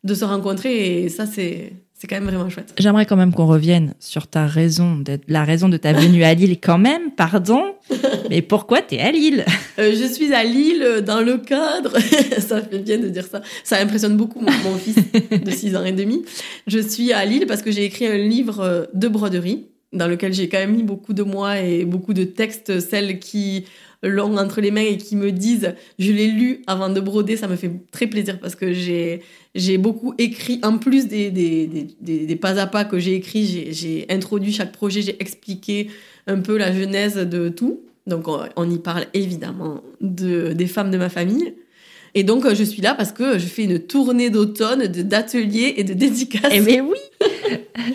de 0.05 0.15
se 0.15 0.25
rencontrer, 0.25 1.03
et 1.05 1.09
ça, 1.09 1.27
c'est 1.27 1.73
c'est 1.97 2.09
quand 2.09 2.17
même 2.17 2.25
vraiment 2.29 2.51
chouette. 2.51 2.75
J'aimerais 2.77 3.07
quand 3.07 3.17
même 3.17 3.33
qu'on 3.33 3.47
revienne 3.47 3.95
sur 3.99 4.27
ta 4.27 4.47
raison, 4.47 4.97
d'être- 4.97 5.23
la 5.27 5.45
raison 5.45 5.71
de 5.71 5.77
ta 5.79 5.93
venue 5.95 6.23
à 6.25 6.35
Lille 6.35 6.59
quand 6.61 6.77
même, 6.77 7.13
pardon. 7.17 7.63
Mais 8.31 8.43
pourquoi 8.43 8.83
t'es 8.83 8.99
à 8.99 9.11
Lille? 9.11 9.45
Euh, 9.79 9.93
je 9.99 10.13
suis 10.13 10.35
à 10.35 10.45
Lille 10.45 10.83
euh, 10.83 11.01
dans 11.01 11.21
le 11.23 11.39
cadre, 11.39 11.97
ça 12.41 12.61
fait 12.61 12.81
bien 12.81 12.99
de 12.99 13.09
dire 13.09 13.25
ça, 13.25 13.41
ça 13.63 13.79
impressionne 13.79 14.17
beaucoup 14.19 14.41
mon, 14.41 14.51
mon 14.65 14.77
fils 14.77 14.97
de 15.31 15.51
6 15.51 15.77
ans 15.77 15.85
et 15.85 15.93
demi. 15.93 16.25
Je 16.67 16.81
suis 16.81 17.13
à 17.13 17.25
Lille 17.25 17.47
parce 17.47 17.63
que 17.63 17.71
j'ai 17.71 17.85
écrit 17.85 18.07
un 18.07 18.19
livre 18.19 18.61
euh, 18.61 18.85
de 18.93 19.09
broderie 19.09 19.69
dans 19.95 20.09
lequel 20.09 20.35
j'ai 20.35 20.49
quand 20.49 20.59
même 20.59 20.75
mis 20.75 20.83
beaucoup 20.83 21.15
de 21.15 21.23
moi 21.23 21.61
et 21.61 21.85
beaucoup 21.85 22.13
de 22.13 22.25
textes, 22.25 22.81
celles 22.81 23.19
qui 23.21 23.65
l'ont 24.05 24.37
entre 24.37 24.61
les 24.61 24.71
mains 24.71 24.83
et 24.83 24.97
qui 24.97 25.17
me 25.17 25.33
disent 25.33 25.75
je 25.99 26.13
l'ai 26.13 26.29
lu 26.29 26.63
avant 26.67 26.89
de 26.91 27.01
broder, 27.01 27.37
ça 27.37 27.49
me 27.49 27.57
fait 27.57 27.71
très 27.91 28.07
plaisir 28.07 28.39
parce 28.39 28.55
que 28.55 28.73
j'ai 28.73 29.23
j'ai 29.57 29.79
beaucoup 29.79 30.15
écrit, 30.19 30.59
en 30.65 30.79
plus 30.79 31.07
des, 31.07 31.31
des, 31.31 31.67
des, 31.67 31.87
des, 32.01 32.27
des 32.27 32.37
pas 32.37 32.59
à 32.61 32.67
pas 32.67 32.85
que 32.85 32.99
j'ai 32.99 33.15
écrit, 33.15 33.47
j'ai- 33.47 33.73
j'ai 33.73 34.05
introduit 34.11 34.53
chaque 34.53 34.73
projet, 34.73 35.01
j'ai 35.03 35.17
expliqué 35.21 35.89
un 36.27 36.41
peu 36.41 36.57
la 36.59 36.73
genèse 36.73 37.17
de 37.17 37.49
tout. 37.49 37.81
Donc 38.07 38.27
on, 38.29 38.41
on 38.57 38.69
y 38.71 38.79
parle 38.79 39.07
évidemment 39.15 39.81
de, 40.01 40.53
des 40.53 40.67
femmes 40.67 40.91
de 40.91 40.99
ma 40.99 41.09
famille. 41.09 41.55
Et 42.17 42.23
donc 42.25 42.53
je 42.53 42.63
suis 42.65 42.83
là 42.83 42.95
parce 42.95 43.13
que 43.13 43.39
je 43.39 43.47
fais 43.47 43.65
une 43.65 43.79
tournée 43.79 44.29
d'automne 44.31 44.87
de- 44.89 45.03
d'ateliers 45.03 45.75
et 45.77 45.85
de 45.85 45.95
dédicaces. 46.05 46.53
Eh 46.53 46.61
mais 46.61 46.81
oui 46.81 46.99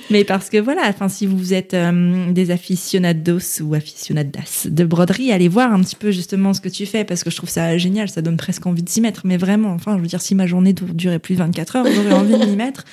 Mais 0.10 0.24
parce 0.24 0.50
que 0.50 0.58
voilà, 0.58 0.84
enfin, 0.88 1.08
si 1.10 1.26
vous 1.26 1.54
êtes 1.54 1.74
euh, 1.74 2.32
des 2.32 2.52
aficionados 2.52 3.62
ou 3.62 3.74
aficionadas 3.74 4.68
de 4.70 4.84
broderie, 4.86 5.32
allez 5.32 5.48
voir 5.48 5.72
un 5.74 5.82
petit 5.82 5.96
peu 5.96 6.12
justement 6.12 6.54
ce 6.54 6.62
que 6.62 6.70
tu 6.70 6.86
fais 6.86 7.04
parce 7.04 7.24
que 7.24 7.30
je 7.30 7.36
trouve 7.38 7.50
ça 7.50 7.78
génial, 7.78 8.10
ça 8.10 8.22
donne 8.22 8.38
presque 8.38 8.66
envie 8.66 8.84
de 8.84 8.90
s'y 8.90 9.02
mettre. 9.02 9.22
Mais 9.26 9.38
vraiment, 9.38 9.72
enfin, 9.72 9.96
je 9.98 10.02
veux 10.02 10.08
dire, 10.08 10.22
si 10.22 10.36
ma 10.36 10.48
journée 10.48 10.74
dur- 10.74 10.94
durait 10.94 11.20
plus 11.20 11.36
de 11.36 11.40
24 11.40 11.76
heures, 11.78 11.86
j'aurais 11.94 12.14
envie 12.14 12.38
de 12.38 12.46
m'y 12.46 12.56
mettre. 12.56 12.84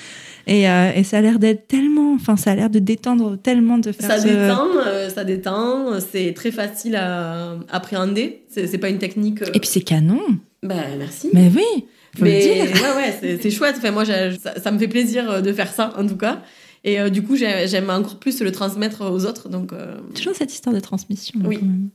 Et, 0.49 0.69
euh, 0.71 0.93
et 0.95 1.03
ça 1.03 1.19
a 1.19 1.21
l'air 1.23 1.39
d'être 1.41 1.67
tellement, 1.67 2.15
enfin, 2.15 2.37
ça 2.37 2.53
a 2.53 2.55
l'air 2.55 2.71
de 2.71 2.79
détendre 2.79 3.37
tellement 3.37 3.79
de 3.79 3.91
faire 3.91 4.09
Ça 4.09 4.19
ce- 4.21 4.29
détend, 4.29 4.67
euh, 4.87 5.09
ça 5.11 5.25
détend, 5.25 5.99
c'est 6.13 6.33
très 6.35 6.53
facile 6.53 6.95
à 6.95 7.57
appréhender. 7.71 8.43
C'est 8.49 8.79
pas 8.79 8.89
une 8.89 8.99
technique. 8.99 9.41
Et 9.55 9.59
puis 9.59 9.69
c'est 9.69 9.81
canon. 9.81 10.21
Ben 10.63 10.85
merci. 10.99 11.31
Mais 11.33 11.51
oui, 11.55 11.85
faut 12.17 12.25
Mais 12.25 12.65
le 12.67 12.73
dire. 12.73 12.83
ouais, 12.97 12.97
ouais, 13.23 13.39
c'est- 13.41 13.51
chouette. 13.51 13.77
Enfin, 13.79 13.91
moi, 13.91 14.05
ça, 14.05 14.61
ça 14.61 14.71
me 14.71 14.79
fait 14.79 14.89
plaisir 14.89 15.31
euh, 15.31 15.41
de 15.41 15.53
faire 15.53 15.73
ça, 15.73 15.93
en 15.97 16.07
tout 16.07 16.17
cas. 16.17 16.43
Et 16.85 17.01
euh, 17.01 17.09
du 17.11 17.23
coup, 17.23 17.37
j'ai- 17.37 17.67
j'aime 17.69 17.91
encore 17.91 18.19
plus 18.19 18.41
le 18.41 18.53
transmettre 18.53 19.03
aux 19.11 19.25
autres. 19.27 19.49
Donc, 19.49 19.73
euh, 19.73 19.97
Toujours 20.15 20.35
cette 20.35 20.53
histoire 20.53 20.75
de 20.75 20.81
transmission. 20.81 21.41
Oui. 21.45 21.59
quand 21.59 21.67
même. 21.67 21.89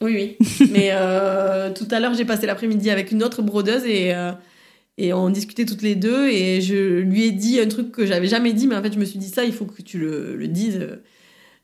oui, 0.00 0.36
oui. 0.40 0.68
Mais 0.72 0.90
euh, 0.92 1.70
tout 1.72 1.86
à 1.90 2.00
l'heure, 2.00 2.14
j'ai 2.14 2.24
passé 2.24 2.46
l'après-midi 2.46 2.90
avec 2.90 3.12
une 3.12 3.22
autre 3.22 3.42
brodeuse 3.42 3.84
et, 3.84 4.12
et 4.98 5.12
on 5.12 5.28
discutait 5.30 5.64
toutes 5.66 5.82
les 5.82 5.94
deux. 5.94 6.28
Et 6.28 6.60
je 6.60 7.00
lui 7.00 7.24
ai 7.24 7.32
dit 7.32 7.60
un 7.60 7.66
truc 7.68 7.92
que 7.92 8.06
j'avais 8.06 8.28
jamais 8.28 8.52
dit, 8.52 8.66
mais 8.66 8.76
en 8.76 8.82
fait, 8.82 8.92
je 8.94 8.98
me 8.98 9.04
suis 9.04 9.18
dit 9.18 9.28
ça, 9.28 9.44
il 9.44 9.52
faut 9.52 9.66
que 9.66 9.82
tu 9.82 9.98
le, 9.98 10.36
le 10.36 10.48
dises. 10.48 10.88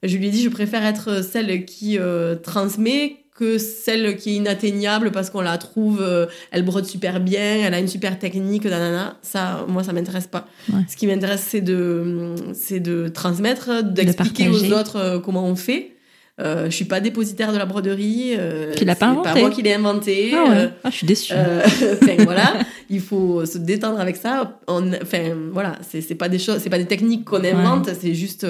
Je 0.03 0.17
lui 0.17 0.27
ai 0.29 0.31
dit, 0.31 0.43
je 0.43 0.49
préfère 0.49 0.85
être 0.85 1.23
celle 1.25 1.65
qui 1.65 1.99
transmet 2.43 3.17
que 3.41 3.59
celle 3.59 4.17
qui 4.17 4.31
est 4.31 4.35
inatteignable 4.35 5.11
parce 5.11 5.31
qu'on 5.31 5.41
la 5.41 5.57
trouve, 5.59 6.01
euh, 6.03 6.27
elle 6.53 6.63
brode 6.65 6.85
super 6.85 7.19
bien, 7.21 7.57
elle 7.65 7.75
a 7.75 7.81
une 7.81 7.89
super 7.89 8.19
technique, 8.19 8.67
nanana. 8.67 9.17
Ça, 9.23 9.65
moi, 9.67 9.83
ça 9.83 9.93
m'intéresse 9.95 10.27
pas. 10.27 10.47
Ouais. 10.73 10.81
Ce 10.89 10.95
qui 10.97 11.07
m'intéresse, 11.07 11.45
c'est 11.49 11.63
de, 11.63 12.35
c'est 12.53 12.81
de 12.81 13.09
transmettre, 13.09 13.83
d'expliquer 13.83 14.49
aux 14.51 14.73
autres 14.73 14.97
euh, 14.97 15.19
comment 15.19 15.45
on 15.47 15.57
fait. 15.57 15.97
Euh, 16.41 16.67
je 16.67 16.71
suis 16.71 16.87
pas 16.87 17.01
dépositaire 17.01 17.53
de 17.53 17.59
la 17.59 17.67
broderie. 17.67 18.35
Euh, 18.39 18.73
Tu 18.75 18.85
l'as 18.87 18.95
pas 18.95 19.07
c'est 19.07 19.13
inventé. 19.13 19.29
pas 19.35 19.41
moi 19.41 19.51
qui 19.51 19.61
l'ai 19.63 19.75
inventé. 19.75 20.33
Ah 20.35 20.45
ouais. 20.45 20.57
Euh, 20.57 20.69
Ah, 20.85 20.91
je 20.91 20.97
suis 20.97 21.07
déçue. 21.07 21.35
enfin, 22.03 22.15
voilà, 22.25 22.55
il 22.89 23.01
faut 23.01 23.45
se 23.45 23.59
détendre 23.59 24.01
avec 24.01 24.17
ça. 24.17 24.59
On- 24.67 24.93
Enfin, 25.03 25.35
voilà, 25.53 25.79
c'est 25.91 26.15
pas 26.15 26.29
des 26.31 26.39
choses, 26.39 26.59
c'est 26.63 26.71
pas 26.71 26.79
des 26.79 26.87
techniques 26.87 27.25
qu'on 27.27 27.45
invente, 27.45 27.91
c'est 28.01 28.15
juste 28.15 28.47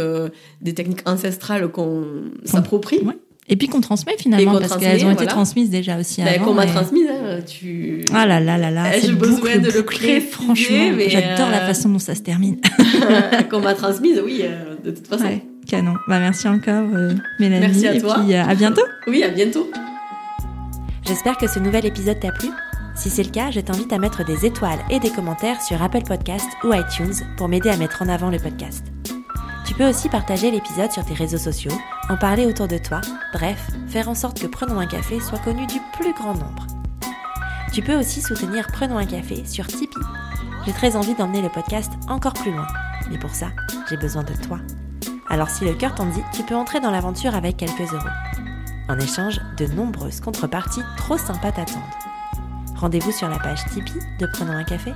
des 0.61 0.75
techniques 0.75 1.03
ancestrales 1.09 1.69
qu'on 1.69 2.05
s'approprie. 2.45 2.99
Ouais. 3.05 3.17
Et 3.51 3.57
puis 3.57 3.67
qu'on 3.69 3.81
transmet 3.81 4.15
finalement, 4.17 4.59
parce 4.59 4.77
qu'elles 4.77 5.05
ont 5.05 5.11
été 5.11 5.17
voilà. 5.25 5.33
transmises 5.33 5.71
déjà 5.71 5.99
aussi 5.99 6.23
avant. 6.23 6.45
qu'on 6.45 6.55
m'a 6.55 6.65
et- 6.65 6.69
transmise, 6.69 7.09
hein, 7.11 7.41
tu. 7.47 8.05
Ah 8.15 8.25
là 8.25 8.39
là 8.41 8.57
là 8.57 8.71
là, 8.71 8.85
Eh, 8.95 9.01
cette 9.01 9.11
j'ai 9.11 9.17
besoin 9.17 9.37
boucle 9.41 9.61
de 9.61 9.67
le 9.71 9.81
bouclée, 9.83 10.21
préciser, 10.21 10.21
franchement, 10.21 10.93
j'adore 11.09 11.51
la 11.51 11.63
euh, 11.63 11.67
façon 11.67 11.89
dont 11.89 11.99
ça 11.99 12.15
se 12.15 12.21
termine. 12.23 12.57
qu'on 13.51 13.61
m'a 13.61 13.75
transmise, 13.75 14.23
oui, 14.25 14.43
euh, 14.45 14.77
de 14.85 14.93
toute 14.93 15.07
façon. 15.07 15.25
Ouais, 15.25 15.43
canon. 15.67 15.95
Bah 16.09 16.21
merci 16.21 16.47
encore, 16.49 16.85
euh, 16.95 17.13
Mélanie. 17.41 17.67
Merci 17.67 17.87
à 17.89 17.95
et 17.95 18.01
toi. 18.01 18.21
puis 18.25 18.35
euh, 18.35 18.45
à 18.45 18.55
bientôt. 18.55 18.83
Oui, 19.09 19.23
à 19.25 19.29
bientôt. 19.29 19.69
J'espère 21.07 21.37
que 21.37 21.49
ce 21.49 21.59
nouvel 21.59 21.85
épisode 21.87 22.21
t'a 22.21 22.31
plu. 22.31 22.49
Si 22.95 23.11
c'est 23.11 23.23
le 23.25 23.31
cas, 23.31 23.51
je 23.51 23.61
t'invite 23.61 23.93
à 23.93 23.99
mettre 23.99 24.25
des 24.25 24.47
étoiles 24.47 24.79
et 24.91 25.01
des 25.01 25.11
commentaires 25.11 25.61
sur 25.63 25.83
Apple 25.83 26.03
Podcast 26.07 26.47
ou 26.65 26.73
iTunes 26.73 27.15
pour 27.37 27.49
m'aider 27.49 27.71
à 27.71 27.77
mettre 27.77 28.03
en 28.03 28.09
avant 28.09 28.31
le 28.31 28.39
podcast. 28.39 28.85
Tu 29.71 29.77
peux 29.77 29.89
aussi 29.89 30.09
partager 30.09 30.51
l'épisode 30.51 30.91
sur 30.91 31.05
tes 31.05 31.15
réseaux 31.15 31.39
sociaux, 31.39 31.71
en 32.09 32.17
parler 32.17 32.45
autour 32.45 32.67
de 32.67 32.77
toi, 32.77 33.01
bref, 33.33 33.71
faire 33.87 34.09
en 34.09 34.17
sorte 34.17 34.41
que 34.41 34.49
Prenons 34.49 34.81
un 34.81 34.87
café 34.89 35.21
soit 35.21 35.39
connu 35.39 35.65
du 35.69 35.79
plus 35.93 36.13
grand 36.13 36.35
nombre. 36.35 36.67
Tu 37.73 37.81
peux 37.81 37.95
aussi 37.95 38.21
soutenir 38.21 38.67
Prenons 38.73 38.99
un 38.99 39.07
café 39.07 39.45
sur 39.47 39.69
Tipeee. 39.69 40.01
J'ai 40.67 40.73
très 40.73 40.97
envie 40.97 41.15
d'emmener 41.15 41.41
le 41.41 41.51
podcast 41.51 41.93
encore 42.09 42.33
plus 42.33 42.51
loin, 42.51 42.67
mais 43.13 43.19
pour 43.21 43.31
ça, 43.31 43.51
j'ai 43.89 43.97
besoin 43.97 44.25
de 44.25 44.35
toi. 44.43 44.59
Alors 45.29 45.51
si 45.51 45.65
le 45.65 45.75
cœur 45.75 45.95
t'en 45.95 46.07
dit, 46.07 46.23
tu 46.33 46.43
peux 46.43 46.57
entrer 46.57 46.81
dans 46.81 46.91
l'aventure 46.91 47.37
avec 47.37 47.57
quelques 47.57 47.93
euros. 47.93 48.09
En 48.89 48.99
échange, 48.99 49.41
de 49.57 49.67
nombreuses 49.67 50.19
contreparties 50.19 50.83
trop 50.97 51.17
sympas 51.17 51.53
t'attendent. 51.53 51.79
Rendez-vous 52.75 53.13
sur 53.13 53.29
la 53.29 53.39
page 53.39 53.65
Tipeee 53.67 54.01
de 54.19 54.27
Prenons 54.27 54.55
un 54.55 54.65
café. 54.65 54.91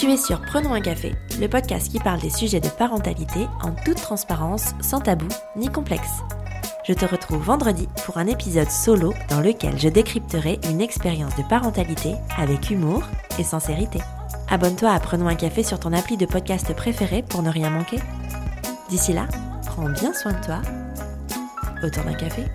Tu 0.00 0.10
es 0.10 0.16
sur 0.16 0.40
Prenons 0.40 0.72
un 0.72 0.80
café, 0.80 1.14
le 1.38 1.46
podcast 1.46 1.90
qui 1.90 1.98
parle 1.98 2.22
des 2.22 2.30
sujets 2.30 2.58
de 2.58 2.70
parentalité 2.70 3.46
en 3.62 3.72
toute 3.84 4.00
transparence, 4.00 4.70
sans 4.80 4.98
tabou 4.98 5.28
ni 5.56 5.68
complexe. 5.68 6.22
Je 6.88 6.94
te 6.94 7.04
retrouve 7.04 7.42
vendredi 7.42 7.86
pour 8.06 8.16
un 8.16 8.26
épisode 8.26 8.70
solo 8.70 9.12
dans 9.28 9.42
lequel 9.42 9.78
je 9.78 9.90
décrypterai 9.90 10.58
une 10.70 10.80
expérience 10.80 11.36
de 11.36 11.42
parentalité 11.42 12.14
avec 12.38 12.70
humour 12.70 13.02
et 13.38 13.44
sincérité. 13.44 13.98
Abonne-toi 14.48 14.90
à 14.90 15.00
Prenons 15.00 15.28
un 15.28 15.34
café 15.34 15.62
sur 15.62 15.78
ton 15.78 15.92
appli 15.92 16.16
de 16.16 16.24
podcast 16.24 16.74
préféré 16.74 17.22
pour 17.22 17.42
ne 17.42 17.50
rien 17.50 17.68
manquer. 17.68 17.98
D'ici 18.88 19.12
là, 19.12 19.28
prends 19.66 19.90
bien 19.90 20.14
soin 20.14 20.32
de 20.32 20.42
toi 20.42 20.62
autour 21.84 22.04
d'un 22.04 22.14
café. 22.14 22.46